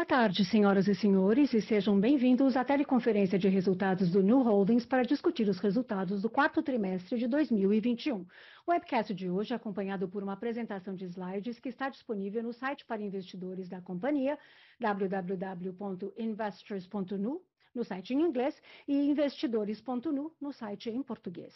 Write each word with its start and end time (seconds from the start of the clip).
Boa 0.00 0.06
tarde, 0.06 0.46
senhoras 0.46 0.88
e 0.88 0.94
senhores, 0.94 1.52
e 1.52 1.60
sejam 1.60 2.00
bem-vindos 2.00 2.56
à 2.56 2.64
teleconferência 2.64 3.38
de 3.38 3.50
resultados 3.50 4.10
do 4.10 4.22
New 4.22 4.40
Holdings 4.40 4.86
para 4.86 5.02
discutir 5.02 5.46
os 5.46 5.58
resultados 5.58 6.22
do 6.22 6.30
quarto 6.30 6.62
trimestre 6.62 7.18
de 7.18 7.28
2021. 7.28 8.26
O 8.66 8.70
webcast 8.70 9.12
de 9.12 9.28
hoje 9.28 9.52
é 9.52 9.56
acompanhado 9.56 10.08
por 10.08 10.22
uma 10.22 10.32
apresentação 10.32 10.94
de 10.94 11.04
slides 11.04 11.60
que 11.60 11.68
está 11.68 11.90
disponível 11.90 12.42
no 12.42 12.54
site 12.54 12.86
para 12.86 13.02
investidores 13.02 13.68
da 13.68 13.82
companhia, 13.82 14.38
www.investors.nu, 14.80 17.42
no 17.74 17.84
site 17.84 18.14
em 18.14 18.22
inglês, 18.22 18.58
e 18.88 19.10
investidores.nu, 19.10 20.32
no 20.40 20.50
site 20.50 20.88
em 20.88 21.02
português. 21.02 21.54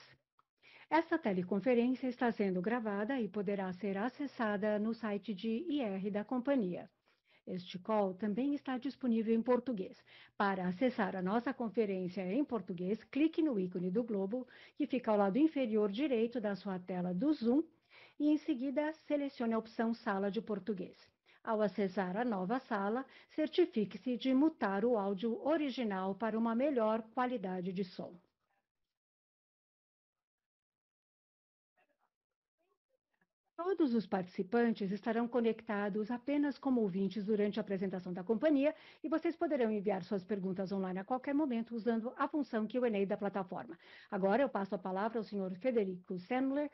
Esta 0.91 1.17
teleconferência 1.17 2.09
está 2.09 2.31
sendo 2.31 2.61
gravada 2.61 3.19
e 3.19 3.27
poderá 3.27 3.73
ser 3.73 3.97
acessada 3.97 4.79
no 4.79 4.93
site 4.93 5.33
de 5.33 5.65
IR 5.67 6.11
da 6.11 6.23
companhia. 6.23 6.91
Este 7.47 7.79
call 7.79 8.15
também 8.15 8.55
está 8.55 8.79
disponível 8.79 9.35
em 9.35 9.43
português. 9.43 10.03
Para 10.37 10.67
acessar 10.67 11.15
a 11.15 11.21
nossa 11.21 11.53
conferência 11.53 12.23
em 12.33 12.43
português, 12.43 13.05
clique 13.05 13.43
no 13.43 13.61
ícone 13.61 13.91
do 13.91 14.03
globo, 14.03 14.47
que 14.77 14.87
fica 14.87 15.11
ao 15.11 15.19
lado 15.19 15.37
inferior 15.37 15.91
direito 15.91 16.41
da 16.41 16.57
sua 16.57 16.79
tela 16.79 17.13
do 17.13 17.33
Zoom, 17.33 17.63
e 18.19 18.31
em 18.31 18.39
seguida 18.39 18.93
selecione 19.07 19.53
a 19.53 19.59
opção 19.59 19.93
Sala 19.93 20.31
de 20.31 20.41
Português. 20.41 20.97
Ao 21.43 21.61
acessar 21.61 22.17
a 22.17 22.25
nova 22.25 22.59
sala, 22.61 23.05
certifique-se 23.29 24.17
de 24.17 24.33
mutar 24.33 24.83
o 24.83 24.97
áudio 24.97 25.47
original 25.47 26.15
para 26.15 26.39
uma 26.39 26.55
melhor 26.55 27.03
qualidade 27.15 27.71
de 27.71 27.85
som. 27.85 28.15
Todos 33.67 33.95
os 33.95 34.07
participantes 34.07 34.93
estarão 34.93 35.27
conectados 35.27 36.11
apenas 36.11 36.59
como 36.59 36.83
ouvintes 36.83 37.25
durante 37.25 37.59
a 37.59 37.63
apresentação 37.63 38.13
da 38.13 38.23
companhia 38.23 38.75
e 39.03 39.09
vocês 39.09 39.35
poderão 39.35 39.71
enviar 39.71 40.05
suas 40.05 40.23
perguntas 40.23 40.71
online 40.71 40.99
a 40.99 41.05
qualquer 41.05 41.35
momento 41.35 41.75
usando 41.75 42.13
a 42.19 42.29
função 42.29 42.67
Q&A 42.67 43.07
da 43.07 43.17
plataforma. 43.17 43.79
Agora 44.11 44.43
eu 44.43 44.51
passo 44.51 44.75
a 44.75 44.79
palavra 44.79 45.19
ao 45.19 45.25
senhor 45.25 45.55
Federico 45.55 46.19
Sandler, 46.19 46.71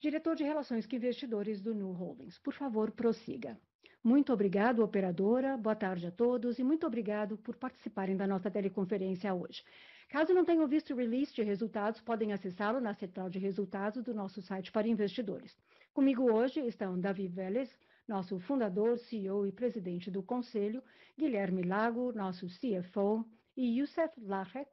diretor 0.00 0.34
de 0.34 0.44
Relações 0.44 0.86
com 0.86 0.96
Investidores 0.96 1.60
do 1.60 1.74
Nu 1.74 1.92
Holdings. 1.92 2.38
Por 2.38 2.54
favor, 2.54 2.90
prossiga. 2.90 3.60
Muito 4.02 4.32
obrigado, 4.32 4.82
operadora. 4.82 5.58
Boa 5.58 5.76
tarde 5.76 6.06
a 6.06 6.10
todos 6.10 6.58
e 6.58 6.64
muito 6.64 6.86
obrigado 6.86 7.36
por 7.36 7.54
participarem 7.54 8.16
da 8.16 8.26
nossa 8.26 8.50
teleconferência 8.50 9.34
hoje. 9.34 9.62
Caso 10.08 10.32
não 10.32 10.44
tenham 10.44 10.66
visto 10.66 10.94
o 10.94 10.96
release 10.96 11.34
de 11.34 11.42
resultados, 11.42 12.00
podem 12.00 12.32
acessá-lo 12.32 12.80
na 12.80 12.94
central 12.94 13.28
de 13.28 13.38
resultados 13.38 14.02
do 14.02 14.14
nosso 14.14 14.40
site 14.40 14.72
para 14.72 14.88
investidores. 14.88 15.54
Comigo 15.94 16.24
hoje 16.24 16.58
estão 16.58 16.98
Davi 16.98 17.28
Vélez, 17.28 17.70
nosso 18.08 18.40
fundador, 18.40 18.98
CEO 18.98 19.46
e 19.46 19.52
presidente 19.52 20.10
do 20.10 20.24
conselho, 20.24 20.82
Guilherme 21.16 21.62
Lago, 21.62 22.10
nosso 22.12 22.48
CFO, 22.48 23.24
e 23.56 23.78
Youssef 23.78 24.12
Lahrech, 24.20 24.68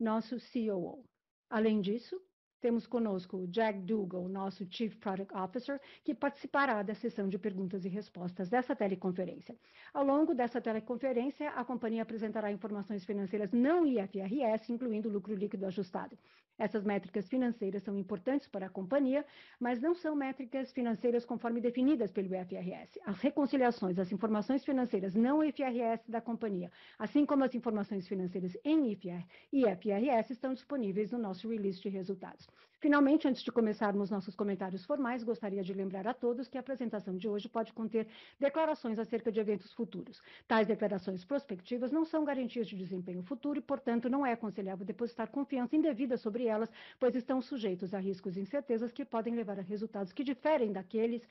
nosso 0.00 0.36
COO. 0.52 1.04
Além 1.48 1.80
disso, 1.80 2.20
temos 2.60 2.88
conosco 2.88 3.46
Jack 3.46 3.78
Dougal, 3.82 4.26
nosso 4.26 4.66
Chief 4.68 4.96
Product 4.96 5.32
Officer, 5.32 5.80
que 6.02 6.12
participará 6.12 6.82
da 6.82 6.94
sessão 6.94 7.28
de 7.28 7.38
perguntas 7.38 7.84
e 7.84 7.88
respostas 7.88 8.48
dessa 8.48 8.74
teleconferência. 8.74 9.56
Ao 9.92 10.04
longo 10.04 10.34
dessa 10.34 10.60
teleconferência, 10.60 11.50
a 11.50 11.64
companhia 11.64 12.02
apresentará 12.02 12.50
informações 12.50 13.04
financeiras 13.04 13.52
não 13.52 13.86
IFRS, 13.86 14.72
incluindo 14.72 15.08
lucro 15.08 15.36
líquido 15.36 15.66
ajustado. 15.66 16.18
Essas 16.58 16.84
métricas 16.84 17.28
financeiras 17.28 17.82
são 17.82 17.98
importantes 17.98 18.46
para 18.46 18.66
a 18.66 18.70
companhia, 18.70 19.24
mas 19.58 19.80
não 19.80 19.94
são 19.94 20.14
métricas 20.14 20.72
financeiras 20.72 21.24
conforme 21.24 21.60
definidas 21.60 22.12
pelo 22.12 22.34
IFRS. 22.34 23.00
As 23.04 23.20
reconciliações 23.20 23.96
das 23.96 24.12
informações 24.12 24.64
financeiras 24.64 25.14
não 25.14 25.42
IFRS 25.42 26.08
da 26.08 26.20
companhia, 26.20 26.70
assim 26.98 27.26
como 27.26 27.44
as 27.44 27.54
informações 27.54 28.06
financeiras 28.06 28.56
em 28.64 28.92
IFRS, 28.92 30.32
estão 30.32 30.54
disponíveis 30.54 31.10
no 31.10 31.18
nosso 31.18 31.48
release 31.48 31.80
de 31.80 31.88
resultados. 31.88 32.48
Finalmente, 32.84 33.26
antes 33.26 33.42
de 33.42 33.50
começarmos 33.50 34.10
nossos 34.10 34.34
comentários 34.34 34.84
formais, 34.84 35.24
gostaria 35.24 35.62
de 35.62 35.72
lembrar 35.72 36.06
a 36.06 36.12
todos 36.12 36.48
que 36.48 36.58
a 36.58 36.60
apresentação 36.60 37.16
de 37.16 37.26
hoje 37.26 37.48
pode 37.48 37.72
conter 37.72 38.06
declarações 38.38 38.98
acerca 38.98 39.32
de 39.32 39.40
eventos 39.40 39.72
futuros. 39.72 40.20
Tais 40.46 40.68
declarações 40.68 41.24
prospectivas 41.24 41.90
não 41.90 42.04
são 42.04 42.26
garantias 42.26 42.66
de 42.66 42.76
desempenho 42.76 43.22
futuro 43.22 43.58
e, 43.58 43.62
portanto, 43.62 44.10
não 44.10 44.26
é 44.26 44.34
aconselhável 44.34 44.84
depositar 44.84 45.30
confiança 45.30 45.74
indevida 45.74 46.18
sobre 46.18 46.44
elas, 46.44 46.70
pois 47.00 47.14
estão 47.14 47.40
sujeitos 47.40 47.94
a 47.94 47.98
riscos 47.98 48.36
e 48.36 48.40
incertezas 48.40 48.92
que 48.92 49.02
podem 49.02 49.34
levar 49.34 49.58
a 49.58 49.62
resultados 49.62 50.12
que 50.12 50.22
diferem 50.22 50.70
daqueles 50.70 51.26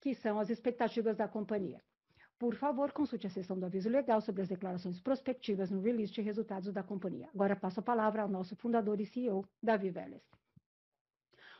que 0.00 0.14
são 0.14 0.38
as 0.38 0.50
expectativas 0.50 1.16
da 1.16 1.26
companhia. 1.26 1.80
Por 2.38 2.54
favor, 2.54 2.92
consulte 2.92 3.26
a 3.26 3.30
seção 3.30 3.58
do 3.58 3.66
aviso 3.66 3.88
legal 3.88 4.20
sobre 4.20 4.42
as 4.42 4.48
declarações 4.48 5.00
prospectivas 5.00 5.68
no 5.68 5.80
release 5.80 6.12
de 6.12 6.22
resultados 6.22 6.72
da 6.72 6.84
companhia. 6.84 7.28
Agora 7.34 7.56
passo 7.56 7.80
a 7.80 7.82
palavra 7.82 8.22
ao 8.22 8.28
nosso 8.28 8.54
fundador 8.54 9.00
e 9.00 9.04
CEO, 9.04 9.44
Davi 9.60 9.90
Vélez. 9.90 10.45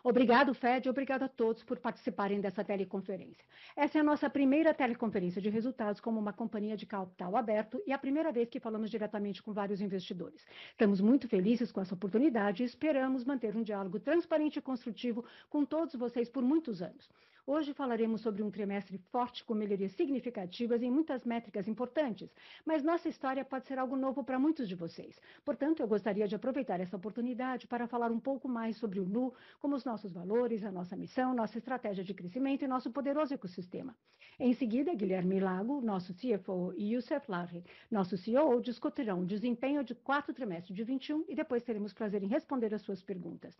Obrigado, 0.02 0.54
Fed, 0.54 0.88
obrigado 0.88 1.24
a 1.24 1.28
todos 1.28 1.62
por 1.62 1.78
participarem 1.78 2.40
dessa 2.40 2.64
teleconferência. 2.64 3.44
Essa 3.74 3.98
é 3.98 4.00
a 4.00 4.04
nossa 4.04 4.30
primeira 4.30 4.72
teleconferência 4.72 5.42
de 5.42 5.50
resultados 5.50 6.00
como 6.00 6.20
uma 6.20 6.32
companhia 6.32 6.76
de 6.76 6.86
capital 6.86 7.36
aberto 7.36 7.82
e 7.86 7.92
a 7.92 7.98
primeira 7.98 8.30
vez 8.30 8.48
que 8.48 8.60
falamos 8.60 8.90
diretamente 8.90 9.42
com 9.42 9.52
vários 9.52 9.80
investidores. 9.80 10.46
Estamos 10.70 11.00
muito 11.00 11.28
felizes 11.28 11.72
com 11.72 11.80
essa 11.80 11.94
oportunidade 11.94 12.62
e 12.62 12.66
esperamos 12.66 13.24
manter 13.24 13.56
um 13.56 13.62
diálogo 13.62 13.98
transparente 13.98 14.58
e 14.58 14.62
construtivo 14.62 15.24
com 15.50 15.64
todos 15.64 15.94
vocês 15.94 16.28
por 16.28 16.42
muitos 16.42 16.82
anos. 16.82 17.08
Hoje 17.48 17.72
falaremos 17.72 18.22
sobre 18.22 18.42
um 18.42 18.50
trimestre 18.50 18.98
forte 18.98 19.44
com 19.44 19.54
melhorias 19.54 19.92
significativas 19.92 20.82
em 20.82 20.90
muitas 20.90 21.24
métricas 21.24 21.68
importantes, 21.68 22.28
mas 22.64 22.82
nossa 22.82 23.08
história 23.08 23.44
pode 23.44 23.68
ser 23.68 23.78
algo 23.78 23.94
novo 23.94 24.24
para 24.24 24.36
muitos 24.36 24.68
de 24.68 24.74
vocês. 24.74 25.20
Portanto, 25.44 25.78
eu 25.78 25.86
gostaria 25.86 26.26
de 26.26 26.34
aproveitar 26.34 26.80
essa 26.80 26.96
oportunidade 26.96 27.68
para 27.68 27.86
falar 27.86 28.10
um 28.10 28.18
pouco 28.18 28.48
mais 28.48 28.76
sobre 28.78 28.98
o 28.98 29.06
Nu, 29.06 29.32
como 29.60 29.76
os 29.76 29.84
nossos 29.84 30.12
valores, 30.12 30.64
a 30.64 30.72
nossa 30.72 30.96
missão, 30.96 31.32
nossa 31.34 31.56
estratégia 31.56 32.02
de 32.02 32.12
crescimento 32.14 32.64
e 32.64 32.66
nosso 32.66 32.90
poderoso 32.90 33.32
ecossistema. 33.32 33.96
Em 34.40 34.52
seguida, 34.52 34.92
Guilherme 34.92 35.38
Lago, 35.38 35.80
nosso 35.80 36.12
CFO, 36.14 36.74
e 36.76 36.94
Youssef 36.94 37.30
Lahrech, 37.30 37.64
nosso 37.88 38.18
CEO, 38.18 38.60
discutirão 38.60 39.20
o 39.20 39.24
desempenho 39.24 39.84
de 39.84 39.94
quarto 39.94 40.34
trimestre 40.34 40.74
de 40.74 40.82
21 40.82 41.24
e 41.28 41.34
depois 41.36 41.62
teremos 41.62 41.92
prazer 41.92 42.24
em 42.24 42.26
responder 42.26 42.74
as 42.74 42.82
suas 42.82 43.04
perguntas. 43.04 43.56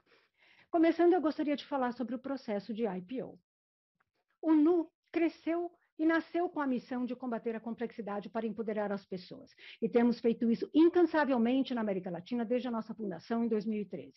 Começando, 0.73 1.13
eu 1.13 1.21
gostaria 1.21 1.55
de 1.55 1.65
falar 1.65 1.93
sobre 1.93 2.17
o 2.17 2.19
processo 2.19 2.75
de 2.75 2.85
IPO. 2.85 3.39
O 4.43 4.53
Nu 4.53 4.91
cresceu 5.13 5.71
e 5.99 6.05
nasceu 6.05 6.49
com 6.49 6.61
a 6.61 6.67
missão 6.67 7.05
de 7.05 7.17
combater 7.17 7.57
a 7.57 7.61
complexidade 7.61 8.29
para 8.29 8.47
empoderar 8.47 8.93
as 8.93 9.05
pessoas. 9.05 9.51
E 9.81 9.89
temos 9.89 10.21
feito 10.21 10.51
isso 10.51 10.69
incansavelmente 10.75 11.75
na 11.75 11.81
América 11.81 12.11
Latina 12.11 12.45
desde 12.45 12.69
a 12.69 12.71
nossa 12.71 12.95
fundação 12.95 13.45
em 13.45 13.49
2013. 13.49 14.13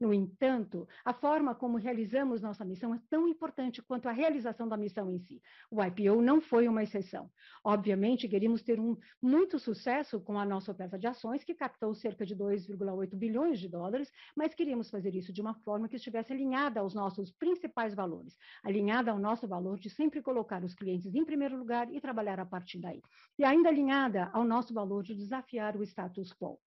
No 0.00 0.12
entanto, 0.12 0.88
a 1.04 1.12
forma 1.12 1.54
como 1.54 1.76
realizamos 1.76 2.40
nossa 2.40 2.64
missão 2.64 2.94
é 2.94 3.00
tão 3.08 3.28
importante 3.28 3.82
quanto 3.82 4.08
a 4.08 4.12
realização 4.12 4.68
da 4.68 4.76
missão 4.76 5.10
em 5.10 5.18
si. 5.18 5.40
O 5.70 5.82
IPO 5.82 6.20
não 6.20 6.40
foi 6.40 6.68
uma 6.68 6.82
exceção. 6.82 7.30
Obviamente, 7.62 8.28
queríamos 8.28 8.62
ter 8.62 8.80
um 8.80 8.96
muito 9.20 9.58
sucesso 9.58 10.20
com 10.20 10.38
a 10.38 10.44
nossa 10.44 10.72
oferta 10.72 10.98
de 10.98 11.06
ações, 11.06 11.44
que 11.44 11.54
captou 11.54 11.94
cerca 11.94 12.24
de 12.26 12.34
2,8 12.36 13.16
bilhões 13.16 13.58
de 13.58 13.68
dólares, 13.68 14.10
mas 14.36 14.54
queríamos 14.54 14.90
fazer 14.90 15.14
isso 15.14 15.32
de 15.32 15.40
uma 15.40 15.54
forma 15.54 15.88
que 15.88 15.96
estivesse 15.96 16.32
alinhada 16.32 16.80
aos 16.80 16.94
nossos 16.94 17.30
principais 17.32 17.94
valores, 17.94 18.36
alinhada 18.62 19.10
ao 19.10 19.18
nosso 19.18 19.46
valor 19.46 19.78
de 19.78 19.90
sempre 19.90 20.22
colocar 20.22 20.62
os 20.64 20.74
clientes 20.74 21.14
em 21.14 21.24
primeiro 21.24 21.56
lugar 21.56 21.92
e 21.92 22.00
trabalhar 22.00 22.40
a 22.40 22.46
partir 22.46 22.80
daí. 22.80 23.00
E 23.38 23.44
ainda 23.44 23.68
alinhada 23.68 24.30
ao 24.32 24.44
nosso 24.44 24.74
valor 24.74 25.02
de 25.02 25.14
desafiar 25.14 25.76
o 25.76 25.82
status 25.82 26.32
quo. 26.32 26.58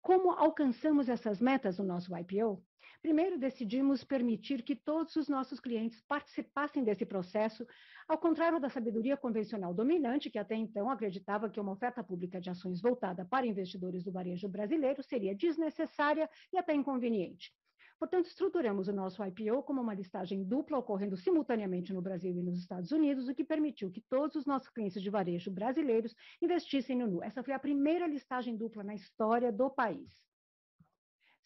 Como 0.00 0.30
alcançamos 0.32 1.08
essas 1.08 1.40
metas 1.40 1.78
no 1.78 1.84
nosso 1.84 2.16
IPO? 2.16 2.62
Primeiro, 3.00 3.38
decidimos 3.38 4.02
permitir 4.02 4.62
que 4.62 4.74
todos 4.74 5.14
os 5.14 5.28
nossos 5.28 5.60
clientes 5.60 6.00
participassem 6.02 6.82
desse 6.82 7.06
processo, 7.06 7.66
ao 8.08 8.18
contrário 8.18 8.58
da 8.58 8.68
sabedoria 8.68 9.16
convencional 9.16 9.72
dominante, 9.72 10.30
que 10.30 10.38
até 10.38 10.56
então 10.56 10.90
acreditava 10.90 11.48
que 11.48 11.60
uma 11.60 11.72
oferta 11.72 12.02
pública 12.02 12.40
de 12.40 12.50
ações 12.50 12.80
voltada 12.80 13.24
para 13.24 13.46
investidores 13.46 14.02
do 14.02 14.10
varejo 14.10 14.48
brasileiro 14.48 15.02
seria 15.02 15.34
desnecessária 15.34 16.28
e 16.52 16.58
até 16.58 16.74
inconveniente. 16.74 17.52
Portanto, 17.98 18.26
estruturamos 18.26 18.86
o 18.86 18.92
nosso 18.92 19.24
IPO 19.24 19.64
como 19.64 19.80
uma 19.80 19.92
listagem 19.92 20.44
dupla 20.44 20.78
ocorrendo 20.78 21.16
simultaneamente 21.16 21.92
no 21.92 22.00
Brasil 22.00 22.30
e 22.38 22.42
nos 22.42 22.56
Estados 22.56 22.92
Unidos, 22.92 23.28
o 23.28 23.34
que 23.34 23.42
permitiu 23.42 23.90
que 23.90 24.00
todos 24.00 24.36
os 24.36 24.46
nossos 24.46 24.68
clientes 24.68 25.02
de 25.02 25.10
varejo 25.10 25.50
brasileiros 25.50 26.14
investissem 26.40 26.96
no 26.96 27.08
NU. 27.08 27.24
Essa 27.24 27.42
foi 27.42 27.52
a 27.52 27.58
primeira 27.58 28.06
listagem 28.06 28.56
dupla 28.56 28.84
na 28.84 28.94
história 28.94 29.50
do 29.50 29.68
país. 29.68 30.28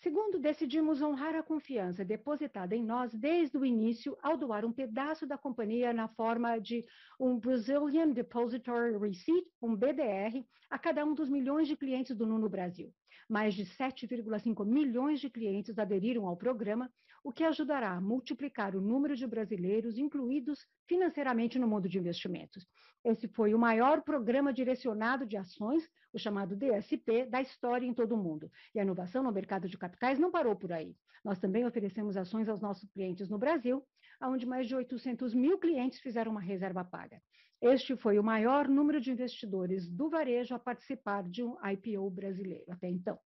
Segundo, 0.03 0.39
decidimos 0.39 1.01
honrar 1.01 1.35
a 1.37 1.45
confiança 1.45 2.05
depositada 2.05 2.75
em 2.75 2.85
nós 2.85 3.15
desde 3.15 3.57
o 3.57 3.65
início 3.65 4.19
ao 4.21 4.37
doar 4.37 4.65
um 4.65 4.73
pedaço 4.73 5.27
da 5.27 5.39
companhia 5.39 5.93
na 5.93 6.09
forma 6.09 6.59
de 6.59 6.85
um 7.19 7.39
Brazilian 7.39 8.11
Depository 8.11 8.99
Receipt, 8.99 9.49
um 9.63 9.77
BDR, 9.77 10.45
a 10.69 10.79
cada 10.79 11.05
um 11.05 11.15
dos 11.15 11.31
milhões 11.31 11.69
de 11.69 11.77
clientes 11.77 12.17
do 12.17 12.27
Nu 12.27 12.37
no 12.37 12.49
Brasil. 12.49 12.93
Mais 13.29 13.55
de 13.55 13.65
7,5 13.65 14.65
milhões 14.65 15.21
de 15.21 15.31
clientes 15.31 15.79
aderiram 15.79 16.27
ao 16.27 16.37
programa, 16.37 16.91
o 17.25 17.33
que 17.33 17.45
ajudará 17.45 17.93
a 17.93 18.01
multiplicar 18.01 18.75
o 18.75 18.81
número 18.81 19.15
de 19.15 19.27
brasileiros 19.27 19.97
incluídos 19.97 20.67
financeiramente 20.89 21.59
no 21.59 21.69
mundo 21.69 21.89
de 21.89 21.99
investimentos. 21.99 22.67
Esse 23.05 23.29
foi 23.29 23.55
o 23.55 23.59
maior 23.59 24.03
programa 24.03 24.53
direcionado 24.53 25.25
de 25.25 25.37
ações, 25.37 25.89
o 26.13 26.19
chamado 26.19 26.57
DSP, 26.57 27.27
da 27.27 27.41
história 27.41 27.87
em 27.87 27.95
todo 27.95 28.15
o 28.15 28.19
mundo. 28.19 28.51
E 28.75 28.81
a 28.81 28.83
inovação 28.83 29.23
no 29.23 29.33
mercado 29.33 29.69
de 29.69 29.79
capitais 29.79 30.19
não 30.19 30.31
parou 30.31 30.57
por 30.57 30.73
aí. 30.73 30.97
Nós 31.25 31.39
também 31.39 31.65
oferecemos 31.65 32.17
ações 32.17 32.49
aos 32.49 32.61
nossos 32.61 32.89
clientes 32.91 33.29
no 33.29 33.39
Brasil, 33.39 33.85
onde 34.21 34.47
mais 34.47 34.67
de 34.67 34.75
800 34.75 35.35
mil 35.35 35.59
clientes 35.59 36.01
fizeram 36.01 36.33
uma 36.33 36.41
reserva 36.41 36.85
paga. 36.85 37.21
Este 37.63 37.97
foi 37.97 38.19
o 38.19 38.25
maior 38.25 38.67
número 38.67 39.01
de 39.01 39.13
investidores 39.13 39.89
do 39.89 40.11
varejo 40.11 40.53
a 40.53 40.59
participar 40.59 41.23
de 41.23 41.45
um 41.45 41.57
IPO 41.65 42.11
brasileiro 42.11 42.65
até 42.69 42.89
então. 42.89 43.17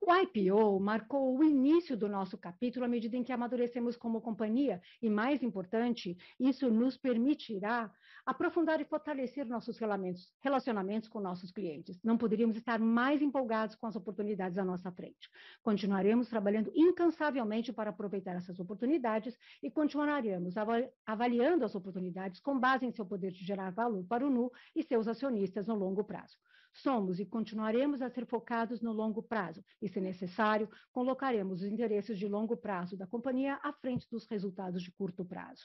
O 0.00 0.14
IPO 0.14 0.78
marcou 0.78 1.36
o 1.36 1.42
início 1.42 1.96
do 1.96 2.08
nosso 2.08 2.38
capítulo 2.38 2.84
à 2.84 2.88
medida 2.88 3.16
em 3.16 3.24
que 3.24 3.32
amadurecemos 3.32 3.96
como 3.96 4.20
companhia, 4.20 4.80
e 5.02 5.08
mais 5.08 5.42
importante, 5.42 6.16
isso 6.38 6.70
nos 6.70 6.96
permitirá 6.96 7.92
aprofundar 8.24 8.80
e 8.80 8.84
fortalecer 8.84 9.46
nossos 9.46 9.78
relacionamentos 10.40 11.08
com 11.08 11.20
nossos 11.20 11.52
clientes. 11.52 12.00
Não 12.02 12.18
poderíamos 12.18 12.56
estar 12.56 12.78
mais 12.78 13.22
empolgados 13.22 13.76
com 13.76 13.86
as 13.86 13.94
oportunidades 13.94 14.58
à 14.58 14.64
nossa 14.64 14.90
frente. 14.90 15.30
Continuaremos 15.62 16.28
trabalhando 16.28 16.72
incansavelmente 16.74 17.72
para 17.72 17.90
aproveitar 17.90 18.36
essas 18.36 18.58
oportunidades 18.58 19.36
e 19.62 19.70
continuaremos 19.70 20.54
avaliando 21.06 21.64
as 21.64 21.74
oportunidades 21.74 22.40
com 22.40 22.58
base 22.58 22.84
em 22.84 22.92
seu 22.92 23.06
poder 23.06 23.30
de 23.30 23.44
gerar 23.44 23.70
valor 23.70 24.04
para 24.06 24.26
o 24.26 24.30
NU 24.30 24.50
e 24.74 24.82
seus 24.82 25.06
acionistas 25.06 25.66
no 25.66 25.74
longo 25.74 26.02
prazo. 26.04 26.36
Somos 26.82 27.18
e 27.18 27.24
continuaremos 27.24 28.02
a 28.02 28.10
ser 28.10 28.26
focados 28.26 28.82
no 28.82 28.92
longo 28.92 29.22
prazo, 29.22 29.64
e, 29.80 29.88
se 29.88 29.98
necessário, 29.98 30.68
colocaremos 30.92 31.62
os 31.62 31.68
interesses 31.68 32.18
de 32.18 32.28
longo 32.28 32.54
prazo 32.54 32.98
da 32.98 33.06
companhia 33.06 33.58
à 33.62 33.72
frente 33.72 34.06
dos 34.10 34.26
resultados 34.26 34.82
de 34.82 34.92
curto 34.92 35.24
prazo. 35.24 35.64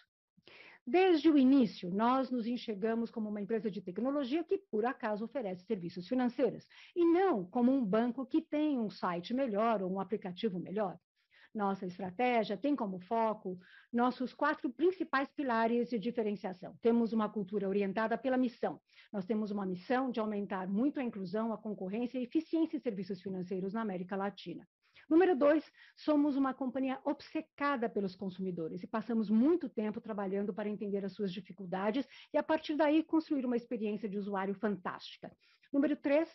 Desde 0.87 1.29
o 1.29 1.37
início, 1.37 1.91
nós 1.91 2.31
nos 2.31 2.47
enxergamos 2.47 3.11
como 3.11 3.29
uma 3.29 3.41
empresa 3.41 3.69
de 3.69 3.81
tecnologia 3.81 4.43
que, 4.43 4.57
por 4.57 4.85
acaso, 4.85 5.25
oferece 5.25 5.65
serviços 5.65 6.07
financeiros, 6.07 6.65
e 6.95 7.03
não 7.03 7.45
como 7.45 7.71
um 7.71 7.85
banco 7.85 8.25
que 8.25 8.41
tem 8.41 8.79
um 8.79 8.89
site 8.89 9.33
melhor 9.33 9.83
ou 9.83 9.91
um 9.91 9.99
aplicativo 9.99 10.59
melhor. 10.59 10.97
Nossa 11.53 11.85
estratégia 11.85 12.55
tem 12.55 12.75
como 12.75 12.97
foco 12.99 13.59
nossos 13.91 14.33
quatro 14.33 14.69
principais 14.69 15.29
pilares 15.33 15.89
de 15.89 15.99
diferenciação. 15.99 16.77
Temos 16.81 17.11
uma 17.11 17.27
cultura 17.27 17.67
orientada 17.67 18.17
pela 18.17 18.37
missão. 18.37 18.79
Nós 19.11 19.25
temos 19.25 19.51
uma 19.51 19.65
missão 19.65 20.09
de 20.09 20.21
aumentar 20.21 20.67
muito 20.69 20.99
a 20.99 21.03
inclusão, 21.03 21.51
a 21.51 21.57
concorrência 21.57 22.17
e 22.17 22.23
eficiência 22.23 22.77
em 22.77 22.79
serviços 22.79 23.21
financeiros 23.21 23.73
na 23.73 23.81
América 23.81 24.15
Latina. 24.15 24.65
Número 25.09 25.35
dois, 25.35 25.69
somos 25.97 26.37
uma 26.37 26.53
companhia 26.53 26.97
obcecada 27.03 27.89
pelos 27.89 28.15
consumidores 28.15 28.81
e 28.81 28.87
passamos 28.87 29.29
muito 29.29 29.67
tempo 29.67 29.99
trabalhando 29.99 30.53
para 30.53 30.69
entender 30.69 31.03
as 31.03 31.11
suas 31.11 31.33
dificuldades 31.33 32.07
e, 32.33 32.37
a 32.37 32.43
partir 32.43 32.77
daí, 32.77 33.03
construir 33.03 33.45
uma 33.45 33.57
experiência 33.57 34.07
de 34.07 34.17
usuário 34.17 34.55
fantástica. 34.55 35.29
Número 35.73 35.97
três, 35.97 36.33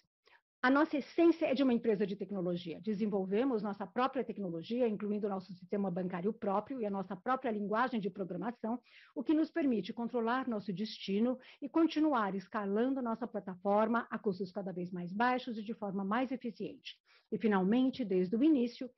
a 0.63 0.71
nossa 0.71 0.97
essência 0.97 1.47
é 1.47 1.55
de 1.55 1.63
uma 1.63 1.73
empresa 1.73 2.07
de 2.07 2.17
tecnologia. 2.17 2.81
Desenvolvemos 2.81 3.63
nossa 3.63 3.87
própria 3.87 4.25
tecnologia, 4.25 4.89
incluindo 4.89 5.29
nosso 5.29 5.53
sistema 5.53 5.91
bancário 5.91 6.33
próprio 6.33 6.81
e 6.81 6.87
a 6.87 6.91
nossa 6.91 7.15
própria 7.15 7.51
linguagem 7.51 8.01
de 8.01 8.11
programação, 8.11 8.81
o 9.15 9.23
que 9.23 9.35
nos 9.35 9.51
permite 9.51 9.93
controlar 9.93 10.49
nosso 10.49 10.73
destino 10.73 11.39
e 11.63 11.69
continuar 11.69 12.35
escalando 12.35 13.03
nossa 13.03 13.27
plataforma 13.27 14.07
a 14.11 14.19
custos 14.19 14.51
cada 14.51 14.73
vez 14.73 14.91
mais 14.91 15.13
baixos 15.13 15.57
e 15.57 15.63
de 15.63 15.75
forma 15.75 16.05
mais 16.05 16.33
eficiente. 16.33 16.97
E, 17.31 17.39
finalmente, 17.39 18.05
desde 18.05 18.35
o 18.37 18.43
início, 18.43 18.91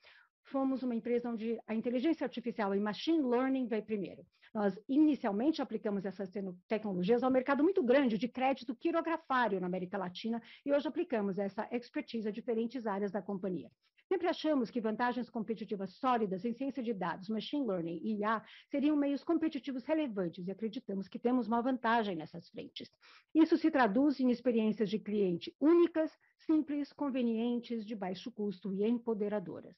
fomos 0.51 0.83
uma 0.83 0.95
empresa 0.95 1.31
onde 1.31 1.59
a 1.67 1.75
inteligência 1.75 2.25
artificial 2.25 2.75
e 2.75 2.81
machine 2.81 3.23
learning 3.23 3.67
veio 3.67 3.85
primeiro. 3.85 4.27
Nós 4.55 4.79
inicialmente 4.89 5.61
aplicamos 5.61 6.05
essas 6.05 6.31
tecnologias 6.67 7.23
ao 7.23 7.31
mercado 7.31 7.63
muito 7.63 7.83
grande 7.83 8.17
de 8.17 8.29
crédito 8.29 8.75
quirografário 8.75 9.61
na 9.61 9.67
América 9.67 9.99
Latina 9.99 10.43
e 10.65 10.73
hoje 10.73 10.89
aplicamos 10.89 11.39
essa 11.39 11.69
expertise 11.71 12.29
a 12.29 12.33
diferentes 12.33 12.87
áreas 12.87 13.13
da 13.13 13.21
companhia. 13.21 13.71
Sempre 14.09 14.27
achamos 14.27 14.71
que 14.71 14.81
vantagens 14.81 15.29
competitivas 15.29 15.93
sólidas 15.97 16.43
em 16.47 16.55
ciência 16.55 16.83
de 16.83 16.95
dados, 16.95 17.29
machine 17.29 17.67
learning 17.67 18.01
e 18.03 18.21
IA 18.21 18.43
seriam 18.71 18.97
meios 18.97 19.23
competitivos 19.23 19.85
relevantes 19.85 20.49
e 20.49 20.51
acreditamos 20.51 21.09
que 21.09 21.19
temos 21.19 21.47
uma 21.47 21.61
vantagem 21.61 22.17
nessas 22.17 22.49
frentes. 22.49 22.91
Isso 23.35 23.59
se 23.59 23.71
traduz 23.71 24.19
em 24.19 24.31
experiências 24.31 24.89
de 24.89 24.99
cliente 24.99 25.55
únicas, 25.61 26.11
simples, 26.39 26.91
convenientes, 26.91 27.85
de 27.85 27.95
baixo 27.95 28.33
custo 28.33 28.73
e 28.73 28.83
empoderadoras. 28.83 29.77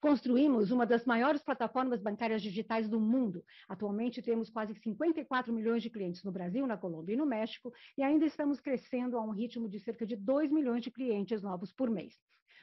Construímos 0.00 0.70
uma 0.70 0.86
das 0.86 1.04
maiores 1.04 1.42
plataformas 1.42 2.00
bancárias 2.00 2.40
digitais 2.40 2.88
do 2.88 2.98
mundo. 2.98 3.44
Atualmente 3.68 4.22
temos 4.22 4.48
quase 4.48 4.74
54 4.74 5.52
milhões 5.52 5.82
de 5.82 5.90
clientes 5.90 6.24
no 6.24 6.32
Brasil, 6.32 6.66
na 6.66 6.78
Colômbia 6.78 7.12
e 7.12 7.16
no 7.18 7.26
México, 7.26 7.70
e 7.98 8.02
ainda 8.02 8.24
estamos 8.24 8.60
crescendo 8.60 9.18
a 9.18 9.22
um 9.22 9.30
ritmo 9.30 9.68
de 9.68 9.78
cerca 9.78 10.06
de 10.06 10.16
2 10.16 10.50
milhões 10.50 10.82
de 10.82 10.90
clientes 10.90 11.42
novos 11.42 11.70
por 11.70 11.90
mês. 11.90 12.18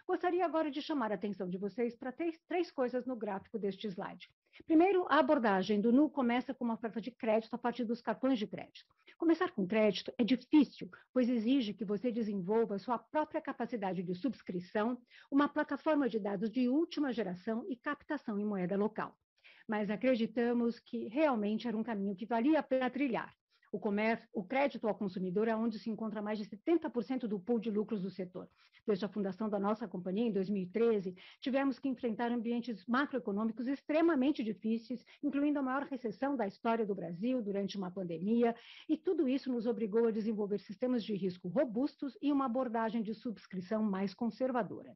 Gostaria 0.07 0.45
agora 0.45 0.71
de 0.71 0.81
chamar 0.81 1.11
a 1.11 1.15
atenção 1.15 1.47
de 1.47 1.57
vocês 1.57 1.93
para 1.95 2.13
três, 2.47 2.71
coisas 2.71 3.05
no 3.05 3.15
gráfico 3.15 3.59
deste 3.59 3.87
slide. 3.87 4.29
Primeiro, 4.65 5.05
a 5.09 5.19
abordagem 5.19 5.79
do 5.79 5.91
NU 5.91 6.09
começa 6.09 6.53
com 6.53 6.63
uma 6.63 6.73
oferta 6.73 6.99
de 6.99 7.11
crédito 7.11 7.53
a 7.53 7.57
partir 7.57 7.83
dos 7.83 8.01
cartões 8.01 8.39
de 8.39 8.47
crédito. 8.47 8.85
Começar 9.17 9.51
com 9.51 9.67
crédito 9.67 10.13
é 10.15 10.23
difícil, 10.23 10.91
pois 11.11 11.27
exige 11.27 11.73
que 11.73 11.83
você 11.83 12.11
desenvolva 12.11 12.77
sua 12.77 12.99
própria 12.99 13.41
capacidade 13.41 14.03
de 14.03 14.13
subscrição, 14.13 15.01
uma 15.31 15.49
plataforma 15.49 16.07
de 16.07 16.19
dados 16.19 16.51
de 16.51 16.69
última 16.69 17.11
geração 17.11 17.65
e 17.67 17.75
captação 17.75 18.37
em 18.37 18.45
moeda 18.45 18.77
local. 18.77 19.17
Mas 19.67 19.89
acreditamos 19.89 20.79
que 20.79 21.07
realmente 21.07 21.67
era 21.67 21.75
um 21.75 21.83
caminho 21.83 22.15
que 22.15 22.27
valia 22.27 22.59
a 22.59 22.63
pena 22.63 22.91
trilhar. 22.91 23.35
O, 23.71 23.79
comércio, 23.79 24.27
o 24.33 24.43
crédito 24.43 24.87
ao 24.87 24.95
consumidor 24.95 25.47
é 25.47 25.55
onde 25.55 25.77
se 25.79 25.89
encontra 25.89 26.21
mais 26.21 26.37
de 26.37 26.45
70% 26.45 27.27
do 27.27 27.39
pool 27.39 27.59
de 27.59 27.69
lucros 27.69 28.01
do 28.01 28.09
setor. 28.09 28.49
Desde 28.85 29.03
a 29.03 29.09
fundação 29.09 29.49
da 29.49 29.59
nossa 29.59 29.85
companhia, 29.87 30.27
em 30.27 30.31
2013, 30.31 31.13
tivemos 31.41 31.77
que 31.77 31.89
enfrentar 31.89 32.31
ambientes 32.31 32.85
macroeconômicos 32.87 33.67
extremamente 33.67 34.41
difíceis, 34.41 35.03
incluindo 35.21 35.59
a 35.59 35.61
maior 35.61 35.83
recessão 35.83 36.37
da 36.37 36.47
história 36.47 36.85
do 36.85 36.95
Brasil 36.95 37.41
durante 37.41 37.77
uma 37.77 37.91
pandemia, 37.91 38.55
e 38.87 38.95
tudo 38.95 39.27
isso 39.27 39.51
nos 39.51 39.65
obrigou 39.65 40.07
a 40.07 40.11
desenvolver 40.11 40.59
sistemas 40.59 41.03
de 41.03 41.13
risco 41.13 41.49
robustos 41.49 42.17
e 42.21 42.31
uma 42.31 42.45
abordagem 42.45 43.03
de 43.03 43.13
subscrição 43.13 43.83
mais 43.83 44.13
conservadora. 44.13 44.95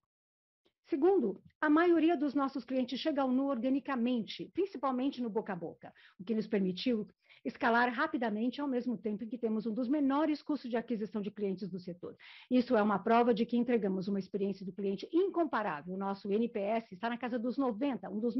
Segundo, 0.91 1.41
a 1.61 1.69
maioria 1.69 2.17
dos 2.17 2.33
nossos 2.33 2.65
clientes 2.65 2.99
chega 2.99 3.21
ao 3.21 3.31
NU 3.31 3.47
organicamente, 3.47 4.51
principalmente 4.53 5.21
no 5.21 5.29
boca 5.29 5.53
a 5.53 5.55
boca, 5.55 5.93
o 6.19 6.23
que 6.23 6.35
nos 6.35 6.47
permitiu 6.47 7.07
escalar 7.43 7.91
rapidamente 7.93 8.61
ao 8.61 8.67
mesmo 8.67 8.97
tempo 8.97 9.23
em 9.23 9.27
que 9.27 9.37
temos 9.37 9.65
um 9.65 9.73
dos 9.73 9.87
menores 9.87 10.41
custos 10.41 10.69
de 10.69 10.77
aquisição 10.77 11.21
de 11.21 11.31
clientes 11.31 11.69
do 11.69 11.79
setor. 11.79 12.15
Isso 12.49 12.75
é 12.75 12.81
uma 12.81 12.99
prova 12.99 13.33
de 13.33 13.45
que 13.45 13.57
entregamos 13.57 14.07
uma 14.07 14.19
experiência 14.19 14.65
do 14.65 14.71
cliente 14.71 15.07
incomparável. 15.11 15.93
O 15.93 15.97
nosso 15.97 16.31
NPS 16.31 16.91
está 16.91 17.09
na 17.09 17.17
casa 17.17 17.39
dos 17.39 17.57
90, 17.57 18.09
um 18.09 18.19
dos, 18.19 18.35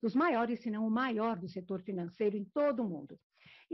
dos 0.00 0.14
maiores, 0.14 0.60
se 0.60 0.70
não 0.70 0.86
o 0.86 0.90
maior 0.90 1.38
do 1.38 1.48
setor 1.48 1.80
financeiro 1.80 2.36
em 2.36 2.44
todo 2.44 2.82
o 2.82 2.88
mundo. 2.88 3.18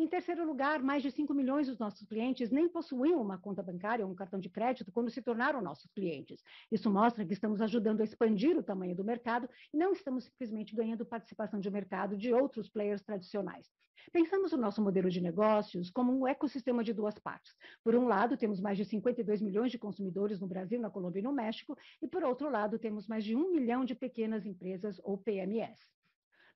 Em 0.01 0.07
terceiro 0.07 0.47
lugar, 0.47 0.81
mais 0.81 1.03
de 1.03 1.11
5 1.11 1.35
milhões 1.35 1.67
dos 1.67 1.77
nossos 1.77 2.07
clientes 2.07 2.51
nem 2.51 2.69
possuíam 2.69 3.21
uma 3.21 3.37
conta 3.37 3.65
bancária 3.65 4.07
ou 4.07 4.13
um 4.13 4.15
cartão 4.15 4.39
de 4.39 4.49
crédito 4.49 4.93
quando 4.93 5.11
se 5.11 5.21
tornaram 5.21 5.61
nossos 5.61 5.91
clientes. 5.91 6.41
Isso 6.71 6.89
mostra 6.89 7.27
que 7.27 7.33
estamos 7.33 7.61
ajudando 7.61 8.01
a 8.01 8.05
expandir 8.05 8.57
o 8.57 8.63
tamanho 8.63 8.95
do 8.95 9.03
mercado 9.03 9.51
e 9.75 9.77
não 9.77 9.91
estamos 9.91 10.27
simplesmente 10.27 10.73
ganhando 10.73 11.05
participação 11.05 11.59
de 11.59 11.69
mercado 11.69 12.17
de 12.17 12.33
outros 12.33 12.69
players 12.69 13.03
tradicionais. 13.03 13.67
Pensamos 14.13 14.53
o 14.53 14.57
nosso 14.57 14.81
modelo 14.81 15.11
de 15.11 15.21
negócios 15.21 15.91
como 15.91 16.17
um 16.17 16.29
ecossistema 16.29 16.85
de 16.85 16.93
duas 16.93 17.19
partes. 17.19 17.57
Por 17.83 17.97
um 17.97 18.07
lado, 18.07 18.37
temos 18.37 18.61
mais 18.61 18.79
de 18.79 18.85
52 18.85 19.43
milhões 19.43 19.73
de 19.73 19.79
consumidores 19.81 20.39
no 20.39 20.47
Brasil, 20.47 20.81
na 20.81 20.91
Colômbia 20.91 21.19
e 21.19 21.25
no 21.25 21.33
México, 21.33 21.77
e 22.01 22.07
por 22.07 22.23
outro 22.23 22.49
lado, 22.49 22.79
temos 22.79 23.09
mais 23.09 23.25
de 23.25 23.35
um 23.35 23.51
milhão 23.51 23.85
de 23.85 23.97
pequenas 23.97 24.47
empresas 24.47 25.01
ou 25.03 25.19
PMS. 25.19 25.98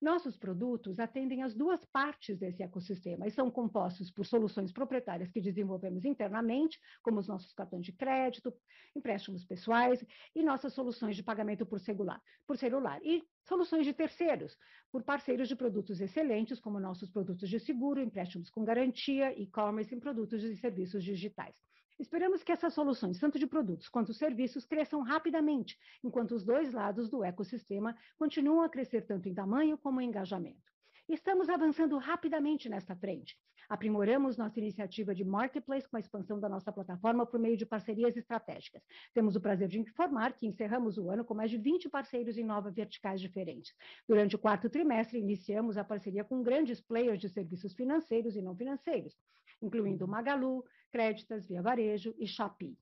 Nossos 0.02 0.37
produtos 0.37 0.99
atendem 0.99 1.44
as 1.44 1.54
duas 1.54 1.85
partes 1.85 2.37
desse 2.37 2.61
ecossistema 2.61 3.25
e 3.25 3.30
são 3.30 3.49
compostos 3.49 4.11
por 4.11 4.26
soluções 4.26 4.73
proprietárias 4.73 5.30
que 5.30 5.40
desenvolvemos 5.40 6.04
internamente, 6.04 6.76
como 7.04 7.21
os 7.21 7.28
nossos 7.28 7.52
cartões 7.52 7.87
de 7.87 7.92
crédito, 7.92 8.52
empréstimos 8.97 9.44
pessoais 9.44 10.04
e 10.35 10.42
nossas 10.42 10.75
soluções 10.75 11.14
de 11.14 11.23
pagamento 11.23 11.64
por 11.64 11.78
celular, 11.78 12.21
por 12.49 12.56
celular 12.56 13.00
e 13.04 13.23
soluções 13.44 13.87
de 13.87 13.92
terceiros, 13.92 14.59
por 14.90 15.04
parceiros 15.04 15.47
de 15.47 15.54
produtos 15.54 16.00
excelentes, 16.00 16.59
como 16.59 16.80
nossos 16.80 17.09
produtos 17.09 17.49
de 17.49 17.61
seguro, 17.61 18.00
empréstimos 18.00 18.50
com 18.50 18.64
garantia, 18.64 19.32
e-commerce 19.40 19.94
e 19.94 20.00
produtos 20.00 20.42
e 20.42 20.56
serviços 20.56 21.04
digitais. 21.04 21.54
Esperamos 22.02 22.42
que 22.42 22.50
essas 22.50 22.75
soluções, 22.75 23.21
tanto 23.21 23.38
de 23.38 23.47
produtos 23.47 23.88
quanto 23.88 24.12
serviços, 24.12 24.66
cresçam 24.66 25.02
rapidamente, 25.02 25.78
enquanto 26.02 26.32
os 26.32 26.42
dois 26.42 26.73
lados 26.73 27.09
do 27.09 27.23
ecossistema 27.23 27.97
continuam 28.18 28.62
a 28.62 28.68
crescer 28.68 29.02
tanto 29.02 29.28
em 29.28 29.35
tamanho 29.35 29.78
como 29.78 30.00
em 30.00 30.09
engajamento. 30.09 30.73
Estamos 31.09 31.49
avançando 31.49 31.97
rapidamente 31.99 32.68
nesta 32.68 32.97
frente. 32.97 33.38
Aprimoramos 33.68 34.37
nossa 34.37 34.59
iniciativa 34.59 35.14
de 35.14 35.25
marketplace 35.25 35.88
com 35.88 35.97
a 35.97 36.00
expansão 36.00 36.40
da 36.40 36.49
nossa 36.49 36.73
plataforma 36.73 37.25
por 37.25 37.38
meio 37.38 37.56
de 37.56 37.64
parcerias 37.64 38.16
estratégicas. 38.16 38.82
Temos 39.14 39.37
o 39.37 39.40
prazer 39.40 39.68
de 39.68 39.78
informar 39.78 40.32
que 40.32 40.44
encerramos 40.44 40.99
o 40.99 41.09
ano 41.09 41.25
com 41.25 41.35
mais 41.35 41.52
de 41.52 41.56
20 41.56 41.88
parceiros 41.88 42.37
em 42.37 42.44
nove 42.44 42.73
verticais 42.73 43.21
diferentes. 43.21 43.73
Durante 44.09 44.35
o 44.35 44.40
quarto 44.40 44.68
trimestre, 44.68 45.21
iniciamos 45.21 45.78
a 45.78 45.85
parceria 45.85 46.25
com 46.25 46.42
grandes 46.42 46.80
players 46.80 47.21
de 47.21 47.28
serviços 47.28 47.73
financeiros 47.75 48.35
e 48.35 48.42
não 48.42 48.56
financeiros, 48.56 49.16
incluindo 49.62 50.07
Magalu, 50.09 50.64
Créditas, 50.90 51.47
Via 51.47 51.62
Varejo 51.62 52.14
e 52.19 52.26
Shopee. 52.26 52.76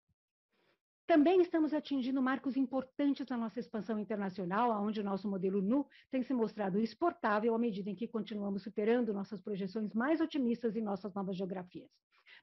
Também 1.06 1.40
estamos 1.40 1.74
atingindo 1.74 2.22
marcos 2.22 2.56
importantes 2.56 3.26
na 3.28 3.36
nossa 3.36 3.58
expansão 3.58 3.98
internacional, 3.98 4.70
onde 4.80 5.00
o 5.00 5.04
nosso 5.04 5.28
modelo 5.28 5.60
NU 5.60 5.84
tem 6.08 6.22
se 6.22 6.32
mostrado 6.32 6.78
exportável 6.78 7.52
à 7.52 7.58
medida 7.58 7.90
em 7.90 7.96
que 7.96 8.06
continuamos 8.06 8.62
superando 8.62 9.12
nossas 9.12 9.40
projeções 9.40 9.92
mais 9.92 10.20
otimistas 10.20 10.76
em 10.76 10.82
nossas 10.82 11.12
novas 11.12 11.36
geografias. 11.36 11.90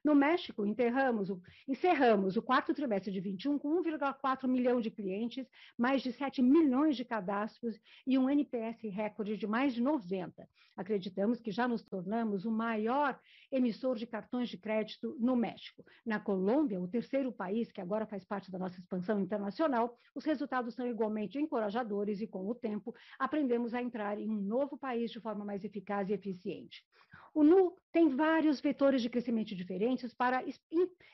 No 0.04 0.14
México, 0.14 0.64
enterramos 0.64 1.28
encerramos 1.66 2.36
o 2.36 2.42
quarto 2.42 2.72
trimestre 2.72 3.12
de 3.12 3.20
21 3.20 3.58
com 3.58 3.82
1,4 3.82 4.46
milhão 4.46 4.80
de 4.80 4.90
clientes, 4.90 5.46
mais 5.76 6.02
de 6.02 6.12
7 6.12 6.40
milhões 6.40 6.96
de 6.96 7.04
cadastros 7.04 7.78
e 8.06 8.18
um 8.18 8.30
NPS 8.30 8.82
recorde 8.82 9.36
de 9.36 9.46
mais 9.46 9.74
de 9.74 9.82
90. 9.82 10.48
Acreditamos 10.76 11.40
que 11.40 11.50
já 11.50 11.66
nos 11.66 11.82
tornamos 11.82 12.44
o 12.44 12.52
maior 12.52 13.18
emissor 13.50 13.96
de 13.96 14.06
cartões 14.06 14.48
de 14.48 14.56
crédito 14.56 15.16
no 15.18 15.34
México. 15.34 15.84
Na 16.06 16.20
Colômbia, 16.20 16.80
o 16.80 16.86
terceiro 16.86 17.32
país 17.32 17.72
que 17.72 17.80
agora 17.80 18.06
faz 18.06 18.24
parte 18.24 18.48
da 18.48 18.60
nossa 18.60 18.78
expansão 18.78 19.18
internacional, 19.18 19.98
os 20.14 20.24
resultados 20.24 20.74
são 20.74 20.86
igualmente 20.86 21.36
encorajadores 21.36 22.20
e, 22.20 22.28
com 22.28 22.46
o 22.46 22.54
tempo, 22.54 22.94
aprendemos 23.18 23.74
a 23.74 23.82
entrar 23.82 24.20
em 24.20 24.30
um 24.30 24.40
novo 24.40 24.78
país 24.78 25.10
de 25.10 25.20
forma 25.20 25.44
mais 25.44 25.64
eficaz 25.64 26.08
e 26.10 26.12
eficiente. 26.12 26.84
O 27.34 27.42
NU 27.42 27.76
tem 27.92 28.08
vários 28.08 28.60
vetores 28.60 29.02
de 29.02 29.08
crescimento 29.08 29.54
diferentes 29.54 30.12
para 30.12 30.44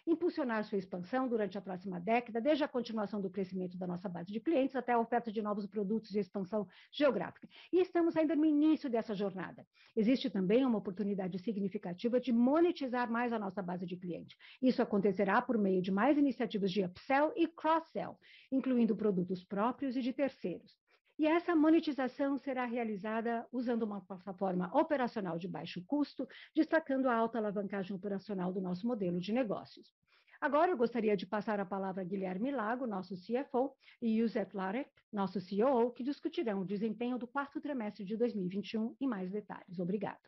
impulsionar 0.06 0.64
sua 0.64 0.78
expansão 0.78 1.28
durante 1.28 1.56
a 1.56 1.60
próxima 1.60 2.00
década, 2.00 2.40
desde 2.40 2.64
a 2.64 2.68
continuação 2.68 3.20
do 3.20 3.30
crescimento 3.30 3.78
da 3.78 3.86
nossa 3.86 4.08
base 4.08 4.32
de 4.32 4.40
clientes 4.40 4.76
até 4.76 4.92
a 4.92 4.98
oferta 4.98 5.32
de 5.32 5.40
novos 5.40 5.66
produtos 5.66 6.14
e 6.14 6.18
expansão 6.18 6.66
geográfica. 6.92 7.48
E 7.72 7.80
estamos 7.80 8.16
ainda 8.16 8.34
no 8.34 8.44
início 8.44 8.90
dessa 8.90 9.14
jornada. 9.14 9.66
Existe 9.96 10.28
também 10.28 10.64
uma 10.64 10.78
oportunidade 10.78 11.38
significativa 11.38 12.20
de 12.20 12.32
monetizar 12.32 13.10
mais 13.10 13.32
a 13.32 13.38
nossa 13.38 13.62
base 13.62 13.86
de 13.86 13.96
clientes. 13.96 14.36
Isso 14.60 14.82
acontecerá 14.82 15.40
por 15.40 15.56
meio 15.56 15.80
de 15.80 15.90
mais 15.90 16.18
iniciativas 16.18 16.70
de 16.70 16.84
upsell 16.84 17.32
e 17.36 17.46
cross-sell, 17.46 18.18
incluindo 18.50 18.96
produtos 18.96 19.44
próprios 19.44 19.96
e 19.96 20.02
de 20.02 20.12
terceiros. 20.12 20.83
E 21.18 21.26
essa 21.26 21.54
monetização 21.54 22.36
será 22.36 22.64
realizada 22.64 23.46
usando 23.52 23.84
uma 23.84 24.00
plataforma 24.00 24.68
operacional 24.76 25.38
de 25.38 25.46
baixo 25.46 25.82
custo, 25.86 26.26
destacando 26.54 27.08
a 27.08 27.14
alta 27.14 27.38
alavancagem 27.38 27.94
operacional 27.94 28.52
do 28.52 28.60
nosso 28.60 28.86
modelo 28.86 29.20
de 29.20 29.32
negócios. 29.32 29.94
Agora 30.40 30.70
eu 30.72 30.76
gostaria 30.76 31.16
de 31.16 31.26
passar 31.26 31.58
a 31.58 31.64
palavra 31.64 32.02
a 32.02 32.04
Guilherme 32.04 32.50
Lago, 32.50 32.86
nosso 32.86 33.14
CFO, 33.14 33.74
e 34.02 34.20
Josep 34.20 34.54
Larek, 34.54 34.90
nosso 35.10 35.38
COO, 35.40 35.92
que 35.92 36.02
discutirão 36.02 36.60
o 36.60 36.66
desempenho 36.66 37.16
do 37.16 37.26
quarto 37.26 37.60
trimestre 37.60 38.04
de 38.04 38.16
2021 38.16 38.94
em 39.00 39.06
mais 39.06 39.30
detalhes. 39.30 39.78
Obrigada. 39.78 40.20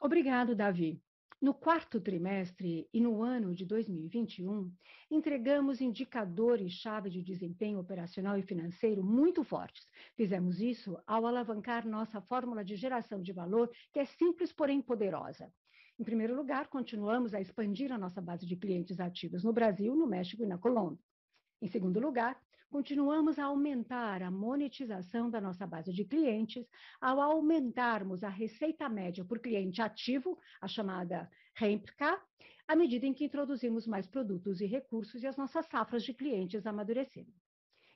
Obrigado, 0.00 0.54
Davi. 0.54 1.03
No 1.44 1.52
quarto 1.52 2.00
trimestre 2.00 2.88
e 2.90 2.98
no 3.02 3.22
ano 3.22 3.54
de 3.54 3.66
2021, 3.66 4.72
entregamos 5.10 5.82
indicadores-chave 5.82 7.10
de 7.10 7.22
desempenho 7.22 7.78
operacional 7.78 8.38
e 8.38 8.42
financeiro 8.42 9.04
muito 9.04 9.44
fortes. 9.44 9.86
Fizemos 10.16 10.58
isso 10.58 10.98
ao 11.06 11.26
alavancar 11.26 11.86
nossa 11.86 12.18
fórmula 12.22 12.64
de 12.64 12.76
geração 12.76 13.20
de 13.20 13.30
valor, 13.30 13.70
que 13.92 13.98
é 13.98 14.06
simples, 14.06 14.54
porém 14.54 14.80
poderosa. 14.80 15.52
Em 15.98 16.02
primeiro 16.02 16.34
lugar, 16.34 16.68
continuamos 16.68 17.34
a 17.34 17.42
expandir 17.42 17.92
a 17.92 17.98
nossa 17.98 18.22
base 18.22 18.46
de 18.46 18.56
clientes 18.56 18.98
ativos 18.98 19.44
no 19.44 19.52
Brasil, 19.52 19.94
no 19.94 20.06
México 20.06 20.42
e 20.42 20.46
na 20.46 20.56
Colômbia. 20.56 21.04
Em 21.60 21.66
segundo 21.66 22.00
lugar, 22.00 22.40
continuamos 22.70 23.38
a 23.38 23.44
aumentar 23.44 24.22
a 24.22 24.30
monetização 24.30 25.30
da 25.30 25.40
nossa 25.40 25.66
base 25.66 25.92
de 25.92 26.04
clientes 26.04 26.66
ao 27.00 27.20
aumentarmos 27.20 28.22
a 28.24 28.28
receita 28.28 28.88
média 28.88 29.24
por 29.24 29.38
cliente 29.38 29.80
ativo, 29.80 30.38
a 30.60 30.68
chamada 30.68 31.30
REMPK, 31.54 32.18
à 32.66 32.74
medida 32.74 33.06
em 33.06 33.14
que 33.14 33.24
introduzimos 33.24 33.86
mais 33.86 34.06
produtos 34.06 34.60
e 34.60 34.66
recursos 34.66 35.22
e 35.22 35.26
as 35.26 35.36
nossas 35.36 35.66
safras 35.66 36.02
de 36.02 36.14
clientes 36.14 36.66
amadurecendo. 36.66 37.32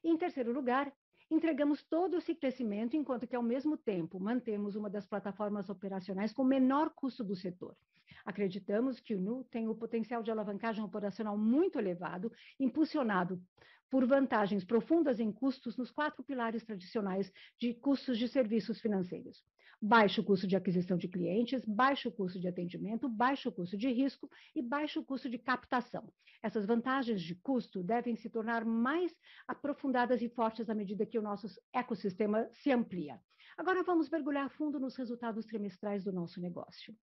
E, 0.05 0.11
em 0.11 0.17
terceiro 0.17 0.53
lugar, 0.53 0.93
entregamos 1.31 1.83
todo 1.83 2.17
esse 2.17 2.35
crescimento 2.35 2.97
enquanto 2.97 3.27
que, 3.27 3.37
ao 3.37 3.43
mesmo 3.43 3.77
tempo, 3.77 4.21
mantemos 4.21 4.77
uma 4.77 4.89
das 4.89 5.07
plataformas 5.07 5.69
operacionais 5.69 6.33
com 6.33 6.45
menor 6.45 6.91
custo 6.91 7.25
do 7.25 7.35
setor. 7.35 7.77
Acreditamos 8.25 9.01
que 9.01 9.15
o 9.15 9.21
Nu 9.21 9.45
tem 9.45 9.69
o 9.69 9.75
potencial 9.75 10.23
de 10.23 10.31
alavancagem 10.31 10.83
operacional 10.83 11.37
muito 11.37 11.79
elevado, 11.79 12.33
impulsionado 12.59 13.43
por 13.91 14.07
vantagens 14.07 14.65
profundas 14.65 15.19
em 15.19 15.33
custos 15.33 15.77
nos 15.77 15.91
quatro 15.91 16.23
pilares 16.23 16.65
tradicionais 16.65 17.33
de 17.59 17.75
custos 17.75 18.19
de 18.19 18.29
serviços 18.29 18.81
financeiros. 18.81 19.43
Baixo 19.81 20.25
custo 20.25 20.47
de 20.47 20.57
aquisição 20.57 20.97
de 20.99 21.07
clientes, 21.07 21.65
baixo 21.65 22.11
custo 22.11 22.41
de 22.41 22.49
atendimento, 22.49 23.09
baixo 23.09 23.53
custo 23.53 23.77
de 23.77 23.89
risco 23.93 24.29
e 24.55 24.61
baixo 24.61 25.05
custo 25.05 25.31
de 25.31 25.39
captação. 25.39 26.13
Essas 26.43 26.67
vantagens 26.67 27.23
de 27.23 27.35
custo 27.37 27.83
devem 27.83 28.17
se 28.17 28.29
tornar 28.29 28.65
mais 28.65 29.15
aprofundadas 29.47 30.21
e 30.21 30.29
fortes 30.29 30.69
à 30.69 30.75
medida 30.75 31.07
que 31.07 31.19
o 31.19 31.23
nosso 31.23 31.47
ecossistema 31.73 32.49
se 32.51 32.73
amplia. 32.73 33.21
Agora 33.57 33.83
vamos 33.83 34.11
mergulhar 34.11 34.51
fundo 34.51 34.79
nos 34.79 34.97
resultados 34.97 35.47
trimestrais 35.47 36.05
do 36.05 36.13
nosso 36.13 36.41
negócio. 36.41 36.95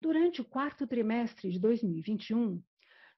Durante 0.00 0.40
o 0.40 0.44
quarto 0.44 0.86
trimestre 0.86 1.50
de 1.50 1.58
2021, 1.58 2.62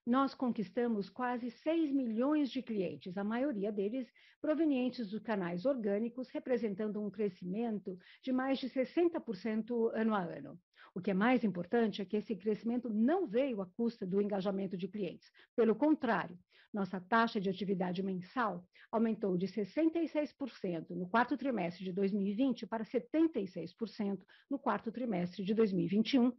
nós 0.09 0.33
conquistamos 0.33 1.07
quase 1.07 1.51
6 1.51 1.91
milhões 1.91 2.49
de 2.49 2.63
clientes, 2.63 3.15
a 3.15 3.23
maioria 3.23 3.71
deles 3.71 4.11
provenientes 4.41 5.11
dos 5.11 5.21
canais 5.21 5.65
orgânicos, 5.65 6.29
representando 6.29 6.99
um 6.99 7.11
crescimento 7.11 7.95
de 8.23 8.31
mais 8.31 8.57
de 8.57 8.67
60% 8.71 9.91
ano 9.93 10.15
a 10.15 10.23
ano. 10.23 10.59
O 10.95 10.99
que 10.99 11.11
é 11.11 11.13
mais 11.13 11.43
importante 11.43 12.01
é 12.01 12.05
que 12.05 12.17
esse 12.17 12.35
crescimento 12.35 12.89
não 12.89 13.27
veio 13.27 13.61
à 13.61 13.67
custa 13.67 14.03
do 14.03 14.19
engajamento 14.19 14.75
de 14.75 14.87
clientes. 14.87 15.31
Pelo 15.55 15.75
contrário, 15.75 16.39
nossa 16.73 16.99
taxa 16.99 17.39
de 17.39 17.49
atividade 17.49 18.01
mensal 18.01 18.65
aumentou 18.91 19.37
de 19.37 19.47
66% 19.47 20.89
no 20.89 21.07
quarto 21.07 21.37
trimestre 21.37 21.83
de 21.83 21.91
2020 21.91 22.65
para 22.65 22.83
76% 22.83 24.19
no 24.49 24.57
quarto 24.57 24.91
trimestre 24.91 25.43
de 25.43 25.53
2021, 25.53 26.31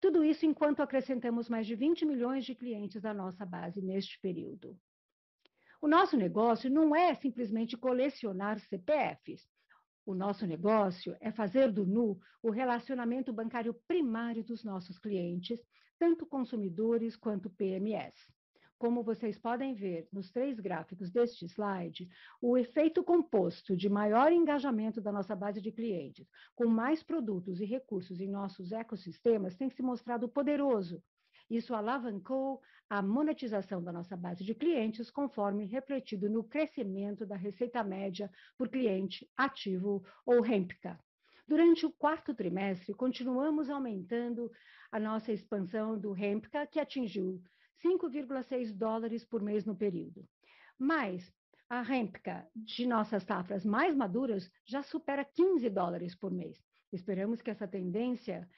tudo 0.00 0.22
isso 0.24 0.44
enquanto 0.44 0.80
acrescentamos 0.80 1.48
mais 1.48 1.66
de 1.66 1.74
20 1.74 2.04
milhões 2.04 2.44
de 2.44 2.54
clientes 2.54 3.04
à 3.04 3.14
nossa 3.14 3.44
base 3.44 3.80
neste 3.80 4.20
período. 4.20 4.78
O 5.80 5.88
nosso 5.88 6.16
negócio 6.16 6.70
não 6.70 6.94
é 6.94 7.14
simplesmente 7.14 7.76
colecionar 7.76 8.58
CPFs. 8.60 9.48
O 10.04 10.14
nosso 10.14 10.46
negócio 10.46 11.16
é 11.20 11.32
fazer 11.32 11.72
do 11.72 11.84
NU 11.84 12.18
o 12.42 12.50
relacionamento 12.50 13.32
bancário 13.32 13.74
primário 13.86 14.44
dos 14.44 14.62
nossos 14.62 14.98
clientes, 14.98 15.58
tanto 15.98 16.26
consumidores 16.26 17.16
quanto 17.16 17.50
PMS. 17.50 18.14
Como 18.78 19.02
vocês 19.02 19.38
podem 19.38 19.72
ver 19.74 20.06
nos 20.12 20.30
três 20.30 20.60
gráficos 20.60 21.10
deste 21.10 21.46
slide, 21.46 22.06
o 22.42 22.58
efeito 22.58 23.02
composto 23.02 23.74
de 23.74 23.88
maior 23.88 24.30
engajamento 24.30 25.00
da 25.00 25.10
nossa 25.10 25.34
base 25.34 25.62
de 25.62 25.72
clientes, 25.72 26.28
com 26.54 26.66
mais 26.66 27.02
produtos 27.02 27.58
e 27.58 27.64
recursos 27.64 28.20
em 28.20 28.28
nossos 28.28 28.72
ecossistemas, 28.72 29.56
tem 29.56 29.70
se 29.70 29.82
mostrado 29.82 30.28
poderoso. 30.28 31.02
Isso 31.48 31.74
alavancou 31.74 32.60
a 32.90 33.00
monetização 33.00 33.82
da 33.82 33.90
nossa 33.90 34.14
base 34.14 34.44
de 34.44 34.54
clientes, 34.54 35.10
conforme 35.10 35.64
refletido 35.64 36.28
no 36.28 36.44
crescimento 36.44 37.24
da 37.24 37.36
receita 37.36 37.82
média 37.82 38.30
por 38.58 38.68
cliente 38.68 39.26
ativo 39.36 40.04
ou 40.26 40.42
REMPCA. 40.42 41.00
Durante 41.48 41.86
o 41.86 41.92
quarto 41.92 42.34
trimestre, 42.34 42.92
continuamos 42.92 43.70
aumentando 43.70 44.52
a 44.92 45.00
nossa 45.00 45.32
expansão 45.32 45.98
do 45.98 46.12
REMPCA, 46.12 46.66
que 46.66 46.78
atingiu 46.78 47.40
5,6 47.84 48.72
dólares 48.72 49.24
por 49.24 49.42
mês 49.42 49.64
no 49.64 49.76
período. 49.76 50.26
Mas 50.78 51.32
a 51.68 51.82
rêmplica 51.82 52.46
de 52.54 52.86
nossas 52.86 53.24
safras 53.24 53.64
mais 53.64 53.94
maduras 53.94 54.50
já 54.64 54.82
supera 54.82 55.24
15 55.24 55.68
dólares 55.70 56.14
por 56.14 56.32
mês. 56.32 56.56
Esperamos 56.92 57.42
que 57.42 57.50
essa 57.50 57.66
tendência 57.66 58.48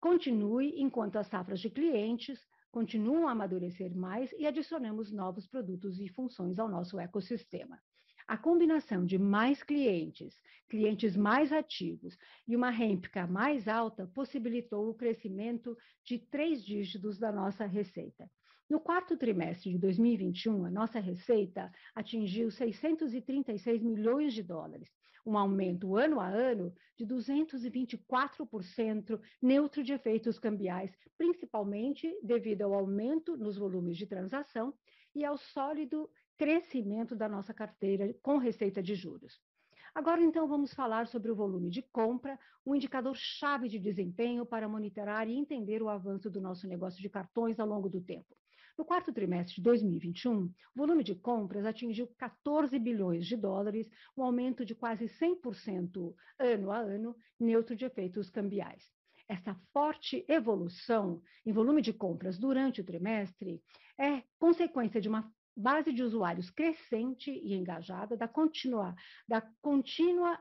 continue 0.00 0.80
enquanto 0.80 1.16
as 1.16 1.26
safras 1.26 1.60
de 1.60 1.70
clientes 1.70 2.38
continuam 2.70 3.26
a 3.26 3.32
amadurecer 3.32 3.94
mais 3.94 4.30
e 4.32 4.46
adicionamos 4.46 5.10
novos 5.10 5.46
produtos 5.46 5.98
e 5.98 6.08
funções 6.08 6.58
ao 6.58 6.68
nosso 6.68 6.98
ecossistema. 6.98 7.80
A 8.28 8.38
combinação 8.38 9.04
de 9.04 9.18
mais 9.18 9.62
clientes, 9.62 10.34
clientes 10.68 11.16
mais 11.16 11.52
ativos 11.52 12.16
e 12.46 12.54
uma 12.54 12.70
rêmplica 12.70 13.26
mais 13.26 13.66
alta 13.66 14.06
possibilitou 14.14 14.88
o 14.88 14.94
crescimento 14.94 15.76
de 16.04 16.18
três 16.18 16.64
dígitos 16.64 17.18
da 17.18 17.32
nossa 17.32 17.66
receita. 17.66 18.30
No 18.70 18.78
quarto 18.78 19.16
trimestre 19.16 19.72
de 19.72 19.78
2021, 19.80 20.64
a 20.64 20.70
nossa 20.70 21.00
receita 21.00 21.72
atingiu 21.92 22.52
636 22.52 23.82
milhões 23.82 24.32
de 24.32 24.44
dólares, 24.44 24.88
um 25.26 25.36
aumento 25.36 25.96
ano 25.96 26.20
a 26.20 26.28
ano 26.28 26.72
de 26.96 27.04
224% 27.04 29.20
neutro 29.42 29.82
de 29.82 29.92
efeitos 29.92 30.38
cambiais, 30.38 30.96
principalmente 31.18 32.16
devido 32.22 32.62
ao 32.62 32.74
aumento 32.74 33.36
nos 33.36 33.58
volumes 33.58 33.96
de 33.96 34.06
transação 34.06 34.72
e 35.16 35.24
ao 35.24 35.36
sólido 35.36 36.08
crescimento 36.38 37.16
da 37.16 37.28
nossa 37.28 37.52
carteira 37.52 38.14
com 38.22 38.38
receita 38.38 38.80
de 38.80 38.94
juros. 38.94 39.42
Agora, 39.92 40.22
então, 40.22 40.46
vamos 40.46 40.72
falar 40.72 41.08
sobre 41.08 41.32
o 41.32 41.34
volume 41.34 41.70
de 41.70 41.82
compra, 41.82 42.38
um 42.64 42.76
indicador-chave 42.76 43.68
de 43.68 43.80
desempenho 43.80 44.46
para 44.46 44.68
monitorar 44.68 45.28
e 45.28 45.36
entender 45.36 45.82
o 45.82 45.88
avanço 45.88 46.30
do 46.30 46.40
nosso 46.40 46.68
negócio 46.68 47.02
de 47.02 47.10
cartões 47.10 47.58
ao 47.58 47.66
longo 47.66 47.88
do 47.88 48.00
tempo. 48.00 48.32
No 48.78 48.84
quarto 48.84 49.12
trimestre 49.12 49.56
de 49.56 49.62
2021, 49.62 50.44
o 50.44 50.52
volume 50.74 51.04
de 51.04 51.14
compras 51.14 51.64
atingiu 51.64 52.06
14 52.18 52.78
bilhões 52.78 53.26
de 53.26 53.36
dólares, 53.36 53.88
um 54.16 54.22
aumento 54.22 54.64
de 54.64 54.74
quase 54.74 55.06
100% 55.06 56.14
ano 56.38 56.70
a 56.70 56.78
ano, 56.78 57.16
neutro 57.38 57.76
de 57.76 57.84
efeitos 57.84 58.30
cambiais. 58.30 58.90
Essa 59.28 59.54
forte 59.72 60.24
evolução 60.28 61.22
em 61.46 61.52
volume 61.52 61.82
de 61.82 61.92
compras 61.92 62.38
durante 62.38 62.80
o 62.80 62.84
trimestre 62.84 63.62
é 63.98 64.22
consequência 64.38 65.00
de 65.00 65.08
uma 65.08 65.32
base 65.56 65.92
de 65.92 66.02
usuários 66.02 66.50
crescente 66.50 67.30
e 67.30 67.54
engajada, 67.54 68.16
da 68.16 68.26
contínua, 68.26 68.94
da 69.28 69.40
contínua 69.60 70.38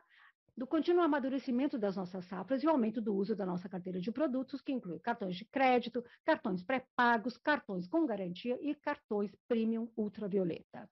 do 0.60 0.68
contínuo 0.68 1.02
amadurecimento 1.02 1.80
das 1.80 1.96
nossas 1.96 2.26
safras 2.26 2.62
e 2.62 2.68
o 2.68 2.70
aumento 2.70 3.00
do 3.00 3.16
uso 3.16 3.34
da 3.34 3.46
nossa 3.46 3.70
carteira 3.70 4.02
de 4.02 4.12
produtos, 4.12 4.62
que 4.62 4.74
inclui 4.74 5.00
cartões 5.00 5.38
de 5.38 5.46
crédito, 5.46 6.04
cartões 6.26 6.62
pré-pagos, 6.62 7.38
cartões 7.38 7.88
com 7.88 8.06
garantia 8.06 8.60
e 8.62 8.76
cartões 8.76 9.34
premium 9.48 9.90
ultravioleta. 9.96 10.90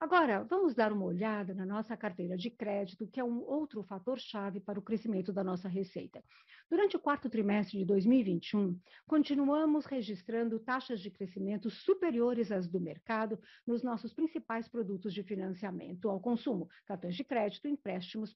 Agora, 0.00 0.44
vamos 0.44 0.76
dar 0.76 0.92
uma 0.92 1.06
olhada 1.06 1.52
na 1.52 1.66
nossa 1.66 1.96
carteira 1.96 2.36
de 2.36 2.50
crédito, 2.50 3.08
que 3.08 3.18
é 3.18 3.24
um 3.24 3.40
outro 3.40 3.82
fator-chave 3.82 4.60
para 4.60 4.78
o 4.78 4.82
crescimento 4.82 5.32
da 5.32 5.42
nossa 5.42 5.68
receita. 5.68 6.22
Durante 6.70 6.96
o 6.96 7.00
quarto 7.00 7.28
trimestre 7.28 7.78
de 7.78 7.84
2021, 7.84 8.78
continuamos 9.08 9.86
registrando 9.86 10.60
taxas 10.60 11.00
de 11.00 11.10
crescimento 11.10 11.68
superiores 11.68 12.52
às 12.52 12.68
do 12.68 12.78
mercado 12.78 13.40
nos 13.66 13.82
nossos 13.82 14.12
principais 14.12 14.68
produtos 14.68 15.12
de 15.12 15.24
financiamento 15.24 16.08
ao 16.08 16.20
consumo, 16.20 16.68
cartões 16.86 17.16
de 17.16 17.24
crédito 17.24 17.66
e 17.66 17.72
empréstimos 17.72 18.32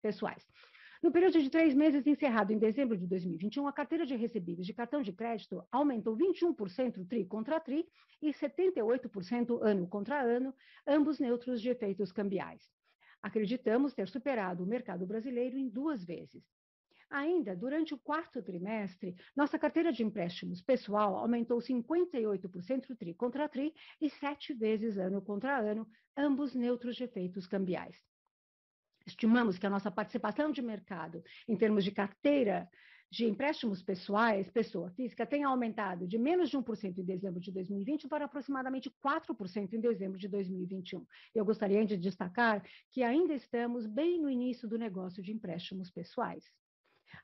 pessoais. 0.00 0.42
No 1.04 1.12
período 1.12 1.38
de 1.38 1.50
três 1.50 1.74
meses 1.74 2.06
encerrado 2.06 2.50
em 2.50 2.56
dezembro 2.56 2.96
de 2.96 3.06
2021, 3.06 3.68
a 3.68 3.72
carteira 3.74 4.06
de 4.06 4.16
recebíveis 4.16 4.66
de 4.66 4.72
cartão 4.72 5.02
de 5.02 5.12
crédito 5.12 5.62
aumentou 5.70 6.16
21% 6.16 7.06
tri 7.06 7.26
contra 7.26 7.60
tri 7.60 7.86
e 8.22 8.30
78% 8.30 9.60
ano 9.62 9.86
contra 9.86 10.22
ano, 10.22 10.54
ambos 10.86 11.18
neutros 11.18 11.60
de 11.60 11.68
efeitos 11.68 12.10
cambiais. 12.10 12.62
Acreditamos 13.22 13.92
ter 13.92 14.08
superado 14.08 14.64
o 14.64 14.66
mercado 14.66 15.06
brasileiro 15.06 15.58
em 15.58 15.68
duas 15.68 16.02
vezes. 16.02 16.42
Ainda 17.10 17.54
durante 17.54 17.92
o 17.92 17.98
quarto 17.98 18.42
trimestre, 18.42 19.14
nossa 19.36 19.58
carteira 19.58 19.92
de 19.92 20.02
empréstimos 20.02 20.62
pessoal 20.62 21.16
aumentou 21.16 21.58
58% 21.58 22.96
tri 22.96 23.12
contra 23.12 23.46
tri 23.46 23.74
e 24.00 24.08
sete 24.08 24.54
vezes 24.54 24.96
ano 24.96 25.20
contra 25.20 25.58
ano, 25.58 25.86
ambos 26.16 26.54
neutros 26.54 26.96
de 26.96 27.04
efeitos 27.04 27.46
cambiais. 27.46 27.94
Estimamos 29.06 29.58
que 29.58 29.66
a 29.66 29.70
nossa 29.70 29.90
participação 29.90 30.50
de 30.50 30.62
mercado, 30.62 31.22
em 31.46 31.56
termos 31.56 31.84
de 31.84 31.90
carteira 31.90 32.68
de 33.10 33.26
empréstimos 33.26 33.80
pessoais, 33.82 34.50
pessoa 34.50 34.90
física, 34.90 35.24
tenha 35.24 35.46
aumentado 35.46 36.06
de 36.06 36.18
menos 36.18 36.50
de 36.50 36.58
1% 36.58 36.98
em 36.98 37.04
dezembro 37.04 37.38
de 37.38 37.52
2020 37.52 38.08
para 38.08 38.24
aproximadamente 38.24 38.90
4% 39.04 39.72
em 39.72 39.80
dezembro 39.80 40.18
de 40.18 40.26
2021. 40.26 41.06
Eu 41.34 41.44
gostaria 41.44 41.84
de 41.84 41.96
destacar 41.96 42.64
que 42.90 43.02
ainda 43.02 43.34
estamos 43.34 43.86
bem 43.86 44.20
no 44.20 44.28
início 44.28 44.68
do 44.68 44.76
negócio 44.76 45.22
de 45.22 45.32
empréstimos 45.32 45.90
pessoais. 45.90 46.44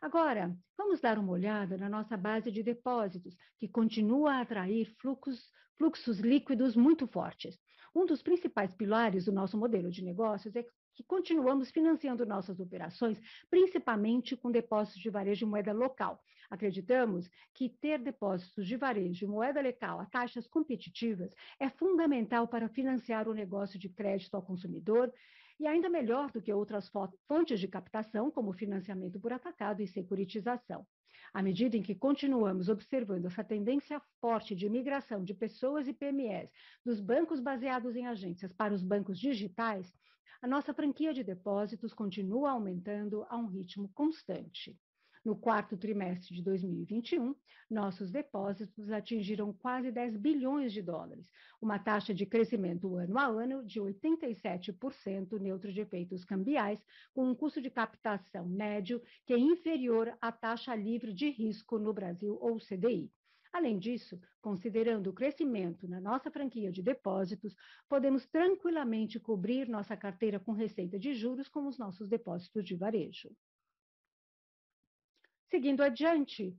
Agora, 0.01 0.57
vamos 0.79 1.01
dar 1.01 1.19
uma 1.19 1.33
olhada 1.33 1.77
na 1.77 1.89
nossa 1.89 2.17
base 2.17 2.53
de 2.53 2.63
depósitos, 2.63 3.37
que 3.59 3.67
continua 3.67 4.35
a 4.35 4.41
atrair 4.43 4.95
fluxos, 5.01 5.51
fluxos 5.77 6.21
líquidos 6.21 6.77
muito 6.77 7.07
fortes. 7.09 7.59
Um 7.95 8.07
dos 8.07 8.23
principais 8.23 8.73
pilares 8.73 9.25
do 9.25 9.33
nosso 9.33 9.59
modelo 9.59 9.91
de 9.91 10.05
negócios 10.05 10.55
é 10.55 10.65
que 10.95 11.03
continuamos 11.03 11.71
financiando 11.71 12.27
nossas 12.27 12.61
operações, 12.61 13.21
principalmente 13.49 14.37
com 14.37 14.51
depósitos 14.51 15.01
de 15.01 15.11
varejo 15.11 15.41
de 15.41 15.51
moeda 15.51 15.73
local. 15.73 16.23
Acreditamos 16.51 17.31
que 17.55 17.69
ter 17.69 17.99
depósitos 18.01 18.67
de 18.67 18.77
varejo 18.77 19.13
de 19.21 19.27
moeda 19.27 19.61
local 19.61 20.01
a 20.01 20.07
taxas 20.07 20.49
competitivas 20.49 21.33
é 21.61 21.71
fundamental 21.71 22.49
para 22.49 22.69
financiar 22.69 23.29
o 23.29 23.35
negócio 23.35 23.79
de 23.79 23.89
crédito 23.89 24.35
ao 24.35 24.43
consumidor 24.43 25.13
e 25.61 25.67
ainda 25.67 25.89
melhor 25.89 26.31
do 26.33 26.41
que 26.41 26.53
outras 26.53 26.91
fontes 27.29 27.61
de 27.61 27.69
captação, 27.69 28.31
como 28.31 28.53
financiamento 28.53 29.21
por 29.21 29.33
atacado 29.33 29.83
e 29.83 29.87
securitização. 29.87 30.87
À 31.33 31.43
medida 31.43 31.76
em 31.76 31.83
que 31.83 31.95
continuamos 31.95 32.69
observando 32.69 33.26
essa 33.26 33.45
tendência 33.45 34.00
forte 34.21 34.57
de 34.57 34.69
migração 34.69 35.23
de 35.23 35.35
pessoas 35.35 35.87
e 35.87 35.93
PMEs 35.93 36.50
dos 36.85 37.00
bancos 37.00 37.39
baseados 37.39 37.95
em 37.95 38.07
agências 38.07 38.53
para 38.53 38.75
os 38.75 38.83
bancos 38.83 39.19
digitais, 39.21 39.95
a 40.43 40.47
nossa 40.47 40.73
franquia 40.73 41.12
de 41.12 41.23
depósitos 41.23 41.93
continua 41.93 42.50
aumentando 42.50 43.26
a 43.28 43.36
um 43.36 43.47
ritmo 43.47 43.88
constante. 43.95 44.78
No 45.23 45.36
quarto 45.36 45.76
trimestre 45.76 46.34
de 46.34 46.43
2021, 46.43 47.34
nossos 47.69 48.10
depósitos 48.10 48.90
atingiram 48.90 49.52
quase 49.52 49.93
10 49.93 50.16
bilhões 50.16 50.73
de 50.73 50.80
dólares, 50.80 51.30
uma 51.60 51.78
taxa 51.78 52.14
de 52.14 52.25
crescimento 52.25 52.97
ano 52.97 53.19
a 53.19 53.26
ano 53.26 53.62
de 53.62 53.78
87% 53.78 55.38
neutro 55.38 55.71
de 55.71 55.82
efeitos 55.82 56.25
cambiais, 56.25 56.82
com 57.12 57.28
um 57.28 57.34
custo 57.34 57.60
de 57.60 57.69
captação 57.69 58.49
médio 58.49 59.02
que 59.26 59.34
é 59.34 59.38
inferior 59.38 60.16
à 60.23 60.32
taxa 60.32 60.75
livre 60.75 61.12
de 61.12 61.28
risco 61.28 61.78
no 61.78 61.93
Brasil 61.93 62.38
ou 62.40 62.58
CDI. 62.58 63.12
Além 63.52 63.78
disso, 63.78 64.21
considerando 64.41 65.10
o 65.10 65.13
crescimento 65.13 65.89
na 65.89 66.00
nossa 66.00 66.30
franquia 66.30 66.71
de 66.71 66.82
depósitos, 66.82 67.54
podemos 67.89 68.26
tranquilamente 68.26 69.19
cobrir 69.19 69.69
nossa 69.69 69.97
carteira 69.97 70.39
com 70.39 70.52
receita 70.52 70.99
de 70.99 71.15
juros 71.15 71.49
com 71.49 71.67
os 71.67 71.76
nossos 71.76 72.08
depósitos 72.08 72.65
de 72.65 72.76
varejo. 72.76 73.36
Seguindo 75.50 75.82
adiante, 75.82 76.56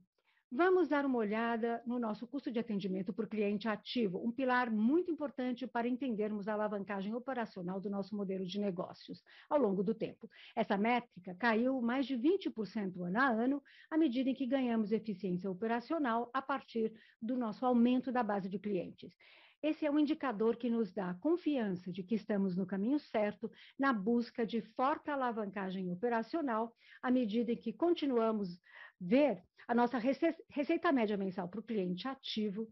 Vamos 0.54 0.86
dar 0.86 1.06
uma 1.06 1.16
olhada 1.16 1.82
no 1.86 1.98
nosso 1.98 2.26
custo 2.26 2.50
de 2.52 2.58
atendimento 2.58 3.10
por 3.10 3.26
cliente 3.26 3.68
ativo, 3.68 4.22
um 4.22 4.30
pilar 4.30 4.70
muito 4.70 5.10
importante 5.10 5.66
para 5.66 5.88
entendermos 5.88 6.46
a 6.46 6.52
alavancagem 6.52 7.14
operacional 7.14 7.80
do 7.80 7.88
nosso 7.88 8.14
modelo 8.14 8.44
de 8.44 8.60
negócios 8.60 9.22
ao 9.48 9.58
longo 9.58 9.82
do 9.82 9.94
tempo. 9.94 10.28
Essa 10.54 10.76
métrica 10.76 11.34
caiu 11.36 11.80
mais 11.80 12.04
de 12.04 12.18
20% 12.18 13.00
ano 13.00 13.18
a 13.18 13.28
ano, 13.28 13.62
à 13.90 13.96
medida 13.96 14.28
em 14.28 14.34
que 14.34 14.44
ganhamos 14.44 14.92
eficiência 14.92 15.50
operacional 15.50 16.30
a 16.34 16.42
partir 16.42 16.92
do 17.20 17.34
nosso 17.34 17.64
aumento 17.64 18.12
da 18.12 18.22
base 18.22 18.50
de 18.50 18.58
clientes. 18.58 19.16
Esse 19.62 19.86
é 19.86 19.90
um 19.90 19.98
indicador 19.98 20.56
que 20.56 20.68
nos 20.68 20.92
dá 20.92 21.14
confiança 21.14 21.92
de 21.92 22.02
que 22.02 22.16
estamos 22.16 22.56
no 22.56 22.66
caminho 22.66 22.98
certo 22.98 23.48
na 23.78 23.92
busca 23.92 24.44
de 24.44 24.60
forte 24.60 25.08
alavancagem 25.08 25.88
operacional, 25.88 26.74
à 27.00 27.12
medida 27.12 27.52
em 27.52 27.56
que 27.56 27.72
continuamos 27.72 28.60
ver 29.00 29.40
a 29.68 29.72
nossa 29.72 29.98
receita 29.98 30.90
média 30.90 31.16
mensal 31.16 31.48
para 31.48 31.60
o 31.60 31.62
cliente 31.62 32.08
ativo 32.08 32.68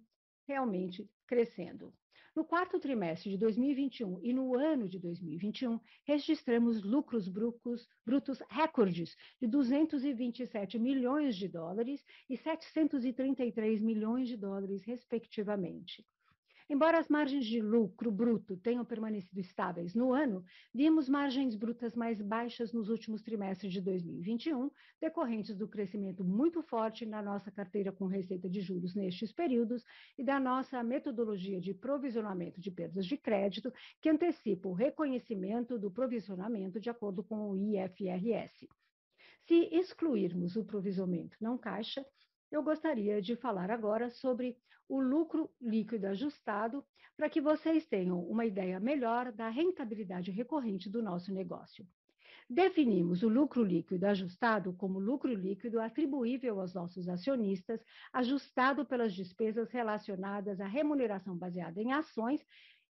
realmente 0.49 1.09
crescendo. 1.29 1.95
No 2.35 2.45
quarto 2.45 2.81
trimestre 2.81 3.31
de 3.31 3.39
2021 3.39 4.19
e 4.25 4.33
no 4.33 4.57
ano 4.57 4.89
de 4.89 4.99
2021, 4.99 5.79
registramos 6.05 6.83
lucros 6.83 7.29
brutos, 7.29 7.89
brutos 8.05 8.41
recordes 8.51 9.17
de 9.41 9.47
227 9.47 10.77
milhões 10.77 11.37
de 11.37 11.47
dólares 11.47 12.05
e 12.29 12.37
733 12.37 13.81
milhões 13.81 14.27
de 14.29 14.37
dólares, 14.37 14.83
respectivamente. 14.83 16.05
Embora 16.71 17.01
as 17.01 17.09
margens 17.09 17.47
de 17.47 17.61
lucro 17.61 18.13
bruto 18.13 18.57
tenham 18.57 18.85
permanecido 18.85 19.41
estáveis 19.41 19.93
no 19.93 20.13
ano, 20.13 20.45
vimos 20.73 21.09
margens 21.09 21.57
brutas 21.57 21.97
mais 21.97 22.23
baixas 22.23 22.73
nos 22.73 22.89
últimos 22.89 23.23
trimestres 23.23 23.73
de 23.73 23.81
2021, 23.81 24.71
decorrentes 25.01 25.57
do 25.57 25.67
crescimento 25.67 26.23
muito 26.23 26.63
forte 26.63 27.05
na 27.05 27.21
nossa 27.21 27.51
carteira 27.51 27.91
com 27.91 28.07
receita 28.07 28.49
de 28.49 28.61
juros 28.61 28.95
nestes 28.95 29.33
períodos 29.33 29.85
e 30.17 30.23
da 30.23 30.39
nossa 30.39 30.81
metodologia 30.85 31.61
de 31.61 31.75
provisionamento 31.75 32.61
de 32.61 32.71
perdas 32.71 33.05
de 33.05 33.17
crédito, 33.17 33.73
que 34.01 34.09
antecipa 34.09 34.69
o 34.69 34.73
reconhecimento 34.73 35.77
do 35.77 35.91
provisionamento 35.91 36.79
de 36.79 36.89
acordo 36.89 37.25
com 37.25 37.51
o 37.51 37.57
IFRS. 37.57 38.69
Se 39.41 39.69
excluirmos 39.73 40.55
o 40.55 40.65
provisionamento 40.65 41.37
não 41.41 41.59
caixa, 41.59 42.07
eu 42.51 42.63
gostaria 42.63 43.21
de 43.23 43.37
falar 43.37 43.71
agora 43.71 44.11
sobre 44.11 44.57
o 44.89 45.01
lucro 45.01 45.51
líquido 45.61 46.09
ajustado, 46.09 46.85
para 47.17 47.31
que 47.31 47.41
vocês 47.41 47.87
tenham 47.87 48.21
uma 48.25 48.45
ideia 48.45 48.81
melhor 48.81 49.31
da 49.31 49.49
rentabilidade 49.49 50.31
recorrente 50.31 50.91
do 50.91 51.03
nosso 51.03 51.33
negócio. 51.33 51.87
Definimos 52.49 53.23
o 53.23 53.29
lucro 53.29 53.63
líquido 53.63 54.07
ajustado 54.07 54.73
como 54.73 54.99
lucro 54.99 55.33
líquido 55.33 55.81
atribuível 55.81 56.61
aos 56.61 56.75
nossos 56.75 57.09
acionistas, 57.09 57.81
ajustado 58.13 58.85
pelas 58.85 59.15
despesas 59.15 59.71
relacionadas 59.71 60.61
à 60.61 60.67
remuneração 60.67 61.37
baseada 61.37 61.81
em 61.81 61.93
ações 61.93 62.45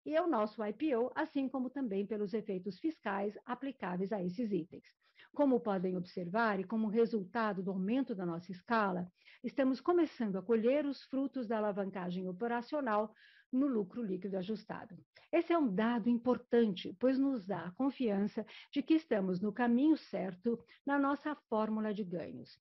e 0.05 0.15
ao 0.15 0.29
nosso 0.29 0.63
IPO, 0.63 1.11
assim 1.13 1.49
como 1.49 1.69
também 1.69 2.07
pelos 2.07 2.33
efeitos 2.33 2.79
fiscais 2.79 3.37
aplicáveis 3.45 4.13
a 4.13 4.23
esses 4.23 4.49
itens. 4.53 4.85
Como 5.33 5.59
podem 5.59 5.95
observar, 5.95 6.59
e 6.59 6.63
como 6.63 6.87
resultado 6.87 7.63
do 7.63 7.71
aumento 7.71 8.13
da 8.13 8.25
nossa 8.25 8.51
escala, 8.51 9.09
estamos 9.43 9.79
começando 9.79 10.37
a 10.37 10.41
colher 10.41 10.85
os 10.85 11.03
frutos 11.03 11.47
da 11.47 11.57
alavancagem 11.57 12.27
operacional 12.27 13.13
no 13.51 13.67
lucro 13.67 14.01
líquido 14.01 14.37
ajustado. 14.37 14.97
Esse 15.31 15.53
é 15.53 15.57
um 15.57 15.73
dado 15.73 16.09
importante, 16.09 16.95
pois 16.99 17.17
nos 17.17 17.45
dá 17.45 17.65
a 17.65 17.71
confiança 17.71 18.45
de 18.71 18.81
que 18.81 18.95
estamos 18.95 19.39
no 19.39 19.53
caminho 19.53 19.97
certo 19.97 20.59
na 20.85 20.99
nossa 20.99 21.35
fórmula 21.49 21.93
de 21.93 22.03
ganhos. 22.03 22.59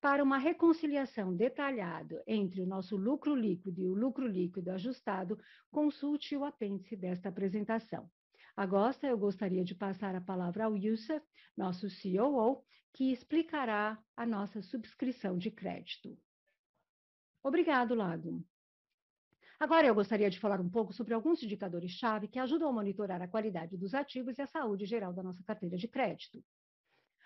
Para 0.00 0.22
uma 0.22 0.38
reconciliação 0.38 1.34
detalhada 1.34 2.22
entre 2.26 2.60
o 2.60 2.66
nosso 2.66 2.96
lucro 2.96 3.34
líquido 3.34 3.80
e 3.80 3.88
o 3.88 3.94
lucro 3.94 4.26
líquido 4.26 4.70
ajustado, 4.72 5.38
consulte 5.70 6.36
o 6.36 6.44
apêndice 6.44 6.96
desta 6.96 7.28
apresentação. 7.28 8.10
Agora, 8.56 8.96
eu 9.02 9.16
gostaria 9.16 9.64
de 9.64 9.74
passar 9.74 10.14
a 10.14 10.20
palavra 10.20 10.64
ao 10.64 10.76
Youssef, 10.76 11.24
nosso 11.56 11.86
COO, 11.88 12.62
que 12.92 13.10
explicará 13.10 13.98
a 14.16 14.26
nossa 14.26 14.60
subscrição 14.60 15.38
de 15.38 15.50
crédito. 15.50 16.18
Obrigado, 17.42 17.94
Lago. 17.94 18.44
Agora, 19.58 19.86
eu 19.86 19.94
gostaria 19.94 20.28
de 20.28 20.38
falar 20.38 20.60
um 20.60 20.68
pouco 20.68 20.92
sobre 20.92 21.14
alguns 21.14 21.42
indicadores-chave 21.42 22.28
que 22.28 22.38
ajudam 22.38 22.68
a 22.68 22.72
monitorar 22.72 23.22
a 23.22 23.28
qualidade 23.28 23.76
dos 23.76 23.94
ativos 23.94 24.36
e 24.36 24.42
a 24.42 24.46
saúde 24.46 24.84
geral 24.84 25.12
da 25.12 25.22
nossa 25.22 25.42
carteira 25.44 25.76
de 25.76 25.88
crédito. 25.88 26.44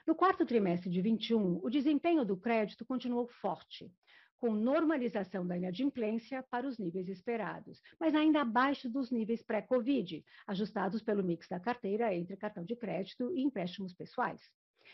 No 0.07 0.15
quarto 0.15 0.47
trimestre 0.47 0.89
de 0.89 1.03
21, 1.03 1.61
o 1.65 1.69
desempenho 1.69 2.25
do 2.25 2.37
crédito 2.37 2.85
continuou 2.85 3.27
forte, 3.27 3.91
com 4.39 4.51
normalização 4.51 5.47
da 5.47 5.57
inadimplência 5.57 6.43
para 6.51 6.67
os 6.67 6.79
níveis 6.79 7.09
esperados, 7.09 7.81
mas 7.99 8.15
ainda 8.15 8.41
abaixo 8.41 8.89
dos 8.89 9.11
níveis 9.11 9.43
pré-Covid, 9.43 10.25
ajustados 10.47 11.03
pelo 11.03 11.25
mix 11.25 11.49
da 11.49 11.61
carteira 11.61 12.15
entre 12.15 12.37
cartão 12.37 12.65
de 12.65 12.77
crédito 12.77 13.33
e 13.35 13.43
empréstimos 13.43 13.95
pessoais. 13.95 14.41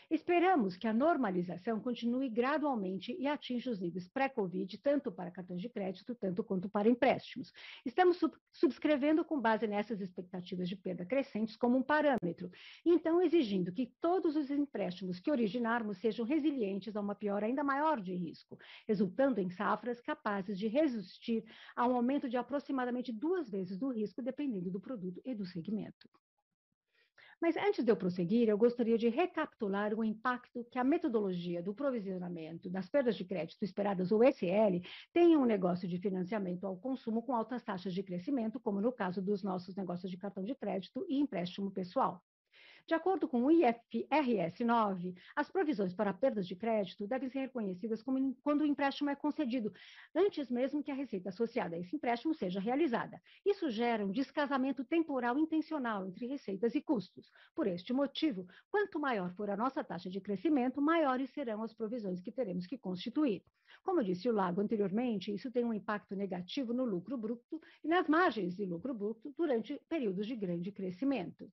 Esperamos 0.09 0.77
que 0.77 0.87
a 0.87 0.93
normalização 0.93 1.79
continue 1.79 2.29
gradualmente 2.29 3.15
e 3.17 3.27
atinja 3.27 3.71
os 3.71 3.79
níveis 3.79 4.07
pré-Covid, 4.07 4.77
tanto 4.79 5.11
para 5.11 5.31
cartões 5.31 5.61
de 5.61 5.69
crédito, 5.69 6.15
tanto 6.15 6.43
quanto 6.43 6.69
para 6.69 6.89
empréstimos. 6.89 7.51
Estamos 7.85 8.17
sub 8.17 8.33
subscrevendo 8.51 9.25
com 9.25 9.39
base 9.39 9.67
nessas 9.67 10.01
expectativas 10.01 10.69
de 10.69 10.75
perda 10.75 11.05
crescentes 11.05 11.55
como 11.55 11.77
um 11.77 11.83
parâmetro, 11.83 12.51
então 12.85 13.21
exigindo 13.21 13.71
que 13.71 13.91
todos 13.99 14.35
os 14.35 14.49
empréstimos 14.51 15.19
que 15.19 15.31
originarmos 15.31 15.97
sejam 15.97 16.25
resilientes 16.25 16.95
a 16.95 17.01
uma 17.01 17.15
piora 17.15 17.45
ainda 17.45 17.63
maior 17.63 17.99
de 17.99 18.15
risco, 18.15 18.57
resultando 18.87 19.39
em 19.39 19.49
safras 19.49 19.99
capazes 19.99 20.57
de 20.57 20.67
resistir 20.67 21.43
a 21.75 21.87
um 21.87 21.95
aumento 21.95 22.29
de 22.29 22.37
aproximadamente 22.37 23.11
duas 23.11 23.49
vezes 23.49 23.77
do 23.77 23.89
risco, 23.89 24.21
dependendo 24.21 24.69
do 24.69 24.79
produto 24.79 25.21
e 25.25 25.33
do 25.33 25.45
segmento. 25.45 26.09
Mas 27.43 27.57
antes 27.57 27.83
de 27.83 27.91
eu 27.91 27.97
prosseguir, 27.97 28.47
eu 28.47 28.57
gostaria 28.57 28.97
de 28.97 29.09
recapitular 29.09 29.93
o 29.93 30.01
impacto 30.01 30.63
que 30.71 30.79
a 30.79 30.83
metodologia 30.83 31.61
do 31.61 31.73
provisionamento 31.73 32.69
das 32.69 32.87
perdas 32.89 33.17
de 33.17 33.25
crédito 33.25 33.61
esperadas, 33.65 34.13
ou 34.13 34.23
SL, 34.23 34.79
tem 35.11 35.33
em 35.33 35.35
um 35.35 35.43
negócio 35.43 35.85
de 35.85 35.97
financiamento 35.97 36.65
ao 36.65 36.77
consumo 36.77 37.21
com 37.21 37.35
altas 37.35 37.61
taxas 37.61 37.93
de 37.93 38.01
crescimento, 38.01 38.61
como 38.61 38.79
no 38.79 38.93
caso 38.93 39.21
dos 39.21 39.43
nossos 39.43 39.75
negócios 39.75 40.09
de 40.09 40.15
cartão 40.15 40.41
de 40.41 40.55
crédito 40.55 41.05
e 41.09 41.19
empréstimo 41.19 41.69
pessoal. 41.69 42.23
De 42.85 42.93
acordo 42.93 43.29
com 43.29 43.45
o 43.45 43.49
IFRS 43.49 44.61
9, 44.61 45.15
as 45.37 45.49
provisões 45.49 45.93
para 45.93 46.13
perdas 46.13 46.45
de 46.45 46.53
crédito 46.53 47.07
devem 47.07 47.29
ser 47.29 47.39
reconhecidas 47.39 48.03
quando 48.03 48.61
o 48.61 48.65
empréstimo 48.65 49.09
é 49.09 49.15
concedido, 49.15 49.73
antes 50.13 50.49
mesmo 50.49 50.83
que 50.83 50.91
a 50.91 50.93
receita 50.93 51.29
associada 51.29 51.77
a 51.77 51.79
esse 51.79 51.95
empréstimo 51.95 52.35
seja 52.35 52.59
realizada. 52.59 53.21
Isso 53.45 53.69
gera 53.69 54.05
um 54.05 54.11
descasamento 54.11 54.83
temporal 54.83 55.39
intencional 55.39 56.05
entre 56.05 56.27
receitas 56.27 56.75
e 56.75 56.81
custos. 56.81 57.31
Por 57.55 57.67
este 57.67 57.93
motivo, 57.93 58.45
quanto 58.69 58.99
maior 58.99 59.33
for 59.33 59.49
a 59.49 59.55
nossa 59.55 59.81
taxa 59.81 60.09
de 60.09 60.19
crescimento, 60.19 60.81
maiores 60.81 61.29
serão 61.29 61.63
as 61.63 61.73
provisões 61.73 62.19
que 62.19 62.33
teremos 62.33 62.67
que 62.67 62.77
constituir. 62.77 63.45
Como 63.81 64.03
disse 64.03 64.27
o 64.27 64.33
Lago 64.33 64.59
anteriormente, 64.59 65.33
isso 65.33 65.49
tem 65.49 65.63
um 65.63 65.73
impacto 65.73 66.17
negativo 66.17 66.73
no 66.73 66.83
lucro 66.83 67.17
bruto 67.17 67.61
e 67.81 67.87
nas 67.87 68.09
margens 68.09 68.57
de 68.57 68.65
lucro 68.65 68.93
bruto 68.93 69.33
durante 69.37 69.79
períodos 69.87 70.27
de 70.27 70.35
grande 70.35 70.69
crescimento. 70.69 71.49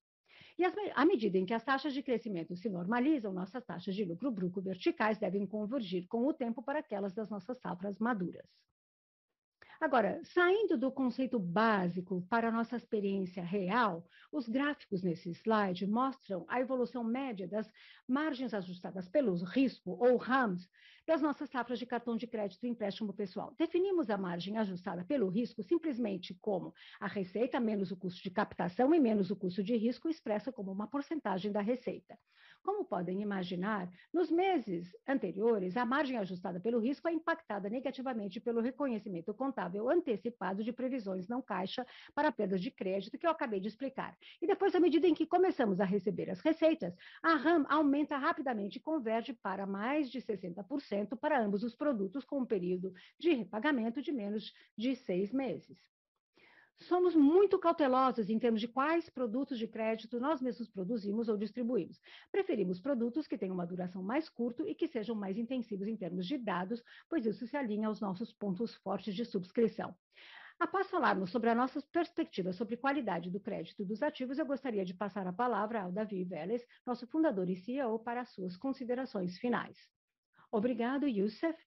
E 0.61 0.64
as, 0.66 0.75
à 0.94 1.07
medida 1.07 1.38
em 1.38 1.46
que 1.46 1.55
as 1.55 1.64
taxas 1.64 1.94
de 1.94 2.03
crescimento 2.03 2.55
se 2.55 2.68
normalizam, 2.68 3.33
nossas 3.33 3.64
taxas 3.64 3.94
de 3.94 4.05
lucro 4.05 4.31
bruto 4.31 4.61
verticais 4.61 5.16
devem 5.16 5.46
convergir 5.46 6.07
com 6.07 6.27
o 6.27 6.35
tempo 6.35 6.62
para 6.62 6.81
aquelas 6.81 7.14
das 7.14 7.31
nossas 7.31 7.59
safras 7.61 7.99
maduras. 7.99 8.46
Agora, 9.81 10.21
saindo 10.23 10.77
do 10.77 10.93
conceito 10.93 11.38
básico 11.38 12.21
para 12.29 12.49
a 12.49 12.53
nossa 12.53 12.77
experiência 12.77 13.43
real, 13.43 14.07
os 14.31 14.47
gráficos 14.47 15.03
nesse 15.03 15.31
slide 15.31 15.87
mostram 15.87 16.45
a 16.49 16.61
evolução 16.61 17.03
média 17.03 17.49
das 17.49 17.73
margens 18.07 18.53
ajustadas 18.53 19.09
pelos 19.09 19.43
risco, 19.43 19.93
ou 19.93 20.19
RAMs, 20.19 20.69
das 21.07 21.23
nossas 21.23 21.49
safras 21.49 21.79
de 21.79 21.87
cartão 21.87 22.14
de 22.14 22.27
crédito 22.27 22.62
e 22.66 22.69
empréstimo 22.69 23.14
pessoal. 23.14 23.55
Definimos 23.59 24.11
a 24.11 24.19
margem 24.19 24.59
ajustada 24.59 25.03
pelo 25.03 25.31
risco 25.31 25.62
simplesmente 25.62 26.35
como 26.43 26.75
a 27.01 27.07
receita 27.07 27.59
menos 27.59 27.90
o 27.90 27.97
custo 27.97 28.23
de 28.23 28.31
captação 28.31 28.95
e 28.95 29.01
menos 29.01 29.31
o 29.31 29.37
custo 29.37 29.62
de 29.62 29.75
risco 29.79 30.11
expressa 30.11 30.53
como 30.53 30.71
uma 30.71 30.88
porcentagem 30.88 31.51
da 31.51 31.62
receita. 31.62 32.19
Como 32.62 32.85
podem 32.85 33.23
imaginar, 33.23 33.90
nos 34.12 34.31
meses 34.31 34.94
anteriores, 35.09 35.77
a 35.79 35.85
margem 35.87 36.18
ajustada 36.18 36.61
pelo 36.61 36.79
risco 36.79 37.09
é 37.09 37.12
impactada 37.12 37.70
negativamente 37.70 38.38
pelo 38.38 38.61
reconhecimento 38.61 39.33
contábil 39.33 39.88
antecipado 39.88 40.62
de 40.62 40.73
previsões 40.73 41.27
não 41.27 41.40
caixa 41.40 41.87
para 42.14 42.31
perdas 42.31 42.61
de 42.61 42.70
crédito 42.70 43.16
que 43.18 43.27
eu 43.27 43.31
acabei 43.31 43.61
de 43.61 43.68
explicar. 43.68 44.16
E 44.42 44.46
depois, 44.46 44.75
à 44.75 44.81
medida 44.81 45.07
em 45.07 45.14
que 45.14 45.27
começamos 45.27 45.81
a 45.81 45.85
receber 45.85 46.29
as 46.29 46.40
receitas, 46.40 46.94
a 47.23 47.35
RAM 47.35 47.64
aumenta 47.68 48.18
rapidamente 48.18 48.77
e 48.77 48.81
converge 48.81 49.33
para 49.33 49.66
mais 49.66 50.11
de 50.11 50.20
60% 50.20 51.18
para 51.18 51.42
ambos 51.42 51.62
os 51.62 51.75
produtos 51.75 52.25
com 52.27 52.40
um 52.40 52.46
período 52.46 52.92
de 53.18 53.33
repagamento 53.33 54.03
de 54.03 54.12
menos 54.12 54.53
de 54.77 54.94
seis 54.96 55.33
meses 55.33 55.90
somos 56.83 57.14
muito 57.14 57.59
cautelosos 57.59 58.31
em 58.31 58.38
termos 58.38 58.61
de 58.61 58.69
quais 58.69 59.09
produtos 59.11 59.59
de 59.59 59.66
crédito 59.66 60.19
nós 60.19 60.40
mesmos 60.40 60.69
produzimos 60.69 61.29
ou 61.29 61.37
distribuímos. 61.37 62.01
Preferimos 62.33 62.81
produtos 62.81 63.27
que 63.27 63.37
tenham 63.37 63.55
uma 63.55 63.66
duração 63.66 64.03
mais 64.03 64.29
curta 64.29 64.62
e 64.69 64.75
que 64.75 64.88
sejam 64.88 65.14
mais 65.14 65.37
intensivos 65.37 65.87
em 65.87 65.97
termos 65.97 66.27
de 66.27 66.38
dados, 66.38 66.83
pois 67.09 67.27
isso 67.27 67.47
se 67.47 67.57
alinha 67.57 67.88
aos 67.88 68.01
nossos 68.01 68.33
pontos 68.33 68.75
fortes 68.77 69.14
de 69.14 69.25
subscrição. 69.25 69.95
Após 70.59 70.90
falarmos 70.90 71.31
sobre 71.31 71.49
a 71.49 71.55
nossa 71.55 71.81
perspectiva 71.90 72.53
sobre 72.53 72.77
qualidade 72.77 73.31
do 73.31 73.40
crédito 73.40 73.83
dos 73.83 74.03
ativos, 74.03 74.38
eu 74.38 74.45
gostaria 74.45 74.85
de 74.85 74.93
passar 74.93 75.27
a 75.27 75.33
palavra 75.33 75.83
ao 75.83 75.93
Davi 75.93 76.23
Vélez, 76.23 76.62
nosso 76.87 77.07
fundador 77.07 77.49
e 77.49 77.57
CEO, 77.57 77.99
para 77.99 78.21
as 78.21 78.29
suas 78.35 78.59
considerações 78.59 79.38
finais. 79.38 79.79
Obrigado, 80.53 81.09
Youssef. 81.09 81.59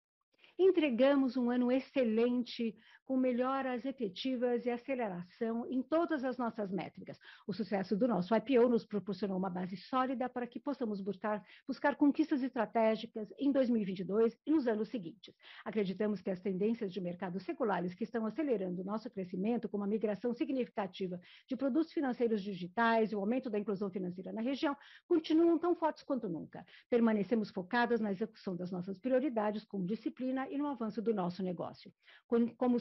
Entregamos 0.59 1.35
um 1.35 1.49
ano 1.49 1.71
excelente 1.71 2.77
com 3.05 3.17
melhoras 3.17 3.85
efetivas 3.85 4.65
e 4.65 4.69
aceleração 4.69 5.65
em 5.69 5.81
todas 5.81 6.23
as 6.23 6.37
nossas 6.37 6.71
métricas. 6.71 7.19
O 7.47 7.53
sucesso 7.53 7.95
do 7.95 8.07
nosso 8.07 8.35
IPO 8.35 8.69
nos 8.69 8.85
proporcionou 8.85 9.37
uma 9.37 9.49
base 9.49 9.75
sólida 9.77 10.29
para 10.29 10.47
que 10.47 10.59
possamos 10.59 11.01
buscar, 11.01 11.43
buscar 11.67 11.95
conquistas 11.95 12.41
estratégicas 12.41 13.33
em 13.37 13.51
2022 13.51 14.37
e 14.45 14.51
nos 14.51 14.67
anos 14.67 14.89
seguintes. 14.89 15.35
Acreditamos 15.65 16.21
que 16.21 16.29
as 16.29 16.39
tendências 16.39 16.91
de 16.91 17.01
mercado 17.01 17.39
seculares 17.39 17.93
que 17.93 18.03
estão 18.03 18.25
acelerando 18.25 18.81
o 18.81 18.85
nosso 18.85 19.09
crescimento, 19.09 19.67
como 19.67 19.83
a 19.83 19.87
migração 19.87 20.33
significativa 20.33 21.19
de 21.47 21.55
produtos 21.55 21.91
financeiros 21.91 22.41
digitais 22.41 23.11
e 23.11 23.15
o 23.15 23.19
aumento 23.19 23.49
da 23.49 23.59
inclusão 23.59 23.89
financeira 23.89 24.31
na 24.31 24.41
região, 24.41 24.75
continuam 25.07 25.57
tão 25.57 25.75
fortes 25.75 26.03
quanto 26.03 26.29
nunca. 26.29 26.65
Permanecemos 26.89 27.49
focadas 27.49 27.99
na 27.99 28.11
execução 28.11 28.55
das 28.55 28.71
nossas 28.71 28.97
prioridades 28.97 29.63
com 29.65 29.85
disciplina 29.85 30.47
e 30.49 30.57
no 30.57 30.67
avanço 30.67 31.01
do 31.01 31.13
nosso 31.13 31.43
negócio. 31.43 31.91
Como 32.27 32.79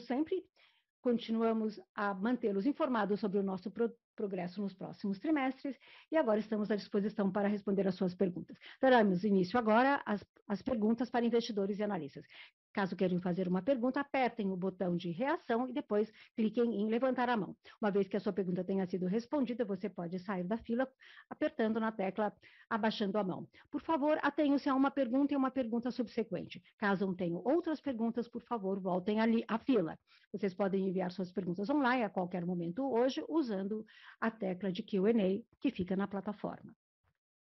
continuamos 1.01 1.81
a 1.93 2.13
mantê-los 2.13 2.65
informados 2.65 3.19
sobre 3.19 3.39
o 3.39 3.43
nosso 3.43 3.69
pro 3.69 3.93
progresso 4.15 4.61
nos 4.61 4.73
próximos 4.73 5.19
trimestres 5.19 5.77
e 6.11 6.17
agora 6.17 6.39
estamos 6.39 6.69
à 6.71 6.75
disposição 6.75 7.31
para 7.31 7.47
responder 7.47 7.87
às 7.87 7.95
suas 7.95 8.13
perguntas. 8.15 8.57
Daremos 8.81 9.23
início 9.23 9.57
agora 9.59 10.01
às, 10.05 10.25
às 10.47 10.61
perguntas 10.61 11.09
para 11.09 11.25
investidores 11.25 11.79
e 11.79 11.83
analistas. 11.83 12.25
Caso 12.73 12.95
queiram 12.95 13.21
fazer 13.21 13.47
uma 13.47 13.61
pergunta, 13.61 13.99
apertem 13.99 14.51
o 14.51 14.57
botão 14.57 14.97
de 14.97 15.11
reação 15.11 15.69
e 15.69 15.73
depois 15.73 16.11
cliquem 16.35 16.81
em 16.81 16.89
levantar 16.89 17.29
a 17.29 17.37
mão. 17.37 17.55
Uma 17.79 17.91
vez 17.91 18.07
que 18.07 18.17
a 18.17 18.19
sua 18.19 18.33
pergunta 18.33 18.63
tenha 18.63 18.83
sido 18.87 19.05
respondida, 19.05 19.63
você 19.63 19.87
pode 19.87 20.17
sair 20.17 20.43
da 20.43 20.57
fila 20.57 20.87
apertando 21.29 21.79
na 21.79 21.91
tecla 21.91 22.33
abaixando 22.67 23.19
a 23.19 23.23
mão. 23.23 23.47
Por 23.69 23.81
favor, 23.81 24.17
atenham-se 24.23 24.67
a 24.67 24.73
uma 24.73 24.89
pergunta 24.89 25.35
e 25.35 25.37
uma 25.37 25.51
pergunta 25.51 25.91
subsequente. 25.91 26.63
Caso 26.75 27.13
tenham 27.13 27.43
outras 27.45 27.79
perguntas, 27.79 28.27
por 28.27 28.41
favor, 28.41 28.79
voltem 28.79 29.19
ali 29.19 29.45
à 29.47 29.59
fila. 29.59 29.97
Vocês 30.31 30.55
podem 30.55 30.89
enviar 30.89 31.11
suas 31.11 31.31
perguntas 31.31 31.69
online 31.69 32.03
a 32.03 32.09
qualquer 32.09 32.43
momento 32.43 32.91
hoje 32.91 33.23
usando 33.29 33.85
a 34.19 34.31
tecla 34.31 34.71
de 34.71 34.83
Q&A 34.83 35.43
que 35.59 35.71
fica 35.71 35.95
na 35.95 36.07
plataforma. 36.07 36.75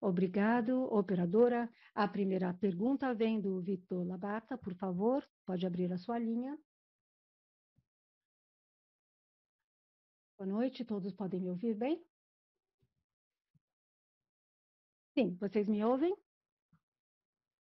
Obrigado, 0.01 0.85
operadora. 0.93 1.69
A 1.95 2.07
primeira 2.07 2.55
pergunta 2.55 3.13
vem 3.15 3.41
do 3.41 3.61
Vitor 3.61 4.07
Labata, 4.07 4.57
por 4.57 4.75
favor, 4.75 5.29
pode 5.45 5.67
abrir 5.67 5.93
a 5.93 5.99
sua 5.99 6.19
linha. 6.19 6.57
Boa 10.39 10.47
noite, 10.47 10.85
todos 10.85 11.13
podem 11.13 11.41
me 11.41 11.51
ouvir 11.51 11.75
bem? 11.75 12.01
Sim, 15.15 15.35
vocês 15.41 15.67
me 15.67 15.85
ouvem? 15.85 16.17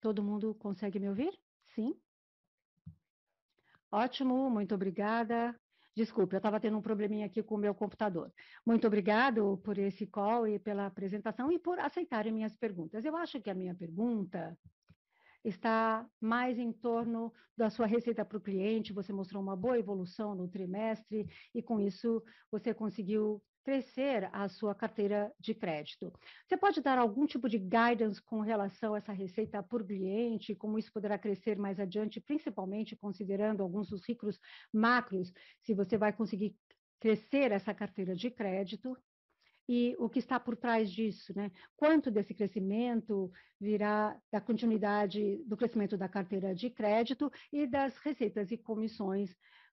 Todo 0.01 0.23
mundo 0.23 0.55
consegue 0.55 1.01
me 1.01 1.09
ouvir? 1.09 1.37
Sim? 1.75 2.01
Ótimo, 3.91 4.49
muito 4.49 4.77
obrigada. 4.77 5.59
Desculpe, 5.99 6.37
eu 6.37 6.39
estava 6.39 6.61
tendo 6.61 6.79
um 6.79 6.81
probleminha 6.81 7.27
aqui 7.27 7.43
com 7.43 7.57
o 7.57 7.59
meu 7.59 7.75
computador. 7.75 8.33
Muito 8.65 8.87
obrigado 8.87 9.59
por 9.65 9.77
esse 9.77 10.07
call 10.07 10.47
e 10.47 10.57
pela 10.57 10.87
apresentação 10.87 11.51
e 11.51 11.59
por 11.59 11.77
aceitarem 11.81 12.33
minhas 12.33 12.55
perguntas. 12.57 13.05
Eu 13.05 13.17
acho 13.17 13.41
que 13.41 13.51
a 13.51 13.55
minha 13.55 13.75
pergunta 13.75 14.57
está 15.45 16.09
mais 16.21 16.57
em 16.57 16.73
torno 16.73 17.33
da 17.57 17.69
sua 17.69 17.87
receita 17.87 18.25
para 18.25 18.39
o 18.39 18.41
cliente, 18.41 18.93
você 18.93 19.13
mostrou 19.13 19.43
uma 19.43 19.57
boa 19.57 19.77
evolução 19.77 20.37
no 20.37 20.47
trimestre 20.47 21.27
e 21.53 21.61
com 21.61 21.81
isso 21.81 22.23
você 22.49 22.73
conseguiu 22.73 23.43
crescer 23.69 24.31
a 24.33 24.49
sua 24.49 24.75
carteira 24.75 25.31
de 25.39 25.55
crédito. 25.55 26.11
Você 26.47 26.57
pode 26.57 26.81
dar 26.81 26.97
algum 26.97 27.27
tipo 27.27 27.51
de 27.51 27.59
guidance 27.59 28.19
com 28.23 28.41
relação 28.41 28.95
a 28.95 28.97
essa 28.97 29.13
receita 29.13 29.63
por 29.63 29.87
cliente, 29.87 30.55
como 30.55 30.79
isso 30.79 30.91
poderá 30.91 31.19
crescer 31.19 31.59
mais 31.59 31.79
adiante, 31.79 32.19
principalmente 32.19 32.97
considerando 32.97 33.63
alguns 33.63 33.91
dos 33.91 34.09
ricos 34.09 34.41
macros, 34.73 35.31
se 35.61 35.75
você 35.75 35.99
vai 35.99 36.15
conseguir 36.15 36.57
crescer 36.99 37.53
essa 37.53 37.75
carteira 37.75 38.17
de 38.17 38.31
crédito 38.31 38.97
e 39.69 39.95
o 39.99 40.09
que 40.09 40.19
está 40.19 40.41
por 40.41 40.57
trás 40.57 40.91
disso, 40.91 41.35
né? 41.37 41.53
Quanto 41.77 42.11
desse 42.11 42.33
crescimento 42.33 43.31
virá 43.61 44.19
da 44.33 44.41
continuidade 44.41 45.45
do 45.45 45.59
crescimento 45.59 45.95
da 45.95 46.09
carteira 46.09 46.55
de 46.55 46.71
crédito 46.71 47.31
e 47.53 47.67
das 47.67 47.99
receitas 47.99 48.51
e 48.51 48.57
comissões 48.57 49.37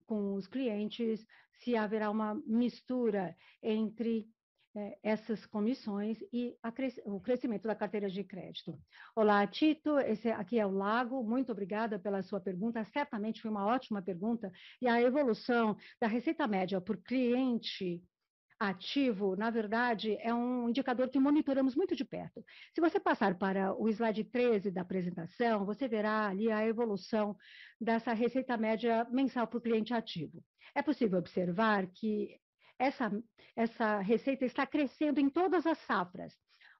com 0.10 0.34
os 0.34 0.48
clientes, 0.48 1.24
se 1.60 1.76
haverá 1.76 2.10
uma 2.10 2.34
mistura 2.48 3.36
entre 3.62 4.28
é, 4.76 4.98
essas 5.04 5.46
comissões 5.46 6.18
e 6.34 6.58
cres 6.74 7.00
o 7.06 7.20
crescimento 7.20 7.68
da 7.68 7.76
carteira 7.76 8.10
de 8.10 8.24
crédito. 8.24 8.76
Olá, 9.16 9.46
Tito, 9.46 10.00
esse 10.00 10.32
aqui 10.32 10.60
é 10.60 10.66
o 10.66 10.72
Lago, 10.72 11.24
muito 11.24 11.52
obrigada 11.52 12.00
pela 12.00 12.24
sua 12.24 12.42
pergunta, 12.42 12.84
certamente 12.86 13.40
foi 13.40 13.52
uma 13.52 13.68
ótima 13.68 14.02
pergunta, 14.02 14.52
e 14.82 14.88
a 14.88 15.00
evolução 15.00 15.78
da 16.02 16.08
receita 16.08 16.48
média 16.48 16.82
por 16.82 16.98
cliente 16.98 18.02
ativo, 18.60 19.36
na 19.38 19.50
verdade, 19.50 20.18
é 20.20 20.34
um 20.34 20.68
indicador 20.68 21.10
que 21.10 21.20
monitoramos 21.20 21.76
muito 21.76 21.96
de 21.96 22.04
perto. 22.04 22.44
Se 22.74 22.82
você 22.82 23.00
passar 23.00 23.38
para 23.38 23.74
o 23.74 23.88
slide 23.88 24.24
13 24.26 24.70
da 24.70 24.82
apresentação, 24.82 25.66
você 25.66 25.88
verá 25.88 26.28
ali 26.28 26.52
a 26.52 26.66
evolução 26.66 27.38
dessa 27.80 28.12
receita 28.12 28.58
média 28.58 29.08
mensal 29.10 29.48
para 29.48 29.58
o 29.58 29.62
cliente 29.62 29.94
ativo. 29.94 30.44
É 30.76 30.82
possível 30.82 31.20
observar 31.20 31.88
que 31.88 32.38
essa, 32.78 33.12
essa 33.56 34.00
receita 34.00 34.46
está 34.46 34.68
crescendo 34.68 35.20
em 35.20 35.30
todas 35.30 35.66
as 35.66 35.78
safras. 35.80 36.34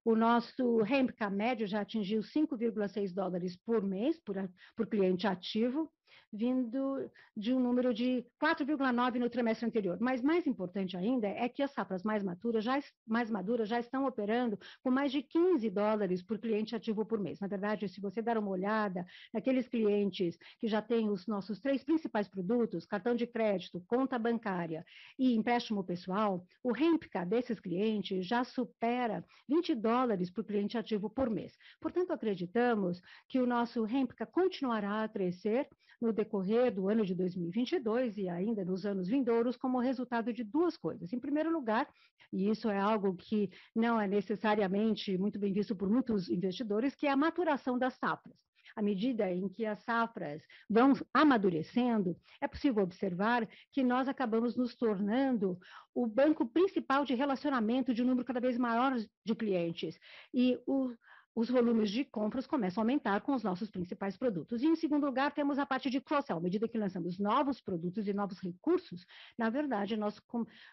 O 0.04 0.16
nosso 0.16 0.82
REMPCA 0.82 1.30
médio 1.30 1.68
já 1.68 1.82
atingiu 1.82 2.22
5,6 2.22 3.14
dólares 3.14 3.58
por 3.58 3.82
mês 3.82 4.20
por, 4.24 4.36
por 4.76 4.88
cliente 4.88 5.28
ativo, 5.28 5.92
vindo 6.32 7.10
de 7.36 7.54
um 7.54 7.60
número 7.60 7.94
de 7.94 8.26
4,9 8.42 9.20
no 9.20 9.30
trimestre 9.30 9.66
anterior. 9.66 9.98
Mas 10.00 10.22
mais 10.22 10.46
importante 10.46 10.96
ainda 10.96 11.28
é 11.28 11.50
que 11.50 11.64
as 11.64 11.72
safras 11.72 12.04
mais 12.04 12.24
maduras 12.24 12.64
já, 12.64 12.80
mais 13.08 13.30
maduras 13.30 13.68
já 13.68 13.80
estão 13.80 14.06
operando 14.06 14.60
com 14.84 14.92
mais 14.92 15.12
de 15.12 15.22
15 15.22 15.70
dólares 15.70 16.22
por 16.22 16.38
cliente 16.38 16.76
ativo 16.76 17.06
por 17.06 17.20
mês. 17.20 17.40
Na 17.40 17.48
verdade, 17.48 17.88
se 17.88 18.00
você 18.00 18.22
der 18.22 18.38
uma 18.38 18.50
olhada 18.50 19.06
naqueles 19.34 19.68
clientes 19.68 20.38
que 20.60 20.68
já 20.68 20.82
têm 20.82 21.10
os 21.10 21.26
nossos 21.28 21.60
três 21.60 21.84
principais 21.84 22.28
produtos, 22.28 22.86
cartão 22.86 23.16
de 23.16 23.26
crédito, 23.26 23.84
conta 23.88 24.20
bancária 24.20 24.86
e 25.18 25.34
empréstimo 25.36 25.84
pessoal, 25.84 26.46
o 26.64 26.72
REMPCA 26.72 27.26
desses 27.26 27.60
clientes 27.60 28.26
já 28.26 28.44
supera 28.44 29.26
20 29.48 29.76
dólares 29.76 30.30
por 30.30 30.44
cliente 30.44 30.78
ativo 30.78 31.10
por 31.10 31.30
mês. 31.30 31.58
Portanto, 31.80 32.12
acreditamos 32.12 33.02
que 33.28 33.40
o 33.40 33.48
nosso 33.48 33.84
REMPCA 33.84 34.26
continuará 34.26 35.04
a 35.04 35.10
crescer 35.10 35.68
no 36.02 36.14
decorrer 36.20 36.74
do 36.74 36.90
ano 36.90 37.06
de 37.06 37.16
2022 37.16 38.18
e 38.18 38.28
ainda 38.28 38.66
nos 38.66 38.86
anos 38.86 39.08
vindouros 39.08 39.56
como 39.56 39.80
resultado 39.80 40.34
de 40.34 40.44
duas 40.44 40.76
coisas. 40.76 41.14
Em 41.14 41.20
primeiro 41.20 41.52
lugar, 41.52 41.88
e 42.34 42.50
isso 42.50 42.70
é 42.70 42.78
algo 42.78 43.16
que 43.16 43.50
não 43.74 44.00
é 44.00 44.08
necessariamente 44.08 45.18
muito 45.18 45.40
bem 45.40 45.54
visto 45.54 45.76
por 45.76 45.90
muitos 45.90 46.30
investidores, 46.30 46.94
que 46.94 47.08
é 47.08 47.12
a 47.12 47.18
maturação 47.18 47.80
das 47.80 47.96
safras. 47.96 48.38
À 48.76 48.82
medida 48.82 49.32
em 49.32 49.50
que 49.50 49.66
as 49.66 49.82
safras 49.84 50.42
vão 50.70 50.94
amadurecendo, 51.14 52.16
é 52.40 52.48
possível 52.48 52.84
observar 52.84 53.48
que 53.72 53.84
nós 53.84 54.08
acabamos 54.08 54.56
nos 54.56 54.76
tornando 54.76 55.58
o 55.94 56.06
banco 56.06 56.46
principal 56.46 57.04
de 57.04 57.16
relacionamento 57.16 57.94
de 57.94 58.04
um 58.04 58.06
número 58.06 58.26
cada 58.26 58.40
vez 58.40 58.58
maior 58.58 58.96
de 59.26 59.36
clientes. 59.36 59.98
E 60.34 60.58
o, 60.68 60.94
os 61.40 61.50
volumes 61.50 61.90
de 61.90 62.04
compras 62.04 62.46
começam 62.46 62.82
a 62.82 62.84
aumentar 62.84 63.22
com 63.22 63.34
os 63.34 63.44
nossos 63.44 63.72
principais 63.72 64.18
produtos. 64.18 64.62
E, 64.62 64.66
em 64.66 64.76
segundo 64.76 65.06
lugar, 65.06 65.32
temos 65.32 65.58
a 65.58 65.66
parte 65.66 65.90
de 65.90 66.02
cross-sell. 66.02 66.36
À 66.36 66.42
medida 66.42 66.68
que 66.68 66.78
lançamos 66.78 67.18
novos 67.18 67.62
produtos 67.62 68.10
e 68.10 68.14
novos 68.14 68.40
recursos, 68.40 69.06
na 69.38 69.50
verdade, 69.50 69.96
nós, 69.96 70.22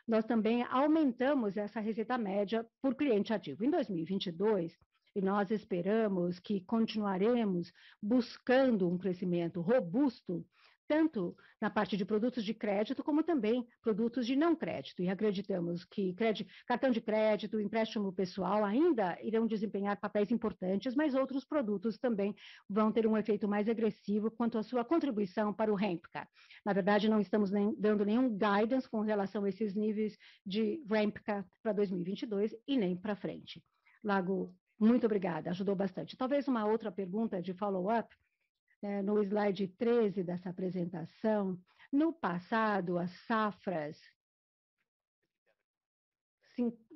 nós 0.08 0.24
também 0.24 0.64
aumentamos 0.64 1.56
essa 1.56 1.78
receita 1.78 2.18
média 2.18 2.66
por 2.82 2.96
cliente 2.96 3.32
ativo. 3.32 3.64
Em 3.64 3.70
2022, 3.70 4.76
e 5.14 5.20
nós 5.20 5.52
esperamos 5.52 6.40
que 6.40 6.60
continuaremos 6.62 7.72
buscando 8.02 8.88
um 8.88 8.98
crescimento 8.98 9.60
robusto 9.60 10.44
tanto 10.86 11.36
na 11.60 11.70
parte 11.70 11.96
de 11.96 12.04
produtos 12.04 12.44
de 12.44 12.52
crédito, 12.52 13.02
como 13.02 13.22
também 13.22 13.66
produtos 13.82 14.26
de 14.26 14.36
não 14.36 14.54
crédito. 14.54 15.02
E 15.02 15.08
acreditamos 15.08 15.84
que 15.84 16.12
crédito, 16.14 16.50
cartão 16.66 16.90
de 16.90 17.00
crédito, 17.00 17.60
empréstimo 17.60 18.12
pessoal 18.12 18.64
ainda 18.64 19.18
irão 19.22 19.46
desempenhar 19.46 19.98
papéis 19.98 20.30
importantes, 20.30 20.94
mas 20.94 21.14
outros 21.14 21.44
produtos 21.44 21.98
também 21.98 22.34
vão 22.68 22.92
ter 22.92 23.06
um 23.06 23.16
efeito 23.16 23.48
mais 23.48 23.68
agressivo 23.68 24.30
quanto 24.30 24.58
à 24.58 24.62
sua 24.62 24.84
contribuição 24.84 25.52
para 25.52 25.72
o 25.72 25.74
REMPCA. 25.74 26.28
Na 26.64 26.72
verdade, 26.72 27.08
não 27.08 27.20
estamos 27.20 27.50
nem, 27.50 27.74
dando 27.78 28.04
nenhum 28.04 28.28
guidance 28.30 28.88
com 28.88 29.00
relação 29.00 29.44
a 29.44 29.48
esses 29.48 29.74
níveis 29.74 30.16
de 30.44 30.82
REMPCA 30.90 31.44
para 31.62 31.72
2022 31.72 32.54
e 32.66 32.76
nem 32.76 32.96
para 32.96 33.16
frente. 33.16 33.62
Lago, 34.04 34.54
muito 34.78 35.06
obrigada, 35.06 35.50
ajudou 35.50 35.74
bastante. 35.74 36.16
Talvez 36.16 36.46
uma 36.46 36.66
outra 36.66 36.92
pergunta 36.92 37.40
de 37.40 37.54
follow-up 37.54 38.14
no 39.04 39.22
slide 39.22 39.68
13 39.68 40.22
dessa 40.22 40.50
apresentação, 40.50 41.58
no 41.92 42.12
passado, 42.12 42.98
as 42.98 43.10
safras 43.26 43.98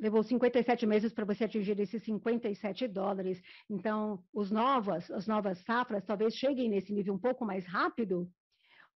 levou 0.00 0.22
57 0.22 0.87
meses 0.87 1.12
para 1.12 1.24
você 1.24 1.44
atingir 1.44 1.79
esses 1.79 2.03
57 2.03 2.88
dólares. 2.88 3.42
Então, 3.68 4.24
os 4.33 4.50
novas, 4.50 5.11
as 5.11 5.26
novas 5.26 5.59
safras 5.61 6.05
talvez 6.05 6.35
cheguem 6.35 6.68
nesse 6.68 6.92
nível 6.92 7.14
um 7.14 7.18
pouco 7.18 7.44
mais 7.44 7.66
rápido, 7.66 8.31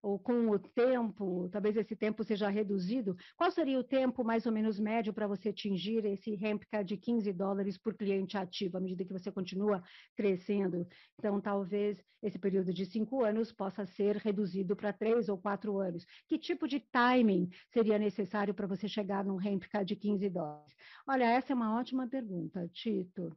ou 0.05 0.19
com 0.19 0.51
o 0.51 0.59
tempo, 0.59 1.49
talvez 1.51 1.79
esse 1.79 1.97
tempo 1.97 2.23
seja 2.23 2.51
reduzido, 2.51 3.17
qual 3.39 3.51
seria 3.51 3.79
o 3.79 3.83
tempo 3.83 4.23
mais 4.23 4.45
ou 4.45 4.53
menos 4.53 4.79
médio 4.79 5.15
para 5.15 5.27
você 5.27 5.49
atingir 5.49 6.05
esse 6.05 6.35
REMPCA 6.35 6.85
de 6.85 6.99
15 6.99 7.33
dólares 7.33 7.79
por 7.79 7.95
cliente 7.95 8.37
ativo, 8.37 8.77
à 8.77 8.81
medida 8.81 9.03
que 9.03 9.13
você 9.15 9.33
continua 9.33 9.83
crescendo? 10.15 10.87
Então, 11.19 11.41
talvez 11.41 12.05
esse 12.23 12.39
período 12.39 12.71
de 12.71 12.85
cinco 12.85 13.25
anos 13.25 13.51
possa 13.51 13.87
ser 13.87 14.17
reduzido 14.17 14.77
para 14.77 14.93
três 14.93 15.31
ou 15.31 15.39
quatro 15.39 15.79
anos. 15.79 16.05
Que 16.29 16.39
tipo 16.39 16.69
de 16.69 16.81
timing 16.81 17.49
seria 17.73 17.99
necessário 17.99 18.53
para 18.53 18.67
você 18.67 18.87
chegar 18.87 19.25
num 19.25 19.37
REMPCA 19.37 19.83
de 19.83 19.97
15 19.97 20.29
dólares? 20.29 20.75
Olha, 21.07 21.25
essa 21.25 21.55
é 21.55 21.57
uma 21.57 21.79
ótima 21.79 22.07
pergunta, 22.07 22.69
Tito. 22.69 23.35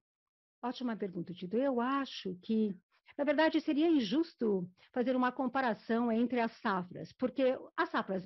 Ótima 0.62 0.97
pergunta, 0.97 1.34
Tito. 1.34 1.56
Eu 1.56 1.80
acho 1.80 2.36
que 2.41 2.75
na 3.17 3.24
verdade, 3.24 3.62
seria 3.62 3.88
injusto 3.88 4.67
fazer 4.91 5.15
uma 5.15 5.32
comparação 5.32 6.12
entre 6.12 6.39
as 6.39 6.52
safras, 6.60 7.12
porque 7.13 7.58
as 7.76 7.89
safras 7.89 8.24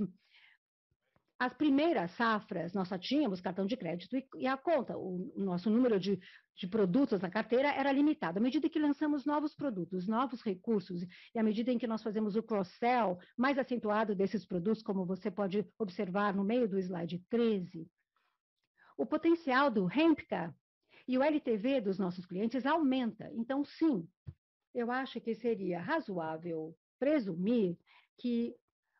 as 1.41 1.55
primeiras 1.55 2.11
safras, 2.11 2.71
nós 2.71 2.87
só 2.87 2.99
tínhamos 2.99 3.41
cartão 3.41 3.65
de 3.65 3.75
crédito 3.75 4.15
e, 4.37 4.45
a 4.45 4.55
conta, 4.55 4.95
o, 4.95 5.33
o, 5.35 5.43
nosso 5.43 5.71
número 5.71 5.99
de, 5.99 6.19
de 6.55 6.67
produtos 6.67 7.19
na 7.19 7.31
carteira 7.31 7.73
era 7.73 7.91
limitado. 7.91 8.37
À 8.37 8.39
medida 8.39 8.69
que 8.69 8.77
lançamos 8.77 9.25
novos 9.25 9.55
produtos, 9.55 10.07
novos 10.07 10.43
recursos, 10.43 11.01
e 11.33 11.39
à 11.39 11.41
medida 11.41 11.71
em 11.71 11.79
que 11.79 11.87
nós 11.87 12.03
fazemos 12.03 12.35
o 12.35 12.43
cross-sell 12.43 13.17
mais 13.35 13.57
acentuado 13.57 14.13
desses 14.13 14.45
produtos, 14.45 14.83
como 14.83 15.03
você 15.03 15.31
pode 15.31 15.67
observar 15.79 16.35
no 16.35 16.43
meio 16.43 16.67
do 16.67 16.77
slide 16.77 17.17
13, 17.27 17.89
o 18.95 19.03
potencial 19.03 19.71
do 19.71 19.85
REMPCA 19.85 20.55
e 21.07 21.17
o 21.17 21.23
LTV 21.23 21.81
dos 21.81 21.97
nossos 21.97 22.23
clientes 22.23 22.67
aumenta. 22.67 23.31
Então, 23.33 23.65
sim, 23.65 24.07
eu 24.73 24.91
acho 24.91 25.19
que 25.19 25.35
seria 25.35 25.81
razoável 25.81 26.75
presumir 26.99 27.77
que 28.17 28.55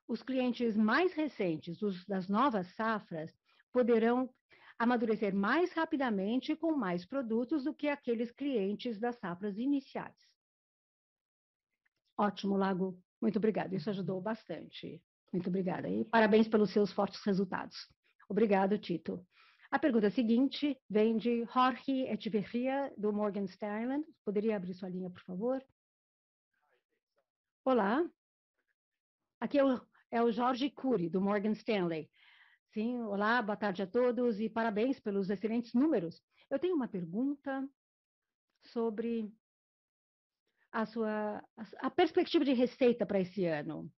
os 0.07 0.21
clientes 0.21 0.75
mais 0.75 1.13
recentes, 1.13 1.81
os 1.81 2.05
das 2.05 2.27
novas 2.27 2.67
safras, 2.75 3.31
poderão 3.71 4.29
amadurecer 4.77 5.34
mais 5.34 5.71
rapidamente 5.73 6.55
com 6.55 6.75
mais 6.75 7.05
produtos 7.05 7.63
do 7.63 7.73
que 7.73 7.88
aqueles 7.88 8.31
clientes 8.31 8.99
das 8.99 9.15
safras 9.19 9.57
iniciais. 9.57 10.17
Ótimo, 12.17 12.57
Lago. 12.57 12.99
Muito 13.21 13.38
obrigada. 13.38 13.75
Isso 13.75 13.89
ajudou 13.89 14.19
bastante. 14.19 15.01
Muito 15.31 15.47
obrigada. 15.47 15.88
E 15.88 16.03
parabéns 16.05 16.47
pelos 16.47 16.71
seus 16.71 16.91
fortes 16.91 17.23
resultados. 17.23 17.77
Obrigado, 18.27 18.77
Tito. 18.77 19.25
A 19.71 19.79
pergunta 19.79 20.10
seguinte 20.10 20.77
vem 20.89 21.15
de 21.15 21.45
Jorge 21.45 22.03
Echeverria, 22.03 22.93
do 22.97 23.13
Morgan 23.13 23.45
Stanley. 23.45 24.03
Poderia 24.25 24.57
abrir 24.57 24.73
sua 24.73 24.89
linha, 24.89 25.10
por 25.10 25.21
favor? 25.21 25.65
Olá. 27.63 28.05
Aqui 29.39 29.57
é 29.57 29.63
o, 29.63 29.81
é 30.12 30.21
o 30.21 30.29
Jorge 30.29 30.69
Cury, 30.69 31.10
do 31.10 31.21
Morgan 31.21 31.53
Stanley. 31.53 32.12
Sim, 32.73 33.01
olá, 33.03 33.41
boa 33.41 33.55
tarde 33.55 33.81
a 33.81 33.88
todos 33.88 34.41
e 34.41 34.49
parabéns 34.49 34.99
pelos 34.99 35.29
excelentes 35.29 35.73
números. 35.73 36.21
Eu 36.49 36.60
tenho 36.60 36.75
uma 36.75 36.89
pergunta 36.89 37.65
sobre 38.73 39.31
a 40.69 40.86
sua 40.86 41.41
a 41.77 41.89
perspectiva 41.89 42.43
de 42.43 42.51
receita 42.51 43.05
para 43.05 43.21
esse 43.21 43.45
ano. 43.45 43.89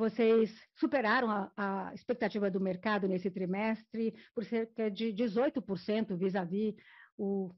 Vocês 0.00 0.50
superaram 0.76 1.30
a, 1.30 1.52
a, 1.54 1.94
expectativa 1.94 2.50
do 2.50 2.58
mercado 2.58 3.06
nesse 3.06 3.30
trimestre 3.30 4.14
por 4.34 4.46
cerca 4.46 4.90
de 4.90 5.12
18% 5.12 6.16
vis-à-vis 6.16 6.74
o, 7.18 7.54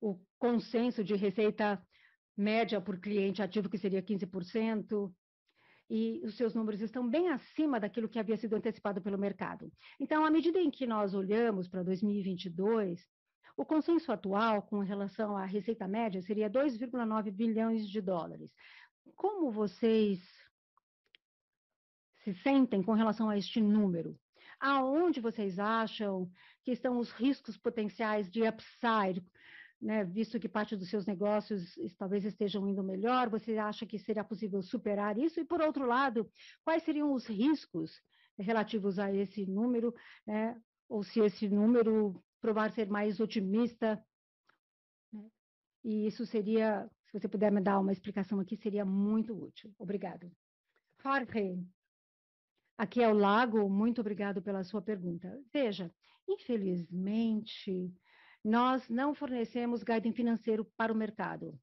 o 0.00 0.16
consenso 0.38 1.02
de 1.02 1.16
receita 1.16 1.84
média 2.36 2.80
por 2.80 3.00
cliente 3.00 3.42
ativo, 3.42 3.68
que 3.68 3.76
seria 3.76 4.00
15% 4.00 5.12
e 5.90 6.22
os 6.24 6.36
seus 6.36 6.54
números 6.54 6.80
estão 6.80 7.10
bem 7.10 7.28
acima 7.28 7.80
daquilo 7.80 8.08
que 8.08 8.20
havia 8.20 8.36
sido 8.36 8.54
antecipado 8.54 9.02
pelo 9.02 9.18
mercado. 9.18 9.68
Então, 9.98 10.24
à 10.24 10.30
medida 10.30 10.60
em 10.60 10.70
que 10.70 10.86
nós 10.86 11.12
olhamos 11.12 11.66
para 11.66 11.82
2022, 11.82 13.04
o 13.56 13.64
consenso 13.64 14.12
atual 14.12 14.62
com 14.62 14.78
relação 14.78 15.36
à 15.36 15.44
receita 15.44 15.88
média 15.88 16.22
seria 16.22 16.48
2,9 16.48 17.32
bilhões 17.32 17.88
de 17.88 18.00
dólares. 18.00 18.52
Como 19.16 19.50
vocês 19.50 20.20
se 22.24 22.34
sentem 22.42 22.82
com 22.82 22.92
relação 22.92 23.28
a 23.28 23.36
este 23.36 23.60
número? 23.60 24.18
Aonde 24.58 25.20
vocês 25.20 25.58
acham 25.58 26.30
que 26.64 26.72
estão 26.72 26.98
os 26.98 27.10
riscos 27.12 27.56
potenciais 27.56 28.30
de 28.30 28.46
upside 28.46 29.24
né, 29.80 30.04
visto 30.04 30.38
que 30.38 30.48
parte 30.48 30.76
dos 30.76 30.90
seus 30.90 31.06
negócios 31.06 31.74
talvez 31.96 32.24
estejam 32.24 32.68
indo 32.68 32.82
melhor, 32.82 33.30
você 33.30 33.56
acha 33.56 33.86
que 33.86 33.98
seria 33.98 34.22
possível 34.22 34.62
superar 34.62 35.16
isso? 35.16 35.40
E, 35.40 35.44
por 35.44 35.60
outro 35.60 35.86
lado, 35.86 36.30
quais 36.62 36.82
seriam 36.82 37.12
os 37.12 37.26
riscos 37.26 37.90
relativos 38.38 38.98
a 38.98 39.12
esse 39.12 39.46
número, 39.46 39.94
né, 40.26 40.60
ou 40.88 41.02
se 41.02 41.20
esse 41.20 41.48
número 41.48 42.22
provar 42.40 42.70
ser 42.72 42.88
mais 42.88 43.20
otimista? 43.20 44.02
Né? 45.12 45.30
E 45.82 46.06
isso 46.06 46.26
seria, 46.26 46.88
se 47.06 47.18
você 47.18 47.28
puder 47.28 47.50
me 47.50 47.60
dar 47.60 47.78
uma 47.78 47.92
explicação 47.92 48.38
aqui, 48.38 48.56
seria 48.56 48.84
muito 48.84 49.34
útil. 49.34 49.72
Obrigado. 49.78 50.30
Jorge, 51.02 51.64
aqui 52.80 53.02
é 53.02 53.08
o 53.08 53.12
Lago, 53.12 53.68
muito 53.68 54.00
obrigado 54.00 54.40
pela 54.40 54.64
sua 54.64 54.80
pergunta. 54.80 55.38
Veja, 55.52 55.92
infelizmente, 56.26 57.92
nós 58.42 58.88
não 58.88 59.14
fornecemos 59.14 59.82
guidance 59.82 60.16
financeiro 60.16 60.64
para 60.78 60.90
o 60.90 60.96
mercado. 60.96 61.60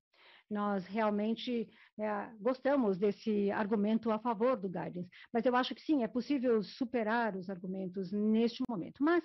Nós 0.48 0.86
realmente 0.86 1.68
é, 2.00 2.32
gostamos 2.40 3.00
desse 3.00 3.50
argumento 3.50 4.12
a 4.12 4.20
favor 4.20 4.56
do 4.56 4.70
guidance, 4.70 5.10
mas 5.34 5.44
eu 5.44 5.56
acho 5.56 5.74
que 5.74 5.82
sim, 5.82 6.04
é 6.04 6.08
possível 6.08 6.62
superar 6.62 7.36
os 7.36 7.50
argumentos 7.50 8.12
neste 8.12 8.64
momento. 8.70 9.04
Mas 9.04 9.24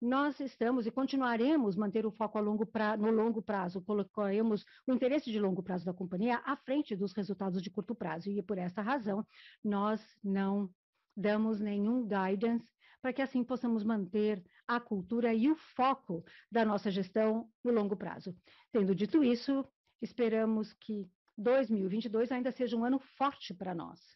nós 0.00 0.38
estamos 0.40 0.86
e 0.86 0.90
continuaremos 0.90 1.76
manter 1.76 2.04
o 2.06 2.10
foco 2.10 2.38
longo 2.40 2.66
pra, 2.66 2.96
no 2.96 3.10
longo 3.10 3.42
prazo, 3.42 3.80
colocaremos 3.80 4.64
o 4.86 4.92
interesse 4.92 5.30
de 5.30 5.40
longo 5.40 5.62
prazo 5.62 5.84
da 5.84 5.94
companhia 5.94 6.42
à 6.44 6.56
frente 6.56 6.94
dos 6.94 7.12
resultados 7.12 7.62
de 7.62 7.70
curto 7.70 7.94
prazo, 7.94 8.30
e 8.30 8.42
por 8.42 8.58
essa 8.58 8.82
razão 8.82 9.26
nós 9.64 10.00
não 10.22 10.70
damos 11.16 11.60
nenhum 11.60 12.06
guidance 12.06 12.66
para 13.00 13.12
que 13.12 13.22
assim 13.22 13.44
possamos 13.44 13.84
manter 13.84 14.44
a 14.66 14.80
cultura 14.80 15.32
e 15.32 15.48
o 15.48 15.56
foco 15.56 16.24
da 16.50 16.64
nossa 16.64 16.90
gestão 16.90 17.48
no 17.62 17.72
longo 17.72 17.96
prazo. 17.96 18.36
Tendo 18.72 18.94
dito 18.94 19.22
isso, 19.22 19.64
esperamos 20.02 20.72
que 20.74 21.08
2022 21.38 22.32
ainda 22.32 22.50
seja 22.50 22.76
um 22.76 22.84
ano 22.84 22.98
forte 22.98 23.54
para 23.54 23.74
nós. 23.74 24.15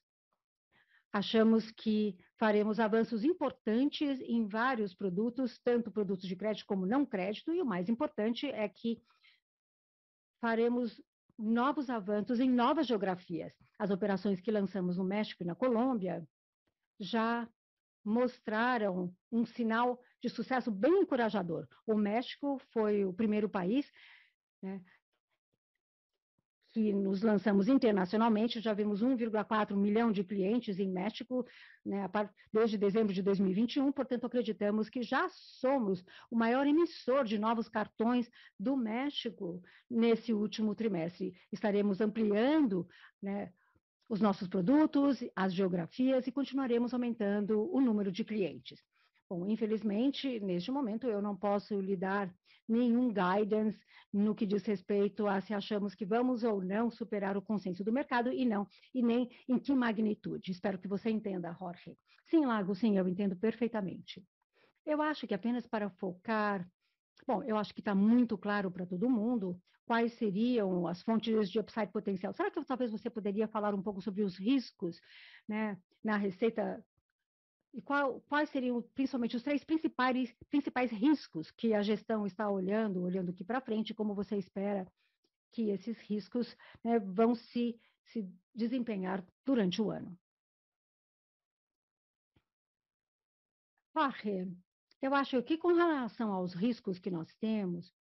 Achamos 1.12 1.70
que 1.72 2.16
faremos 2.38 2.78
avanços 2.78 3.24
importantes 3.24 4.20
em 4.20 4.46
vários 4.46 4.94
produtos, 4.94 5.58
tanto 5.58 5.90
produtos 5.90 6.28
de 6.28 6.36
crédito 6.36 6.66
como 6.66 6.86
não 6.86 7.04
crédito, 7.04 7.52
e 7.52 7.60
o 7.60 7.66
mais 7.66 7.88
importante 7.88 8.46
é 8.46 8.68
que 8.68 9.02
faremos 10.40 11.00
novos 11.36 11.90
avanços 11.90 12.38
em 12.38 12.48
novas 12.48 12.86
geografias. 12.86 13.52
As 13.78 13.90
operações 13.90 14.40
que 14.40 14.50
lançamos 14.50 14.98
no 14.98 15.04
México 15.04 15.42
e 15.42 15.46
na 15.46 15.54
Colômbia 15.54 16.26
já 16.98 17.48
mostraram 18.04 19.14
um 19.32 19.44
sinal 19.44 20.00
de 20.22 20.28
sucesso 20.28 20.70
bem 20.70 21.00
encorajador. 21.00 21.66
O 21.86 21.94
México 21.94 22.60
foi 22.72 23.04
o 23.04 23.12
primeiro 23.12 23.48
país 23.48 23.90
né, 24.62 24.80
que 26.72 26.92
nos 26.92 27.22
lançamos 27.22 27.68
internacionalmente, 27.68 28.60
já 28.60 28.72
vimos 28.72 29.02
1,4 29.02 29.76
milhão 29.76 30.12
de 30.12 30.22
clientes 30.22 30.78
em 30.78 30.88
México, 30.88 31.44
né, 31.84 32.08
desde 32.52 32.78
dezembro 32.78 33.12
de 33.12 33.22
2021, 33.22 33.90
portanto, 33.92 34.26
acreditamos 34.26 34.88
que 34.88 35.02
já 35.02 35.28
somos 35.30 36.04
o 36.30 36.36
maior 36.36 36.66
emissor 36.66 37.24
de 37.24 37.38
novos 37.38 37.68
cartões 37.68 38.30
do 38.58 38.76
México 38.76 39.62
nesse 39.88 40.32
último 40.32 40.74
trimestre. 40.74 41.34
Estaremos 41.52 42.00
ampliando 42.00 42.86
né, 43.20 43.52
os 44.08 44.20
nossos 44.20 44.48
produtos, 44.48 45.22
as 45.34 45.52
geografias 45.52 46.26
e 46.26 46.32
continuaremos 46.32 46.92
aumentando 46.92 47.72
o 47.72 47.80
número 47.80 48.10
de 48.10 48.24
clientes. 48.24 48.80
Bom, 49.30 49.46
infelizmente, 49.46 50.40
neste 50.40 50.72
momento, 50.72 51.06
eu 51.06 51.22
não 51.22 51.36
posso 51.36 51.80
lhe 51.80 51.96
dar 51.96 52.34
nenhum 52.68 53.12
guidance 53.12 53.78
no 54.12 54.34
que 54.34 54.44
diz 54.44 54.66
respeito 54.66 55.28
a 55.28 55.40
se 55.40 55.54
achamos 55.54 55.94
que 55.94 56.04
vamos 56.04 56.42
ou 56.42 56.60
não 56.60 56.90
superar 56.90 57.36
o 57.36 57.42
consenso 57.42 57.84
do 57.84 57.92
mercado 57.92 58.32
e 58.32 58.44
não, 58.44 58.66
e 58.92 59.00
nem 59.00 59.30
em 59.48 59.56
que 59.56 59.72
magnitude. 59.72 60.50
Espero 60.50 60.80
que 60.80 60.88
você 60.88 61.10
entenda, 61.10 61.56
Jorge. 61.56 61.96
Sim, 62.26 62.44
Lago, 62.44 62.74
sim, 62.74 62.98
eu 62.98 63.06
entendo 63.06 63.36
perfeitamente. 63.36 64.20
Eu 64.84 65.00
acho 65.00 65.28
que 65.28 65.34
apenas 65.34 65.64
para 65.64 65.88
focar 65.90 66.68
Bom, 67.26 67.44
eu 67.44 67.56
acho 67.56 67.74
que 67.74 67.80
está 67.80 67.94
muito 67.94 68.36
claro 68.36 68.70
para 68.70 68.86
todo 68.86 69.08
mundo 69.08 69.60
quais 69.84 70.14
seriam 70.14 70.86
as 70.86 71.02
fontes 71.02 71.50
de 71.50 71.60
upside 71.60 71.92
potencial. 71.92 72.32
Será 72.32 72.50
que 72.50 72.64
talvez 72.64 72.90
você 72.90 73.10
poderia 73.10 73.46
falar 73.46 73.74
um 73.74 73.82
pouco 73.82 74.00
sobre 74.00 74.22
os 74.22 74.36
riscos 74.38 75.00
né, 75.48 75.76
na 76.02 76.16
receita? 76.16 76.84
E 77.72 77.80
qual, 77.80 78.20
quais 78.22 78.50
seriam, 78.50 78.82
principalmente, 78.94 79.36
os 79.36 79.42
três 79.42 79.62
principais, 79.62 80.34
principais 80.48 80.90
riscos 80.90 81.50
que 81.52 81.72
a 81.72 81.82
gestão 81.82 82.26
está 82.26 82.50
olhando, 82.50 83.02
olhando 83.02 83.30
aqui 83.30 83.44
para 83.44 83.60
frente, 83.60 83.94
como 83.94 84.14
você 84.14 84.36
espera 84.36 84.90
que 85.52 85.70
esses 85.70 85.98
riscos 86.00 86.56
né, 86.82 86.98
vão 86.98 87.34
se, 87.34 87.78
se 88.06 88.28
desempenhar 88.54 89.24
durante 89.44 89.80
o 89.80 89.90
ano? 89.90 90.18
Jorge, 93.96 94.52
eu 95.02 95.14
acho 95.14 95.42
que, 95.42 95.56
com 95.56 95.74
relação 95.74 96.32
aos 96.32 96.54
riscos 96.54 96.98
que 96.98 97.10
nós 97.10 97.32
temos, 97.36 97.92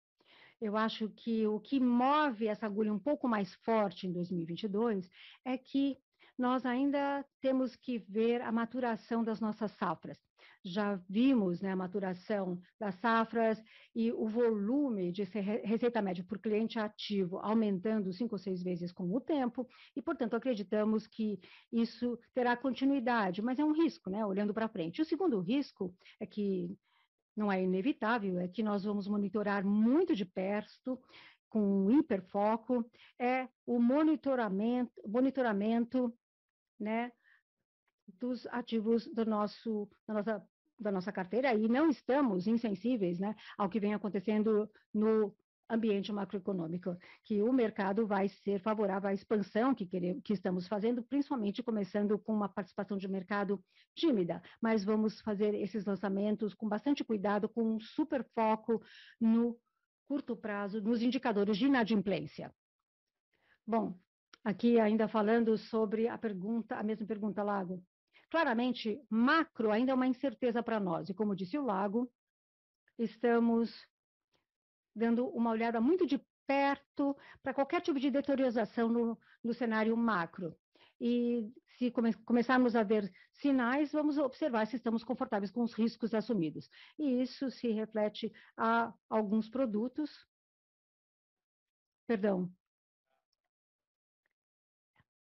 eu 0.60 0.76
acho 0.76 1.08
que 1.10 1.46
o 1.46 1.58
que 1.58 1.80
move 1.80 2.46
essa 2.46 2.66
agulha 2.66 2.92
um 2.92 2.98
pouco 2.98 3.26
mais 3.26 3.54
forte 3.56 4.06
em 4.06 4.12
2022 4.12 5.10
é 5.44 5.56
que 5.56 5.98
nós 6.40 6.64
ainda 6.64 7.22
temos 7.42 7.76
que 7.76 7.98
ver 7.98 8.40
a 8.40 8.50
maturação 8.50 9.22
das 9.22 9.40
nossas 9.40 9.72
safras. 9.72 10.18
Já 10.64 10.94
vimos 11.08 11.60
né, 11.60 11.70
a 11.70 11.76
maturação 11.76 12.58
das 12.78 12.94
safras 12.96 13.62
e 13.94 14.10
o 14.10 14.26
volume 14.26 15.12
de 15.12 15.22
receita 15.22 16.00
média 16.00 16.24
por 16.26 16.38
cliente 16.38 16.78
ativo 16.78 17.38
aumentando 17.38 18.12
cinco 18.12 18.36
ou 18.36 18.38
seis 18.38 18.62
vezes 18.62 18.90
com 18.90 19.04
o 19.14 19.20
tempo, 19.20 19.68
e, 19.94 20.00
portanto, 20.00 20.34
acreditamos 20.34 21.06
que 21.06 21.38
isso 21.70 22.18
terá 22.34 22.56
continuidade, 22.56 23.42
mas 23.42 23.58
é 23.58 23.64
um 23.64 23.72
risco, 23.72 24.08
né, 24.08 24.24
olhando 24.24 24.54
para 24.54 24.68
frente. 24.68 25.02
O 25.02 25.04
segundo 25.04 25.40
risco 25.40 25.94
é 26.18 26.26
que 26.26 26.74
não 27.36 27.52
é 27.52 27.62
inevitável, 27.62 28.38
é 28.38 28.48
que 28.48 28.62
nós 28.62 28.84
vamos 28.84 29.06
monitorar 29.06 29.64
muito 29.64 30.14
de 30.14 30.24
perto, 30.24 30.98
com 31.50 31.90
hiperfoco, 31.90 32.88
é 33.18 33.48
o 33.66 33.78
monitoramento, 33.80 34.92
monitoramento 35.06 36.14
né, 36.80 37.12
dos 38.18 38.46
ativos 38.46 39.06
do 39.08 39.24
nosso, 39.24 39.88
da, 40.06 40.14
nossa, 40.14 40.48
da 40.78 40.90
nossa 40.90 41.12
carteira, 41.12 41.54
e 41.54 41.68
não 41.68 41.88
estamos 41.88 42.46
insensíveis 42.46 43.18
né, 43.18 43.36
ao 43.56 43.68
que 43.68 43.78
vem 43.78 43.94
acontecendo 43.94 44.68
no 44.92 45.34
ambiente 45.70 46.12
macroeconômico, 46.12 46.96
que 47.24 47.40
o 47.40 47.52
mercado 47.52 48.04
vai 48.06 48.28
ser 48.28 48.60
favorável 48.60 49.08
à 49.08 49.14
expansão 49.14 49.72
que, 49.72 49.86
queremos, 49.86 50.20
que 50.24 50.32
estamos 50.32 50.66
fazendo, 50.66 51.02
principalmente 51.02 51.62
começando 51.62 52.18
com 52.18 52.34
uma 52.34 52.48
participação 52.48 52.98
de 52.98 53.06
mercado 53.06 53.62
tímida, 53.94 54.42
mas 54.60 54.84
vamos 54.84 55.20
fazer 55.20 55.54
esses 55.54 55.84
lançamentos 55.84 56.54
com 56.54 56.68
bastante 56.68 57.04
cuidado, 57.04 57.48
com 57.48 57.76
um 57.76 57.80
super 57.80 58.24
foco 58.34 58.82
no 59.20 59.56
curto 60.08 60.34
prazo, 60.34 60.80
nos 60.80 61.02
indicadores 61.02 61.56
de 61.56 61.66
inadimplência. 61.66 62.52
Bom, 63.64 63.96
aqui 64.44 64.78
ainda 64.80 65.08
falando 65.08 65.56
sobre 65.56 66.08
a 66.08 66.18
pergunta, 66.18 66.76
a 66.76 66.82
mesma 66.82 67.06
pergunta, 67.06 67.42
Lago. 67.42 67.84
Claramente, 68.30 69.00
macro 69.10 69.72
ainda 69.72 69.92
é 69.92 69.94
uma 69.94 70.06
incerteza 70.06 70.62
para 70.62 70.78
nós, 70.78 71.08
e 71.08 71.14
como 71.14 71.34
disse 71.34 71.58
o 71.58 71.64
Lago, 71.64 72.10
estamos 72.98 73.70
dando 74.94 75.26
uma 75.28 75.50
olhada 75.50 75.80
muito 75.80 76.06
de 76.06 76.18
perto 76.46 77.16
para 77.42 77.54
qualquer 77.54 77.80
tipo 77.80 77.98
de 77.98 78.10
deterioração 78.10 78.88
no, 78.88 79.18
no 79.42 79.54
cenário 79.54 79.96
macro. 79.96 80.56
E 81.00 81.52
se 81.78 81.90
come, 81.90 82.12
começarmos 82.24 82.76
a 82.76 82.82
ver 82.82 83.10
sinais, 83.32 83.92
vamos 83.92 84.18
observar 84.18 84.66
se 84.66 84.76
estamos 84.76 85.02
confortáveis 85.02 85.50
com 85.50 85.62
os 85.62 85.72
riscos 85.72 86.12
assumidos. 86.12 86.68
E 86.98 87.22
isso 87.22 87.50
se 87.50 87.68
reflete 87.68 88.32
a 88.56 88.92
alguns 89.08 89.48
produtos. 89.48 90.10
Perdão, 92.06 92.52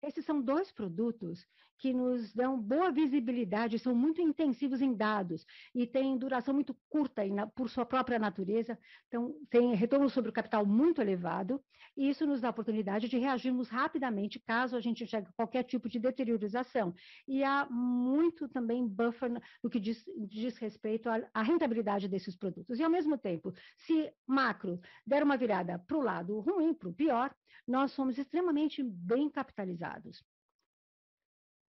esses 0.07 0.25
são 0.25 0.41
dois 0.41 0.71
produtos 0.71 1.45
que 1.77 1.93
nos 1.93 2.33
dão 2.33 2.59
boa 2.59 2.91
visibilidade, 2.91 3.79
são 3.79 3.93
muito 3.93 4.21
intensivos 4.21 4.81
em 4.81 4.93
dados 4.93 5.45
e 5.73 5.85
têm 5.85 6.17
duração 6.17 6.53
muito 6.53 6.75
curta 6.89 7.23
por 7.55 7.69
sua 7.69 7.85
própria 7.85 8.19
natureza, 8.19 8.77
então 9.07 9.35
tem 9.49 9.73
retorno 9.75 10.09
sobre 10.09 10.29
o 10.29 10.33
capital 10.33 10.65
muito 10.65 11.01
elevado, 11.01 11.61
e 11.95 12.09
isso 12.09 12.25
nos 12.25 12.41
dá 12.41 12.49
a 12.49 12.51
oportunidade 12.51 13.07
de 13.07 13.17
reagirmos 13.17 13.69
rapidamente 13.69 14.39
caso 14.39 14.75
a 14.75 14.81
gente 14.81 15.05
chegue 15.05 15.27
a 15.27 15.33
qualquer 15.33 15.63
tipo 15.63 15.89
de 15.89 15.99
deteriorização. 15.99 16.93
E 17.27 17.43
há 17.43 17.65
muito 17.69 18.47
também 18.47 18.87
buffer 18.87 19.31
no 19.63 19.69
que 19.69 19.79
diz, 19.79 20.05
diz 20.27 20.57
respeito 20.57 21.09
à, 21.09 21.27
à 21.33 21.41
rentabilidade 21.41 22.07
desses 22.07 22.35
produtos. 22.35 22.79
E 22.79 22.83
ao 22.83 22.89
mesmo 22.89 23.17
tempo, 23.17 23.53
se 23.77 24.11
macro 24.27 24.79
der 25.05 25.23
uma 25.23 25.37
virada 25.37 25.79
para 25.79 25.97
o 25.97 26.01
lado 26.01 26.39
ruim, 26.39 26.73
para 26.73 26.89
o 26.89 26.93
pior, 26.93 27.33
nós 27.67 27.91
somos 27.91 28.17
extremamente 28.17 28.83
bem 28.83 29.29
capitalizados 29.29 30.23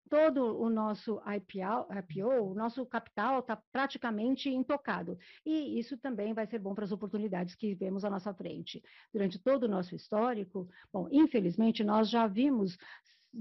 todo 0.09 0.59
o 0.61 0.69
nosso 0.71 1.21
IPO, 1.21 1.87
IPO 1.99 2.51
o 2.51 2.55
nosso 2.55 2.85
capital 2.87 3.41
está 3.41 3.57
praticamente 3.71 4.49
intocado. 4.49 5.19
E 5.45 5.79
isso 5.79 5.97
também 5.99 6.33
vai 6.35 6.47
ser 6.47 6.59
bom 6.59 6.75
para 6.75 6.85
as 6.85 6.93
oportunidades 6.93 7.55
que 7.55 7.75
vemos 7.75 8.05
à 8.05 8.11
nossa 8.11 8.33
frente. 8.35 8.83
Durante 9.13 9.39
todo 9.39 9.65
o 9.65 9.69
nosso 9.69 9.95
histórico, 9.95 10.69
bom, 10.93 11.09
infelizmente, 11.11 11.85
nós 11.85 12.09
já 12.11 12.27
vimos 12.27 12.77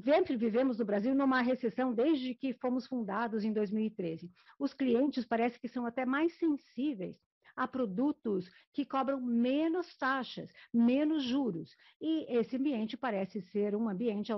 sempre 0.03 0.35
vivemos 0.35 0.77
no 0.77 0.85
Brasil 0.85 1.15
numa 1.15 1.41
recessão 1.41 1.93
desde 1.93 2.35
que 2.35 2.53
fomos 2.53 2.85
fundados 2.85 3.45
em 3.45 3.53
2013. 3.53 4.29
Os 4.59 4.73
clientes 4.73 5.25
parece 5.25 5.57
que 5.59 5.69
são 5.69 5.85
até 5.85 6.05
mais 6.05 6.37
sensíveis 6.37 7.17
a 7.57 7.67
produtos 7.67 8.49
que 8.71 8.85
cobram 8.85 9.19
menos 9.19 9.97
taxas, 9.97 10.49
menos 10.71 11.23
juros. 11.23 11.75
E 11.99 12.25
esse 12.37 12.55
ambiente 12.55 12.95
parece 12.95 13.41
ser 13.41 13.75
um 13.75 13.89
ambiente 13.89 14.31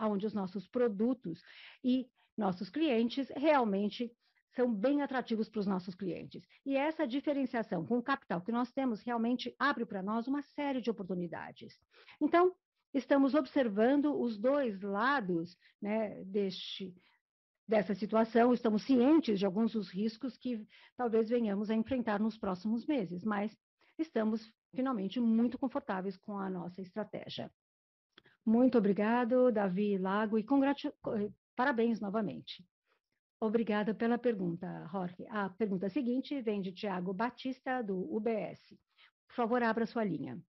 onde 0.00 0.26
os 0.26 0.34
nossos 0.34 0.66
produtos 0.66 1.40
e 1.82 2.10
nossos 2.36 2.68
clientes 2.68 3.28
realmente 3.36 4.12
são 4.56 4.72
bem 4.72 5.02
atrativos 5.02 5.48
para 5.48 5.60
os 5.60 5.66
nossos 5.66 5.94
clientes. 5.94 6.42
E 6.64 6.76
essa 6.76 7.06
diferenciação 7.06 7.86
com 7.86 7.98
o 7.98 8.02
capital 8.02 8.40
que 8.40 8.50
nós 8.50 8.72
temos 8.72 9.02
realmente 9.02 9.54
abre 9.58 9.84
para 9.84 10.02
nós 10.02 10.26
uma 10.26 10.42
série 10.42 10.80
de 10.80 10.90
oportunidades. 10.90 11.78
Então, 12.20 12.54
estamos 12.92 13.34
observando 13.34 14.18
os 14.18 14.38
dois 14.38 14.80
lados 14.80 15.56
né, 15.80 16.24
deste, 16.24 16.94
dessa 17.66 17.94
situação, 17.94 18.52
estamos 18.52 18.84
cientes 18.84 19.38
de 19.38 19.46
alguns 19.46 19.72
dos 19.72 19.90
riscos 19.90 20.36
que 20.36 20.66
talvez 20.96 21.28
venhamos 21.28 21.68
a 21.70 21.74
enfrentar 21.74 22.20
nos 22.20 22.38
próximos 22.38 22.86
meses, 22.86 23.24
mas 23.24 23.56
estamos 23.98 24.52
finalmente 24.74 25.18
muito 25.18 25.58
confortáveis 25.58 26.16
com 26.16 26.38
a 26.38 26.48
nossa 26.48 26.80
estratégia. 26.80 27.50
Muito 28.44 28.78
obrigado, 28.78 29.50
Davi 29.50 29.98
Lago, 29.98 30.38
e 30.38 30.46
parabéns 31.56 32.00
novamente. 32.00 32.64
Obrigada 33.40 33.94
pela 33.94 34.16
pergunta, 34.16 34.86
Jorge. 34.90 35.26
A 35.28 35.50
pergunta 35.50 35.90
seguinte 35.90 36.40
vem 36.40 36.62
de 36.62 36.72
Tiago 36.72 37.12
Batista, 37.12 37.82
do 37.82 37.96
UBS. 38.14 38.78
Por 39.26 39.34
favor, 39.34 39.62
abra 39.62 39.86
sua 39.86 40.04
linha. 40.04 40.40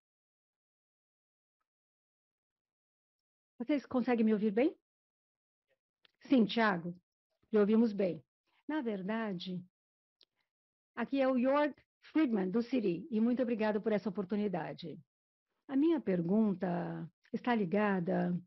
Vocês 3.60 3.86
conseguem 3.86 4.24
me 4.24 4.34
ouvir 4.34 4.52
bem? 4.52 4.78
Sim, 6.22 6.46
Tiago. 6.46 6.96
Ouvimos 7.60 7.94
bem. 7.94 8.24
Na 8.68 8.82
verdade, 8.82 9.64
aqui 10.96 11.20
é 11.20 11.28
o 11.28 11.38
York 11.38 11.76
Friedman, 12.02 12.50
do 12.50 12.62
Siri, 12.62 13.08
e 13.10 13.20
muito 13.20 13.42
obrigado 13.42 13.82
por 13.82 13.92
essa 13.92 14.10
oportunidade. 14.10 15.00
A 15.68 15.76
minha 15.76 16.00
pergunta 16.00 17.10
está 17.34 17.54
ligada 17.54 18.40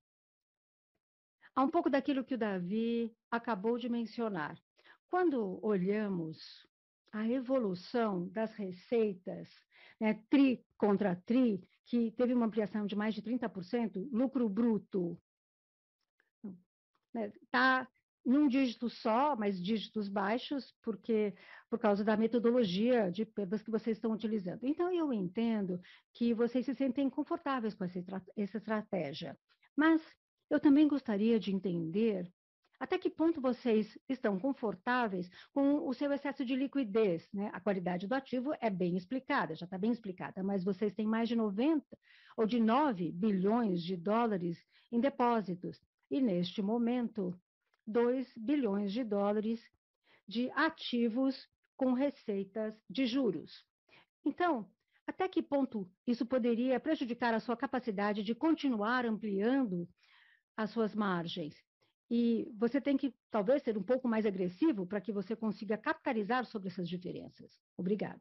a 1.54 1.62
um 1.62 1.70
pouco 1.70 1.90
daquilo 1.90 2.24
que 2.24 2.34
o 2.34 2.38
Davi 2.38 3.14
acabou 3.30 3.76
de 3.78 3.88
mencionar. 3.88 4.56
Quando 5.08 5.58
olhamos 5.64 6.66
a 7.12 7.28
evolução 7.28 8.28
das 8.28 8.54
receitas, 8.54 9.48
né, 10.00 10.22
tri 10.30 10.64
contra 10.78 11.16
tri, 11.16 11.62
que 11.84 12.12
teve 12.12 12.32
uma 12.32 12.46
ampliação 12.46 12.86
de 12.86 12.94
mais 12.94 13.14
de 13.14 13.22
30%, 13.22 14.08
lucro 14.12 14.48
bruto 14.48 15.20
está 17.14 17.80
né, 17.80 17.88
num 18.24 18.48
dígito 18.48 18.88
só, 18.88 19.34
mas 19.36 19.60
dígitos 19.60 20.08
baixos, 20.08 20.74
porque 20.82 21.34
por 21.68 21.78
causa 21.78 22.04
da 22.04 22.16
metodologia 22.16 23.10
de 23.10 23.24
perdas 23.24 23.62
que 23.62 23.70
vocês 23.70 23.96
estão 23.96 24.12
utilizando. 24.12 24.64
Então, 24.64 24.92
eu 24.92 25.12
entendo 25.12 25.80
que 26.12 26.34
vocês 26.34 26.66
se 26.66 26.74
sentem 26.74 27.08
confortáveis 27.08 27.74
com 27.74 27.84
essa, 27.84 28.02
essa 28.36 28.58
estratégia, 28.58 29.38
mas 29.76 30.02
eu 30.50 30.60
também 30.60 30.86
gostaria 30.88 31.38
de 31.38 31.52
entender 31.52 32.30
até 32.80 32.96
que 32.96 33.10
ponto 33.10 33.42
vocês 33.42 33.98
estão 34.08 34.40
confortáveis 34.40 35.28
com 35.52 35.86
o 35.86 35.92
seu 35.92 36.10
excesso 36.12 36.46
de 36.46 36.56
liquidez? 36.56 37.28
Né? 37.30 37.50
A 37.52 37.60
qualidade 37.60 38.08
do 38.08 38.14
ativo 38.14 38.54
é 38.58 38.70
bem 38.70 38.96
explicada, 38.96 39.54
já 39.54 39.66
está 39.66 39.76
bem 39.76 39.92
explicada, 39.92 40.42
mas 40.42 40.64
vocês 40.64 40.94
têm 40.94 41.06
mais 41.06 41.28
de 41.28 41.36
90 41.36 41.84
ou 42.38 42.46
de 42.46 42.58
9 42.58 43.12
bilhões 43.12 43.82
de 43.82 43.98
dólares 43.98 44.58
em 44.90 44.98
depósitos. 44.98 45.78
E 46.10 46.22
neste 46.22 46.62
momento, 46.62 47.38
2 47.90 48.32
bilhões 48.36 48.92
de 48.92 49.04
dólares 49.04 49.60
de 50.26 50.50
ativos 50.52 51.48
com 51.76 51.92
receitas 51.92 52.74
de 52.88 53.06
juros. 53.06 53.64
Então, 54.24 54.70
até 55.06 55.28
que 55.28 55.42
ponto 55.42 55.90
isso 56.06 56.24
poderia 56.24 56.78
prejudicar 56.78 57.34
a 57.34 57.40
sua 57.40 57.56
capacidade 57.56 58.22
de 58.22 58.34
continuar 58.34 59.04
ampliando 59.04 59.88
as 60.56 60.70
suas 60.70 60.94
margens? 60.94 61.54
E 62.10 62.50
você 62.56 62.80
tem 62.80 62.96
que, 62.96 63.14
talvez, 63.30 63.62
ser 63.62 63.78
um 63.78 63.82
pouco 63.82 64.08
mais 64.08 64.26
agressivo 64.26 64.86
para 64.86 65.00
que 65.00 65.12
você 65.12 65.34
consiga 65.36 65.78
capitalizar 65.78 66.44
sobre 66.44 66.68
essas 66.68 66.88
diferenças. 66.88 67.52
Obrigado. 67.76 68.20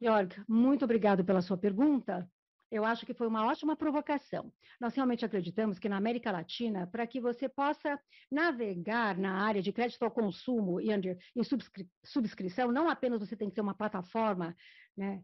Jorg, 0.00 0.34
muito 0.48 0.84
obrigado 0.84 1.24
pela 1.24 1.42
sua 1.42 1.58
pergunta. 1.58 2.30
Eu 2.70 2.84
acho 2.84 3.06
que 3.06 3.14
foi 3.14 3.26
uma 3.26 3.46
ótima 3.46 3.74
provocação. 3.74 4.52
Nós 4.80 4.94
realmente 4.94 5.24
acreditamos 5.24 5.78
que 5.78 5.88
na 5.88 5.96
América 5.96 6.30
Latina, 6.30 6.86
para 6.86 7.06
que 7.06 7.20
você 7.20 7.48
possa 7.48 7.98
navegar 8.30 9.16
na 9.16 9.42
área 9.42 9.62
de 9.62 9.72
crédito 9.72 10.02
ao 10.02 10.10
consumo 10.10 10.80
e, 10.80 10.92
under, 10.94 11.18
e 11.34 11.44
subscri, 11.44 11.88
subscrição, 12.04 12.70
não 12.70 12.88
apenas 12.88 13.20
você 13.20 13.36
tem 13.36 13.48
que 13.48 13.54
ter 13.54 13.62
uma 13.62 13.74
plataforma 13.74 14.54
né, 14.96 15.22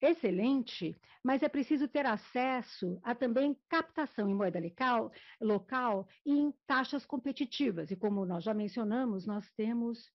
excelente, 0.00 0.96
mas 1.22 1.42
é 1.42 1.48
preciso 1.48 1.88
ter 1.88 2.06
acesso 2.06 2.98
a 3.02 3.14
também 3.14 3.56
captação 3.68 4.28
em 4.28 4.34
moeda 4.34 4.60
local, 4.60 5.12
local 5.40 6.08
e 6.24 6.32
em 6.32 6.52
taxas 6.66 7.04
competitivas. 7.04 7.90
E 7.90 7.96
como 7.96 8.24
nós 8.24 8.44
já 8.44 8.54
mencionamos, 8.54 9.26
nós 9.26 9.50
temos 9.52 10.10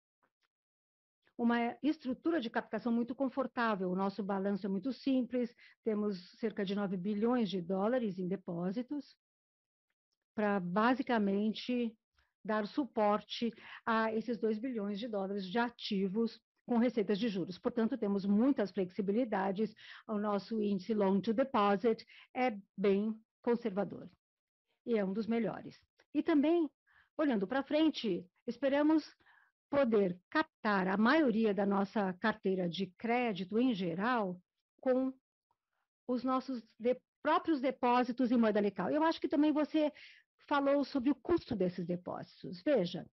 uma 1.39 1.76
estrutura 1.82 2.41
de 2.41 2.49
captação 2.49 2.93
muito 2.93 3.14
confortável. 3.14 3.91
O 3.91 3.97
nosso 3.97 4.22
balanço 4.22 4.66
é 4.66 4.68
muito 4.68 4.93
simples, 4.93 5.55
temos 5.84 6.30
cerca 6.39 6.64
de 6.64 6.74
9 6.74 6.97
bilhões 6.97 7.51
de 7.51 7.61
dólares 7.61 8.18
em 8.18 8.26
depósitos, 8.26 9.16
para 10.34 10.61
basicamente 10.61 11.97
dar 12.45 12.66
suporte 12.66 13.53
a 13.84 14.12
esses 14.14 14.39
2 14.39 14.59
bilhões 14.59 14.99
de 14.99 15.09
dólares 15.09 15.45
de 15.47 15.59
ativos 15.59 16.41
com 16.64 16.78
receitas 16.78 17.18
de 17.18 17.28
juros. 17.28 17.59
Portanto, 17.59 17.97
temos 17.97 18.24
muitas 18.24 18.70
flexibilidades, 18.70 19.74
o 20.07 20.18
nosso 20.18 20.61
índice 20.61 20.95
loan 20.95 21.20
to 21.20 21.32
deposit 21.32 22.05
é 22.34 22.57
bem 22.76 23.14
conservador 23.43 24.11
e 24.84 24.99
é 24.99 25.05
um 25.05 25.12
dos 25.12 25.26
melhores. 25.26 25.80
E 26.14 26.22
também, 26.22 26.68
olhando 27.16 27.47
para 27.47 27.62
frente, 27.62 28.26
esperamos 28.47 29.05
poder 29.70 30.20
captar 30.30 30.88
a 30.88 30.96
maioria 30.96 31.52
da 31.54 31.66
nossa 31.66 32.12
carteira 32.14 32.68
de 32.68 32.86
crédito 32.98 33.58
em 33.58 33.74
geral 33.74 34.40
com 34.80 35.12
os 36.08 36.22
nossos 36.24 36.62
de, 36.78 36.96
próprios 37.22 37.60
depósitos 37.60 38.30
em 38.30 38.36
moeda 38.36 38.60
local. 38.60 38.90
Eu 38.90 39.02
acho 39.02 39.20
que 39.20 39.28
também 39.28 39.52
você 39.52 39.92
falou 40.48 40.84
sobre 40.84 41.10
o 41.10 41.14
custo 41.14 41.56
desses 41.56 41.84
depósitos. 41.86 42.62
Veja, 42.62 43.04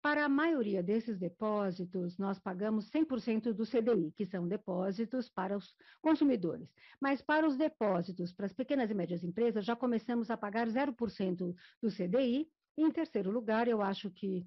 Para 0.00 0.24
a 0.24 0.28
maioria 0.28 0.82
desses 0.82 1.18
depósitos, 1.18 2.18
nós 2.18 2.38
pagamos 2.38 2.88
100% 2.90 3.52
do 3.52 3.64
CDI, 3.64 4.12
que 4.12 4.26
são 4.26 4.46
depósitos 4.46 5.28
para 5.28 5.56
os 5.56 5.74
consumidores. 6.00 6.72
Mas 7.00 7.20
para 7.20 7.46
os 7.46 7.56
depósitos 7.56 8.32
para 8.32 8.46
as 8.46 8.52
pequenas 8.52 8.90
e 8.90 8.94
médias 8.94 9.24
empresas, 9.24 9.64
já 9.64 9.74
começamos 9.76 10.30
a 10.30 10.36
pagar 10.36 10.68
0% 10.68 11.54
do 11.82 11.90
CDI. 11.90 12.48
Em 12.76 12.90
terceiro 12.92 13.30
lugar, 13.30 13.66
eu 13.66 13.82
acho 13.82 14.10
que 14.10 14.46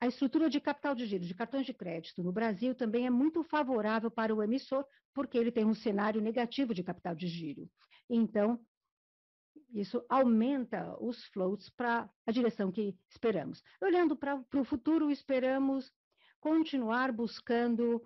a 0.00 0.06
estrutura 0.06 0.50
de 0.50 0.60
capital 0.60 0.94
de 0.94 1.06
giro 1.06 1.24
de 1.24 1.34
cartões 1.34 1.64
de 1.64 1.72
crédito 1.72 2.22
no 2.22 2.32
Brasil 2.32 2.74
também 2.74 3.06
é 3.06 3.10
muito 3.10 3.42
favorável 3.42 4.10
para 4.10 4.34
o 4.34 4.42
emissor, 4.42 4.84
porque 5.14 5.38
ele 5.38 5.50
tem 5.50 5.64
um 5.64 5.74
cenário 5.74 6.20
negativo 6.20 6.74
de 6.74 6.82
capital 6.82 7.14
de 7.14 7.26
giro. 7.26 7.70
Então, 8.08 8.60
isso 9.72 10.04
aumenta 10.08 10.96
os 11.00 11.24
floats 11.26 11.70
para 11.70 12.08
a 12.26 12.32
direção 12.32 12.70
que 12.70 12.96
esperamos. 13.10 13.62
Olhando 13.80 14.16
para 14.16 14.42
o 14.54 14.64
futuro, 14.64 15.10
esperamos 15.10 15.92
continuar 16.40 17.10
buscando 17.10 18.02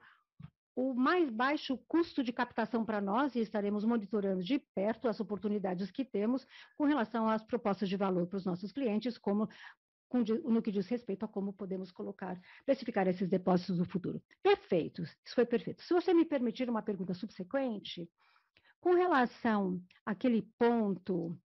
o 0.75 0.95
mais 0.95 1.29
baixo 1.29 1.77
custo 1.89 2.23
de 2.23 2.33
captação 2.33 2.85
para 2.85 3.01
nós 3.01 3.35
e 3.35 3.41
estaremos 3.41 3.85
monitorando 3.85 4.43
de 4.43 4.59
perto 4.75 5.09
as 5.09 5.21
oportunidades 5.21 5.91
que 5.91 6.05
temos 6.05 6.47
com 6.77 6.85
relação 6.85 7.29
às 7.29 7.45
propostas 7.45 7.89
de 7.89 7.97
valor 7.97 8.27
para 8.27 8.39
os 8.39 8.47
nossos 8.47 8.73
clientes, 8.73 9.19
como 9.19 9.49
no 10.45 10.63
que 10.63 10.73
diz 10.73 10.89
respeito 10.89 11.25
a 11.25 11.29
como 11.29 11.53
podemos 11.53 11.91
colocar, 11.93 12.41
precificar 12.67 13.07
esses 13.07 13.29
depósitos 13.29 13.79
no 13.79 13.85
futuro. 13.85 14.21
Perfeito, 14.43 15.03
isso 15.03 15.35
foi 15.35 15.47
perfeito. 15.47 15.83
Se 15.83 15.95
você 15.95 16.13
me 16.13 16.25
permitir 16.25 16.69
uma 16.69 16.83
pergunta 16.83 17.15
subsequente, 17.15 18.11
com 18.81 18.95
relação 18.95 19.81
àquele 20.05 20.43
ponto 20.59 21.39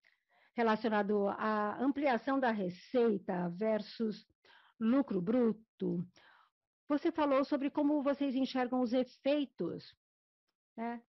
relacionado 0.56 1.28
à 1.28 1.78
ampliação 1.84 2.40
da 2.40 2.50
receita 2.50 3.50
versus 3.50 4.26
lucro 4.80 5.22
bruto, 5.22 6.08
você 6.88 7.12
falou 7.12 7.44
sobre 7.44 7.70
como 7.70 8.02
vocês 8.02 8.36
enxergam 8.36 8.82
os 8.82 8.94
efeitos 8.94 9.96
né, 10.78 11.02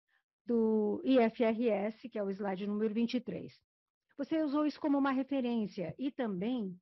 do 0.44 1.00
IFRS, 1.04 2.08
que 2.08 2.18
é 2.18 2.22
o 2.22 2.30
slide 2.30 2.66
número 2.66 2.92
23. 2.92 3.52
Você 4.16 4.42
usou 4.42 4.66
isso 4.66 4.80
como 4.80 4.96
uma 4.98 5.10
referência 5.10 5.94
e 5.98 6.10
também 6.10 6.78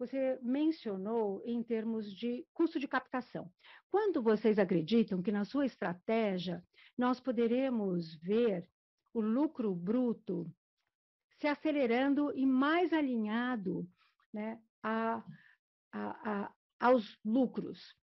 você 0.00 0.38
mencionou 0.40 1.42
em 1.44 1.62
termos 1.62 2.10
de 2.10 2.46
custo 2.54 2.80
de 2.80 2.88
captação. 2.88 3.52
Quando 3.90 4.22
vocês 4.22 4.58
acreditam 4.58 5.20
que 5.20 5.30
na 5.30 5.44
sua 5.44 5.66
estratégia 5.66 6.64
nós 6.96 7.20
poderemos 7.20 8.14
ver 8.14 8.66
o 9.12 9.20
lucro 9.20 9.74
bruto 9.74 10.50
se 11.38 11.46
acelerando 11.46 12.32
e 12.34 12.46
mais 12.46 12.94
alinhado 12.94 13.86
né, 14.32 14.58
a, 14.82 15.22
a, 15.92 16.44
a, 16.46 16.52
aos 16.80 17.18
lucros? 17.22 17.94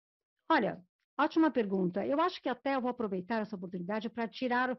Olha, 0.48 0.80
ótima 1.18 1.50
pergunta. 1.50 2.06
Eu 2.06 2.22
acho 2.22 2.40
que 2.40 2.48
até 2.48 2.76
eu 2.76 2.82
vou 2.82 2.92
aproveitar 2.92 3.42
essa 3.42 3.56
oportunidade 3.56 4.08
para 4.08 4.28
tirar 4.28 4.78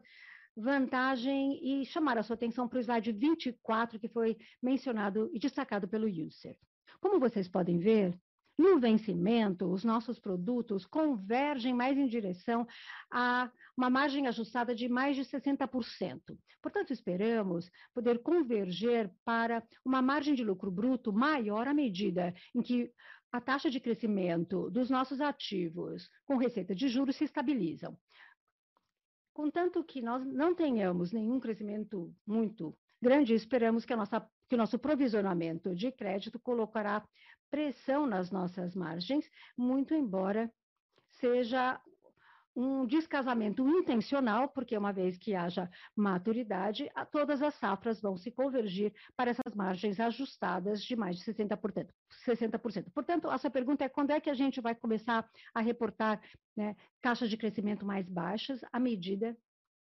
vantagem 0.55 1.59
e 1.61 1.85
chamar 1.85 2.17
a 2.17 2.23
sua 2.23 2.35
atenção 2.35 2.65
para 2.65 2.77
o 2.77 2.81
slide 2.81 3.11
24, 3.11 3.99
que 3.99 4.07
foi 4.07 4.37
mencionado 4.63 5.29
e 5.33 5.39
destacado 5.39 5.85
pelo 5.85 6.07
user. 6.07 6.57
Como 7.01 7.19
vocês 7.19 7.47
podem 7.47 7.79
ver, 7.79 8.17
no 8.57 8.77
vencimento, 8.77 9.71
os 9.71 9.85
nossos 9.85 10.19
produtos 10.19 10.85
convergem 10.85 11.73
mais 11.73 11.97
em 11.97 12.07
direção 12.07 12.67
a 13.09 13.49
uma 13.77 13.89
margem 13.89 14.27
ajustada 14.27 14.75
de 14.75 14.89
mais 14.89 15.15
de 15.15 15.23
60%. 15.23 16.37
Portanto, 16.61 16.91
esperamos 16.91 17.71
poder 17.93 18.21
converger 18.21 19.09
para 19.23 19.65
uma 19.85 20.01
margem 20.01 20.35
de 20.35 20.43
lucro 20.43 20.69
bruto 20.69 21.13
maior 21.13 21.69
à 21.69 21.73
medida 21.73 22.33
em 22.53 22.61
que 22.61 22.91
a 23.31 23.39
taxa 23.39 23.69
de 23.69 23.79
crescimento 23.79 24.69
dos 24.69 24.89
nossos 24.89 25.21
ativos 25.21 26.09
com 26.25 26.35
receita 26.35 26.75
de 26.75 26.89
juros 26.89 27.15
se 27.15 27.23
estabilizam. 27.23 27.97
Contanto 29.33 29.81
que 29.85 30.01
nós 30.01 30.25
não 30.25 30.53
tenhamos 30.53 31.13
nenhum 31.13 31.39
crescimento 31.39 32.13
muito 32.27 32.77
grande, 33.01 33.33
esperamos 33.33 33.85
que, 33.85 33.95
nossa, 33.95 34.27
que 34.49 34.55
o 34.55 34.57
nosso 34.57 34.79
provisionamento 34.79 35.75
de 35.75 35.91
crédito 35.91 36.39
colocará 36.39 37.07
pressão 37.51 38.07
nas 38.07 38.31
nossas 38.31 38.75
margens, 38.75 39.29
muito 39.55 39.93
embora 39.93 40.51
seja 41.19 41.79
um 42.55 42.85
descasamento 42.85 43.67
intencional, 43.69 44.49
porque 44.49 44.77
uma 44.77 44.91
vez 44.91 45.17
que 45.17 45.35
haja 45.35 45.69
maturidade, 45.95 46.89
todas 47.11 47.41
as 47.41 47.53
safras 47.55 48.01
vão 48.01 48.17
se 48.17 48.31
convergir 48.31 48.93
para 49.15 49.31
essas 49.31 49.53
margens 49.55 49.99
ajustadas 49.99 50.83
de 50.83 50.95
mais 50.95 51.17
de 51.17 51.23
60%. 51.23 51.87
60%. 52.25 52.91
Portanto, 52.93 53.31
essa 53.31 53.49
pergunta 53.49 53.85
é 53.85 53.89
quando 53.89 54.11
é 54.11 54.19
que 54.19 54.29
a 54.29 54.33
gente 54.33 54.59
vai 54.59 54.75
começar 54.75 55.29
a 55.53 55.61
reportar 55.61 56.19
né, 56.57 56.75
taxas 57.01 57.29
de 57.29 57.37
crescimento 57.37 57.85
mais 57.85 58.09
baixas 58.09 58.59
à 58.73 58.79
medida 58.79 59.37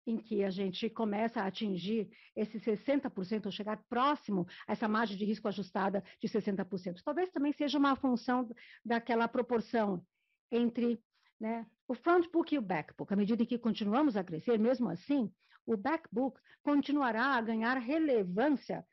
em 0.07 0.17
que 0.17 0.45
a 0.45 0.51
gente 0.51 0.91
começa 0.91 1.41
a 1.41 1.47
atingir 1.47 2.11
esse 2.35 2.59
60%, 2.59 3.47
ou 3.47 3.53
chegar 3.53 3.83
próximo 3.89 4.47
a 4.67 4.73
essa 4.73 4.89
margem 4.89 5.17
de 5.17 5.25
risco 5.25 5.49
ajustada 5.49 6.03
de 6.21 6.29
60%. 6.29 7.01
Talvez 7.05 7.31
também 7.31 7.53
seja 7.53 7.79
uma 7.79 7.95
função 7.97 8.49
daquela 8.85 9.29
proporção 9.29 10.05
entre 10.51 11.01
né, 11.41 11.67
o 11.89 11.95
front 11.95 12.31
book 12.31 12.55
e 12.55 12.59
o 12.59 12.63
back 12.63 12.95
book. 12.97 13.13
À 13.13 13.17
medida 13.17 13.47
que 13.47 13.59
continuamos 13.59 14.17
a 14.17 14.25
crescer, 14.25 14.59
mesmo 14.59 14.89
assim, 14.89 15.33
o 15.67 15.77
back 15.77 16.09
book 16.13 16.41
continuará 16.63 17.37
a 17.37 17.41
ganhar 17.41 17.79
relevância. 17.79 18.85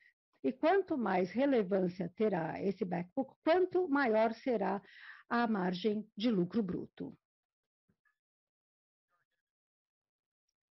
E 0.44 0.52
quanto 0.52 0.98
mais 0.98 1.32
relevância 1.32 2.12
terá 2.16 2.62
esse 2.62 2.86
back 2.86 3.10
book, 3.16 3.34
quanto 3.44 3.90
maior 3.90 4.34
será 4.34 4.82
a 5.30 5.48
margem 5.48 6.08
de 6.18 6.32
lucro 6.32 6.64
bruto. 6.64 7.16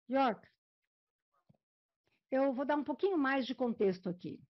York, 0.10 0.48
eu 2.32 2.54
vou 2.54 2.66
dar 2.66 2.76
um 2.76 2.84
pouquinho 2.84 3.18
mais 3.18 3.46
de 3.46 3.54
contexto 3.54 4.10
aqui. 4.10 4.42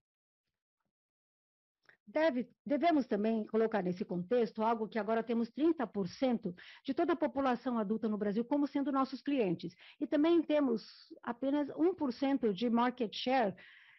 Deve, 2.06 2.48
devemos 2.64 3.06
também 3.06 3.46
colocar 3.46 3.82
nesse 3.82 4.04
contexto 4.04 4.62
algo 4.62 4.88
que 4.88 4.98
agora 4.98 5.22
temos 5.22 5.50
30% 5.50 6.54
de 6.84 6.92
toda 6.92 7.14
a 7.14 7.16
população 7.16 7.78
adulta 7.78 8.08
no 8.08 8.18
Brasil 8.18 8.44
como 8.44 8.66
sendo 8.66 8.92
nossos 8.92 9.22
clientes. 9.22 9.74
E 9.98 10.06
também 10.06 10.42
temos 10.42 11.12
apenas 11.22 11.68
1% 11.68 12.52
de 12.52 12.68
market 12.68 13.14
share 13.14 13.54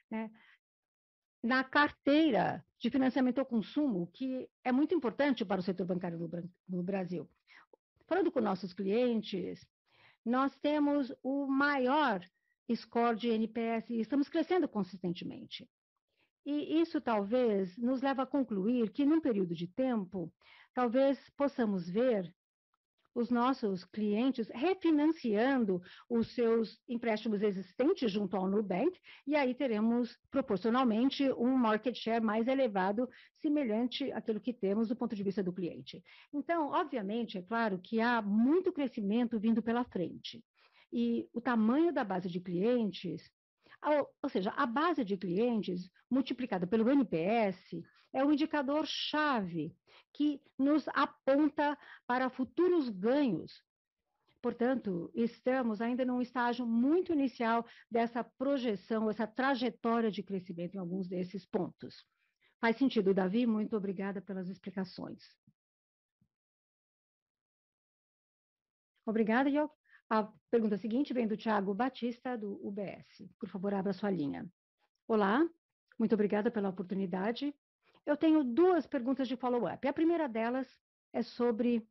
né, 0.10 0.30
na 1.43 1.64
carteira 1.64 2.64
de 2.80 2.89
financiamento 2.89 3.39
ao 3.39 3.45
consumo, 3.45 4.08
que 4.14 4.47
é 4.64 4.72
muito 4.72 4.93
importante 4.93 5.43
para 5.43 5.60
o 5.60 5.64
setor 5.64 5.86
bancário 5.86 6.18
no, 6.68 6.84
Brasil. 6.84 7.30
Falando 8.08 8.32
com 8.32 8.39
nossos 8.39 8.74
clientes, 8.74 9.66
nós 10.26 10.55
temos 10.57 11.13
o 11.21 11.45
maior 11.45 12.19
score 12.73 13.15
de 13.15 13.30
NPS 13.30 13.91
e 13.91 14.01
estamos 14.01 14.28
crescendo 14.28 14.67
consistentemente. 14.67 15.69
E 16.45 16.80
isso 16.80 16.99
talvez 16.99 17.78
nos 17.78 18.01
leva 18.01 18.23
a 18.23 18.28
concluir 18.28 18.91
que, 18.91 19.05
num 19.05 19.21
período 19.21 19.53
de 19.55 19.67
tempo, 19.67 20.34
talvez 20.73 21.30
possamos 21.32 21.89
ver 21.89 22.34
os 23.16 23.30
nossos 23.30 23.86
clientes 23.86 24.49
refinanciando 24.49 25.82
os 26.09 26.36
seus 26.36 26.78
empréstimos 26.88 27.41
existentes 27.41 28.11
junto 28.11 28.36
ao 28.36 28.47
Nubank, 28.47 28.99
e 29.26 29.36
aí 29.36 29.55
teremos 29.55 30.20
proporcionalmente 30.30 31.32
um 31.32 31.55
market 31.55 31.95
share 31.95 32.24
mais 32.24 32.45
elevado, 32.47 33.09
semelhante 33.41 34.11
àquilo 34.11 34.41
que 34.41 34.53
temos 34.53 34.89
do 34.89 34.95
ponto 34.95 35.16
de 35.16 35.24
vista 35.24 35.41
do 35.41 35.53
cliente. 35.53 36.03
Então, 36.34 36.72
obviamente, 36.72 37.38
é 37.38 37.41
claro 37.41 37.80
que 37.80 38.01
há 38.01 38.22
muito 38.22 38.74
crescimento 38.74 39.39
vindo 39.39 39.63
pela 39.63 39.86
frente. 39.86 40.43
E 40.91 41.28
o 41.34 41.39
tamanho 41.39 41.93
da 41.93 42.03
base 42.03 42.30
de 42.30 42.41
clientes, 42.41 43.32
ou 44.22 44.30
seja, 44.30 44.51
a 44.51 44.66
base 44.66 45.05
de 45.05 45.16
clientes 45.16 45.89
multiplicada 46.09 46.68
pelo 46.68 46.89
NPS 46.89 47.82
é 48.16 48.24
o 48.24 48.32
indicador 48.32 48.86
chave 48.88 49.76
que 50.13 50.41
nos 50.57 50.88
aponta 50.88 51.78
para 52.07 52.30
futuros 52.30 52.88
ganhos. 52.88 53.61
Portanto, 54.41 55.11
estamos 55.13 55.82
ainda 55.82 56.05
num 56.05 56.22
estágio 56.22 56.66
muito 56.66 57.11
inicial 57.11 57.66
dessa 57.91 58.24
projeção, 58.24 59.09
essa 59.09 59.28
trajetória 59.28 60.09
de 60.09 60.24
crescimento 60.24 60.76
em 60.76 60.80
alguns 60.80 61.09
desses 61.09 61.45
pontos. 61.45 62.05
Faz 62.61 62.78
sentido, 62.78 63.13
Davi? 63.13 63.45
Muito 63.45 63.76
obrigada 63.76 64.22
pelas 64.22 64.47
explicações. 64.47 65.22
Obrigada, 69.05 69.49
Yo. 69.49 69.70
A 70.09 70.32
pergunta 70.49 70.78
seguinte 70.78 71.13
vem 71.13 71.28
do 71.28 71.36
Tiago 71.36 71.74
Batista, 71.74 72.38
do 72.38 72.66
UBS. 72.66 73.28
Por 73.39 73.49
favor, 73.49 73.74
abra 73.74 73.91
sua 73.91 74.09
linha. 74.09 74.47
Olá, 75.07 75.45
muito 75.99 76.13
obrigada 76.13 76.49
pela 76.49 76.70
oportunidade. 76.70 77.53
Eu 78.06 78.16
tenho 78.16 78.43
duas 78.43 78.86
perguntas 78.86 79.28
de 79.28 79.36
follow-up. 79.36 79.88
A 79.88 79.93
primeira 79.93 80.28
delas 80.28 80.68
é 81.12 81.24
sobre 81.24 81.88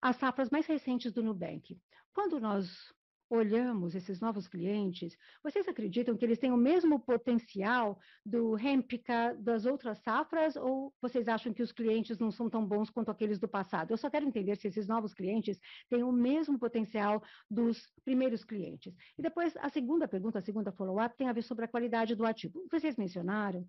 as 0.00 0.16
safras 0.16 0.50
mais 0.50 0.66
recentes 0.66 1.12
do 1.12 1.22
Nubank. 1.22 1.76
Quando 2.12 2.38
nós 2.38 2.92
olhamos 3.30 3.94
esses 3.94 4.20
novos 4.20 4.48
clientes, 4.48 5.16
vocês 5.42 5.68
acreditam 5.68 6.16
que 6.16 6.24
eles 6.24 6.38
têm 6.38 6.52
o 6.52 6.56
mesmo 6.56 6.98
potencial 6.98 7.98
do 8.24 8.54
Rempica 8.54 9.34
das 9.38 9.66
outras 9.66 9.98
safras 9.98 10.56
ou 10.56 10.94
vocês 11.00 11.28
acham 11.28 11.52
que 11.52 11.62
os 11.62 11.72
clientes 11.72 12.18
não 12.18 12.30
são 12.30 12.48
tão 12.48 12.64
bons 12.64 12.88
quanto 12.88 13.10
aqueles 13.10 13.38
do 13.38 13.48
passado? 13.48 13.90
Eu 13.90 13.98
só 13.98 14.08
quero 14.08 14.26
entender 14.26 14.56
se 14.56 14.68
esses 14.68 14.86
novos 14.86 15.12
clientes 15.12 15.60
têm 15.90 16.02
o 16.02 16.12
mesmo 16.12 16.58
potencial 16.58 17.22
dos 17.50 17.92
primeiros 18.04 18.44
clientes. 18.44 18.94
E 19.18 19.22
depois, 19.22 19.56
a 19.58 19.68
segunda 19.68 20.08
pergunta, 20.08 20.38
a 20.38 20.42
segunda 20.42 20.72
follow-up, 20.72 21.16
tem 21.16 21.28
a 21.28 21.32
ver 21.32 21.42
sobre 21.42 21.66
a 21.66 21.68
qualidade 21.68 22.14
do 22.14 22.24
ativo. 22.24 22.66
Vocês 22.70 22.96
mencionaram 22.96 23.66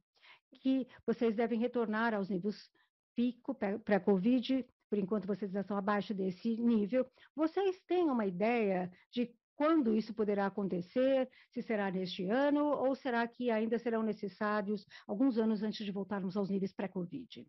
que 0.56 0.88
vocês 1.06 1.36
devem 1.36 1.60
retornar 1.60 2.14
aos 2.14 2.30
níveis 2.30 2.70
pico 3.16 3.56
pré-Covid, 3.84 4.66
por 4.90 4.98
enquanto 4.98 5.28
vocês 5.28 5.54
estão 5.54 5.78
abaixo 5.78 6.14
desse 6.14 6.58
nível. 6.58 7.06
Vocês 7.36 7.80
têm 7.82 8.10
uma 8.10 8.26
ideia 8.26 8.92
de 9.12 9.34
quando 9.56 9.94
isso 9.94 10.14
poderá 10.14 10.46
acontecer? 10.46 11.30
Se 11.52 11.62
será 11.62 11.92
neste 11.92 12.24
ano 12.26 12.66
ou 12.66 12.96
será 12.96 13.28
que 13.28 13.52
ainda 13.52 13.78
serão 13.78 14.02
necessários 14.02 14.86
alguns 15.06 15.38
anos 15.38 15.62
antes 15.62 15.86
de 15.86 15.92
voltarmos 15.92 16.38
aos 16.38 16.50
níveis 16.50 16.74
pré-Covid? 16.74 17.46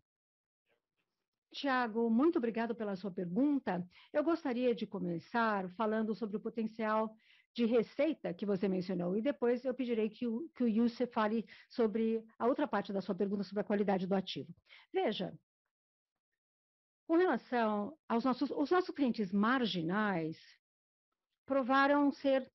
Tiago, 1.53 2.09
muito 2.09 2.37
obrigado 2.37 2.75
pela 2.75 2.95
sua 2.95 3.11
pergunta. 3.11 3.85
Eu 4.13 4.23
gostaria 4.23 4.73
de 4.73 4.87
começar 4.87 5.69
falando 5.71 6.15
sobre 6.15 6.37
o 6.37 6.39
potencial 6.39 7.13
de 7.53 7.65
receita 7.65 8.33
que 8.33 8.45
você 8.45 8.67
mencionou, 8.67 9.15
e 9.15 9.21
depois 9.21 9.63
eu 9.65 9.73
pedirei 9.73 10.09
que 10.09 10.25
o, 10.25 10.49
que 10.55 10.63
o 10.63 10.89
fale 11.11 11.45
sobre 11.69 12.23
a 12.39 12.47
outra 12.47 12.67
parte 12.67 12.93
da 12.93 13.01
sua 13.01 13.15
pergunta 13.15 13.43
sobre 13.43 13.61
a 13.61 13.65
qualidade 13.65 14.07
do 14.07 14.15
ativo. 14.15 14.53
Veja, 14.93 15.33
com 17.07 17.17
relação 17.17 17.97
aos 18.07 18.23
nossos, 18.23 18.49
os 18.51 18.71
nossos 18.71 18.95
clientes 18.95 19.31
marginais, 19.31 20.37
provaram 21.45 22.11
ser 22.11 22.49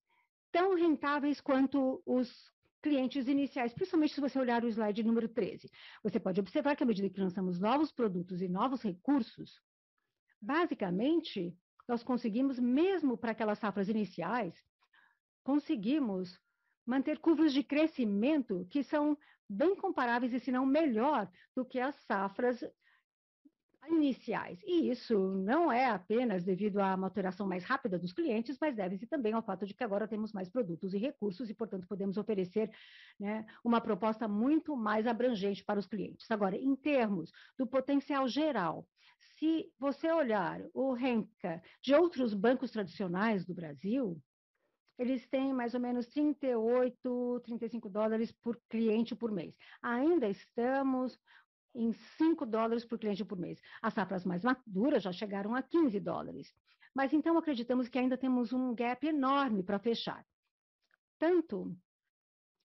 tão 0.51 0.73
rentáveis 0.73 1.39
quanto 1.39 2.01
os 2.05 2.51
clientes 2.81 3.27
iniciais, 3.27 3.73
principalmente 3.73 4.15
se 4.15 4.21
você 4.21 4.39
olhar 4.39 4.63
o 4.63 4.67
slide 4.67 5.03
número 5.03 5.27
13. 5.27 5.69
Você 6.03 6.19
pode 6.19 6.39
observar 6.39 6.75
que 6.75 6.83
à 6.83 6.85
medida 6.85 7.09
que 7.09 7.19
lançamos 7.19 7.59
novos 7.59 7.91
produtos 7.91 8.41
e 8.41 8.47
novos 8.47 8.81
recursos, 8.81 9.61
basicamente, 10.41 11.55
nós 11.87 12.03
conseguimos, 12.03 12.57
mesmo 12.57 13.17
para 13.17 13.31
aquelas 13.31 13.59
safras 13.59 13.89
iniciais, 13.89 14.55
conseguimos 15.47 16.37
manter 16.85 17.19
curvas 17.19 17.53
de 17.53 17.63
crescimento 17.63 18.67
que 18.69 18.83
são 18.83 19.17
bem 19.49 19.77
comparáveis, 19.77 20.33
e 20.33 20.41
se 20.41 20.51
não 20.51 20.65
melhor, 20.65 21.31
do 21.55 21.63
que 21.63 21.79
as 21.79 21.95
safras 22.05 22.61
iniciais. 23.87 24.59
E 24.65 24.89
isso 24.89 25.17
não 25.17 25.71
é 25.71 25.85
apenas 25.85 26.43
devido 26.43 26.81
à 26.81 26.97
maturação 26.97 27.47
mais 27.47 27.63
rápida 27.63 27.97
dos 27.97 28.11
clientes, 28.11 28.57
mas 28.59 28.75
deve-se 28.75 29.07
também 29.07 29.31
ao 29.31 29.41
fato 29.41 29.65
de 29.65 29.73
que 29.73 29.85
agora 29.85 30.05
temos 30.05 30.33
mais 30.33 30.49
produtos 30.49 30.93
e 30.93 30.97
recursos 30.97 31.49
e, 31.49 31.53
portanto, 31.53 31.87
podemos 31.87 32.17
oferecer 32.17 32.69
né, 33.17 33.45
uma 33.63 33.79
proposta 33.79 34.27
muito 34.27 34.75
mais 34.75 35.07
abrangente 35.07 35.63
para 35.63 35.79
os 35.79 35.87
clientes. 35.87 36.29
Agora, 36.29 36.57
em 36.57 36.75
termos 36.75 37.31
do 37.57 37.65
potencial 37.65 38.27
geral, 38.27 38.85
se 39.17 39.71
você 39.79 40.11
olhar 40.11 40.59
o 40.73 40.91
Renca 40.91 41.63
de 41.81 41.95
outros 41.95 42.33
bancos 42.33 42.69
tradicionais 42.69 43.45
do 43.45 43.53
Brasil, 43.53 44.21
eles 44.97 45.27
têm 45.27 45.53
mais 45.53 45.73
ou 45.73 45.79
menos 45.79 46.07
38, 46.07 47.41
35 47.43 47.89
dólares 47.89 48.31
por 48.31 48.59
cliente 48.69 49.15
por 49.15 49.31
mês. 49.31 49.55
Ainda 49.81 50.27
estamos 50.27 51.19
em 51.75 51.93
5 51.93 52.45
dólares 52.45 52.83
por 52.83 52.97
cliente 52.97 53.23
por 53.23 53.37
mês. 53.37 53.61
As 53.81 53.93
safras 53.93 54.25
mais 54.25 54.43
maduras 54.43 55.03
já 55.03 55.11
chegaram 55.11 55.55
a 55.55 55.61
15 55.61 55.99
dólares. 55.99 56.53
Mas 56.93 57.13
então 57.13 57.37
acreditamos 57.37 57.87
que 57.87 57.99
ainda 57.99 58.17
temos 58.17 58.51
um 58.51 58.73
gap 58.73 59.05
enorme 59.05 59.61
para 59.61 59.77
fechar. 59.77 60.25
Tanto 61.19 61.77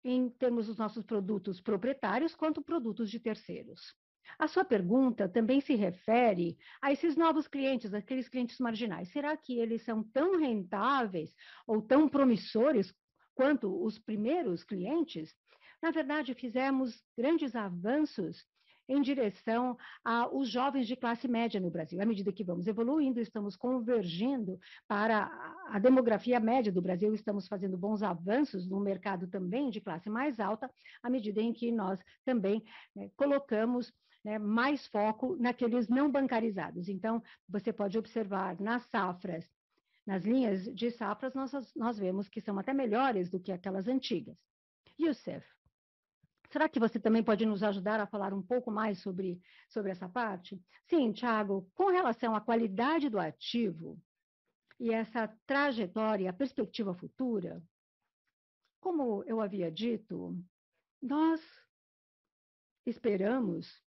em 0.03 0.31
termos 0.31 0.67
dos 0.67 0.79
nossos 0.79 1.05
produtos 1.05 1.61
proprietários 1.61 2.35
quanto 2.35 2.63
produtos 2.63 3.11
de 3.11 3.21
terceiros. 3.21 3.95
A 4.39 4.49
sua 4.49 4.65
pergunta 4.65 5.29
também 5.29 5.61
se 5.61 5.75
refere 5.75 6.57
a 6.81 6.93
esses 6.93 7.17
novos 7.17 7.47
clientes, 7.47 7.95
aqueles 7.95 8.29
clientes 8.29 8.59
marginais. 8.59 9.11
Será 9.13 9.37
que 9.37 9.59
eles 9.59 9.83
são 9.83 10.03
tão 10.03 10.39
rentáveis 10.39 11.35
ou 11.67 11.81
tão 11.81 12.09
promissores 12.09 12.93
quanto 13.35 13.85
os 13.85 13.99
primeiros 13.99 14.65
clientes? 14.65 15.35
Na 15.83 15.91
verdade, 15.91 16.35
fizemos 16.35 17.03
grandes 17.17 17.55
avanços 17.55 18.47
em 18.89 19.01
direção 19.01 19.77
aos 20.05 20.49
jovens 20.49 20.87
de 20.87 20.97
classe 20.97 21.27
média 21.29 21.61
no 21.61 21.71
Brasil. 21.71 22.01
À 22.01 22.05
medida 22.05 22.33
que 22.33 22.45
vamos 22.45 22.67
evoluindo, 22.67 23.21
estamos 23.21 23.57
convergindo 23.57 24.59
para 24.89 25.31
a 25.69 25.79
demografia 25.79 26.41
média 26.41 26.73
do 26.73 26.83
Brasil, 26.83 27.15
estamos 27.15 27.47
fazendo 27.49 27.77
bons 27.79 28.03
avanços 28.03 28.69
no 28.69 28.81
mercado 28.81 29.27
também 29.29 29.71
de 29.71 29.81
classe 29.81 30.11
mais 30.11 30.39
alta, 30.41 30.71
à 31.03 31.09
medida 31.09 31.41
em 31.41 31.53
que 31.53 31.71
nós 31.71 31.99
também 32.25 32.63
né, 32.95 33.11
colocamos 33.17 33.93
né, 34.25 34.39
mais 34.39 34.87
foco 34.87 35.37
naqueles 35.37 35.89
não 35.89 36.11
bancarizados. 36.11 36.89
Então, 36.89 37.23
você 37.49 37.73
pode 37.73 37.99
observar 37.99 38.61
nas 38.61 38.85
safras, 38.91 39.49
nas 40.07 40.25
linhas 40.25 40.65
de 40.75 40.91
safras, 40.91 41.35
nós, 41.35 41.53
nós 41.75 41.99
vemos 41.99 42.29
que 42.29 42.41
são 42.41 42.59
até 42.59 42.73
melhores 42.73 43.31
do 43.31 43.41
que 43.41 43.53
aquelas 43.53 43.89
antigas. 43.89 44.39
Youssef, 45.01 45.47
Será 46.53 46.69
que 46.69 46.79
você 46.79 47.01
também 47.01 47.25
pode 47.25 47.47
nos 47.47 47.63
ajudar 47.63 47.99
a 47.99 48.07
falar 48.07 48.35
um 48.35 48.43
pouco 48.43 48.71
mais 48.71 49.01
sobre, 49.01 49.41
sobre 49.71 49.91
essa 49.91 50.07
parte? 50.07 50.63
Sim, 50.87 51.11
Tiago, 51.11 51.67
com 51.75 51.91
relação 51.91 52.37
à 52.37 52.43
qualidade 52.43 53.09
do 53.09 53.19
ativo 53.19 53.99
e 54.79 54.93
essa 54.93 55.35
trajetória, 55.47 56.29
a 56.29 56.33
perspectiva 56.33 56.93
futura, 56.93 57.63
como 58.83 59.25
eu 59.25 59.41
havia 59.41 59.73
dito, 59.73 60.37
nós 61.01 61.41
esperamos 62.85 63.83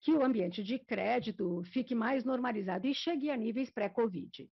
que 0.00 0.12
o 0.12 0.24
ambiente 0.24 0.62
de 0.62 0.78
crédito 0.78 1.62
fique 1.64 1.94
mais 1.94 2.24
normalizado 2.24 2.86
e 2.86 2.94
chegue 2.94 3.30
a 3.30 3.36
níveis 3.36 3.70
pré-Covid. 3.70 4.50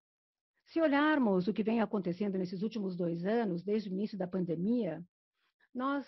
Se 0.65 0.79
olharmos 0.79 1.47
o 1.47 1.53
que 1.53 1.63
vem 1.63 1.81
acontecendo 1.81 2.37
nesses 2.37 2.61
últimos 2.61 2.95
dois 2.95 3.25
anos, 3.25 3.63
desde 3.63 3.89
o 3.89 3.93
início 3.93 4.17
da 4.17 4.27
pandemia, 4.27 5.03
nós 5.73 6.05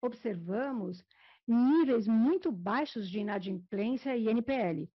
observamos 0.00 1.04
níveis 1.46 2.06
muito 2.06 2.50
baixos 2.50 3.08
de 3.10 3.18
inadimplência 3.18 4.16
e 4.16 4.28
NPL. 4.28 4.90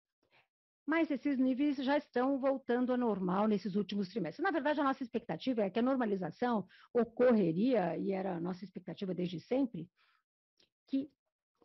Mas 0.86 1.12
esses 1.12 1.38
níveis 1.38 1.78
já 1.78 1.98
estão 1.98 2.40
voltando 2.40 2.92
ao 2.92 2.98
normal 2.98 3.48
nesses 3.48 3.76
últimos 3.76 4.10
trimestres. 4.10 4.44
Na 4.44 4.52
verdade, 4.52 4.80
a 4.80 4.84
nossa 4.84 5.04
expectativa 5.04 5.62
é 5.62 5.70
que 5.70 5.80
a 5.80 5.84
normalização 5.84 6.66
ocorreria, 6.94 7.98
e 7.98 8.12
era 8.12 8.36
a 8.36 8.40
nossa 8.40 8.64
expectativa 8.64 9.14
desde 9.14 9.40
sempre, 9.40 9.90
que, 10.88 11.10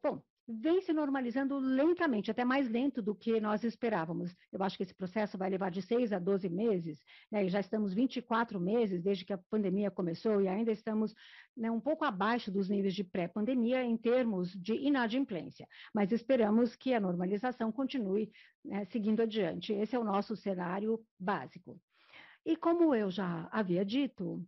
bom, 0.02 0.22
vem 0.48 0.80
se 0.80 0.92
normalizando 0.92 1.58
lentamente, 1.58 2.30
até 2.30 2.44
mais 2.44 2.68
lento 2.68 3.02
do 3.02 3.14
que 3.14 3.40
nós 3.40 3.64
esperávamos. 3.64 4.34
Eu 4.52 4.62
acho 4.62 4.76
que 4.76 4.84
esse 4.84 4.94
processo 4.94 5.36
vai 5.36 5.50
levar 5.50 5.70
de 5.70 5.82
6 5.82 6.12
a 6.12 6.18
12 6.18 6.48
meses, 6.48 7.02
né, 7.30 7.44
e 7.44 7.48
já 7.48 7.58
estamos 7.58 7.92
24 7.92 8.60
meses 8.60 9.02
desde 9.02 9.24
que 9.24 9.32
a 9.32 9.38
pandemia 9.50 9.90
começou 9.90 10.40
e 10.40 10.46
ainda 10.46 10.70
estamos 10.70 11.14
né, 11.56 11.70
um 11.70 11.80
pouco 11.80 12.04
abaixo 12.04 12.50
dos 12.50 12.68
níveis 12.68 12.94
de 12.94 13.02
pré-pandemia 13.02 13.82
em 13.82 13.96
termos 13.96 14.52
de 14.52 14.74
inadimplência. 14.74 15.66
Mas 15.92 16.12
esperamos 16.12 16.76
que 16.76 16.94
a 16.94 17.00
normalização 17.00 17.72
continue 17.72 18.30
né, 18.64 18.84
seguindo 18.86 19.22
adiante. 19.22 19.72
Esse 19.72 19.96
é 19.96 19.98
o 19.98 20.04
nosso 20.04 20.36
cenário 20.36 21.04
básico. 21.18 21.80
E 22.44 22.56
como 22.56 22.94
eu 22.94 23.10
já 23.10 23.48
havia 23.50 23.84
dito, 23.84 24.46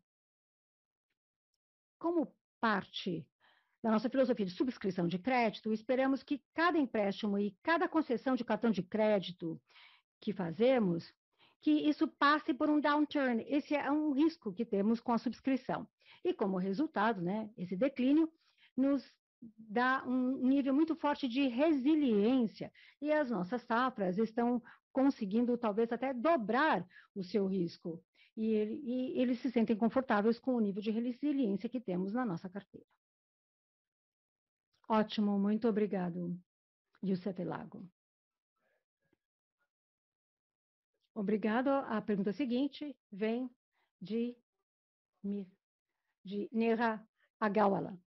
como 1.99 2.33
parte 2.61 3.27
da 3.83 3.91
nossa 3.91 4.11
filosofia 4.11 4.45
de 4.45 4.53
subscrição 4.53 5.07
de 5.07 5.19
crédito, 5.19 5.73
esperamos 5.73 6.23
que 6.23 6.43
cada 6.55 6.79
empréstimo 6.79 7.39
e 7.39 7.57
cada 7.63 7.89
concessão 7.89 8.35
de 8.35 8.45
cartão 8.45 8.71
de 8.71 8.83
crédito 8.83 9.61
que 10.21 10.33
fazemos, 10.33 11.13
que 11.61 11.71
isso 11.71 12.09
passe 12.09 12.53
por 12.53 12.69
um 12.69 12.81
downturn. 12.81 13.45
Esse 13.49 13.75
é 13.75 13.91
um 13.91 14.13
risco 14.13 14.53
que 14.53 14.65
temos 14.65 15.01
com 15.01 15.13
a 15.13 15.19
subscrição. 15.19 15.87
E 16.25 16.35
como 16.35 16.59
resultado, 16.59 17.23
né, 17.23 17.49
esse 17.57 17.77
declínio 17.77 18.31
nos 18.77 19.05
dá 19.57 20.03
um 20.05 20.37
nível 20.39 20.75
muito 20.75 20.97
forte 20.97 21.29
de 21.29 21.47
resiliência 21.47 22.73
e 23.01 23.13
as 23.13 23.31
nossas 23.31 23.63
safras 23.63 24.19
estão 24.19 24.61
conseguindo 24.93 25.57
talvez 25.57 25.93
até 25.93 26.13
dobrar 26.13 26.85
o 27.15 27.23
seu 27.23 27.47
risco. 27.47 28.03
E, 28.37 28.45
e 28.45 29.21
eles 29.21 29.39
se 29.41 29.51
sentem 29.51 29.77
confortáveis 29.77 30.39
com 30.39 30.55
o 30.55 30.61
nível 30.61 30.83
de 30.83 30.91
resiliência 30.91 31.69
que 31.69 31.81
temos 31.81 32.13
na 32.13 32.25
nossa 32.25 32.49
carteira. 32.49 32.87
Ótimo, 34.89 35.39
muito 35.39 35.69
obrigado, 35.69 36.35
Giuseppe 37.03 37.45
Lago. 37.45 37.87
Obrigado. 41.15 41.69
A 41.69 42.01
pergunta 42.01 42.33
seguinte 42.33 42.97
vem 43.13 43.51
de, 44.01 44.35
de 46.25 46.49
Nera 46.51 47.07
Agawala. 47.39 48.01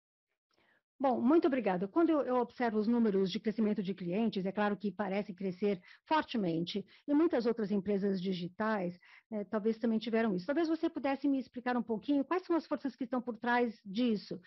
Bom, 0.98 1.20
muito 1.20 1.46
obrigada. 1.46 1.88
Quando 1.88 2.10
eu, 2.10 2.22
eu, 2.22 2.36
observo 2.36 2.78
os 2.78 2.86
números 2.86 3.30
de 3.30 3.40
crescimento 3.40 3.82
de 3.82 3.94
clientes, 3.94 4.44
é 4.44 4.52
claro 4.52 4.76
que 4.76 4.92
parece 4.92 5.32
crescer 5.32 5.80
fortemente, 6.06 6.84
e 7.08 7.14
muitas 7.14 7.46
outras 7.46 7.70
empresas 7.70 8.20
digitais 8.20 9.00
né, 9.30 9.44
talvez 9.44 9.78
também 9.78 9.98
tiveram 9.98 10.36
isso. 10.36 10.44
Talvez 10.44 10.68
você 10.68 10.90
pudesse 10.90 11.26
me 11.26 11.38
explicar 11.38 11.74
um 11.74 11.82
pouquinho 11.82 12.22
quais 12.22 12.44
são 12.44 12.54
as 12.54 12.66
forças 12.66 12.94
que 12.94 13.04
estão 13.04 13.20
por 13.20 13.38
trás 13.38 13.80
disso, 13.84 14.38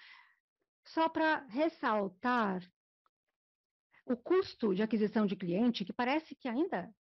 só 0.84 1.10
para 1.10 1.46
ressaltar 1.48 2.62
o 4.06 4.18
custo 4.18 4.76
de 4.76 4.84
aquisição 4.84 5.26
de 5.26 5.36
cliente, 5.36 5.86
que 5.86 5.94
parece 5.94 6.36
que 6.36 6.48
ainda 6.48 6.94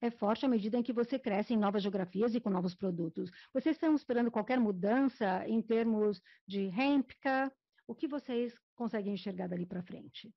é 0.00 0.10
forte 0.10 0.46
à 0.46 0.48
medida 0.48 0.78
em 0.78 0.82
que 0.82 0.92
você 0.92 1.18
cresce 1.18 1.52
em 1.52 1.58
novas 1.58 1.82
geografias 1.82 2.34
e 2.34 2.40
com 2.40 2.48
novos 2.48 2.74
produtos. 2.74 3.30
Vocês 3.52 3.76
estão 3.76 3.94
esperando 3.94 4.30
qualquer 4.30 4.58
mudança 4.58 5.46
em 5.46 5.60
termos 5.60 6.22
de 6.46 6.68
rempca? 6.68 7.52
O 7.86 7.94
que 7.94 8.08
vocês 8.08 8.58
conseguem 8.74 9.12
enxergar 9.12 9.48
dali 9.48 9.66
para 9.66 9.82
frente? 9.82 10.34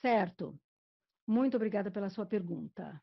Certo. 0.00 0.58
Muito 1.26 1.56
obrigada 1.56 1.90
pela 1.90 2.08
sua 2.08 2.24
pergunta. 2.24 3.00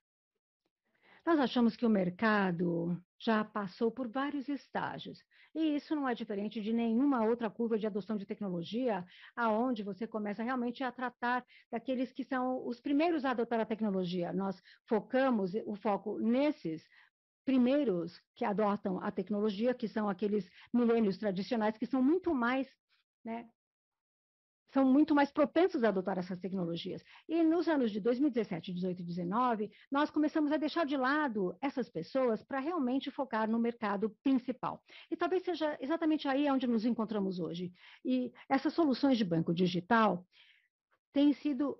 Nós 1.30 1.40
achamos 1.40 1.76
que 1.76 1.86
o 1.86 1.90
mercado 1.90 3.00
já 3.20 3.44
passou 3.46 3.92
por 3.92 4.08
vários 4.08 4.50
estágios, 4.50 5.24
e 5.54 5.76
isso 5.76 5.96
não 5.96 6.10
é 6.10 6.16
diferente 6.16 6.60
de 6.60 6.74
nenhuma 6.74 7.24
outra 7.24 7.52
curva 7.52 7.78
de 7.78 7.86
adoção 7.86 8.18
de 8.18 8.26
tecnologia, 8.26 9.06
aonde 9.36 9.84
você 9.84 10.08
começa 10.08 10.42
realmente 10.42 10.84
a 10.84 10.92
tratar 10.92 11.46
daqueles 11.72 12.12
que 12.12 12.24
são 12.24 12.66
os 12.66 12.82
primeiros 12.82 13.26
a 13.26 13.30
adotar 13.30 13.60
a 13.60 13.66
tecnologia. 13.66 14.34
Nós 14.34 14.60
focamos 14.88 15.54
o 15.68 15.76
foco 15.76 16.18
nesses 16.20 16.84
primeiros 17.46 18.20
que 18.36 18.44
adotam 18.44 19.00
a 19.00 19.12
tecnologia, 19.12 19.76
que 19.76 19.88
são 19.88 20.10
aqueles 20.10 20.50
milênios 20.74 21.20
tradicionais, 21.20 21.78
que 21.78 21.86
são 21.86 22.02
muito 22.02 22.34
mais 22.34 22.68
né, 23.24 23.48
são 24.72 24.86
muito 24.86 25.16
mais 25.16 25.32
propensos 25.32 25.84
a 25.84 25.90
adotar 25.90 26.18
essas 26.18 26.40
tecnologias. 26.40 27.04
E 27.28 27.44
nos 27.44 27.68
anos 27.68 27.92
de 27.92 28.00
2017, 28.00 28.74
18 28.74 29.02
e 29.02 29.06
19, 29.06 29.72
nós 29.92 30.10
começamos 30.10 30.52
a 30.52 30.58
deixar 30.58 30.86
de 30.86 30.96
lado 30.96 31.58
essas 31.62 31.90
pessoas 31.90 32.44
para 32.44 32.60
realmente 32.60 33.12
focar 33.12 33.50
no 33.50 33.60
mercado 33.60 34.16
principal. 34.24 34.84
E 35.10 35.16
talvez 35.16 35.44
seja 35.44 35.78
exatamente 35.82 36.28
aí 36.28 36.50
onde 36.50 36.68
nos 36.68 36.86
encontramos 36.86 37.40
hoje. 37.40 37.74
E 38.06 38.32
essas 38.48 38.74
soluções 38.74 39.18
de 39.18 39.26
banco 39.26 39.54
digital 39.54 40.26
têm 41.12 41.34
sido 41.34 41.78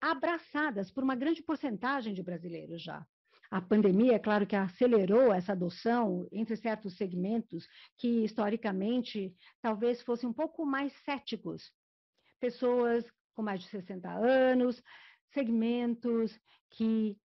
abraçadas 0.00 0.90
por 0.90 1.04
uma 1.04 1.14
grande 1.14 1.42
porcentagem 1.42 2.12
de 2.12 2.22
brasileiros 2.22 2.82
já. 2.82 3.06
A 3.52 3.60
pandemia, 3.60 4.14
é 4.14 4.18
claro 4.18 4.46
que 4.46 4.56
acelerou 4.56 5.30
essa 5.30 5.52
adoção 5.52 6.26
entre 6.32 6.56
certos 6.56 6.96
segmentos 6.96 7.68
que, 7.98 8.24
historicamente, 8.24 9.34
talvez 9.60 10.00
fossem 10.00 10.26
um 10.26 10.32
pouco 10.32 10.64
mais 10.64 10.90
céticos. 11.04 11.70
Pessoas 12.42 13.08
com 13.36 13.42
mais 13.42 13.60
de 13.60 13.68
60 13.68 14.10
anos, 14.10 14.82
segmentos 15.30 16.36
que 16.70 17.16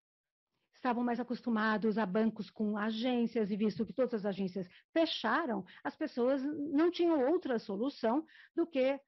estavam 0.75 1.03
mais 1.03 1.19
acostumados 1.19 1.97
a 1.97 2.05
bancos 2.05 2.51
com 2.51 2.77
agências, 2.77 3.49
e 3.49 3.57
visto 3.57 3.83
que 3.83 3.93
todas 3.93 4.13
as 4.13 4.27
agências 4.27 4.69
fecharam, 4.93 5.65
as 5.83 5.95
pessoas 5.95 6.43
não 6.43 6.91
tinham 6.91 7.31
outra 7.31 7.57
solução 7.57 8.23
do 8.55 8.67
que 8.67 8.99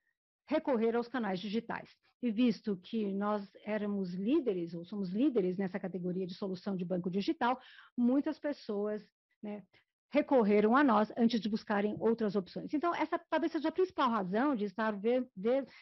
recorrer 0.48 0.96
aos 0.96 1.06
canais 1.06 1.38
digitais. 1.38 1.96
E 2.20 2.28
visto 2.32 2.76
que 2.76 3.12
nós 3.12 3.48
éramos 3.64 4.12
líderes, 4.12 4.74
ou 4.74 4.84
somos 4.84 5.10
líderes 5.10 5.56
nessa 5.56 5.78
categoria 5.78 6.26
de 6.26 6.34
solução 6.34 6.76
de 6.76 6.84
banco 6.84 7.08
digital, 7.08 7.60
muitas 7.96 8.36
pessoas 8.36 9.08
né, 9.40 9.62
recorreram 10.10 10.76
a 10.76 10.82
nós 10.82 11.12
antes 11.16 11.40
de 11.40 11.48
buscarem 11.48 11.96
outras 11.98 12.34
opções. 12.34 12.74
Então, 12.74 12.94
essa 12.94 13.18
talvez 13.18 13.52
seja 13.52 13.68
a 13.68 13.72
principal 13.72 14.10
razão 14.10 14.54
de 14.54 14.64
estar 14.64 14.92
ver, 14.92 15.26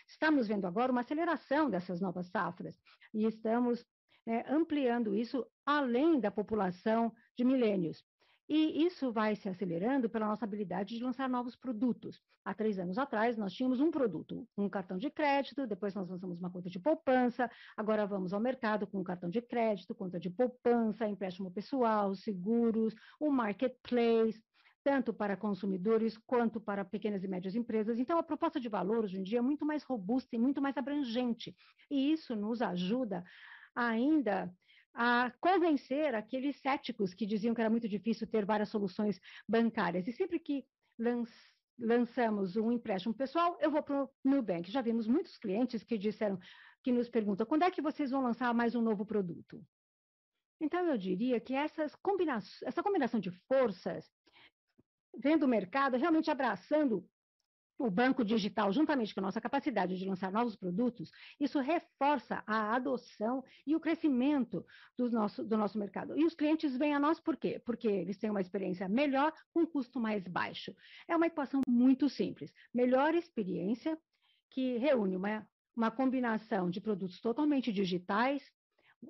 estamos 0.06 0.46
vendo 0.46 0.66
agora 0.66 0.92
uma 0.92 1.00
aceleração 1.00 1.70
dessas 1.70 2.00
novas 2.00 2.26
safras, 2.26 2.78
e 3.12 3.24
estamos 3.24 3.84
né, 4.26 4.44
ampliando 4.48 5.14
isso 5.14 5.46
além 5.64 6.20
da 6.20 6.30
população 6.30 7.12
de 7.36 7.44
milênios. 7.44 8.04
E 8.48 8.86
isso 8.86 9.12
vai 9.12 9.36
se 9.36 9.46
acelerando 9.48 10.08
pela 10.08 10.26
nossa 10.26 10.44
habilidade 10.44 10.96
de 10.96 11.04
lançar 11.04 11.28
novos 11.28 11.54
produtos. 11.54 12.18
Há 12.42 12.54
três 12.54 12.78
anos 12.78 12.96
atrás, 12.96 13.36
nós 13.36 13.52
tínhamos 13.52 13.78
um 13.78 13.90
produto, 13.90 14.48
um 14.56 14.70
cartão 14.70 14.96
de 14.96 15.10
crédito, 15.10 15.66
depois 15.66 15.94
nós 15.94 16.08
lançamos 16.08 16.38
uma 16.38 16.50
conta 16.50 16.70
de 16.70 16.78
poupança, 16.78 17.50
agora 17.76 18.06
vamos 18.06 18.32
ao 18.32 18.40
mercado 18.40 18.86
com 18.86 19.00
um 19.00 19.04
cartão 19.04 19.28
de 19.28 19.42
crédito, 19.42 19.94
conta 19.94 20.18
de 20.18 20.30
poupança, 20.30 21.06
empréstimo 21.06 21.50
pessoal, 21.50 22.14
seguros, 22.14 22.94
um 23.20 23.30
marketplace, 23.30 24.42
tanto 24.82 25.12
para 25.12 25.36
consumidores 25.36 26.16
quanto 26.16 26.58
para 26.58 26.86
pequenas 26.86 27.22
e 27.22 27.28
médias 27.28 27.54
empresas. 27.54 27.98
Então, 27.98 28.18
a 28.18 28.22
proposta 28.22 28.58
de 28.58 28.70
valor 28.70 29.04
hoje 29.04 29.18
em 29.18 29.22
dia 29.22 29.40
é 29.40 29.42
muito 29.42 29.66
mais 29.66 29.82
robusta 29.82 30.34
e 30.34 30.38
muito 30.38 30.62
mais 30.62 30.74
abrangente. 30.78 31.54
E 31.90 32.12
isso 32.12 32.34
nos 32.34 32.62
ajuda 32.62 33.22
ainda 33.74 34.50
a 34.94 35.32
convencer 35.40 36.14
aqueles 36.14 36.60
céticos 36.60 37.14
que 37.14 37.26
diziam 37.26 37.54
que 37.54 37.60
era 37.60 37.70
muito 37.70 37.88
difícil 37.88 38.26
ter 38.26 38.44
várias 38.44 38.68
soluções 38.68 39.20
bancárias. 39.48 40.06
E 40.08 40.12
sempre 40.12 40.38
que 40.38 40.64
lançamos 41.78 42.56
um 42.56 42.72
empréstimo 42.72 43.14
pessoal, 43.14 43.56
eu 43.60 43.70
vou 43.70 43.82
para 43.82 44.04
o 44.04 44.10
Nubank. 44.24 44.70
Já 44.70 44.82
vimos 44.82 45.06
muitos 45.06 45.36
clientes 45.38 45.84
que 45.84 45.96
disseram, 45.96 46.38
que 46.82 46.92
nos 46.92 47.08
perguntam, 47.08 47.46
quando 47.46 47.62
é 47.62 47.70
que 47.70 47.82
vocês 47.82 48.10
vão 48.10 48.22
lançar 48.22 48.52
mais 48.52 48.74
um 48.74 48.82
novo 48.82 49.06
produto? 49.06 49.64
Então, 50.60 50.84
eu 50.86 50.98
diria 50.98 51.40
que 51.40 51.54
essas 51.54 51.94
combina 51.94 52.38
essa 52.64 52.82
combinação 52.82 53.20
de 53.20 53.30
forças, 53.46 54.10
vendo 55.16 55.44
o 55.44 55.48
mercado 55.48 55.96
realmente 55.96 56.30
abraçando 56.30 57.08
o 57.78 57.88
banco 57.88 58.24
digital, 58.24 58.72
juntamente 58.72 59.14
com 59.14 59.20
a 59.20 59.22
nossa 59.22 59.40
capacidade 59.40 59.96
de 59.96 60.04
lançar 60.04 60.32
novos 60.32 60.56
produtos, 60.56 61.12
isso 61.38 61.60
reforça 61.60 62.42
a 62.44 62.74
adoção 62.74 63.44
e 63.64 63.76
o 63.76 63.80
crescimento 63.80 64.66
do 64.96 65.08
nosso, 65.10 65.44
do 65.44 65.56
nosso 65.56 65.78
mercado. 65.78 66.18
E 66.18 66.24
os 66.24 66.34
clientes 66.34 66.76
vêm 66.76 66.92
a 66.92 66.98
nós 66.98 67.20
por 67.20 67.36
quê? 67.36 67.62
Porque 67.64 67.86
eles 67.86 68.18
têm 68.18 68.30
uma 68.30 68.40
experiência 68.40 68.88
melhor 68.88 69.32
com 69.52 69.60
um 69.60 69.66
custo 69.66 70.00
mais 70.00 70.26
baixo. 70.26 70.74
É 71.06 71.16
uma 71.16 71.26
equação 71.28 71.60
muito 71.68 72.08
simples. 72.08 72.52
Melhor 72.74 73.14
experiência 73.14 73.96
que 74.50 74.76
reúne 74.78 75.16
uma, 75.16 75.46
uma 75.76 75.90
combinação 75.90 76.68
de 76.68 76.80
produtos 76.80 77.20
totalmente 77.20 77.72
digitais, 77.72 78.42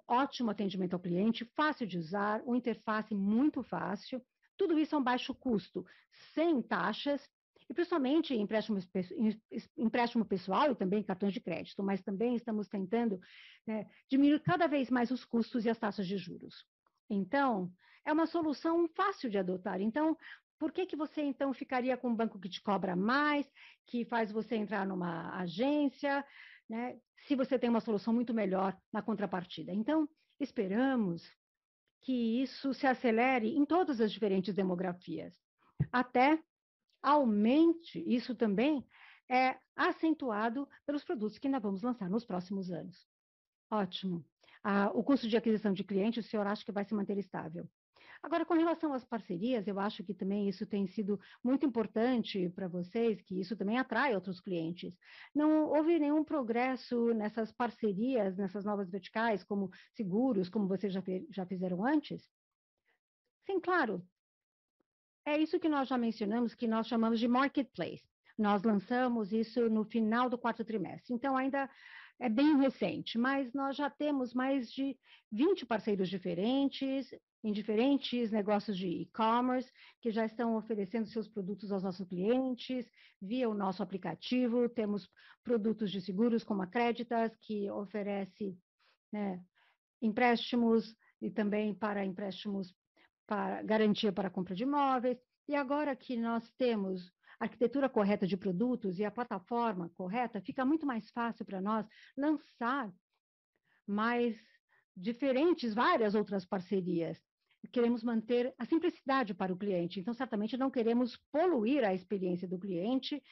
ótimo 0.06 0.50
atendimento 0.50 0.92
ao 0.92 1.00
cliente, 1.00 1.50
fácil 1.56 1.86
de 1.86 1.96
usar, 1.96 2.42
uma 2.42 2.58
interface 2.58 3.14
muito 3.14 3.62
fácil, 3.62 4.22
tudo 4.58 4.78
isso 4.78 4.94
a 4.94 4.98
um 4.98 5.02
baixo 5.02 5.34
custo, 5.34 5.86
sem 6.34 6.60
taxas 6.60 7.22
e 7.68 7.74
principalmente 7.74 8.34
empréstimos, 8.34 8.88
empréstimo 9.76 10.24
pessoal 10.24 10.72
e 10.72 10.74
também 10.74 11.02
cartões 11.02 11.34
de 11.34 11.40
crédito, 11.40 11.82
mas 11.82 12.02
também 12.02 12.34
estamos 12.34 12.66
tentando 12.68 13.20
né, 13.66 13.86
diminuir 14.10 14.40
cada 14.40 14.66
vez 14.66 14.88
mais 14.90 15.10
os 15.10 15.24
custos 15.24 15.64
e 15.64 15.70
as 15.70 15.78
taxas 15.78 16.06
de 16.06 16.16
juros. 16.16 16.64
Então, 17.10 17.70
é 18.04 18.12
uma 18.12 18.26
solução 18.26 18.88
fácil 18.88 19.28
de 19.28 19.38
adotar. 19.38 19.80
Então, 19.80 20.16
por 20.58 20.72
que, 20.72 20.86
que 20.86 20.96
você 20.96 21.22
então 21.22 21.52
ficaria 21.52 21.96
com 21.96 22.08
um 22.08 22.16
banco 22.16 22.40
que 22.40 22.48
te 22.48 22.60
cobra 22.62 22.96
mais, 22.96 23.46
que 23.86 24.04
faz 24.06 24.32
você 24.32 24.56
entrar 24.56 24.86
numa 24.86 25.38
agência, 25.38 26.24
né, 26.68 26.98
se 27.26 27.36
você 27.36 27.58
tem 27.58 27.68
uma 27.68 27.80
solução 27.80 28.14
muito 28.14 28.32
melhor 28.32 28.76
na 28.92 29.02
contrapartida? 29.02 29.72
Então, 29.72 30.08
esperamos 30.40 31.22
que 32.00 32.42
isso 32.42 32.72
se 32.72 32.86
acelere 32.86 33.56
em 33.56 33.66
todas 33.66 34.00
as 34.00 34.10
diferentes 34.10 34.54
demografias, 34.54 35.34
até 35.92 36.38
aumente, 37.02 38.02
isso 38.06 38.34
também 38.34 38.86
é 39.30 39.58
acentuado 39.76 40.68
pelos 40.86 41.04
produtos 41.04 41.38
que 41.38 41.46
ainda 41.46 41.60
vamos 41.60 41.82
lançar 41.82 42.08
nos 42.08 42.24
próximos 42.24 42.70
anos. 42.70 43.06
Ótimo. 43.70 44.24
Ah, 44.62 44.90
o 44.94 45.04
custo 45.04 45.28
de 45.28 45.36
aquisição 45.36 45.72
de 45.72 45.84
clientes, 45.84 46.26
o 46.26 46.28
senhor 46.28 46.46
acha 46.46 46.64
que 46.64 46.72
vai 46.72 46.84
se 46.84 46.94
manter 46.94 47.18
estável? 47.18 47.68
Agora, 48.22 48.44
com 48.44 48.54
relação 48.54 48.92
às 48.92 49.04
parcerias, 49.04 49.66
eu 49.68 49.78
acho 49.78 50.02
que 50.04 50.12
também 50.12 50.48
isso 50.48 50.66
tem 50.66 50.86
sido 50.88 51.20
muito 51.42 51.64
importante 51.64 52.48
para 52.50 52.66
vocês, 52.66 53.22
que 53.22 53.40
isso 53.40 53.56
também 53.56 53.78
atrai 53.78 54.14
outros 54.14 54.40
clientes. 54.40 54.92
Não 55.34 55.66
houve 55.68 55.98
nenhum 55.98 56.24
progresso 56.24 57.14
nessas 57.14 57.52
parcerias, 57.52 58.36
nessas 58.36 58.64
novas 58.64 58.90
verticais, 58.90 59.44
como 59.44 59.70
seguros, 59.94 60.48
como 60.48 60.66
vocês 60.66 60.92
já, 60.92 61.02
já 61.30 61.46
fizeram 61.46 61.84
antes? 61.84 62.22
Sim, 63.46 63.60
claro. 63.60 64.06
É 65.26 65.36
isso 65.38 65.60
que 65.60 65.68
nós 65.68 65.88
já 65.88 65.98
mencionamos, 65.98 66.54
que 66.54 66.66
nós 66.66 66.86
chamamos 66.86 67.20
de 67.20 67.28
marketplace. 67.28 68.08
Nós 68.36 68.62
lançamos 68.62 69.32
isso 69.32 69.68
no 69.68 69.84
final 69.84 70.30
do 70.30 70.38
quarto 70.38 70.64
trimestre. 70.64 71.12
Então, 71.12 71.36
ainda 71.36 71.68
é 72.20 72.28
bem 72.28 72.56
recente, 72.58 73.16
mas 73.18 73.52
nós 73.52 73.76
já 73.76 73.88
temos 73.88 74.34
mais 74.34 74.70
de 74.72 74.96
20 75.30 75.66
parceiros 75.66 76.08
diferentes, 76.08 77.12
em 77.44 77.52
diferentes 77.52 78.30
negócios 78.30 78.76
de 78.76 78.88
e-commerce, 78.88 79.70
que 80.00 80.10
já 80.10 80.24
estão 80.24 80.56
oferecendo 80.56 81.06
seus 81.06 81.28
produtos 81.28 81.70
aos 81.70 81.84
nossos 81.84 82.06
clientes 82.08 82.90
via 83.20 83.48
o 83.48 83.54
nosso 83.54 83.82
aplicativo. 83.82 84.68
Temos 84.68 85.08
produtos 85.44 85.90
de 85.90 86.00
seguros 86.00 86.42
como 86.42 86.62
a 86.62 86.66
Creditas, 86.66 87.36
que 87.40 87.70
oferece 87.70 88.58
né, 89.12 89.40
empréstimos 90.02 90.96
e 91.20 91.30
também 91.30 91.74
para 91.74 92.04
empréstimos 92.04 92.74
para 93.28 93.62
garantia 93.62 94.10
para 94.10 94.30
compra 94.30 94.54
de 94.54 94.62
imóveis. 94.64 95.18
E 95.46 95.54
agora 95.54 95.94
que 95.94 96.16
nós 96.16 96.50
temos 96.52 97.12
arquitetura 97.38 97.88
correta 97.88 98.26
de 98.26 98.36
produtos 98.36 98.98
e 98.98 99.04
a 99.04 99.10
plataforma 99.10 99.90
correta, 99.90 100.40
fica 100.40 100.64
muito 100.64 100.84
mais 100.84 101.08
fácil 101.10 101.44
para 101.44 101.60
nós 101.60 101.86
lançar 102.16 102.92
mais 103.86 104.36
diferentes, 104.96 105.72
várias 105.72 106.14
outras 106.14 106.44
parcerias. 106.44 107.16
Queremos 107.72 108.02
manter 108.02 108.52
a 108.58 108.64
simplicidade 108.64 109.34
para 109.34 109.52
o 109.52 109.56
cliente, 109.56 110.00
então 110.00 110.14
certamente 110.14 110.56
não 110.56 110.70
queremos 110.70 111.16
poluir 111.30 111.84
a 111.84 111.94
experiência 111.94 112.48
do 112.48 112.58
cliente 112.58 113.22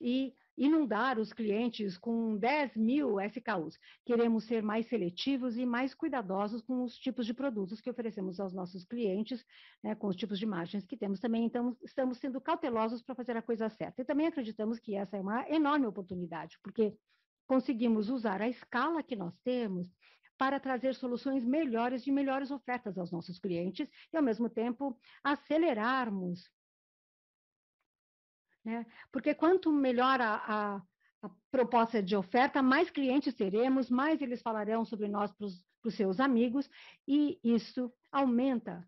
e 0.00 0.34
inundar 0.60 1.18
os 1.18 1.32
clientes 1.32 1.96
com 1.96 2.36
10 2.36 2.76
mil 2.76 3.18
SKUs. 3.18 3.78
Queremos 4.04 4.44
ser 4.44 4.62
mais 4.62 4.86
seletivos 4.86 5.56
e 5.56 5.64
mais 5.64 5.94
cuidadosos 5.94 6.60
com 6.60 6.84
os 6.84 6.98
tipos 6.98 7.24
de 7.24 7.32
produtos 7.32 7.80
que 7.80 7.88
oferecemos 7.88 8.38
aos 8.38 8.52
nossos 8.52 8.84
clientes, 8.84 9.42
né, 9.82 9.94
com 9.94 10.06
os 10.06 10.16
tipos 10.16 10.38
de 10.38 10.44
margens 10.44 10.84
que 10.84 10.98
temos 10.98 11.18
também. 11.18 11.46
Então, 11.46 11.74
estamos 11.82 12.18
sendo 12.18 12.38
cautelosos 12.42 13.02
para 13.02 13.14
fazer 13.14 13.38
a 13.38 13.42
coisa 13.42 13.70
certa. 13.70 14.02
E 14.02 14.04
também 14.04 14.26
acreditamos 14.26 14.78
que 14.78 14.94
essa 14.94 15.16
é 15.16 15.20
uma 15.20 15.48
enorme 15.48 15.86
oportunidade, 15.86 16.58
porque 16.62 16.94
conseguimos 17.46 18.10
usar 18.10 18.42
a 18.42 18.48
escala 18.48 19.02
que 19.02 19.16
nós 19.16 19.34
temos 19.38 19.88
para 20.36 20.60
trazer 20.60 20.94
soluções 20.94 21.42
melhores 21.42 22.06
e 22.06 22.12
melhores 22.12 22.50
ofertas 22.50 22.98
aos 22.98 23.10
nossos 23.10 23.38
clientes 23.38 23.88
e, 24.12 24.16
ao 24.16 24.22
mesmo 24.22 24.50
tempo, 24.50 24.98
acelerarmos 25.24 26.50
né? 28.64 28.86
Porque 29.12 29.34
quanto 29.34 29.72
melhor 29.72 30.20
a, 30.20 30.34
a, 30.34 30.82
a, 31.22 31.30
proposta 31.50 32.02
de 32.02 32.16
oferta, 32.16 32.62
mais 32.62 32.90
clientes 32.90 33.34
teremos, 33.34 33.90
mais 33.90 34.20
eles 34.20 34.42
falarão 34.42 34.84
sobre 34.84 35.08
nós 35.08 35.32
para 35.32 35.46
os 35.46 35.94
seus 35.94 36.20
amigos, 36.20 36.68
e 37.06 37.38
isso 37.42 37.92
aumenta 38.12 38.86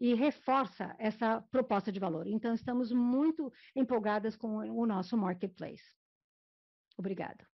e 0.00 0.14
reforça 0.14 0.96
essa 0.98 1.40
proposta 1.42 1.92
de 1.92 2.00
valor. 2.00 2.26
Então, 2.26 2.52
estamos 2.52 2.90
muito 2.90 3.52
empolgadas 3.74 4.34
com 4.34 4.56
o 4.56 4.84
nosso 4.84 5.16
marketplace. 5.16 5.94
Obrigada. 6.98 7.46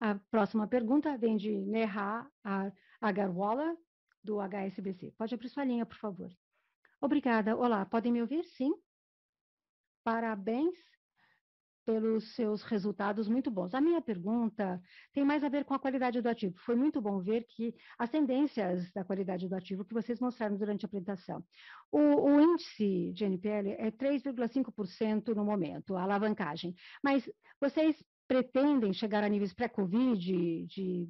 A 0.00 0.14
próxima 0.30 0.66
pergunta 0.66 1.16
vem 1.18 1.36
de 1.36 1.50
Neha 1.50 2.26
Agarwala, 3.00 3.76
do 4.22 4.40
HSBC. 4.40 5.12
Pode 5.18 5.34
abrir 5.34 5.48
sua 5.50 5.64
linha, 5.64 5.84
por 5.84 5.96
favor. 5.96 6.30
Obrigada. 7.00 7.54
Olá, 7.54 7.84
podem 7.84 8.10
me 8.10 8.22
ouvir? 8.22 8.44
Sim? 8.44 8.74
Parabéns 10.04 10.74
pelos 11.84 12.34
seus 12.34 12.62
resultados 12.62 13.28
muito 13.28 13.50
bons. 13.50 13.74
A 13.74 13.80
minha 13.80 14.00
pergunta 14.00 14.80
tem 15.12 15.24
mais 15.24 15.44
a 15.44 15.48
ver 15.48 15.64
com 15.64 15.74
a 15.74 15.78
qualidade 15.78 16.20
do 16.20 16.28
ativo. 16.28 16.54
Foi 16.58 16.74
muito 16.74 17.00
bom 17.00 17.20
ver 17.20 17.44
que 17.44 17.74
as 17.98 18.10
tendências 18.10 18.90
da 18.92 19.04
qualidade 19.04 19.48
do 19.48 19.54
ativo 19.54 19.84
que 19.84 19.92
vocês 19.92 20.18
mostraram 20.18 20.56
durante 20.56 20.84
a 20.84 20.88
apresentação. 20.88 21.44
O, 21.92 21.98
o 21.98 22.40
índice 22.40 23.12
de 23.12 23.24
NPL 23.24 23.70
é 23.78 23.90
3,5% 23.90 25.34
no 25.34 25.44
momento, 25.44 25.96
a 25.96 26.02
alavancagem. 26.02 26.74
Mas 27.02 27.28
vocês 27.60 28.02
pretendem 28.26 28.92
chegar 28.92 29.22
a 29.22 29.28
níveis 29.28 29.52
pré-Covid 29.52 30.66
de 30.66 31.08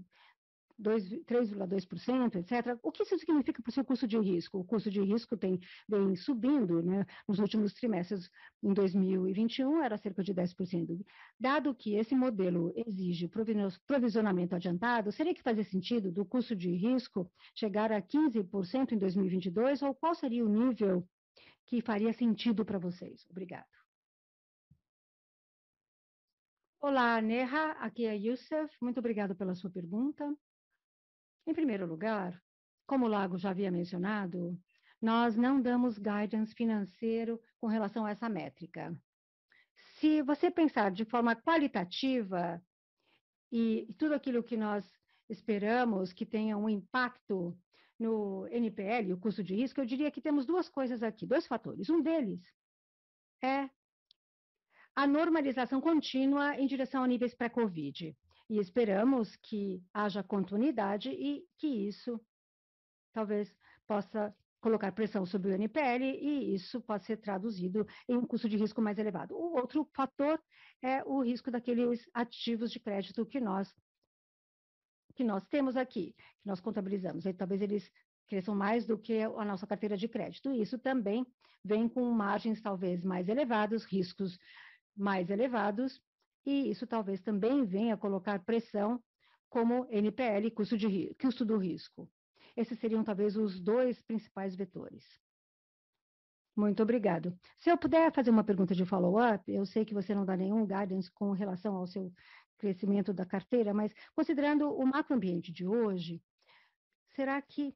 3,2%, 0.81 2.37
etc. 2.37 2.79
O 2.83 2.91
que 2.91 3.03
isso 3.03 3.19
significa 3.19 3.63
para 3.63 3.71
o 3.71 3.73
seu 3.73 3.85
custo 3.85 4.07
de 4.07 4.19
risco? 4.19 4.59
O 4.59 4.65
custo 4.65 4.91
de 4.91 5.01
risco 5.03 5.37
tem, 5.37 5.61
vem 5.89 6.17
subindo 6.17 6.83
né, 6.83 7.05
nos 7.29 7.39
últimos 7.39 7.73
trimestres. 7.75 8.31
Em 8.63 8.73
2021, 8.73 9.83
era 9.83 9.97
cerca 9.97 10.23
de 10.23 10.35
10%. 10.35 11.05
Dado 11.39 11.75
que 11.75 11.95
esse 11.95 12.15
modelo 12.15 12.73
exige 12.87 13.31
provisionamento 13.87 14.55
adiantado, 14.55 15.13
seria 15.13 15.35
que 15.35 15.43
fazia 15.43 15.65
sentido 15.65 16.11
do 16.11 16.25
custo 16.25 16.57
de 16.57 16.71
risco 16.71 17.31
chegar 17.55 17.93
a 17.93 18.03
15% 18.03 18.93
em 18.93 18.99
2022? 18.99 19.83
Ou 19.83 19.95
qual 19.95 20.15
seria 20.15 20.45
o 20.45 20.49
nível 20.49 21.07
que 21.67 21.81
faria 21.81 22.13
sentido 22.13 22.65
para 22.65 22.79
vocês? 22.79 23.27
Obrigado. 23.31 23.67
Olá, 26.81 27.19
Neha, 27.23 27.71
aqui 27.81 28.05
é 28.05 28.15
Youssef. 28.15 28.71
Muito 28.79 28.99
obrigado 28.99 29.35
pela 29.35 29.55
sua 29.55 29.71
pergunta. 29.71 30.37
Em 31.47 31.53
primeiro 31.53 31.87
lugar, 31.87 32.43
como 32.87 33.05
o 33.05 33.09
Lago 33.09 33.37
já 33.37 33.51
havia 33.51 33.71
mencionado, 33.71 34.59
nós 35.01 35.37
não 35.37 35.61
damos 35.61 35.99
guidance 35.99 36.55
financeiro 36.55 37.41
com 37.61 37.67
relação 37.67 38.07
a 38.07 38.11
essa 38.11 38.29
métrica. 38.29 38.97
Se 39.99 40.23
você 40.23 40.51
pensar 40.51 40.91
de 40.91 41.05
forma 41.05 41.37
qualitativa 41.37 42.63
e 43.53 43.87
tudo 43.99 44.15
aquilo 44.15 44.43
que 44.43 44.57
nós 44.57 44.91
esperamos 45.29 46.13
que 46.13 46.25
tenha 46.25 46.57
um 46.57 46.69
impacto 46.69 47.57
no 47.99 48.47
NPL, 48.49 49.13
o 49.13 49.19
custo 49.19 49.43
de 49.43 49.55
risco, 49.55 49.81
eu 49.81 49.87
diria 49.87 50.11
que 50.11 50.21
temos 50.23 50.47
duas 50.47 50.69
coisas 50.69 51.03
aqui, 51.03 51.27
dois 51.27 51.47
fatores. 51.47 51.91
Um 51.91 52.03
deles 52.03 52.41
é 53.43 53.69
a 54.97 55.07
normalização 55.07 55.81
contínua 55.81 56.57
em 56.57 56.67
direção 56.67 57.03
a 57.03 57.07
níveis 57.07 57.35
pré-Covid 57.35 58.17
e 58.55 58.61
esperamos 58.61 59.35
que 59.37 59.83
haja 59.93 60.23
continuidade 60.23 61.11
e 61.11 61.45
que 61.59 61.67
isso 61.67 62.21
talvez 63.13 63.53
possa 63.87 64.35
colocar 64.61 64.93
pressão 64.93 65.27
sobre 65.27 65.51
o 65.51 65.55
NPL 65.55 66.05
e 66.05 66.55
isso 66.55 66.81
pode 66.81 67.05
ser 67.05 67.17
traduzido 67.17 67.85
em 68.09 68.17
um 68.17 68.25
custo 68.25 68.49
de 68.49 68.57
risco 68.57 68.81
mais 68.81 68.97
elevado. 68.97 69.35
O 69.35 69.57
outro 69.57 69.85
fator 69.93 70.41
é 70.81 71.03
o 71.05 71.21
risco 71.23 71.51
daqueles 71.51 72.09
ativos 72.15 72.71
de 72.71 72.79
crédito 72.79 73.27
que 73.27 73.41
nós 73.41 73.75
que 75.17 75.23
nós 75.23 75.45
temos 75.47 75.77
aqui, 75.77 76.13
que 76.41 76.47
nós 76.47 76.61
contabilizamos. 76.61 77.25
E 77.25 77.33
talvez 77.33 77.61
eles 77.61 77.89
cresçam 78.27 78.55
mais 78.55 78.87
do 78.87 78.99
que 78.99 79.21
a 79.21 79.45
nossa 79.45 79.67
carteira 79.67 79.97
de 79.97 80.09
crédito. 80.09 80.53
E 80.53 80.61
isso 80.61 80.79
também 80.79 81.27
vem 81.65 81.89
com 81.89 82.11
margens 82.11 82.61
talvez 82.61 83.05
mais 83.05 83.29
elevadas, 83.29 83.85
riscos 83.85 84.39
mais 84.97 85.31
elevados, 85.31 86.01
e 86.45 86.71
isso 86.71 86.87
talvez 86.87 87.21
também 87.21 87.65
venha 87.65 87.97
colocar 87.97 88.45
pressão 88.45 89.03
como 89.49 89.87
NPL, 89.91 90.51
custo, 90.51 90.77
de, 90.77 91.15
custo 91.21 91.45
do 91.45 91.57
risco. 91.57 92.11
Esses 92.57 92.79
seriam 92.79 93.03
talvez 93.05 93.37
os 93.37 93.61
dois 93.61 94.01
principais 94.03 94.55
vetores. 94.55 95.05
Muito 96.57 96.83
obrigado. 96.83 97.37
Se 97.59 97.71
eu 97.71 97.77
puder 97.77 98.13
fazer 98.13 98.31
uma 98.31 98.45
pergunta 98.45 98.75
de 98.75 98.85
follow-up, 98.85 99.51
eu 99.51 99.67
sei 99.67 99.85
que 99.85 99.95
você 99.95 100.15
não 100.15 100.25
dá 100.25 100.37
nenhum 100.37 100.65
guidance 100.65 101.11
com 101.11 101.33
relação 101.33 101.77
ao 101.77 101.87
seu 101.87 102.13
crescimento 102.59 103.13
da 103.13 103.27
carteira, 103.27 103.75
mas 103.75 103.93
considerando 104.15 104.73
o 104.73 104.87
macroambiente 104.87 105.53
de 105.53 105.67
hoje, 105.67 106.23
será 107.15 107.43
que 107.43 107.75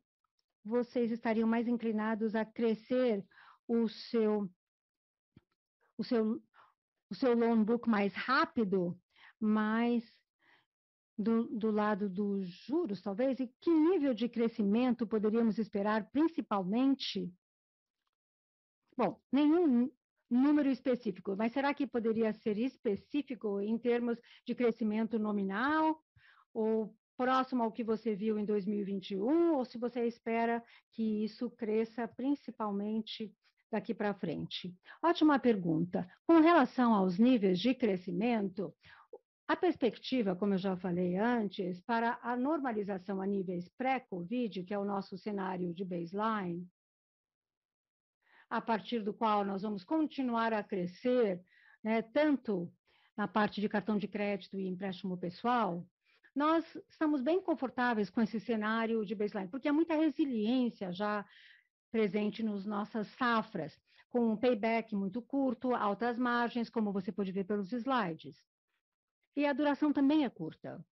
vocês 0.65 1.11
estariam 1.11 1.49
mais 1.49 1.67
inclinados 1.67 2.35
a 2.35 2.45
crescer 2.45 3.25
o 3.67 3.89
seu, 3.89 4.49
o 5.97 6.05
seu 6.05 6.41
o 7.11 7.15
seu 7.15 7.35
loan 7.35 7.65
book 7.65 7.89
mais 7.89 8.15
rápido, 8.15 8.99
mais 9.41 10.05
do, 11.17 11.45
do, 11.49 11.71
lado 11.71 12.09
dos 12.09 12.47
juros, 12.47 13.03
talvez? 13.03 13.41
E 13.41 13.49
que 13.61 13.71
nível 13.71 14.15
de 14.15 14.29
crescimento 14.29 15.07
poderíamos 15.07 15.59
esperar, 15.59 16.09
principalmente? 16.11 17.33
Bom, 18.97 19.21
nenhum 19.33 19.91
número 20.31 20.69
específico, 20.69 21.35
mas 21.37 21.53
será 21.53 21.73
que 21.73 21.87
poderia 21.87 22.33
ser 22.33 22.59
específico 22.59 23.61
em 23.61 23.79
termos 23.79 24.19
de 24.47 24.55
crescimento 24.55 25.19
nominal? 25.19 26.03
Ou 26.53 26.95
próximo 27.17 27.63
ao 27.63 27.73
que 27.73 27.83
você 27.83 28.15
viu 28.15 28.39
em 28.39 28.45
2021? 28.45 29.55
Ou 29.55 29.65
se 29.65 29.79
você 29.79 30.07
espera 30.07 30.63
que 30.93 31.25
isso 31.25 31.51
cresça 31.51 32.07
principalmente 32.07 33.35
daqui 33.71 33.95
para 33.95 34.15
frente? 34.15 34.75
Ótima 35.03 35.39
pergunta. 35.39 36.09
Com 36.27 36.41
relação 36.41 36.95
aos 36.95 37.19
níveis 37.19 37.59
de 37.59 37.75
crescimento, 37.75 38.75
a 39.47 39.57
perspectiva, 39.57 40.37
como 40.37 40.55
eu 40.55 40.59
já 40.59 40.77
falei 40.77 41.17
antes, 41.17 41.81
para 41.81 42.19
a 42.23 42.37
normalização 42.37 43.21
a 43.23 43.27
níveis 43.27 43.69
pré-Covid, 43.79 44.63
que 44.63 44.75
é 44.75 44.79
o 44.79 44.85
nosso 44.85 45.17
cenário 45.17 45.73
de 45.73 45.85
baseline, 45.85 46.69
a 48.51 48.61
partir 48.61 49.01
do 49.01 49.13
qual 49.15 49.45
nós 49.45 49.63
vamos 49.63 49.85
continuar 49.85 50.53
a 50.53 50.63
crescer, 50.63 51.43
né, 51.83 52.03
tanto 52.03 52.71
na 53.17 53.27
parte 53.27 53.61
de 53.61 53.69
cartão 53.69 53.99
de 53.99 54.07
crédito 54.07 54.59
e 54.59 54.69
empréstimo 54.69 55.17
pessoal, 55.17 55.87
nós 56.35 56.65
estamos 56.89 57.21
bem 57.21 57.41
confortáveis 57.43 58.09
com 58.09 58.21
esse 58.21 58.39
cenário 58.39 59.05
de 59.05 59.15
baseline, 59.15 59.51
porque 59.51 59.69
há 59.69 59.73
muita 59.73 59.97
resiliência 59.97 60.93
já 60.93 61.27
presente 61.91 62.43
nas 62.43 62.65
nossas 62.65 63.07
safras, 63.17 63.77
com 64.11 64.33
um 64.33 64.37
payback 64.37 64.95
muito 64.95 65.21
curto, 65.21 65.75
altas 65.75 66.19
margens, 66.19 66.71
como 66.71 66.93
você 66.93 67.13
pode 67.13 67.33
ver 67.33 67.45
pelos 67.45 67.73
slides. 67.73 68.37
E 69.37 69.47
a 69.47 69.53
duração 69.53 69.93
também 69.93 70.25
é 70.25 70.31
curta. 70.31 70.85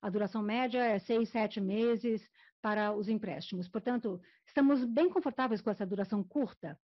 A 0.00 0.10
duração 0.10 0.42
média 0.42 0.84
é 0.84 0.98
seis, 0.98 1.28
sete 1.30 1.60
meses 1.60 2.28
para 2.60 2.92
os 2.92 3.08
empréstimos. 3.08 3.68
Portanto, 3.68 4.20
estamos 4.46 4.84
bem 4.84 5.08
confortáveis 5.08 5.60
com 5.60 5.70
essa 5.70 5.86
duração 5.86 6.22
curta. 6.24 6.78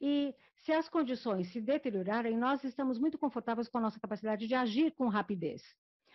E 0.00 0.34
se 0.56 0.72
as 0.72 0.88
condições 0.88 1.50
se 1.52 1.60
deteriorarem, 1.60 2.36
nós 2.36 2.62
estamos 2.64 2.98
muito 2.98 3.18
confortáveis 3.18 3.68
com 3.68 3.78
a 3.78 3.80
nossa 3.82 3.98
capacidade 3.98 4.46
de 4.46 4.54
agir 4.54 4.92
com 4.92 5.08
rapidez. 5.08 5.62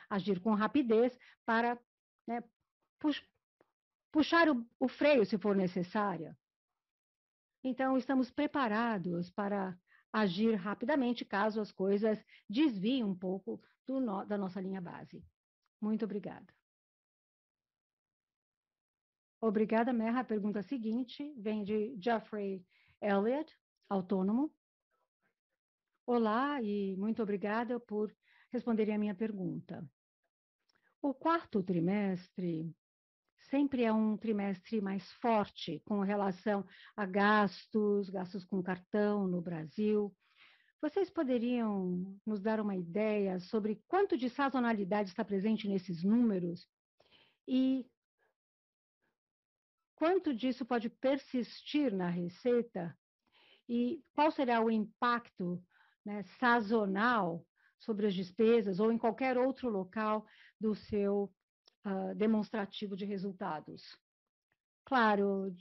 Agir 0.09 0.39
com 0.39 0.53
rapidez 0.53 1.17
para 1.45 1.79
né, 2.27 2.43
puxar 4.11 4.49
o, 4.49 4.65
o 4.79 4.87
freio, 4.87 5.25
se 5.25 5.37
for 5.37 5.55
necessário. 5.55 6.35
Então, 7.67 7.97
estamos 7.97 8.29
preparados 8.29 9.31
para 9.31 9.75
agir 10.13 10.53
rapidamente 10.53 11.25
caso 11.25 11.59
as 11.59 11.71
coisas 11.71 12.23
desviem 12.47 13.03
um 13.03 13.15
pouco 13.15 13.59
no, 13.87 14.23
da 14.23 14.37
nossa 14.37 14.61
linha 14.61 14.79
base. 14.79 15.25
Muito 15.81 16.05
obrigada. 16.05 16.45
Obrigada, 19.41 19.91
Merra. 19.91 20.19
A 20.19 20.23
pergunta 20.23 20.61
seguinte 20.61 21.33
vem 21.39 21.63
de 21.63 21.97
Jeffrey 21.99 22.63
Elliott, 23.01 23.51
autônomo. 23.89 24.53
Olá 26.05 26.61
e 26.61 26.95
muito 26.97 27.23
obrigada 27.23 27.79
por 27.79 28.15
responderem 28.51 28.93
a 28.93 28.99
minha 28.99 29.15
pergunta. 29.15 29.83
O 31.01 31.15
quarto 31.15 31.63
trimestre 31.63 32.71
sempre 33.55 33.85
é 33.85 33.93
um 33.93 34.17
trimestre 34.17 34.81
mais 34.81 35.09
forte 35.13 35.81
com 35.85 36.01
relação 36.01 36.65
a 36.93 37.05
gastos, 37.05 38.09
gastos 38.09 38.43
com 38.43 38.61
cartão 38.61 39.27
no 39.27 39.39
Brasil. 39.39 40.13
Vocês 40.81 41.09
poderiam 41.09 42.19
nos 42.25 42.41
dar 42.41 42.59
uma 42.59 42.75
ideia 42.75 43.39
sobre 43.39 43.81
quanto 43.87 44.17
de 44.17 44.29
sazonalidade 44.29 45.07
está 45.07 45.23
presente 45.23 45.69
nesses 45.69 46.03
números 46.03 46.67
e 47.47 47.89
quanto 49.95 50.35
disso 50.35 50.65
pode 50.65 50.89
persistir 50.89 51.95
na 51.95 52.09
receita 52.09 52.93
e 53.69 54.03
qual 54.13 54.31
será 54.31 54.59
o 54.59 54.69
impacto 54.69 55.63
né, 56.03 56.23
sazonal 56.41 57.47
sobre 57.79 58.07
as 58.07 58.13
despesas 58.13 58.81
ou 58.81 58.91
em 58.91 58.97
qualquer 58.97 59.37
outro 59.37 59.69
local 59.69 60.25
do 60.59 60.75
seu 60.75 61.33
uh, 61.85 62.15
demonstrativo 62.15 62.95
de 62.95 63.05
resultados? 63.05 63.83
Claro, 64.85 65.55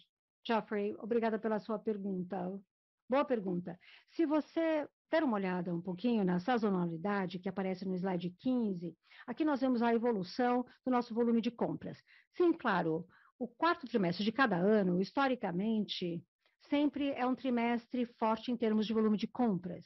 Geoffrey, 0.46 0.94
obrigada 0.98 1.38
pela 1.38 1.58
sua 1.58 1.78
pergunta. 1.78 2.60
Boa 3.08 3.24
pergunta. 3.24 3.78
Se 4.10 4.26
você 4.26 4.88
der 5.10 5.22
uma 5.22 5.36
olhada 5.36 5.74
um 5.74 5.80
pouquinho 5.80 6.24
na 6.24 6.40
sazonalidade 6.40 7.38
que 7.38 7.48
aparece 7.48 7.84
no 7.84 7.94
slide 7.94 8.30
15, 8.30 8.96
aqui 9.26 9.44
nós 9.44 9.60
vemos 9.60 9.82
a 9.82 9.94
evolução 9.94 10.64
do 10.84 10.90
nosso 10.90 11.14
volume 11.14 11.40
de 11.40 11.50
compras. 11.50 12.02
Sim, 12.36 12.52
claro, 12.52 13.06
o 13.38 13.46
quarto 13.46 13.86
trimestre 13.86 14.24
de 14.24 14.32
cada 14.32 14.56
ano, 14.56 15.00
historicamente, 15.00 16.24
sempre 16.68 17.10
é 17.10 17.26
um 17.26 17.34
trimestre 17.34 18.06
forte 18.18 18.50
em 18.50 18.56
termos 18.56 18.86
de 18.86 18.94
volume 18.94 19.16
de 19.16 19.26
compras. 19.26 19.84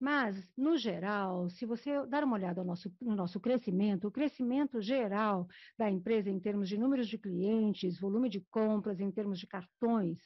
Mas, 0.00 0.50
no 0.56 0.78
geral, 0.78 1.50
se 1.50 1.66
você 1.66 2.06
dar 2.06 2.24
uma 2.24 2.36
olhada 2.36 2.62
no 2.62 2.68
nosso, 2.68 2.90
no 3.02 3.14
nosso 3.14 3.38
crescimento, 3.38 4.08
o 4.08 4.10
crescimento 4.10 4.80
geral 4.80 5.46
da 5.76 5.90
empresa 5.90 6.30
em 6.30 6.40
termos 6.40 6.70
de 6.70 6.78
números 6.78 7.06
de 7.06 7.18
clientes, 7.18 8.00
volume 8.00 8.30
de 8.30 8.40
compras, 8.40 8.98
em 8.98 9.12
termos 9.12 9.38
de 9.38 9.46
cartões, 9.46 10.18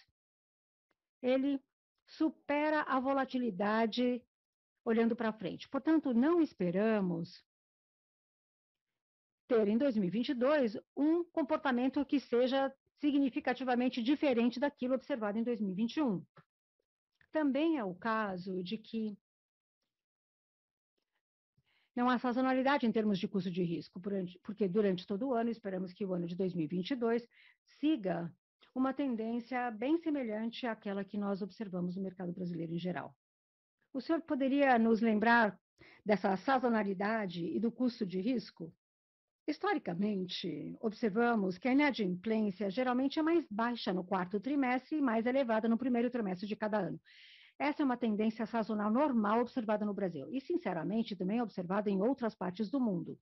ele 1.20 1.60
supera 2.06 2.82
a 2.82 3.00
volatilidade 3.00 4.22
olhando 4.84 5.16
para 5.16 5.32
frente. 5.32 5.68
Portanto, 5.68 6.14
não 6.14 6.40
esperamos 6.40 7.44
ter 9.48 9.66
em 9.66 9.76
2022 9.76 10.78
um 10.96 11.24
comportamento 11.24 12.04
que 12.06 12.20
seja 12.20 12.72
significativamente 13.00 14.00
diferente 14.00 14.60
daquilo 14.60 14.94
observado 14.94 15.36
em 15.36 15.42
2021. 15.42 16.24
Também 17.32 17.76
é 17.76 17.84
o 17.84 17.94
caso 17.94 18.62
de 18.62 18.78
que 18.78 19.18
não 21.94 22.08
há 22.08 22.18
sazonalidade 22.18 22.86
em 22.86 22.92
termos 22.92 23.18
de 23.18 23.28
custo 23.28 23.50
de 23.50 23.62
risco, 23.62 24.00
porque 24.42 24.68
durante 24.68 25.06
todo 25.06 25.28
o 25.28 25.34
ano 25.34 25.50
esperamos 25.50 25.92
que 25.92 26.04
o 26.04 26.12
ano 26.12 26.26
de 26.26 26.34
2022 26.34 27.26
siga 27.78 28.32
uma 28.74 28.92
tendência 28.92 29.70
bem 29.70 29.96
semelhante 29.98 30.66
àquela 30.66 31.04
que 31.04 31.16
nós 31.16 31.40
observamos 31.40 31.94
no 31.94 32.02
mercado 32.02 32.32
brasileiro 32.32 32.74
em 32.74 32.78
geral. 32.78 33.14
O 33.92 34.00
senhor 34.00 34.20
poderia 34.22 34.76
nos 34.78 35.00
lembrar 35.00 35.56
dessa 36.04 36.36
sazonalidade 36.36 37.46
e 37.46 37.60
do 37.60 37.70
custo 37.70 38.04
de 38.04 38.20
risco? 38.20 38.74
Historicamente, 39.46 40.74
observamos 40.80 41.58
que 41.58 41.68
a 41.68 41.72
inadimplência 41.72 42.70
geralmente 42.70 43.18
é 43.18 43.22
mais 43.22 43.46
baixa 43.48 43.92
no 43.92 44.02
quarto 44.02 44.40
trimestre 44.40 44.98
e 44.98 45.02
mais 45.02 45.26
elevada 45.26 45.68
no 45.68 45.78
primeiro 45.78 46.10
trimestre 46.10 46.48
de 46.48 46.56
cada 46.56 46.78
ano. 46.78 47.00
Essa 47.58 47.82
é 47.82 47.84
uma 47.84 47.96
tendência 47.96 48.46
sazonal 48.46 48.90
normal 48.90 49.40
observada 49.40 49.84
no 49.84 49.94
Brasil 49.94 50.28
e, 50.30 50.40
sinceramente, 50.40 51.16
também 51.16 51.40
observada 51.40 51.88
em 51.88 52.02
outras 52.02 52.34
partes 52.34 52.70
do 52.70 52.80
mundo. 52.80 53.18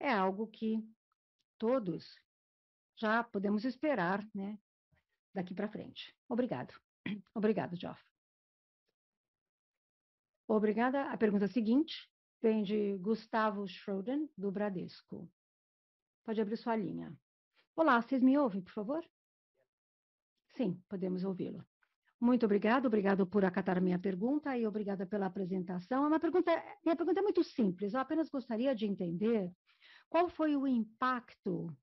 É 0.00 0.10
algo 0.10 0.46
que 0.46 0.82
todos 1.58 2.18
já 2.96 3.22
podemos 3.22 3.64
esperar, 3.64 4.26
né, 4.34 4.58
daqui 5.34 5.54
para 5.54 5.68
frente. 5.68 6.16
Obrigado. 6.28 6.74
Obrigado, 7.34 7.76
Geoff. 7.76 8.02
Obrigada. 10.46 11.10
A 11.10 11.16
pergunta 11.16 11.48
seguinte 11.48 12.10
vem 12.40 12.62
de 12.62 12.96
Gustavo 12.98 13.66
Schroden, 13.66 14.30
do 14.36 14.52
Bradesco. 14.52 15.30
Pode 16.24 16.40
abrir 16.40 16.56
sua 16.56 16.76
linha. 16.76 17.14
Olá, 17.76 18.00
vocês 18.00 18.22
me 18.22 18.38
ouvem, 18.38 18.62
por 18.62 18.72
favor? 18.72 19.04
Sim, 20.50 20.82
podemos 20.88 21.24
ouvi-lo. 21.24 21.66
Muito 22.24 22.46
obrigado, 22.46 22.86
obrigado 22.86 23.26
por 23.26 23.44
acatar 23.44 23.82
minha 23.82 23.98
pergunta 23.98 24.56
e 24.56 24.66
obrigada 24.66 25.04
pela 25.04 25.26
apresentação. 25.26 26.06
É 26.06 26.18
pergunta, 26.18 26.50
minha 26.82 26.96
pergunta 26.96 27.20
é 27.20 27.22
muito 27.22 27.44
simples, 27.44 27.92
eu 27.92 28.00
apenas 28.00 28.30
gostaria 28.30 28.74
de 28.74 28.86
entender 28.86 29.52
qual 30.08 30.30
foi 30.30 30.56
o 30.56 30.66
impacto 30.66 31.76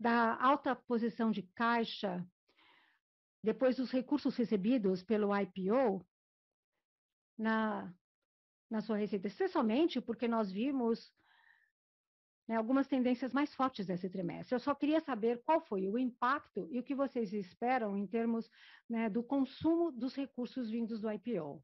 da 0.00 0.34
alta 0.42 0.74
posição 0.74 1.30
de 1.30 1.44
caixa 1.54 2.26
depois 3.40 3.76
dos 3.76 3.92
recursos 3.92 4.34
recebidos 4.34 5.04
pelo 5.04 5.30
IPO 5.32 6.04
na, 7.38 7.94
na 8.68 8.80
sua 8.80 8.96
receita, 8.96 9.28
especialmente 9.28 10.00
porque 10.00 10.26
nós 10.26 10.50
vimos 10.50 11.14
né, 12.46 12.56
algumas 12.56 12.88
tendências 12.88 13.32
mais 13.32 13.54
fortes 13.54 13.86
desse 13.86 14.08
trimestre. 14.08 14.54
Eu 14.54 14.60
só 14.60 14.74
queria 14.74 15.00
saber 15.00 15.42
qual 15.44 15.60
foi 15.60 15.88
o 15.88 15.98
impacto 15.98 16.68
e 16.70 16.78
o 16.78 16.82
que 16.82 16.94
vocês 16.94 17.32
esperam 17.32 17.96
em 17.96 18.06
termos 18.06 18.50
né, 18.88 19.08
do 19.08 19.22
consumo 19.22 19.92
dos 19.92 20.14
recursos 20.14 20.70
vindos 20.70 21.00
do 21.00 21.10
IPO. 21.10 21.62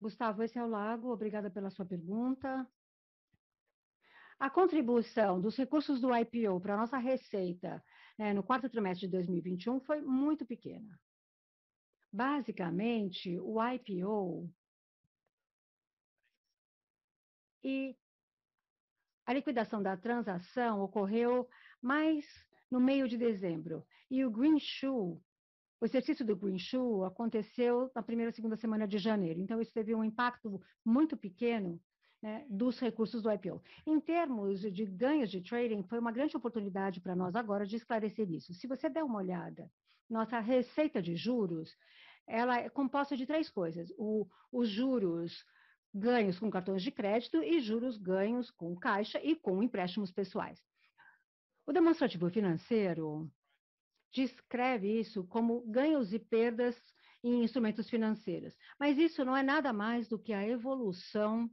Gustavo, 0.00 0.42
esse 0.42 0.58
é 0.58 0.64
o 0.64 0.68
Lago, 0.68 1.12
obrigada 1.12 1.50
pela 1.50 1.70
sua 1.70 1.84
pergunta. 1.84 2.66
A 4.38 4.48
contribuição 4.48 5.38
dos 5.38 5.54
recursos 5.54 6.00
do 6.00 6.16
IPO 6.16 6.58
para 6.60 6.72
a 6.72 6.78
nossa 6.78 6.96
receita 6.96 7.84
né, 8.18 8.32
no 8.32 8.42
quarto 8.42 8.70
trimestre 8.70 9.06
de 9.06 9.12
2021 9.12 9.80
foi 9.80 10.00
muito 10.00 10.46
pequena. 10.46 10.98
Basicamente, 12.10 13.38
o 13.38 13.62
IPO 13.62 14.50
e 17.62 17.94
a 19.30 19.32
liquidação 19.32 19.80
da 19.80 19.96
transação 19.96 20.82
ocorreu 20.82 21.48
mais 21.80 22.26
no 22.68 22.80
meio 22.80 23.06
de 23.06 23.16
dezembro. 23.16 23.86
E 24.10 24.24
o 24.24 24.30
Green 24.30 24.58
Shoe, 24.58 25.20
o 25.80 25.84
exercício 25.84 26.26
do 26.26 26.34
Green 26.34 26.58
Shoe 26.58 27.06
aconteceu 27.06 27.92
na 27.94 28.02
primeira 28.02 28.32
segunda 28.32 28.56
semana 28.56 28.88
de 28.88 28.98
janeiro. 28.98 29.38
Então, 29.38 29.60
isso 29.60 29.72
teve 29.72 29.94
um 29.94 30.02
impacto 30.02 30.60
muito 30.84 31.16
pequeno 31.16 31.80
né, 32.20 32.44
dos 32.50 32.80
recursos 32.80 33.22
do 33.22 33.30
IPO. 33.30 33.62
Em 33.86 34.00
termos 34.00 34.62
de 34.62 34.84
ganhos 34.84 35.30
de 35.30 35.40
trading, 35.40 35.84
foi 35.84 36.00
uma 36.00 36.10
grande 36.10 36.36
oportunidade 36.36 37.00
para 37.00 37.14
nós 37.14 37.36
agora 37.36 37.64
de 37.64 37.76
esclarecer 37.76 38.28
isso. 38.28 38.52
Se 38.52 38.66
você 38.66 38.90
der 38.90 39.04
uma 39.04 39.18
olhada, 39.18 39.70
nossa 40.08 40.40
receita 40.40 41.00
de 41.00 41.14
juros, 41.14 41.72
ela 42.26 42.58
é 42.58 42.68
composta 42.68 43.16
de 43.16 43.26
três 43.26 43.48
coisas. 43.48 43.92
O, 43.96 44.26
os 44.50 44.68
juros 44.68 45.46
ganhos 45.92 46.38
com 46.38 46.50
cartões 46.50 46.82
de 46.82 46.90
crédito 46.90 47.42
e 47.42 47.60
juros 47.60 47.96
ganhos 47.96 48.50
com 48.50 48.76
caixa 48.76 49.20
e 49.22 49.34
com 49.34 49.62
empréstimos 49.62 50.10
pessoais. 50.10 50.60
O 51.66 51.72
demonstrativo 51.72 52.30
financeiro 52.30 53.30
descreve 54.12 55.00
isso 55.00 55.24
como 55.24 55.62
ganhos 55.66 56.12
e 56.12 56.18
perdas 56.18 56.76
em 57.22 57.44
instrumentos 57.44 57.88
financeiros, 57.88 58.56
mas 58.78 58.98
isso 58.98 59.24
não 59.24 59.36
é 59.36 59.42
nada 59.42 59.72
mais 59.72 60.08
do 60.08 60.18
que 60.18 60.32
a 60.32 60.46
evolução 60.46 61.50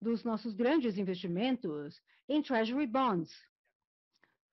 dos 0.00 0.24
nossos 0.24 0.54
grandes 0.54 0.96
investimentos 0.96 2.00
em 2.28 2.40
Treasury 2.40 2.86
Bonds, 2.86 3.32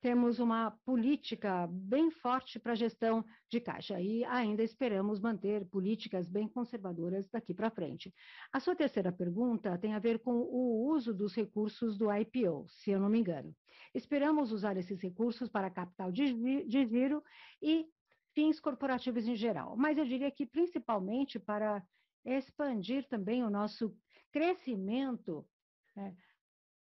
temos 0.01 0.39
uma 0.39 0.71
política 0.85 1.67
bem 1.67 2.11
forte 2.11 2.59
para 2.59 2.73
a 2.73 2.75
gestão 2.75 3.25
de 3.49 3.59
caixa 3.59 3.99
e 3.99 4.23
ainda 4.25 4.63
esperamos 4.63 5.19
manter 5.19 5.65
políticas 5.65 6.27
bem 6.27 6.47
conservadoras 6.47 7.27
daqui 7.29 7.53
para 7.53 7.71
frente. 7.71 8.13
A 8.51 8.59
sua 8.59 8.75
terceira 8.75 9.11
pergunta 9.11 9.77
tem 9.77 9.93
a 9.93 9.99
ver 9.99 10.19
com 10.19 10.33
o 10.33 10.87
uso 10.91 11.13
dos 11.13 11.33
recursos 11.33 11.97
do 11.97 12.13
IPO, 12.13 12.67
se 12.69 12.91
eu 12.91 12.99
não 12.99 13.09
me 13.09 13.19
engano. 13.19 13.55
Esperamos 13.93 14.51
usar 14.51 14.77
esses 14.77 15.01
recursos 15.01 15.49
para 15.49 15.71
capital 15.71 16.11
de, 16.11 16.27
giro 16.67 17.23
e 17.61 17.87
fins 18.35 18.59
corporativos 18.59 19.27
em 19.27 19.35
geral, 19.35 19.75
mas 19.75 19.97
eu 19.97 20.05
diria 20.05 20.29
que 20.29 20.45
principalmente 20.45 21.39
para 21.39 21.83
expandir 22.23 23.07
também 23.07 23.43
o 23.43 23.49
nosso 23.49 23.95
crescimento 24.31 25.47
né, 25.95 26.15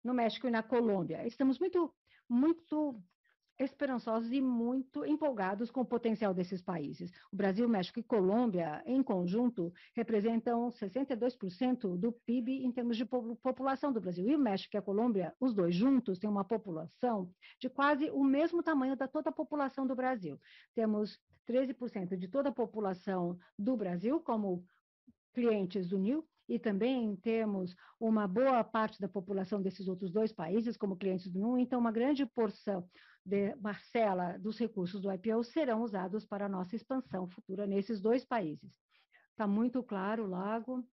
no 0.04 0.12
México 0.12 0.46
e 0.46 0.50
na 0.50 0.62
Colômbia. 0.62 1.26
Estamos 1.26 1.58
muito 1.58 1.94
muito 2.30 3.02
esperançosos 3.58 4.32
e 4.32 4.40
muito 4.40 5.04
empolgados 5.04 5.70
com 5.70 5.82
o 5.82 5.86
potencial 5.86 6.32
desses 6.32 6.62
países. 6.62 7.10
O 7.30 7.36
Brasil, 7.36 7.68
México 7.68 8.00
e 8.00 8.02
Colômbia, 8.02 8.82
em 8.86 9.02
conjunto, 9.02 9.72
representam 9.94 10.70
62% 10.70 11.98
do 11.98 12.12
PIB 12.12 12.64
em 12.64 12.72
termos 12.72 12.96
de 12.96 13.04
população 13.04 13.92
do 13.92 14.00
Brasil. 14.00 14.26
E 14.26 14.34
o 14.34 14.38
México 14.38 14.76
e 14.76 14.78
a 14.78 14.82
Colômbia, 14.82 15.34
os 15.38 15.52
dois 15.52 15.74
juntos, 15.74 16.18
têm 16.18 16.30
uma 16.30 16.44
população 16.44 17.30
de 17.60 17.68
quase 17.68 18.10
o 18.10 18.24
mesmo 18.24 18.62
tamanho 18.62 18.96
da 18.96 19.06
toda 19.06 19.28
a 19.28 19.32
população 19.32 19.86
do 19.86 19.94
Brasil. 19.94 20.40
Temos 20.74 21.18
13% 21.46 22.16
de 22.16 22.28
toda 22.28 22.48
a 22.48 22.52
população 22.52 23.38
do 23.58 23.76
Brasil 23.76 24.20
como 24.20 24.64
clientes 25.34 25.88
do 25.88 25.98
NIL 25.98 26.26
e 26.50 26.58
também 26.58 27.14
temos 27.14 27.76
uma 28.00 28.26
boa 28.26 28.64
parte 28.64 29.00
da 29.00 29.08
população 29.08 29.62
desses 29.62 29.86
outros 29.86 30.10
dois 30.10 30.32
países 30.32 30.76
como 30.76 30.96
clientes 30.96 31.30
do 31.30 31.38
NIL, 31.38 31.58
então 31.58 31.78
uma 31.78 31.92
grande 31.92 32.26
porção 32.26 32.90
de 33.24 33.54
parcela 33.58 34.36
dos 34.36 34.58
recursos 34.58 35.00
do 35.00 35.12
IPO 35.12 35.44
serão 35.44 35.82
usados 35.82 36.26
para 36.26 36.46
a 36.46 36.48
nossa 36.48 36.74
expansão 36.74 37.28
futura 37.28 37.68
nesses 37.68 38.00
dois 38.00 38.24
países. 38.24 38.76
Está 39.30 39.46
muito 39.46 39.80
claro, 39.80 40.26
Lago. 40.26 40.84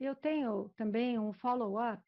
Eu 0.00 0.16
tenho 0.16 0.70
também 0.70 1.18
um 1.18 1.34
follow-up 1.34 2.02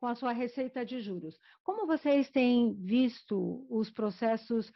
com 0.00 0.08
a 0.08 0.16
sua 0.16 0.32
receita 0.32 0.84
de 0.84 1.00
juros. 1.00 1.38
Como 1.62 1.86
vocês 1.86 2.28
têm 2.28 2.74
visto 2.74 3.64
os 3.70 3.88
processos 3.88 4.72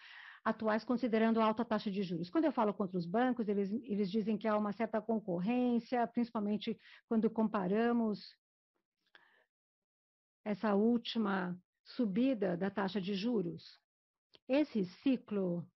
atuais 0.47 0.85
considerando 0.85 1.41
a 1.41 1.45
alta 1.45 1.65
taxa 1.65 1.91
de 1.91 2.05
juros. 2.05 2.31
Quando 2.31 2.45
eu 2.45 2.53
falo 2.53 2.73
contra 2.73 2.97
os 2.97 3.05
bancos, 3.05 3.49
eles, 3.49 3.73
eles 3.83 4.09
dizem 4.09 4.39
que 4.39 4.47
há 4.47 4.57
uma 4.57 4.73
certa 4.73 5.03
concorrência, 5.03 6.07
principalmente 6.07 6.79
quando 7.09 7.29
comparamos 7.29 8.33
essa 10.45 10.73
última 10.73 11.61
subida 11.85 12.57
da 12.57 12.71
taxa 12.71 13.01
de 13.01 13.13
juros. 13.13 13.81
Esse 14.49 14.85
ciclo 14.85 15.69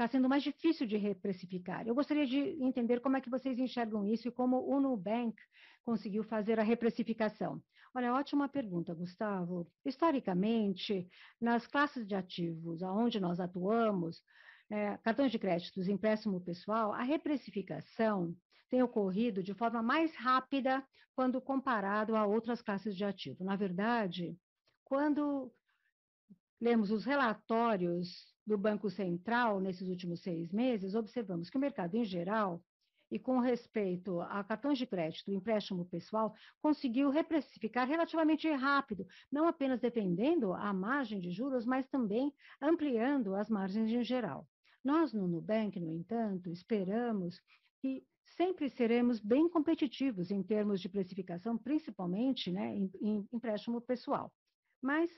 está 0.00 0.08
sendo 0.08 0.30
mais 0.30 0.42
difícil 0.42 0.86
de 0.86 0.96
reprecificar. 0.96 1.86
Eu 1.86 1.94
gostaria 1.94 2.26
de 2.26 2.38
entender 2.62 3.00
como 3.00 3.18
é 3.18 3.20
que 3.20 3.28
vocês 3.28 3.58
enxergam 3.58 4.06
isso 4.06 4.28
e 4.28 4.30
como 4.30 4.66
o 4.66 4.80
Nubank 4.80 5.36
conseguiu 5.84 6.24
fazer 6.24 6.58
a 6.58 6.62
reprecificação. 6.62 7.62
Olha, 7.94 8.14
ótima 8.14 8.48
pergunta, 8.48 8.94
Gustavo. 8.94 9.70
Historicamente, 9.84 11.06
nas 11.38 11.66
classes 11.66 12.06
de 12.06 12.14
ativos 12.14 12.80
onde 12.80 13.20
nós 13.20 13.40
atuamos, 13.40 14.22
é, 14.70 14.96
cartões 14.98 15.30
de 15.30 15.38
créditos, 15.38 15.86
empréstimo 15.86 16.40
pessoal, 16.40 16.94
a 16.94 17.02
reprecificação 17.02 18.34
tem 18.70 18.82
ocorrido 18.82 19.42
de 19.42 19.52
forma 19.52 19.82
mais 19.82 20.14
rápida 20.14 20.82
quando 21.14 21.42
comparado 21.42 22.16
a 22.16 22.24
outras 22.24 22.62
classes 22.62 22.96
de 22.96 23.04
ativo. 23.04 23.44
Na 23.44 23.54
verdade, 23.54 24.34
quando 24.82 25.52
lemos 26.58 26.90
os 26.90 27.04
relatórios 27.04 28.30
do 28.50 28.58
Banco 28.58 28.90
Central 28.90 29.60
nesses 29.60 29.88
últimos 29.88 30.22
seis 30.22 30.50
meses, 30.50 30.96
observamos 30.96 31.48
que 31.48 31.56
o 31.56 31.60
mercado 31.60 31.94
em 31.94 32.04
geral 32.04 32.60
e 33.08 33.16
com 33.16 33.38
respeito 33.38 34.20
a 34.22 34.42
cartões 34.42 34.76
de 34.76 34.86
crédito, 34.86 35.30
empréstimo 35.30 35.84
pessoal, 35.84 36.34
conseguiu 36.60 37.10
reprecificar 37.10 37.86
relativamente 37.86 38.50
rápido, 38.50 39.06
não 39.30 39.46
apenas 39.46 39.80
defendendo 39.80 40.52
a 40.52 40.72
margem 40.72 41.20
de 41.20 41.30
juros, 41.30 41.64
mas 41.64 41.86
também 41.88 42.32
ampliando 42.60 43.36
as 43.36 43.48
margens 43.48 43.88
em 43.88 44.02
geral. 44.02 44.48
Nós, 44.82 45.12
no 45.12 45.28
Nubank, 45.28 45.78
no 45.78 45.92
entanto, 45.92 46.50
esperamos 46.50 47.40
que 47.80 48.04
sempre 48.36 48.68
seremos 48.68 49.20
bem 49.20 49.48
competitivos 49.48 50.32
em 50.32 50.42
termos 50.42 50.80
de 50.80 50.88
precificação, 50.88 51.56
principalmente 51.56 52.50
né, 52.50 52.76
em, 52.76 52.90
em 53.00 53.28
empréstimo 53.32 53.80
pessoal. 53.80 54.32
Mas 54.82 55.10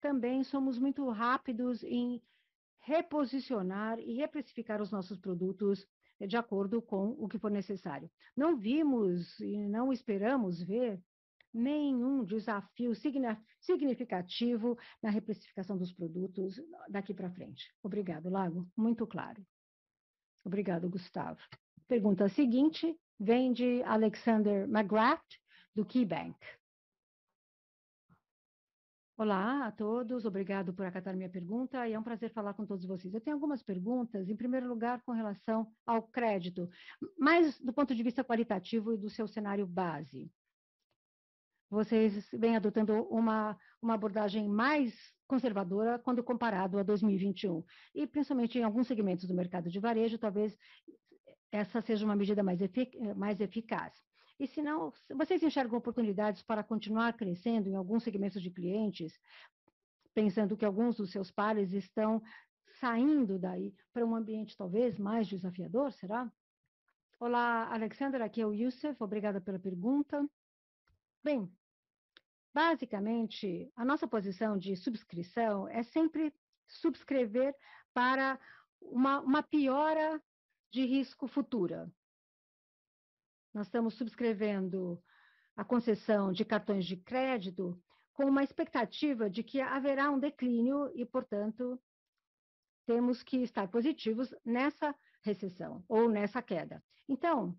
também 0.00 0.42
somos 0.44 0.78
muito 0.78 1.06
rápidos 1.10 1.82
em 1.82 2.22
reposicionar 2.86 3.98
e 3.98 4.14
reprecificar 4.14 4.80
os 4.80 4.92
nossos 4.92 5.18
produtos 5.18 5.84
de 6.20 6.36
acordo 6.36 6.80
com 6.80 7.08
o 7.18 7.28
que 7.28 7.38
for 7.38 7.50
necessário. 7.50 8.08
Não 8.36 8.56
vimos 8.56 9.38
e 9.40 9.66
não 9.66 9.92
esperamos 9.92 10.62
ver 10.62 11.02
nenhum 11.52 12.24
desafio 12.24 12.92
significativo 13.60 14.78
na 15.02 15.10
reprecificação 15.10 15.76
dos 15.76 15.92
produtos 15.92 16.54
daqui 16.88 17.12
para 17.12 17.30
frente. 17.30 17.64
Obrigado, 17.82 18.30
Lago. 18.30 18.66
Muito 18.76 19.06
claro. 19.06 19.44
Obrigado, 20.44 20.88
Gustavo. 20.88 21.40
Pergunta 21.88 22.28
seguinte 22.28 22.96
vem 23.18 23.52
de 23.52 23.82
Alexander 23.82 24.68
McGrath, 24.68 25.26
do 25.74 25.84
KeyBank. 25.84 26.38
Olá 29.18 29.68
a 29.68 29.72
todos, 29.72 30.26
obrigado 30.26 30.74
por 30.74 30.84
acatar 30.84 31.16
minha 31.16 31.30
pergunta 31.30 31.88
e 31.88 31.94
é 31.94 31.98
um 31.98 32.02
prazer 32.02 32.30
falar 32.34 32.52
com 32.52 32.66
todos 32.66 32.84
vocês. 32.84 33.14
Eu 33.14 33.20
tenho 33.20 33.34
algumas 33.34 33.62
perguntas, 33.62 34.28
em 34.28 34.36
primeiro 34.36 34.68
lugar, 34.68 35.00
com 35.06 35.12
relação 35.12 35.72
ao 35.86 36.02
crédito, 36.02 36.68
mas 37.18 37.58
do 37.58 37.72
ponto 37.72 37.94
de 37.94 38.02
vista 38.02 38.22
qualitativo 38.22 38.92
e 38.92 38.98
do 38.98 39.08
seu 39.08 39.26
cenário 39.26 39.66
base. 39.66 40.30
Vocês 41.70 42.28
vêm 42.30 42.56
adotando 42.56 42.92
uma, 43.04 43.58
uma 43.80 43.94
abordagem 43.94 44.46
mais 44.46 44.94
conservadora 45.26 45.98
quando 45.98 46.22
comparado 46.22 46.78
a 46.78 46.82
2021, 46.82 47.64
e 47.94 48.06
principalmente 48.06 48.58
em 48.58 48.64
alguns 48.64 48.86
segmentos 48.86 49.26
do 49.26 49.34
mercado 49.34 49.70
de 49.70 49.80
varejo, 49.80 50.18
talvez 50.18 50.54
essa 51.50 51.80
seja 51.80 52.04
uma 52.04 52.14
medida 52.14 52.42
mais, 52.42 52.60
efic 52.60 52.94
mais 53.14 53.40
eficaz. 53.40 53.94
E 54.38 54.46
se 54.46 54.60
não, 54.60 54.92
vocês 55.14 55.42
enxergam 55.42 55.78
oportunidades 55.78 56.42
para 56.42 56.62
continuar 56.62 57.14
crescendo 57.14 57.68
em 57.68 57.74
alguns 57.74 58.02
segmentos 58.02 58.42
de 58.42 58.50
clientes, 58.50 59.18
pensando 60.12 60.56
que 60.56 60.64
alguns 60.64 60.96
dos 60.96 61.10
seus 61.10 61.30
pares 61.30 61.72
estão 61.72 62.22
saindo 62.78 63.38
daí 63.38 63.74
para 63.92 64.04
um 64.04 64.14
ambiente 64.14 64.56
talvez 64.56 64.98
mais 64.98 65.26
desafiador, 65.26 65.92
será? 65.92 66.30
Olá, 67.18 67.72
Alexandra, 67.72 68.26
aqui 68.26 68.42
é 68.42 68.46
o 68.46 68.52
Youssef, 68.52 69.02
obrigada 69.02 69.40
pela 69.40 69.58
pergunta. 69.58 70.28
Bem, 71.24 71.50
basicamente, 72.52 73.72
a 73.74 73.86
nossa 73.86 74.06
posição 74.06 74.58
de 74.58 74.76
subscrição 74.76 75.66
é 75.68 75.82
sempre 75.82 76.32
subscrever 76.68 77.54
para 77.94 78.38
uma, 78.82 79.20
uma 79.20 79.42
piora 79.42 80.22
de 80.70 80.84
risco 80.84 81.26
futura. 81.26 81.90
Nós 83.56 83.68
estamos 83.68 83.94
subscrevendo 83.94 85.02
a 85.56 85.64
concessão 85.64 86.30
de 86.30 86.44
cartões 86.44 86.84
de 86.84 86.94
crédito 86.94 87.82
com 88.12 88.26
uma 88.26 88.44
expectativa 88.44 89.30
de 89.30 89.42
que 89.42 89.62
haverá 89.62 90.10
um 90.10 90.18
declínio 90.18 90.92
e, 90.94 91.06
portanto, 91.06 91.80
temos 92.84 93.22
que 93.22 93.38
estar 93.38 93.66
positivos 93.68 94.28
nessa 94.44 94.94
recessão 95.22 95.82
ou 95.88 96.06
nessa 96.06 96.42
queda. 96.42 96.84
Então, 97.08 97.58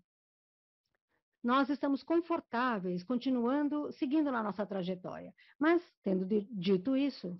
nós 1.42 1.68
estamos 1.68 2.04
confortáveis, 2.04 3.02
continuando, 3.02 3.90
seguindo 3.90 4.30
na 4.30 4.40
nossa 4.40 4.64
trajetória. 4.64 5.34
Mas, 5.58 5.82
tendo 6.04 6.24
dito 6.52 6.96
isso, 6.96 7.36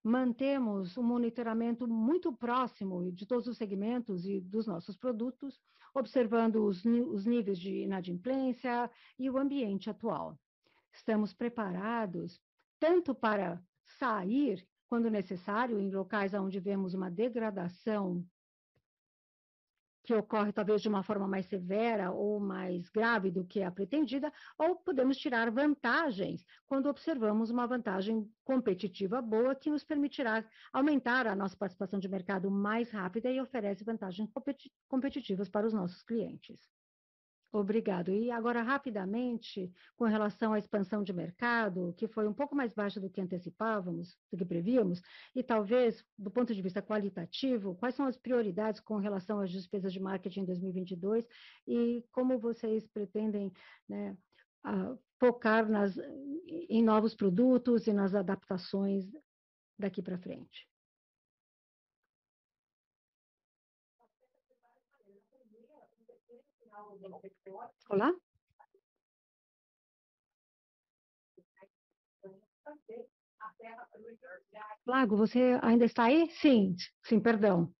mantemos 0.00 0.96
um 0.96 1.02
monitoramento 1.02 1.88
muito 1.88 2.32
próximo 2.32 3.10
de 3.10 3.26
todos 3.26 3.48
os 3.48 3.58
segmentos 3.58 4.24
e 4.26 4.40
dos 4.40 4.68
nossos 4.68 4.96
produtos, 4.96 5.60
observando 5.94 6.64
os, 6.64 6.84
os 6.84 7.26
níveis 7.26 7.58
de 7.58 7.82
inadimplência 7.82 8.90
e 9.18 9.28
o 9.30 9.38
ambiente 9.38 9.90
atual. 9.90 10.38
Estamos 10.92 11.32
preparados 11.32 12.40
tanto 12.78 13.14
para 13.14 13.62
sair, 13.98 14.66
quando 14.88 15.10
necessário, 15.10 15.78
em 15.78 15.90
locais 15.90 16.34
onde 16.34 16.58
vemos 16.58 16.94
uma 16.94 17.10
degradação 17.10 18.24
que 20.10 20.14
ocorre 20.14 20.52
talvez 20.52 20.82
de 20.82 20.88
uma 20.88 21.04
forma 21.04 21.28
mais 21.28 21.46
severa 21.46 22.10
ou 22.10 22.40
mais 22.40 22.88
grave 22.88 23.30
do 23.30 23.44
que 23.44 23.62
a 23.62 23.70
pretendida, 23.70 24.32
ou 24.58 24.74
podemos 24.74 25.16
tirar 25.16 25.52
vantagens 25.52 26.44
quando 26.66 26.88
observamos 26.88 27.48
uma 27.48 27.64
vantagem 27.64 28.28
competitiva 28.42 29.22
boa 29.22 29.54
que 29.54 29.70
nos 29.70 29.84
permitirá 29.84 30.44
aumentar 30.72 31.28
a 31.28 31.36
nossa 31.36 31.56
participação 31.56 32.00
de 32.00 32.08
mercado 32.08 32.50
mais 32.50 32.90
rápida 32.90 33.30
e 33.30 33.40
oferece 33.40 33.84
vantagens 33.84 34.28
competitivas 34.88 35.48
para 35.48 35.68
os 35.68 35.72
nossos 35.72 36.02
clientes. 36.02 36.58
Obrigado. 37.52 38.12
E 38.12 38.30
agora, 38.30 38.62
rapidamente, 38.62 39.72
com 39.96 40.04
relação 40.04 40.52
à 40.52 40.58
expansão 40.58 41.02
de 41.02 41.12
mercado, 41.12 41.92
que 41.96 42.06
foi 42.06 42.28
um 42.28 42.32
pouco 42.32 42.54
mais 42.54 42.72
baixa 42.72 43.00
do 43.00 43.10
que 43.10 43.20
antecipávamos, 43.20 44.16
do 44.30 44.38
que 44.38 44.44
prevíamos, 44.44 45.02
e 45.34 45.42
talvez, 45.42 46.04
do 46.16 46.30
ponto 46.30 46.54
de 46.54 46.62
vista 46.62 46.80
qualitativo, 46.80 47.74
quais 47.74 47.96
são 47.96 48.06
as 48.06 48.16
prioridades 48.16 48.80
com 48.80 48.98
relação 48.98 49.40
às 49.40 49.50
despesas 49.50 49.92
de 49.92 49.98
marketing 49.98 50.40
em 50.42 50.44
2022 50.44 51.26
e 51.66 52.04
como 52.12 52.38
vocês 52.38 52.86
pretendem 52.86 53.52
né, 53.88 54.16
focar 55.18 55.68
nas, 55.68 55.98
em 56.46 56.84
novos 56.84 57.16
produtos 57.16 57.88
e 57.88 57.92
nas 57.92 58.14
adaptações 58.14 59.10
daqui 59.76 60.00
para 60.00 60.18
frente? 60.18 60.69
Olá? 67.88 68.12
Lago, 74.86 75.16
você 75.16 75.58
ainda 75.62 75.84
está 75.86 76.04
aí? 76.04 76.30
Sim, 76.30 76.76
sim, 77.02 77.18
perdão. 77.20 77.72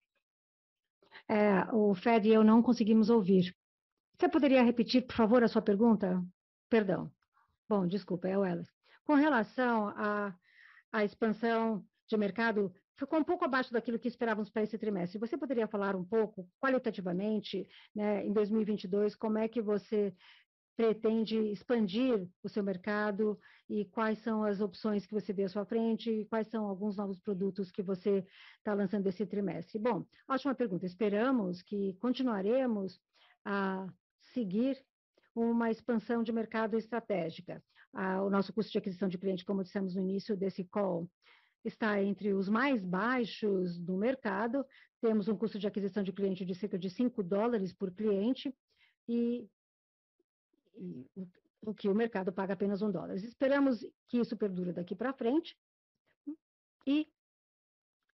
É, 1.29 1.65
o 1.73 1.95
Fred 1.95 2.29
e 2.29 2.33
eu 2.33 2.43
não 2.43 2.63
conseguimos 2.63 3.11
ouvir. 3.11 3.55
Você 4.19 4.29
poderia 4.29 4.63
repetir, 4.63 5.07
por 5.07 5.15
favor, 5.15 5.45
a 5.45 5.49
sua 5.49 5.63
pergunta? 5.63 6.23
Perdão. 6.69 7.13
Bom, 7.69 7.87
desculpa, 7.87 8.29
é 8.29 8.39
o 8.39 8.45
Ellis. 8.45 8.69
Com 9.05 9.15
relação 9.15 9.89
à, 9.89 10.35
à 10.93 11.05
expansão 11.05 11.85
de 12.09 12.17
mercado, 12.17 12.73
ficou 13.01 13.19
um 13.19 13.25
pouco 13.25 13.45
abaixo 13.47 13.73
daquilo 13.73 13.99
que 13.99 14.09
esperávamos 14.09 14.51
para 14.51 14.63
esse 14.63 14.77
trimestre. 14.77 15.19
Você 15.19 15.37
poderia 15.37 15.67
falar 15.67 15.97
um 15.97 16.05
pouco, 16.05 16.47
qualitativamente, 16.61 17.67
né, 17.95 18.27
em 18.27 18.33
2022, 18.33 19.17
como 19.17 19.39
é 19.39 19.49
que 19.49 19.63
você 19.63 20.15
pretende 20.77 21.37
expandir 21.51 22.29
o 22.43 22.49
seu 22.49 22.63
mercado 22.63 23.39
e 23.69 23.87
quais 23.87 24.19
são 24.23 24.45
as 24.45 24.61
opções 24.61 25.07
que 25.07 25.15
você 25.15 25.33
vê 25.33 25.45
à 25.45 25.49
sua 25.49 25.65
frente 25.65 26.11
e 26.11 26.27
quais 26.27 26.49
são 26.49 26.67
alguns 26.67 26.97
novos 26.97 27.19
produtos 27.21 27.71
que 27.71 27.83
você 27.83 28.25
está 28.59 28.75
lançando 28.75 29.07
esse 29.07 29.27
trimestre. 29.27 29.79
Bom, 29.79 30.05
ótima 30.29 30.55
pergunta. 30.55 30.87
Esperamos 30.87 31.63
que 31.63 31.95
continuaremos 32.01 33.01
a 33.45 33.87
seguir 34.33 34.79
uma 35.35 35.71
expansão 35.71 36.23
de 36.23 36.33
mercado 36.33 36.77
estratégica. 36.77 37.63
Ah, 37.93 38.23
o 38.23 38.31
nosso 38.31 38.53
custo 38.53 38.71
de 38.73 38.79
aquisição 38.79 39.09
de 39.09 39.19
cliente, 39.19 39.45
como 39.45 39.65
dissemos 39.65 39.95
no 39.95 40.03
início 40.03 40.37
desse 40.37 40.65
call, 40.65 41.09
está 41.65 42.03
entre 42.03 42.33
os 42.33 42.49
mais 42.49 42.85
baixos 42.85 43.79
do 43.79 43.97
mercado. 43.97 44.65
Temos 45.01 45.29
um 45.29 45.37
custo 45.37 45.59
de 45.59 45.67
aquisição 45.67 46.03
de 46.03 46.13
cliente 46.13 46.45
de 46.45 46.55
cerca 46.55 46.79
de 46.79 46.91
5 46.91 47.23
dólares 47.23 47.73
por 47.73 47.91
cliente 47.93 48.55
e, 49.09 49.49
e 50.77 51.07
o 51.63 51.75
que 51.75 51.89
o 51.89 51.95
mercado 51.95 52.33
paga 52.33 52.55
apenas 52.55 52.83
um 52.83 52.91
dólar. 52.91 53.17
Esperamos 53.17 53.85
que 54.09 54.19
isso 54.19 54.37
perdure 54.37 54.73
daqui 54.73 54.95
para 54.95 55.13
frente 55.13 55.57
e 56.87 57.07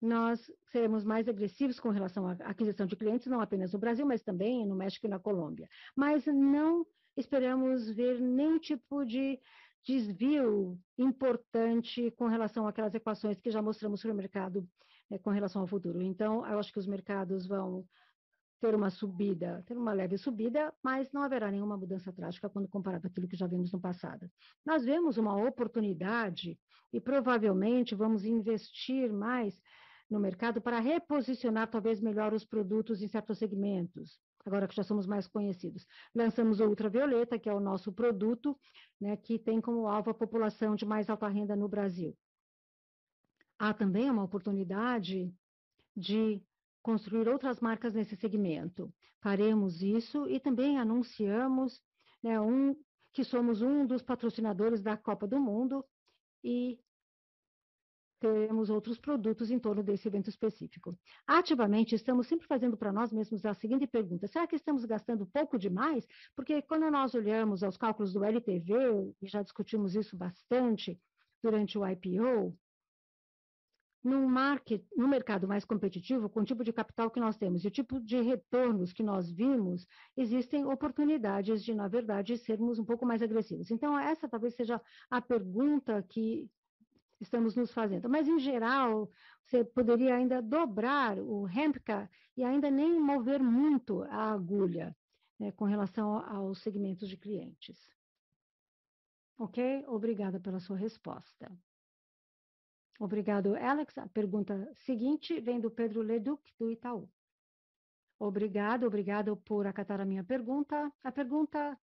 nós 0.01 0.51
seremos 0.71 1.03
mais 1.03 1.27
agressivos 1.27 1.79
com 1.79 1.89
relação 1.89 2.27
à 2.27 2.31
aquisição 2.45 2.87
de 2.87 2.95
clientes, 2.95 3.27
não 3.27 3.39
apenas 3.39 3.71
no 3.71 3.79
Brasil, 3.79 4.05
mas 4.05 4.23
também 4.23 4.65
no 4.65 4.75
México 4.75 5.05
e 5.05 5.09
na 5.09 5.19
Colômbia. 5.19 5.69
Mas 5.95 6.25
não 6.25 6.85
esperamos 7.15 7.89
ver 7.91 8.19
nenhum 8.19 8.57
tipo 8.57 9.05
de 9.05 9.39
desvio 9.83 10.79
importante 10.97 12.11
com 12.11 12.27
relação 12.27 12.67
àquelas 12.67 12.93
equações 12.93 13.39
que 13.39 13.51
já 13.51 13.61
mostramos 13.61 14.01
sobre 14.01 14.13
o 14.13 14.17
mercado 14.17 14.67
né, 15.09 15.17
com 15.17 15.29
relação 15.29 15.61
ao 15.61 15.67
futuro. 15.67 16.01
Então, 16.01 16.45
eu 16.45 16.59
acho 16.59 16.71
que 16.71 16.79
os 16.79 16.87
mercados 16.87 17.47
vão 17.47 17.85
ter 18.59 18.75
uma 18.75 18.91
subida, 18.91 19.63
ter 19.65 19.75
uma 19.75 19.91
leve 19.91 20.17
subida, 20.17 20.71
mas 20.83 21.11
não 21.11 21.23
haverá 21.23 21.49
nenhuma 21.49 21.75
mudança 21.75 22.13
trágica 22.13 22.47
quando 22.49 22.67
comparado 22.67 23.01
com 23.01 23.07
aquilo 23.07 23.27
que 23.27 23.35
já 23.35 23.47
vimos 23.47 23.71
no 23.71 23.81
passado. 23.81 24.29
Nós 24.63 24.85
vemos 24.85 25.17
uma 25.17 25.35
oportunidade 25.35 26.59
e 26.93 27.01
provavelmente 27.01 27.95
vamos 27.95 28.23
investir 28.23 29.11
mais 29.11 29.59
no 30.07 30.19
mercado 30.19 30.61
para 30.61 30.79
reposicionar 30.79 31.69
talvez 31.71 31.99
melhor 31.99 32.33
os 32.33 32.45
produtos 32.45 33.01
em 33.01 33.07
certos 33.07 33.39
segmentos 33.39 34.19
agora 34.45 34.67
que 34.67 34.75
já 34.75 34.83
somos 34.83 35.05
mais 35.05 35.27
conhecidos. 35.27 35.85
Lançamos 36.13 36.59
o 36.59 36.65
Ultravioleta, 36.65 37.39
que 37.39 37.49
é 37.49 37.53
o 37.53 37.59
nosso 37.59 37.91
produto, 37.91 38.57
né, 38.99 39.15
que 39.17 39.37
tem 39.37 39.61
como 39.61 39.87
alvo 39.87 40.09
a 40.09 40.13
população 40.13 40.75
de 40.75 40.85
mais 40.85 41.09
alta 41.09 41.27
renda 41.27 41.55
no 41.55 41.67
Brasil. 41.67 42.17
Há 43.59 43.73
também 43.73 44.09
uma 44.09 44.23
oportunidade 44.23 45.33
de 45.95 46.41
construir 46.81 47.27
outras 47.27 47.59
marcas 47.59 47.93
nesse 47.93 48.15
segmento. 48.15 48.91
Faremos 49.21 49.81
isso 49.83 50.27
e 50.27 50.39
também 50.39 50.79
anunciamos 50.79 51.79
né, 52.23 52.39
um, 52.41 52.75
que 53.13 53.23
somos 53.23 53.61
um 53.61 53.85
dos 53.85 54.01
patrocinadores 54.01 54.81
da 54.81 54.97
Copa 54.97 55.27
do 55.27 55.39
Mundo 55.39 55.85
e 56.43 56.79
teremos 58.21 58.69
outros 58.69 58.99
produtos 58.99 59.49
em 59.49 59.57
torno 59.57 59.81
desse 59.81 60.07
evento 60.07 60.29
específico. 60.29 60.97
Ativamente, 61.25 61.95
estamos 61.95 62.27
sempre 62.27 62.45
fazendo 62.45 62.77
para 62.77 62.93
nós 62.93 63.11
mesmos 63.11 63.43
a 63.43 63.53
seguinte 63.55 63.87
pergunta: 63.87 64.27
será 64.27 64.45
que 64.45 64.55
estamos 64.55 64.85
gastando 64.85 65.25
pouco 65.25 65.57
demais? 65.57 66.07
Porque 66.35 66.61
quando 66.61 66.89
nós 66.91 67.15
olhamos 67.15 67.63
aos 67.63 67.77
cálculos 67.77 68.13
do 68.13 68.23
LTV, 68.23 69.15
e 69.21 69.27
já 69.27 69.41
discutimos 69.41 69.95
isso 69.95 70.15
bastante 70.15 70.99
durante 71.41 71.79
o 71.79 71.85
IPO, 71.85 72.55
no, 74.03 74.27
market, 74.29 74.83
no 74.95 75.07
mercado 75.07 75.47
mais 75.47 75.65
competitivo, 75.65 76.29
com 76.29 76.41
o 76.41 76.45
tipo 76.45 76.63
de 76.63 76.71
capital 76.71 77.09
que 77.09 77.19
nós 77.19 77.37
temos 77.37 77.63
e 77.63 77.67
o 77.67 77.71
tipo 77.71 77.99
de 77.99 78.21
retornos 78.21 78.93
que 78.93 79.03
nós 79.03 79.31
vimos, 79.31 79.87
existem 80.15 80.63
oportunidades 80.65 81.63
de, 81.63 81.73
na 81.73 81.87
verdade, 81.87 82.37
sermos 82.37 82.77
um 82.77 82.85
pouco 82.85 83.05
mais 83.05 83.21
agressivos. 83.21 83.71
Então, 83.71 83.97
essa 83.97 84.29
talvez 84.29 84.55
seja 84.55 84.79
a 85.09 85.21
pergunta 85.21 86.03
que 86.09 86.47
estamos 87.21 87.55
nos 87.55 87.71
fazendo. 87.71 88.09
Mas, 88.09 88.27
em 88.27 88.39
geral, 88.39 89.09
você 89.43 89.63
poderia 89.63 90.15
ainda 90.15 90.41
dobrar 90.41 91.19
o 91.19 91.47
Hempka 91.47 92.09
e 92.35 92.43
ainda 92.43 92.69
nem 92.69 92.99
mover 92.99 93.41
muito 93.41 94.03
a 94.03 94.31
agulha 94.31 94.95
né, 95.39 95.51
com 95.51 95.65
relação 95.65 96.17
aos 96.17 96.61
segmentos 96.61 97.07
de 97.07 97.17
clientes. 97.17 97.79
Ok? 99.37 99.85
Obrigada 99.87 100.39
pela 100.39 100.59
sua 100.59 100.77
resposta. 100.77 101.51
Obrigado, 102.99 103.55
Alex. 103.55 103.97
A 103.97 104.07
pergunta 104.07 104.71
seguinte 104.75 105.39
vem 105.39 105.59
do 105.59 105.71
Pedro 105.71 106.01
Leduc, 106.01 106.41
do 106.59 106.69
Itaú. 106.69 107.09
Obrigado, 108.19 108.85
obrigado 108.85 109.35
por 109.35 109.65
acatar 109.65 109.99
a 109.99 110.05
minha 110.05 110.23
pergunta. 110.23 110.93
A 111.03 111.11
pergunta 111.11 111.75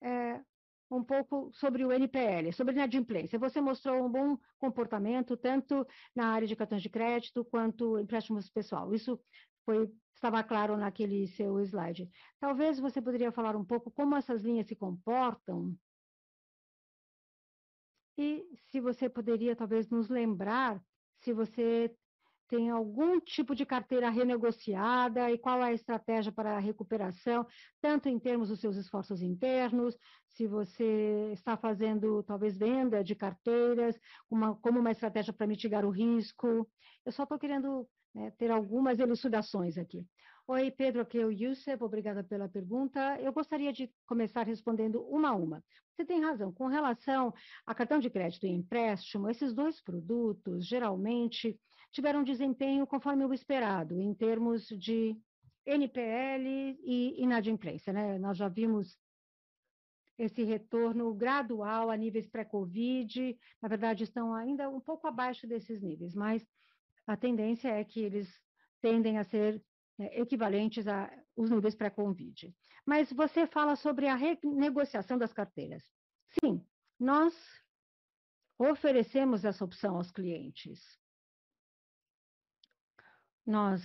é 0.00 0.42
um 0.90 1.02
pouco 1.02 1.50
sobre 1.52 1.84
o 1.84 1.92
NPL, 1.92 2.52
sobre 2.52 2.74
inadimplência. 2.74 3.38
Você 3.38 3.60
mostrou 3.60 4.04
um 4.04 4.10
bom 4.10 4.38
comportamento, 4.58 5.36
tanto 5.36 5.86
na 6.14 6.28
área 6.28 6.46
de 6.46 6.56
cartões 6.56 6.82
de 6.82 6.88
crédito 6.88 7.44
quanto 7.44 7.98
empréstimos 7.98 8.48
pessoal. 8.48 8.94
Isso 8.94 9.20
foi, 9.64 9.90
estava 10.14 10.42
claro 10.44 10.76
naquele 10.76 11.26
seu 11.28 11.60
slide. 11.60 12.08
Talvez 12.38 12.78
você 12.78 13.02
poderia 13.02 13.32
falar 13.32 13.56
um 13.56 13.64
pouco 13.64 13.90
como 13.90 14.16
essas 14.16 14.42
linhas 14.42 14.66
se 14.66 14.76
comportam 14.76 15.76
e 18.18 18.48
se 18.70 18.80
você 18.80 19.08
poderia 19.08 19.54
talvez 19.54 19.90
nos 19.90 20.08
lembrar 20.08 20.82
se 21.18 21.32
você 21.32 21.94
tem 22.48 22.70
algum 22.70 23.20
tipo 23.20 23.54
de 23.54 23.66
carteira 23.66 24.08
renegociada 24.10 25.30
e 25.30 25.38
qual 25.38 25.62
a 25.62 25.72
estratégia 25.72 26.32
para 26.32 26.56
a 26.56 26.60
recuperação, 26.60 27.46
tanto 27.80 28.08
em 28.08 28.18
termos 28.18 28.48
dos 28.48 28.60
seus 28.60 28.76
esforços 28.76 29.22
internos, 29.22 29.96
se 30.28 30.46
você 30.46 31.30
está 31.32 31.56
fazendo 31.56 32.22
talvez 32.22 32.56
venda 32.56 33.02
de 33.02 33.14
carteiras, 33.14 33.98
uma, 34.30 34.54
como 34.56 34.78
uma 34.78 34.90
estratégia 34.90 35.32
para 35.32 35.46
mitigar 35.46 35.84
o 35.84 35.90
risco. 35.90 36.68
Eu 37.04 37.12
só 37.12 37.22
estou 37.22 37.38
querendo 37.38 37.88
né, 38.14 38.30
ter 38.38 38.50
algumas 38.50 38.98
elucidações 38.98 39.76
aqui. 39.78 40.06
Oi, 40.48 40.70
Pedro, 40.70 41.02
aqui 41.02 41.18
é 41.18 41.26
o 41.26 41.32
Youssef, 41.32 41.82
obrigada 41.82 42.22
pela 42.22 42.48
pergunta. 42.48 43.20
Eu 43.20 43.32
gostaria 43.32 43.72
de 43.72 43.90
começar 44.06 44.46
respondendo 44.46 45.02
uma 45.08 45.30
a 45.30 45.34
uma. 45.34 45.64
Você 45.92 46.04
tem 46.04 46.20
razão, 46.20 46.52
com 46.52 46.68
relação 46.68 47.34
a 47.66 47.74
cartão 47.74 47.98
de 47.98 48.08
crédito 48.08 48.46
e 48.46 48.50
empréstimo, 48.50 49.28
esses 49.28 49.52
dois 49.52 49.80
produtos, 49.80 50.64
geralmente, 50.64 51.58
tiveram 51.96 52.22
desempenho 52.22 52.86
conforme 52.86 53.24
o 53.24 53.32
esperado, 53.32 53.98
em 53.98 54.12
termos 54.12 54.66
de 54.68 55.16
NPL 55.64 56.76
e 56.84 57.14
inadimplência. 57.22 57.90
Né? 57.90 58.18
Nós 58.18 58.36
já 58.36 58.48
vimos 58.48 58.98
esse 60.18 60.42
retorno 60.44 61.14
gradual 61.14 61.90
a 61.90 61.96
níveis 61.96 62.28
pré-Covid, 62.28 63.38
na 63.62 63.68
verdade 63.68 64.04
estão 64.04 64.34
ainda 64.34 64.68
um 64.68 64.80
pouco 64.80 65.06
abaixo 65.06 65.46
desses 65.46 65.80
níveis, 65.80 66.14
mas 66.14 66.46
a 67.06 67.16
tendência 67.16 67.68
é 67.68 67.82
que 67.82 68.00
eles 68.00 68.28
tendem 68.82 69.16
a 69.16 69.24
ser 69.24 69.62
né, 69.98 70.10
equivalentes 70.18 70.86
aos 70.86 71.50
níveis 71.50 71.74
pré-Covid. 71.74 72.54
Mas 72.84 73.10
você 73.10 73.46
fala 73.46 73.74
sobre 73.74 74.06
a 74.06 74.14
renegociação 74.14 75.16
das 75.16 75.32
carteiras. 75.32 75.82
Sim, 76.44 76.62
nós 77.00 77.34
oferecemos 78.58 79.46
essa 79.46 79.64
opção 79.64 79.96
aos 79.96 80.10
clientes 80.10 80.80
nós 83.46 83.82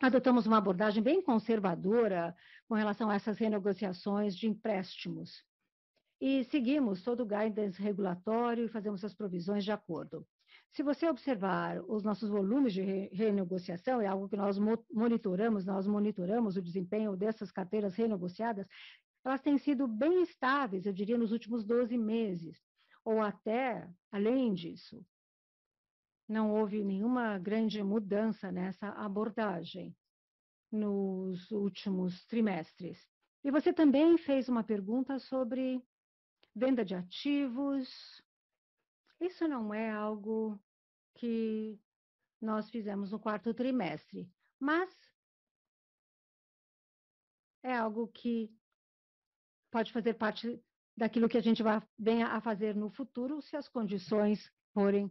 adotamos 0.00 0.46
uma 0.46 0.58
abordagem 0.58 1.02
bem 1.02 1.22
conservadora 1.22 2.36
com 2.68 2.74
relação 2.74 3.08
a 3.08 3.14
essas 3.14 3.38
renegociações 3.38 4.36
de 4.36 4.48
empréstimos. 4.48 5.44
E 6.20 6.44
seguimos 6.44 7.02
todo 7.02 7.22
o 7.22 7.26
guidance 7.26 7.80
regulatório 7.80 8.64
e 8.64 8.68
fazemos 8.68 9.04
as 9.04 9.14
provisões 9.14 9.64
de 9.64 9.70
acordo. 9.70 10.26
Se 10.72 10.82
você 10.82 11.08
observar 11.08 11.80
os 11.88 12.02
nossos 12.02 12.28
volumes 12.28 12.72
de 12.72 12.82
renegociação, 13.12 14.00
é 14.00 14.06
algo 14.06 14.28
que 14.28 14.36
nós 14.36 14.58
monitoramos, 14.92 15.64
nós 15.64 15.86
monitoramos 15.86 16.56
o 16.56 16.62
desempenho 16.62 17.16
dessas 17.16 17.50
carteiras 17.52 17.94
renegociadas, 17.94 18.66
elas 19.24 19.40
têm 19.40 19.56
sido 19.58 19.86
bem 19.86 20.22
estáveis, 20.22 20.84
eu 20.84 20.92
diria, 20.92 21.16
nos 21.16 21.32
últimos 21.32 21.64
12 21.64 21.96
meses, 21.96 22.60
ou 23.04 23.22
até 23.22 23.88
além 24.10 24.52
disso 24.52 25.04
não 26.28 26.52
houve 26.52 26.82
nenhuma 26.84 27.38
grande 27.38 27.82
mudança 27.82 28.50
nessa 28.50 28.88
abordagem 28.90 29.96
nos 30.70 31.50
últimos 31.50 32.24
trimestres. 32.26 32.98
E 33.44 33.50
você 33.50 33.72
também 33.72 34.18
fez 34.18 34.48
uma 34.48 34.64
pergunta 34.64 35.18
sobre 35.18 35.80
venda 36.54 36.84
de 36.84 36.94
ativos. 36.94 37.88
Isso 39.20 39.46
não 39.46 39.72
é 39.72 39.90
algo 39.90 40.60
que 41.14 41.78
nós 42.40 42.68
fizemos 42.70 43.12
no 43.12 43.20
quarto 43.20 43.54
trimestre, 43.54 44.28
mas 44.58 44.90
é 47.62 47.74
algo 47.74 48.08
que 48.08 48.50
pode 49.70 49.92
fazer 49.92 50.14
parte 50.14 50.62
daquilo 50.96 51.28
que 51.28 51.38
a 51.38 51.42
gente 51.42 51.62
vai 51.62 51.80
venha 51.98 52.28
a 52.28 52.40
fazer 52.40 52.74
no 52.74 52.90
futuro, 52.90 53.42
se 53.42 53.56
as 53.56 53.68
condições 53.68 54.50
forem 54.72 55.10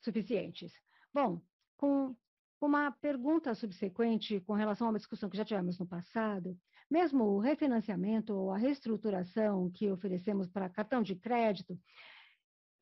suficientes. 0.00 0.72
Bom, 1.12 1.40
com 1.76 2.14
uma 2.60 2.90
pergunta 2.90 3.54
subsequente 3.54 4.40
com 4.40 4.52
relação 4.52 4.86
a 4.86 4.90
uma 4.90 4.98
discussão 4.98 5.30
que 5.30 5.36
já 5.36 5.44
tivemos 5.44 5.78
no 5.78 5.86
passado, 5.86 6.58
mesmo 6.90 7.24
o 7.24 7.38
refinanciamento 7.38 8.34
ou 8.34 8.50
a 8.50 8.58
reestruturação 8.58 9.70
que 9.70 9.90
oferecemos 9.90 10.48
para 10.48 10.68
cartão 10.68 11.02
de 11.02 11.14
crédito, 11.14 11.78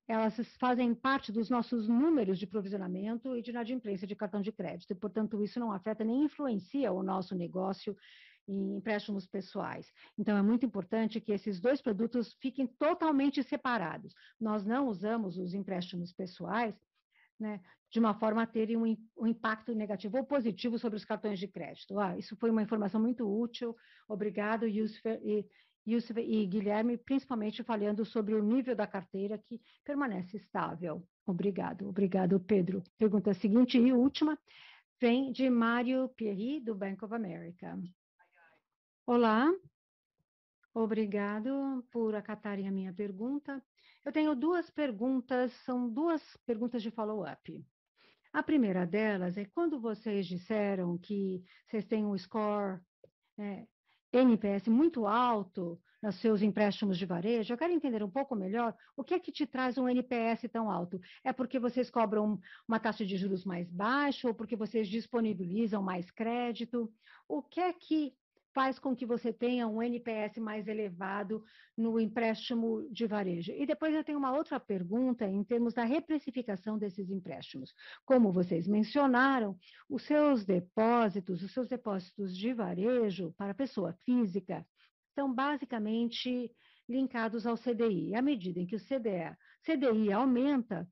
elas 0.09 0.35
fazem 0.59 0.95
parte 0.95 1.31
dos 1.31 1.51
nossos 1.51 1.86
números 1.86 2.39
de 2.39 2.47
provisionamento 2.47 3.36
e 3.36 3.43
de 3.43 3.51
inadimplência 3.51 4.07
de 4.07 4.16
cartão 4.16 4.40
de 4.40 4.51
crédito, 4.51 4.90
e, 4.90 4.97
portanto, 4.97 5.43
isso 5.45 5.61
não 5.61 5.70
afeta 5.70 6.03
nem 6.03 6.24
influencia 6.24 6.90
o 6.90 7.03
nosso 7.03 7.35
negócio 7.35 7.95
em 8.49 8.77
empréstimos 8.77 9.27
pessoais. 9.27 9.93
Então, 10.16 10.35
é 10.35 10.43
muito 10.43 10.65
importante 10.65 11.20
que 11.20 11.32
esses 11.32 11.61
dois 11.61 11.82
produtos 11.82 12.35
fiquem 12.40 12.66
totalmente 12.66 13.43
separados. 13.43 14.15
Nós 14.40 14.65
não 14.65 14.89
usamos 14.89 15.36
os 15.36 15.53
empréstimos 15.53 16.11
pessoais 16.11 16.74
né, 17.39 17.60
de 17.90 17.98
uma 17.98 18.15
forma 18.15 18.43
a 18.43 18.47
terem 18.47 18.77
um, 18.77 18.97
um, 19.16 19.27
impacto 19.27 19.74
negativo 19.74 20.19
ou 20.19 20.24
positivo 20.24 20.78
sobre 20.78 20.97
os 20.97 21.05
cartões 21.05 21.39
de 21.39 21.48
crédito. 21.48 21.98
Ah, 21.98 22.16
isso 22.19 22.36
foi 22.36 22.51
uma 22.51 22.62
informação 22.62 23.01
muito 23.01 23.27
útil. 23.27 23.74
Obrigado, 24.09 24.66
Yusuf 24.66 25.02
e, 25.23 25.47
e 25.86 26.47
Guilherme, 26.47 26.98
principalmente 26.98 27.62
falando 27.62 28.05
sobre 28.05 28.35
o 28.35 28.43
nível 28.43 28.77
da 28.77 28.86
carteira 28.86 29.39
que 29.39 29.60
permanece 29.85 30.36
estável. 30.36 31.02
Obrigado. 31.27 31.89
Obrigado, 31.89 32.39
Pedro. 32.40 32.82
Pergunta 32.98 33.32
seguinte 33.35 33.78
e 33.78 33.93
última 33.93 34.39
vem 35.01 35.31
de 35.31 35.48
Mário 35.48 36.09
Pierri, 36.10 36.60
do 36.60 36.74
Bank 36.74 37.05
of 37.05 37.15
America. 37.15 37.78
Olá, 39.06 39.51
obrigado 40.74 41.85
por 41.90 42.15
acatarem 42.15 42.69
a 42.69 42.73
minha 42.73 42.93
pergunta. 42.93 43.62
Eu 44.09 44.13
tenho 44.13 44.35
duas 44.35 44.71
perguntas, 44.71 45.53
são 45.67 45.87
duas 45.87 46.23
perguntas 46.47 46.83
de 46.83 46.91
follow-up. 46.91 47.63
A 48.33 48.43
primeira 48.43 48.87
delas 48.87 49.37
é 49.37 49.45
quando 49.45 49.79
vocês 49.79 50.27
disseram 50.27 50.97
que 50.97 51.45
vocês 51.67 51.85
têm 51.85 52.07
um 52.07 52.17
score 52.17 52.81
é, 53.39 53.67
NPS 54.11 54.67
muito 54.69 55.07
alto 55.07 55.79
nos 56.03 56.19
seus 56.23 56.41
empréstimos 56.41 56.97
de 56.97 57.05
varejo, 57.05 57.53
eu 57.53 57.59
quero 57.59 57.75
entender 57.75 58.03
um 58.03 58.09
pouco 58.09 58.35
melhor 58.35 58.75
o 58.97 59.05
que 59.05 59.13
é 59.13 59.19
que 59.19 59.31
te 59.31 59.47
traz 59.47 59.77
um 59.77 59.87
NPS 59.87 60.49
tão 60.51 60.71
alto. 60.71 60.99
É 61.23 61.31
porque 61.31 61.59
vocês 61.59 61.91
cobram 61.91 62.41
uma 62.67 62.81
taxa 62.81 63.05
de 63.05 63.15
juros 63.15 63.45
mais 63.45 63.71
baixa 63.71 64.27
ou 64.27 64.35
porque 64.35 64.57
vocês 64.57 64.89
disponibilizam 64.89 65.83
mais 65.83 66.11
crédito? 66.11 66.91
O 67.29 67.43
que 67.43 67.61
é 67.61 67.75
que 67.75 68.15
faz 68.55 68.79
com 68.79 68.95
que 68.95 69.07
você 69.07 69.33
tenha 69.33 69.69
um 69.69 69.83
NPS 69.83 70.39
mais 70.39 70.66
elevado 70.66 71.43
no 71.77 71.99
empréstimo 72.01 72.89
de 72.91 73.07
varejo. 73.07 73.53
E 73.53 73.66
depois 73.66 73.95
eu 73.95 74.05
tenho 74.05 74.19
uma 74.19 74.33
outra 74.33 74.59
pergunta 74.59 75.27
em 75.27 75.45
termos 75.45 75.75
da 75.75 75.85
reprecificação 75.85 76.79
desses 76.79 77.11
empréstimos. 77.11 77.73
Como 78.05 78.33
vocês 78.33 78.66
mencionaram, 78.66 79.57
os 79.89 80.03
seus 80.03 80.45
depósitos, 80.45 81.43
os 81.43 81.53
seus 81.53 81.69
depósitos 81.69 82.37
de 82.37 82.53
varejo 82.53 83.33
para 83.37 83.55
pessoa 83.55 83.93
física, 84.05 84.66
são 85.15 85.33
basicamente 85.35 86.51
linkados 86.89 87.47
ao 87.47 87.57
CDI. 87.57 88.15
À 88.15 88.23
medida 88.23 88.61
em 88.61 88.66
que 88.66 88.77
o 88.77 88.81
CDI, 88.81 89.37
CDI 89.65 90.12
aumenta, 90.12 90.89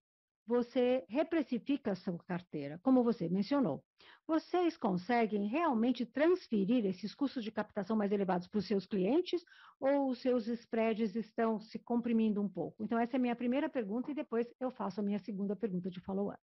você 0.47 1.05
reprecifica 1.09 1.93
a 1.93 1.97
sua 1.97 2.19
carteira, 2.19 2.79
como 2.83 3.03
você 3.03 3.29
mencionou. 3.29 3.83
Vocês 4.27 4.77
conseguem 4.77 5.47
realmente 5.49 6.07
transferir 6.07 6.87
esses 6.87 7.15
custos 7.15 7.43
de 7.43 7.51
captação 7.51 7.97
mais 7.97 8.13
elevados 8.13 8.47
para 8.47 8.59
os 8.59 8.67
seus 8.67 8.87
clientes 8.87 9.45
ou 9.81 10.09
os 10.09 10.21
seus 10.21 10.47
spreads 10.47 11.17
estão 11.17 11.59
se 11.59 11.79
comprimindo 11.79 12.41
um 12.41 12.49
pouco? 12.49 12.83
Então, 12.83 12.99
essa 12.99 13.17
é 13.17 13.19
a 13.19 13.21
minha 13.21 13.37
primeira 13.37 13.69
pergunta 13.69 14.11
e 14.11 14.15
depois 14.15 14.47
eu 14.61 14.71
faço 14.71 15.01
a 15.01 15.03
minha 15.03 15.19
segunda 15.19 15.57
pergunta 15.57 15.91
de 15.91 16.01
follow-up. 16.01 16.41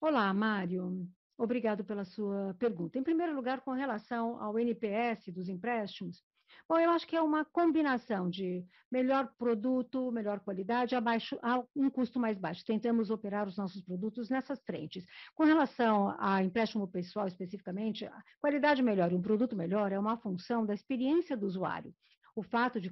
Olá, 0.00 0.32
Mário. 0.32 1.06
Obrigado 1.36 1.84
pela 1.84 2.04
sua 2.04 2.54
pergunta. 2.58 2.98
Em 2.98 3.02
primeiro 3.02 3.34
lugar, 3.34 3.62
com 3.62 3.72
relação 3.72 4.38
ao 4.42 4.58
NPS 4.58 5.28
dos 5.32 5.48
empréstimos, 5.48 6.22
Bom, 6.68 6.78
eu 6.78 6.90
acho 6.90 7.06
que 7.06 7.16
é 7.16 7.22
uma 7.22 7.44
combinação 7.44 8.28
de 8.28 8.64
melhor 8.90 9.32
produto, 9.38 10.10
melhor 10.10 10.40
qualidade, 10.40 10.94
abaixo, 10.94 11.38
a 11.42 11.62
um 11.74 11.88
custo 11.88 12.18
mais 12.18 12.38
baixo. 12.38 12.64
Tentamos 12.64 13.10
operar 13.10 13.46
os 13.46 13.56
nossos 13.56 13.82
produtos 13.82 14.28
nessas 14.28 14.60
frentes. 14.62 15.04
Com 15.34 15.44
relação 15.44 16.14
a 16.18 16.42
empréstimo 16.42 16.88
pessoal 16.88 17.26
especificamente, 17.26 18.04
a 18.04 18.22
qualidade 18.40 18.82
melhor 18.82 19.12
e 19.12 19.14
um 19.14 19.22
produto 19.22 19.56
melhor 19.56 19.92
é 19.92 19.98
uma 19.98 20.16
função 20.16 20.66
da 20.66 20.74
experiência 20.74 21.36
do 21.36 21.46
usuário. 21.46 21.94
O 22.34 22.42
fato 22.42 22.80
de 22.80 22.90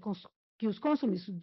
que 0.59 0.66
os 0.66 0.78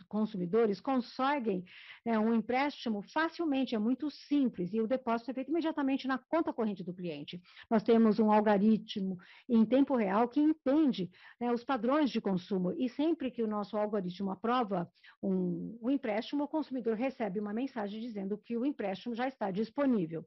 consumidores 0.08 0.82
conseguem 0.82 1.64
né, 2.06 2.20
um 2.20 2.34
empréstimo 2.34 3.02
facilmente, 3.02 3.74
é 3.74 3.80
muito 3.80 4.12
simples, 4.12 4.74
e 4.74 4.82
o 4.82 4.88
depósito 4.88 5.32
é 5.32 5.34
feito 5.34 5.50
imediatamente 5.50 6.08
na 6.08 6.18
conta 6.18 6.52
corrente 6.52 6.84
do 6.84 6.94
cliente. 6.94 7.42
Nós 7.70 7.82
temos 7.82 8.20
um 8.20 8.30
algoritmo 8.32 9.18
em 9.48 9.66
tempo 9.66 9.96
real 9.96 10.28
que 10.28 10.42
entende 10.42 11.10
né, 11.40 11.52
os 11.52 11.64
padrões 11.64 12.12
de 12.12 12.20
consumo, 12.20 12.74
e 12.74 12.90
sempre 12.90 13.32
que 13.32 13.42
o 13.42 13.48
nosso 13.48 13.78
algoritmo 13.78 14.32
aprova 14.32 14.92
um, 15.24 15.80
um 15.82 15.90
empréstimo, 15.90 16.44
o 16.44 16.48
consumidor 16.48 16.96
recebe 16.96 17.40
uma 17.40 17.54
mensagem 17.54 18.02
dizendo 18.02 18.38
que 18.38 18.58
o 18.58 18.66
empréstimo 18.66 19.16
já 19.16 19.28
está 19.28 19.50
disponível. 19.50 20.26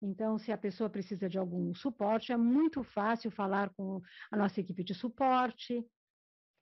Então, 0.00 0.38
se 0.38 0.52
a 0.52 0.58
pessoa 0.58 0.88
precisa 0.88 1.28
de 1.28 1.38
algum 1.38 1.74
suporte, 1.74 2.32
é 2.32 2.36
muito 2.36 2.82
fácil 2.82 3.30
falar 3.30 3.70
com 3.70 4.00
a 4.30 4.36
nossa 4.36 4.60
equipe 4.60 4.84
de 4.84 4.94
suporte, 4.94 5.84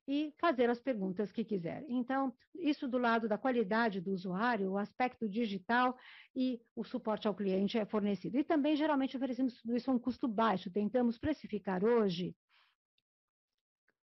e 0.09 0.33
fazer 0.39 0.71
as 0.71 0.81
perguntas 0.81 1.33
que 1.33 1.45
quiser. 1.45 1.85
Então, 1.89 2.33
isso 2.55 2.87
do 2.87 2.99
lado 2.99 3.29
da 3.29 3.37
qualidade 3.37 4.01
do 4.01 4.13
usuário, 4.13 4.71
o 4.71 4.79
aspecto 4.79 5.29
digital 5.29 5.97
e 6.35 6.61
o 6.75 6.85
suporte 6.85 7.27
ao 7.27 7.35
cliente 7.35 7.79
é 7.79 7.85
fornecido. 7.85 8.39
E 8.39 8.45
também, 8.45 8.77
geralmente, 8.77 9.17
oferecemos 9.17 9.61
tudo 9.61 9.77
isso 9.77 9.91
a 9.91 9.95
um 9.95 9.99
custo 9.99 10.29
baixo. 10.29 10.71
Tentamos 10.71 11.19
precificar 11.19 11.85
hoje 11.85 12.35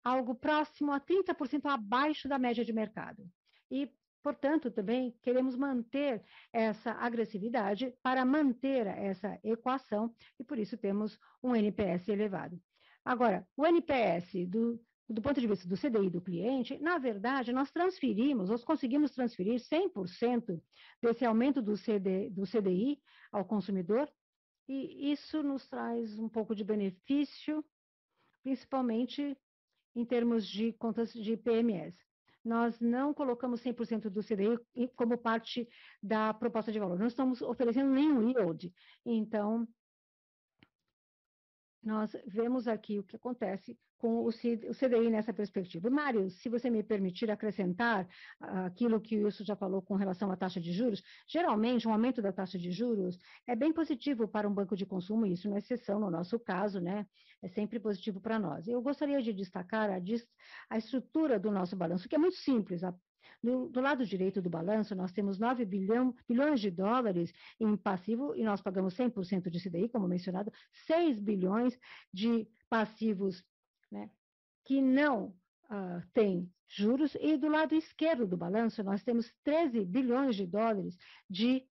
algo 0.03 0.35
próximo 0.35 0.91
a 0.91 0.99
30% 0.99 1.65
abaixo 1.65 2.27
da 2.27 2.37
média 2.37 2.63
de 2.63 2.73
mercado. 2.73 3.27
E, 3.71 3.89
portanto, 4.21 4.69
também 4.69 5.17
queremos 5.21 5.55
manter 5.55 6.23
essa 6.51 6.91
agressividade 6.91 7.93
para 8.03 8.25
manter 8.25 8.85
essa 8.85 9.39
equação 9.43 10.13
e, 10.39 10.43
por 10.43 10.59
isso, 10.59 10.77
temos 10.77 11.17
um 11.41 11.55
NPS 11.55 12.09
elevado. 12.09 12.61
Agora, 13.03 13.47
o 13.55 13.65
NPS 13.65 14.47
do, 14.47 14.79
do 15.07 15.21
ponto 15.21 15.39
de 15.39 15.47
vista 15.47 15.67
do 15.67 15.77
CDI 15.77 16.09
do 16.09 16.21
cliente, 16.21 16.77
na 16.79 16.97
verdade, 16.97 17.53
nós 17.53 17.71
transferimos, 17.71 18.49
nós 18.49 18.63
conseguimos 18.63 19.11
transferir 19.11 19.59
100% 19.59 20.59
desse 21.01 21.23
aumento 21.23 21.61
do, 21.61 21.77
CD, 21.77 22.29
do 22.29 22.43
CDI 22.43 22.99
ao 23.31 23.45
consumidor, 23.45 24.09
e 24.67 25.11
isso 25.11 25.43
nos 25.43 25.67
traz 25.67 26.17
um 26.17 26.27
pouco 26.27 26.55
de 26.55 26.63
benefício, 26.63 27.63
principalmente 28.43 29.37
em 29.95 30.03
termos 30.03 30.47
de 30.47 30.73
contas 30.73 31.13
de 31.13 31.37
PMS. 31.37 31.95
Nós 32.43 32.79
não 32.79 33.13
colocamos 33.13 33.61
100% 33.61 34.09
do 34.09 34.23
CDI 34.23 34.57
como 34.95 35.17
parte 35.17 35.67
da 36.01 36.33
proposta 36.33 36.71
de 36.71 36.79
valor, 36.79 36.97
não 36.97 37.07
estamos 37.07 37.41
oferecendo 37.41 37.91
nenhum 37.91 38.29
yield. 38.29 38.73
Então, 39.05 39.67
nós 41.85 42.15
vemos 42.25 42.67
aqui 42.67 42.99
o 42.99 43.03
que 43.03 43.15
acontece 43.15 43.77
com 43.97 44.25
o 44.25 44.29
CDI 44.31 45.09
nessa 45.09 45.33
perspectiva. 45.33 45.89
Mário, 45.89 46.29
se 46.29 46.49
você 46.49 46.69
me 46.69 46.83
permitir 46.83 47.31
acrescentar 47.31 48.07
aquilo 48.39 48.99
que 48.99 49.17
o 49.17 49.25
Wilson 49.25 49.43
já 49.43 49.55
falou 49.55 49.81
com 49.81 49.95
relação 49.95 50.31
à 50.31 50.35
taxa 50.35 50.59
de 50.59 50.73
juros, 50.73 51.01
geralmente 51.27 51.87
um 51.87 51.91
aumento 51.91 52.21
da 52.21 52.31
taxa 52.31 52.57
de 52.57 52.71
juros 52.71 53.17
é 53.47 53.55
bem 53.55 53.71
positivo 53.71 54.27
para 54.27 54.47
um 54.47 54.53
banco 54.53 54.75
de 54.75 54.85
consumo, 54.85 55.25
isso 55.25 55.47
não 55.47 55.55
é 55.55 55.59
exceção 55.59 55.99
no 55.99 56.11
nosso 56.11 56.39
caso, 56.39 56.79
né? 56.79 57.05
É 57.41 57.47
sempre 57.49 57.79
positivo 57.79 58.19
para 58.19 58.39
nós. 58.39 58.67
Eu 58.67 58.81
gostaria 58.81 59.21
de 59.21 59.31
destacar 59.31 59.89
a, 59.89 60.01
a 60.69 60.77
estrutura 60.77 61.39
do 61.39 61.51
nosso 61.51 61.75
balanço, 61.75 62.09
que 62.09 62.15
é 62.15 62.17
muito 62.17 62.37
simples. 62.37 62.83
A 62.83 62.93
no, 63.41 63.69
do 63.69 63.81
lado 63.81 64.05
direito 64.05 64.41
do 64.41 64.49
balanço, 64.49 64.95
nós 64.95 65.11
temos 65.11 65.37
9 65.37 65.65
bilhão, 65.65 66.15
bilhões 66.27 66.59
de 66.59 66.71
dólares 66.71 67.31
em 67.59 67.75
passivo, 67.77 68.35
e 68.35 68.43
nós 68.43 68.61
pagamos 68.61 68.95
100% 68.95 69.49
de 69.49 69.61
CDI, 69.61 69.89
como 69.89 70.07
mencionado, 70.07 70.51
6 70.87 71.19
bilhões 71.19 71.77
de 72.13 72.47
passivos 72.69 73.43
né, 73.91 74.09
que 74.65 74.81
não 74.81 75.35
uh, 75.65 76.01
têm 76.13 76.51
juros, 76.67 77.15
e 77.21 77.37
do 77.37 77.47
lado 77.47 77.75
esquerdo 77.75 78.27
do 78.27 78.37
balanço, 78.37 78.83
nós 78.83 79.03
temos 79.03 79.31
13 79.43 79.85
bilhões 79.85 80.35
de 80.35 80.45
dólares 80.45 80.97
de 81.29 81.65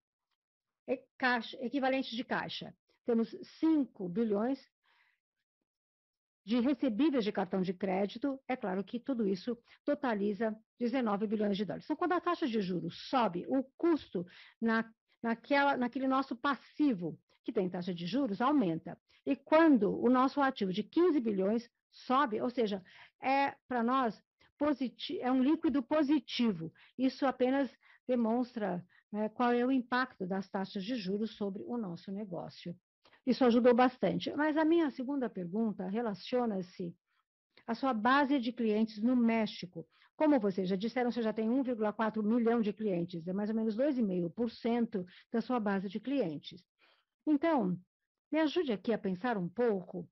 caixa, 1.18 1.56
equivalentes 1.64 2.10
de 2.10 2.24
caixa. 2.24 2.74
Temos 3.04 3.34
5 3.60 4.08
bilhões 4.08 4.58
de 6.44 6.60
recebíveis 6.60 7.24
de 7.24 7.32
cartão 7.32 7.62
de 7.62 7.72
crédito, 7.72 8.38
é 8.46 8.54
claro 8.54 8.84
que 8.84 9.00
tudo 9.00 9.26
isso 9.26 9.56
totaliza 9.84 10.54
19 10.78 11.26
bilhões 11.26 11.56
de 11.56 11.64
dólares. 11.64 11.84
Então, 11.86 11.96
quando 11.96 12.12
a 12.12 12.20
taxa 12.20 12.46
de 12.46 12.60
juros 12.60 13.08
sobe, 13.08 13.46
o 13.48 13.64
custo 13.78 14.26
na, 14.60 14.84
naquela, 15.22 15.76
naquele 15.76 16.06
nosso 16.06 16.36
passivo, 16.36 17.18
que 17.44 17.52
tem 17.52 17.68
taxa 17.68 17.94
de 17.94 18.06
juros, 18.06 18.40
aumenta. 18.40 18.98
E 19.24 19.34
quando 19.34 19.98
o 19.98 20.10
nosso 20.10 20.40
ativo 20.40 20.72
de 20.72 20.82
15 20.82 21.18
bilhões 21.20 21.70
sobe, 21.90 22.40
ou 22.40 22.50
seja, 22.50 22.82
é 23.22 23.54
para 23.66 23.82
nós 23.82 24.22
é 25.20 25.30
um 25.30 25.42
líquido 25.42 25.82
positivo. 25.82 26.72
Isso 26.96 27.26
apenas 27.26 27.70
demonstra 28.06 28.84
né, 29.12 29.28
qual 29.28 29.52
é 29.52 29.64
o 29.64 29.70
impacto 29.70 30.26
das 30.26 30.48
taxas 30.48 30.84
de 30.84 30.94
juros 30.96 31.36
sobre 31.36 31.62
o 31.66 31.76
nosso 31.76 32.10
negócio. 32.10 32.74
Isso 33.26 33.44
ajudou 33.44 33.74
bastante. 33.74 34.32
Mas 34.34 34.56
a 34.56 34.64
minha 34.64 34.90
segunda 34.90 35.28
pergunta 35.28 35.88
relaciona-se 35.88 36.94
à 37.66 37.74
sua 37.74 37.94
base 37.94 38.38
de 38.38 38.52
clientes 38.52 39.00
no 39.00 39.16
México. 39.16 39.86
Como 40.16 40.38
vocês 40.38 40.68
já 40.68 40.76
disseram, 40.76 41.10
você 41.10 41.22
já 41.22 41.32
tem 41.32 41.48
1,4 41.48 42.22
milhão 42.22 42.60
de 42.60 42.72
clientes, 42.72 43.26
é 43.26 43.32
mais 43.32 43.50
ou 43.50 43.56
menos 43.56 43.76
2,5% 43.76 45.04
da 45.32 45.40
sua 45.40 45.58
base 45.58 45.88
de 45.88 45.98
clientes. 45.98 46.62
Então, 47.26 47.76
me 48.30 48.38
ajude 48.38 48.72
aqui 48.72 48.92
a 48.92 48.98
pensar 48.98 49.36
um 49.36 49.48
pouco 49.48 50.08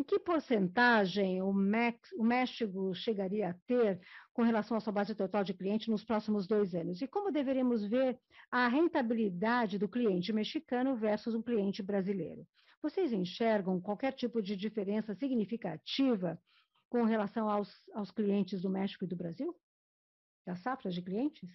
em 0.00 0.02
que 0.02 0.18
porcentagem 0.18 1.42
o, 1.42 1.52
México 1.52 2.94
chegaria 2.94 3.50
a 3.50 3.54
ter 3.66 4.00
com 4.32 4.42
relação 4.42 4.74
à 4.74 4.80
sua 4.80 4.94
base 4.94 5.14
total 5.14 5.44
de 5.44 5.52
clientes 5.52 5.88
nos 5.88 6.02
próximos 6.02 6.46
dois 6.46 6.74
anos? 6.74 7.02
E 7.02 7.06
como 7.06 7.30
deveremos 7.30 7.84
ver 7.84 8.18
a 8.50 8.66
rentabilidade 8.66 9.78
do 9.78 9.86
cliente 9.86 10.32
mexicano 10.32 10.96
versus 10.96 11.34
um 11.34 11.42
cliente 11.42 11.82
brasileiro? 11.82 12.48
Vocês 12.80 13.12
enxergam 13.12 13.78
qualquer 13.78 14.14
tipo 14.14 14.40
de 14.40 14.56
diferença 14.56 15.14
significativa 15.14 16.40
com 16.88 17.02
relação 17.02 17.50
aos, 17.50 17.70
aos 17.92 18.10
clientes 18.10 18.62
do 18.62 18.70
México 18.70 19.04
e 19.04 19.08
do 19.08 19.16
Brasil? 19.16 19.54
Das 20.46 20.60
safras 20.60 20.94
de 20.94 21.02
clientes? 21.02 21.46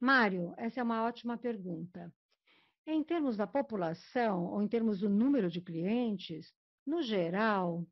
Mário, 0.00 0.52
essa 0.56 0.80
é 0.80 0.82
uma 0.82 1.04
ótima 1.04 1.38
pergunta. 1.38 2.12
Em 2.84 3.02
termos 3.04 3.36
da 3.36 3.46
população, 3.46 4.46
ou 4.46 4.60
em 4.60 4.66
termos 4.66 4.98
do 4.98 5.08
número 5.08 5.48
de 5.48 5.60
clientes, 5.60 6.52
no 6.86 7.02
geral, 7.02 7.86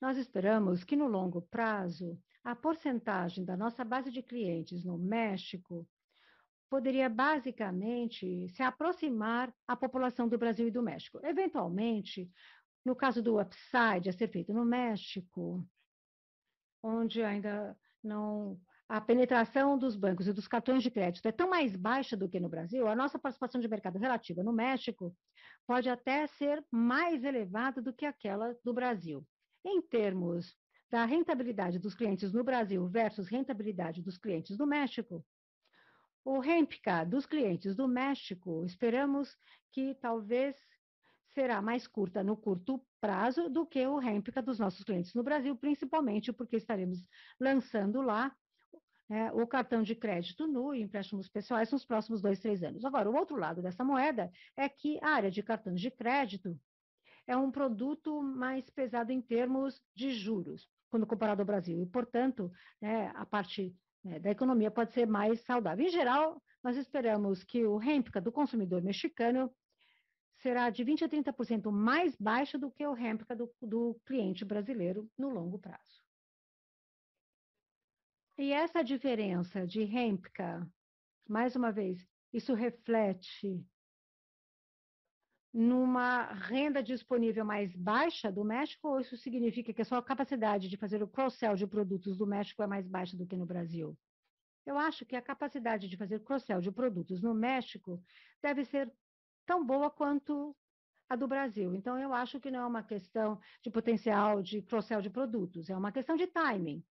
nós 0.00 0.16
esperamos 0.16 0.84
que 0.84 0.96
no 0.96 1.08
longo 1.08 1.42
prazo, 1.42 2.18
a 2.44 2.54
porcentagem 2.54 3.44
da 3.44 3.56
nossa 3.56 3.84
base 3.84 4.10
de 4.10 4.22
clientes 4.22 4.84
no 4.84 4.96
México 4.96 5.86
poderia 6.70 7.08
basicamente 7.08 8.48
se 8.50 8.62
aproximar 8.62 9.52
à 9.66 9.74
população 9.74 10.28
do 10.28 10.38
Brasil 10.38 10.68
e 10.68 10.70
do 10.70 10.82
México. 10.82 11.18
Eventualmente, 11.24 12.30
no 12.84 12.94
caso 12.94 13.22
do 13.22 13.40
upside 13.40 14.08
a 14.08 14.12
ser 14.12 14.28
feito 14.28 14.52
no 14.52 14.64
México, 14.64 15.66
onde 16.82 17.22
ainda 17.22 17.76
não 18.02 18.60
a 18.88 19.00
penetração 19.00 19.76
dos 19.76 19.94
bancos 19.96 20.26
e 20.26 20.32
dos 20.32 20.48
cartões 20.48 20.82
de 20.82 20.90
crédito 20.90 21.26
é 21.26 21.32
tão 21.32 21.50
mais 21.50 21.76
baixa 21.76 22.16
do 22.16 22.28
que 22.28 22.40
no 22.40 22.48
Brasil, 22.48 22.88
a 22.88 22.96
nossa 22.96 23.18
participação 23.18 23.60
de 23.60 23.68
mercado 23.68 23.98
relativa 23.98 24.42
no 24.42 24.52
México 24.52 25.14
pode 25.68 25.90
até 25.90 26.26
ser 26.26 26.64
mais 26.70 27.22
elevada 27.22 27.82
do 27.82 27.92
que 27.92 28.06
aquela 28.06 28.56
do 28.64 28.72
Brasil. 28.72 29.22
Em 29.62 29.82
termos 29.82 30.56
da 30.90 31.04
rentabilidade 31.04 31.78
dos 31.78 31.94
clientes 31.94 32.32
no 32.32 32.42
Brasil 32.42 32.88
versus 32.88 33.28
rentabilidade 33.28 34.00
dos 34.00 34.16
clientes 34.16 34.56
do 34.56 34.66
México, 34.66 35.22
o 36.24 36.38
REMPCA 36.38 37.04
dos 37.04 37.26
clientes 37.26 37.76
do 37.76 37.86
México, 37.86 38.64
esperamos 38.64 39.36
que 39.70 39.94
talvez 39.96 40.56
será 41.34 41.60
mais 41.60 41.86
curta 41.86 42.24
no 42.24 42.34
curto 42.34 42.82
prazo 42.98 43.50
do 43.50 43.66
que 43.66 43.86
o 43.86 43.98
REMPCA 43.98 44.40
dos 44.40 44.58
nossos 44.58 44.82
clientes 44.82 45.12
no 45.12 45.22
Brasil, 45.22 45.54
principalmente 45.54 46.32
porque 46.32 46.56
estaremos 46.56 47.06
lançando 47.38 48.00
lá 48.00 48.34
é, 49.10 49.32
o 49.32 49.46
cartão 49.46 49.82
de 49.82 49.94
crédito 49.94 50.46
nu 50.46 50.74
e 50.74 50.82
empréstimos 50.82 51.28
pessoais 51.28 51.70
nos 51.72 51.84
próximos 51.84 52.20
dois, 52.20 52.38
três 52.40 52.62
anos. 52.62 52.84
Agora, 52.84 53.10
o 53.10 53.16
outro 53.16 53.36
lado 53.36 53.62
dessa 53.62 53.82
moeda 53.82 54.30
é 54.56 54.68
que 54.68 54.98
a 55.02 55.10
área 55.10 55.30
de 55.30 55.42
cartões 55.42 55.80
de 55.80 55.90
crédito 55.90 56.58
é 57.26 57.36
um 57.36 57.50
produto 57.50 58.22
mais 58.22 58.68
pesado 58.70 59.12
em 59.12 59.20
termos 59.20 59.82
de 59.94 60.12
juros, 60.12 60.68
quando 60.90 61.06
comparado 61.06 61.42
ao 61.42 61.46
Brasil. 61.46 61.80
E, 61.80 61.86
portanto, 61.86 62.50
né, 62.80 63.12
a 63.14 63.24
parte 63.24 63.74
né, 64.04 64.18
da 64.18 64.30
economia 64.30 64.70
pode 64.70 64.92
ser 64.92 65.06
mais 65.06 65.40
saudável. 65.44 65.86
Em 65.86 65.90
geral, 65.90 66.42
nós 66.62 66.76
esperamos 66.76 67.44
que 67.44 67.64
o 67.64 67.76
REMPCA 67.76 68.20
do 68.20 68.32
consumidor 68.32 68.82
mexicano 68.82 69.50
será 70.42 70.70
de 70.70 70.84
20% 70.84 71.02
a 71.28 71.32
30% 71.32 71.70
mais 71.70 72.16
baixo 72.16 72.58
do 72.58 72.70
que 72.70 72.86
o 72.86 72.92
REMPCA 72.92 73.34
do, 73.34 73.50
do 73.60 74.00
cliente 74.06 74.44
brasileiro 74.44 75.08
no 75.16 75.28
longo 75.28 75.58
prazo. 75.58 76.07
E 78.38 78.52
essa 78.52 78.84
diferença 78.84 79.66
de 79.66 79.82
REMPCA, 79.82 80.64
mais 81.28 81.56
uma 81.56 81.72
vez, 81.72 82.06
isso 82.32 82.54
reflete 82.54 83.60
numa 85.52 86.32
renda 86.34 86.80
disponível 86.80 87.44
mais 87.44 87.74
baixa 87.74 88.30
do 88.30 88.44
México, 88.44 88.90
ou 88.90 89.00
isso 89.00 89.16
significa 89.16 89.72
que 89.72 89.82
a 89.82 89.84
sua 89.84 90.00
capacidade 90.00 90.68
de 90.68 90.76
fazer 90.76 91.02
o 91.02 91.08
cross-sell 91.08 91.56
de 91.56 91.66
produtos 91.66 92.16
do 92.16 92.28
México 92.28 92.62
é 92.62 92.66
mais 92.68 92.86
baixa 92.86 93.16
do 93.16 93.26
que 93.26 93.36
no 93.36 93.44
Brasil? 93.44 93.98
Eu 94.64 94.78
acho 94.78 95.04
que 95.04 95.16
a 95.16 95.22
capacidade 95.22 95.88
de 95.88 95.96
fazer 95.96 96.22
cross-sell 96.22 96.60
de 96.60 96.70
produtos 96.70 97.20
no 97.20 97.34
México 97.34 98.00
deve 98.40 98.64
ser 98.64 98.88
tão 99.44 99.66
boa 99.66 99.90
quanto 99.90 100.54
a 101.08 101.16
do 101.16 101.26
Brasil. 101.26 101.74
Então, 101.74 101.98
eu 101.98 102.14
acho 102.14 102.38
que 102.38 102.52
não 102.52 102.60
é 102.60 102.66
uma 102.66 102.84
questão 102.84 103.40
de 103.64 103.70
potencial 103.70 104.40
de 104.42 104.62
cross-sell 104.62 105.02
de 105.02 105.10
produtos, 105.10 105.68
é 105.68 105.76
uma 105.76 105.90
questão 105.90 106.14
de 106.14 106.28
timing 106.28 106.84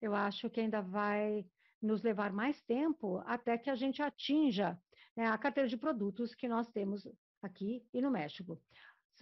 eu 0.00 0.14
acho 0.14 0.48
que 0.50 0.60
ainda 0.60 0.80
vai 0.80 1.44
nos 1.80 2.02
levar 2.02 2.32
mais 2.32 2.60
tempo 2.62 3.22
até 3.26 3.56
que 3.56 3.70
a 3.70 3.74
gente 3.74 4.02
atinja 4.02 4.78
né, 5.16 5.26
a 5.26 5.38
carteira 5.38 5.68
de 5.68 5.76
produtos 5.76 6.34
que 6.34 6.48
nós 6.48 6.68
temos 6.70 7.06
aqui 7.42 7.84
e 7.92 8.00
no 8.00 8.10
México. 8.10 8.60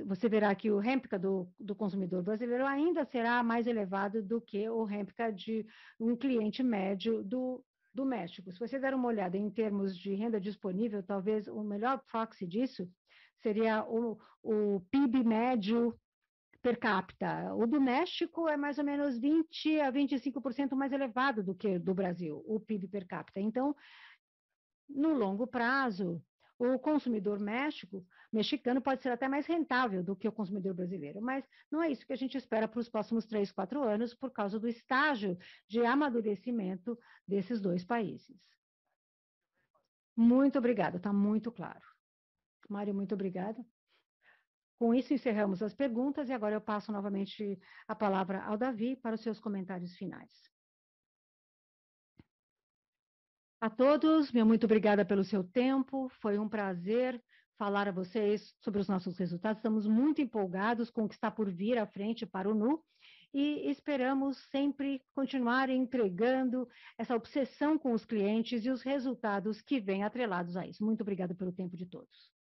Você 0.05 0.29
verá 0.29 0.55
que 0.55 0.71
o 0.71 0.79
REMPCA 0.79 1.19
do, 1.19 1.49
do 1.59 1.75
consumidor 1.75 2.23
brasileiro 2.23 2.67
ainda 2.67 3.05
será 3.07 3.43
mais 3.43 3.67
elevado 3.67 4.23
do 4.23 4.41
que 4.41 4.69
o 4.69 4.85
REMPCA 4.85 5.33
de 5.33 5.67
um 5.99 6.15
cliente 6.15 6.63
médio 6.63 7.25
do, 7.25 7.65
do 7.95 8.05
México. 8.05 8.53
Se 8.53 8.59
você 8.59 8.79
der 8.79 8.93
uma 8.93 9.09
olhada 9.09 9.39
em 9.39 9.51
termos 9.51 9.97
de 9.97 10.15
renda 10.15 10.39
disponível, 10.39 11.03
talvez 11.03 11.49
o 11.49 11.63
melhor 11.63 12.03
proxy 12.11 12.47
disso 12.47 12.87
seria 13.39 13.85
o, 13.85 14.19
o 14.43 14.81
PIB 14.91 15.25
médio 15.25 15.99
per 16.67 16.81
capita. 16.81 17.55
O 17.55 17.65
do 17.65 17.81
México 17.81 18.49
é 18.49 18.57
mais 18.57 18.77
ou 18.77 18.85
menos 18.85 19.17
20 19.17 19.79
a 19.79 19.93
25% 19.93 20.75
mais 20.75 20.93
elevado 20.93 21.41
do 21.41 21.55
que 21.55 21.79
do 21.79 21.95
Brasil, 21.95 22.43
o 22.45 22.59
PIB 22.59 22.89
per 22.89 23.07
capita. 23.07 23.39
Então, 23.39 23.73
no 24.89 25.13
longo 25.13 25.47
prazo, 25.47 26.21
o 26.59 26.77
consumidor 26.77 27.39
México, 27.39 28.05
mexicano 28.33 28.83
pode 28.83 29.01
ser 29.01 29.11
até 29.11 29.29
mais 29.29 29.47
rentável 29.47 30.03
do 30.03 30.17
que 30.17 30.27
o 30.27 30.33
consumidor 30.33 30.75
brasileiro, 30.75 31.23
mas 31.23 31.45
não 31.71 31.81
é 31.81 31.89
isso 31.89 32.05
que 32.05 32.13
a 32.13 32.17
gente 32.17 32.37
espera 32.37 32.67
para 32.67 32.81
os 32.81 32.89
próximos 32.89 33.25
três, 33.27 33.53
quatro 33.53 33.85
anos, 33.85 34.13
por 34.13 34.33
causa 34.33 34.59
do 34.59 34.67
estágio 34.67 35.39
de 35.69 35.85
amadurecimento 35.85 36.99
desses 37.29 37.61
dois 37.61 37.85
países. 37.85 38.37
Muito 40.17 40.59
obrigada, 40.59 40.97
está 40.97 41.13
muito 41.13 41.53
claro. 41.53 41.87
Mário, 42.69 42.93
muito 42.93 43.15
obrigada. 43.15 43.65
Com 44.79 44.95
isso, 44.95 45.15
encerramos 45.15 45.63
as 45.63 45.75
perguntas 45.75 46.29
e 46.29 46.33
agora 46.33 46.55
eu 46.55 46.61
passo 46.61 46.93
novamente 46.93 47.59
a 47.89 47.95
palavra 47.95 48.43
ao 48.43 48.59
Davi 48.59 48.95
para 48.97 49.15
os 49.15 49.23
seus 49.23 49.41
comentários 49.41 49.97
finais. 49.97 50.31
A 53.59 53.71
todos, 53.71 54.31
meu 54.33 54.45
muito 54.45 54.65
obrigada 54.65 55.05
pelo 55.05 55.25
seu 55.25 55.43
tempo. 55.43 56.11
Foi 56.21 56.39
um 56.39 56.49
prazer 56.49 57.23
falar 57.57 57.89
a 57.89 57.93
vocês 57.93 58.55
sobre 58.61 58.81
os 58.81 58.89
nossos 58.89 59.17
resultados. 59.19 59.59
Estamos 59.59 59.87
muito 59.87 60.21
empolgados 60.21 60.91
com 60.91 61.05
o 61.05 61.09
que 61.09 61.15
está 61.15 61.31
por 61.31 61.51
vir 61.51 61.79
à 61.79 61.87
frente 61.87 62.27
para 62.27 62.51
o 62.51 62.55
NU 62.55 62.85
e 63.33 63.71
esperamos 63.71 64.37
sempre 64.51 65.03
continuar 65.15 65.71
entregando 65.71 66.69
essa 66.99 67.17
obsessão 67.17 67.79
com 67.79 67.93
os 67.93 68.05
clientes 68.05 68.65
e 68.65 68.71
os 68.71 68.83
resultados 68.83 69.63
que 69.63 69.81
vêm 69.81 70.05
atrelados 70.05 70.55
a 70.55 70.67
isso. 70.67 70.85
Muito 70.85 71.01
obrigada 71.01 71.35
pelo 71.35 71.53
tempo 71.53 71.77
de 71.79 71.87
todos. 71.87 72.36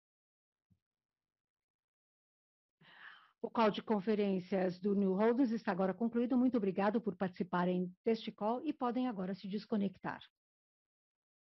O 3.46 3.50
call 3.50 3.70
de 3.70 3.80
conferências 3.80 4.76
do 4.76 4.92
New 4.92 5.14
Holdings 5.14 5.52
está 5.52 5.70
agora 5.70 5.94
concluído. 5.94 6.36
Muito 6.36 6.56
obrigado 6.56 7.00
por 7.00 7.14
participarem 7.14 7.94
deste 8.04 8.32
call 8.32 8.60
e 8.64 8.72
podem 8.72 9.06
agora 9.06 9.36
se 9.36 9.46
desconectar. 9.46 10.18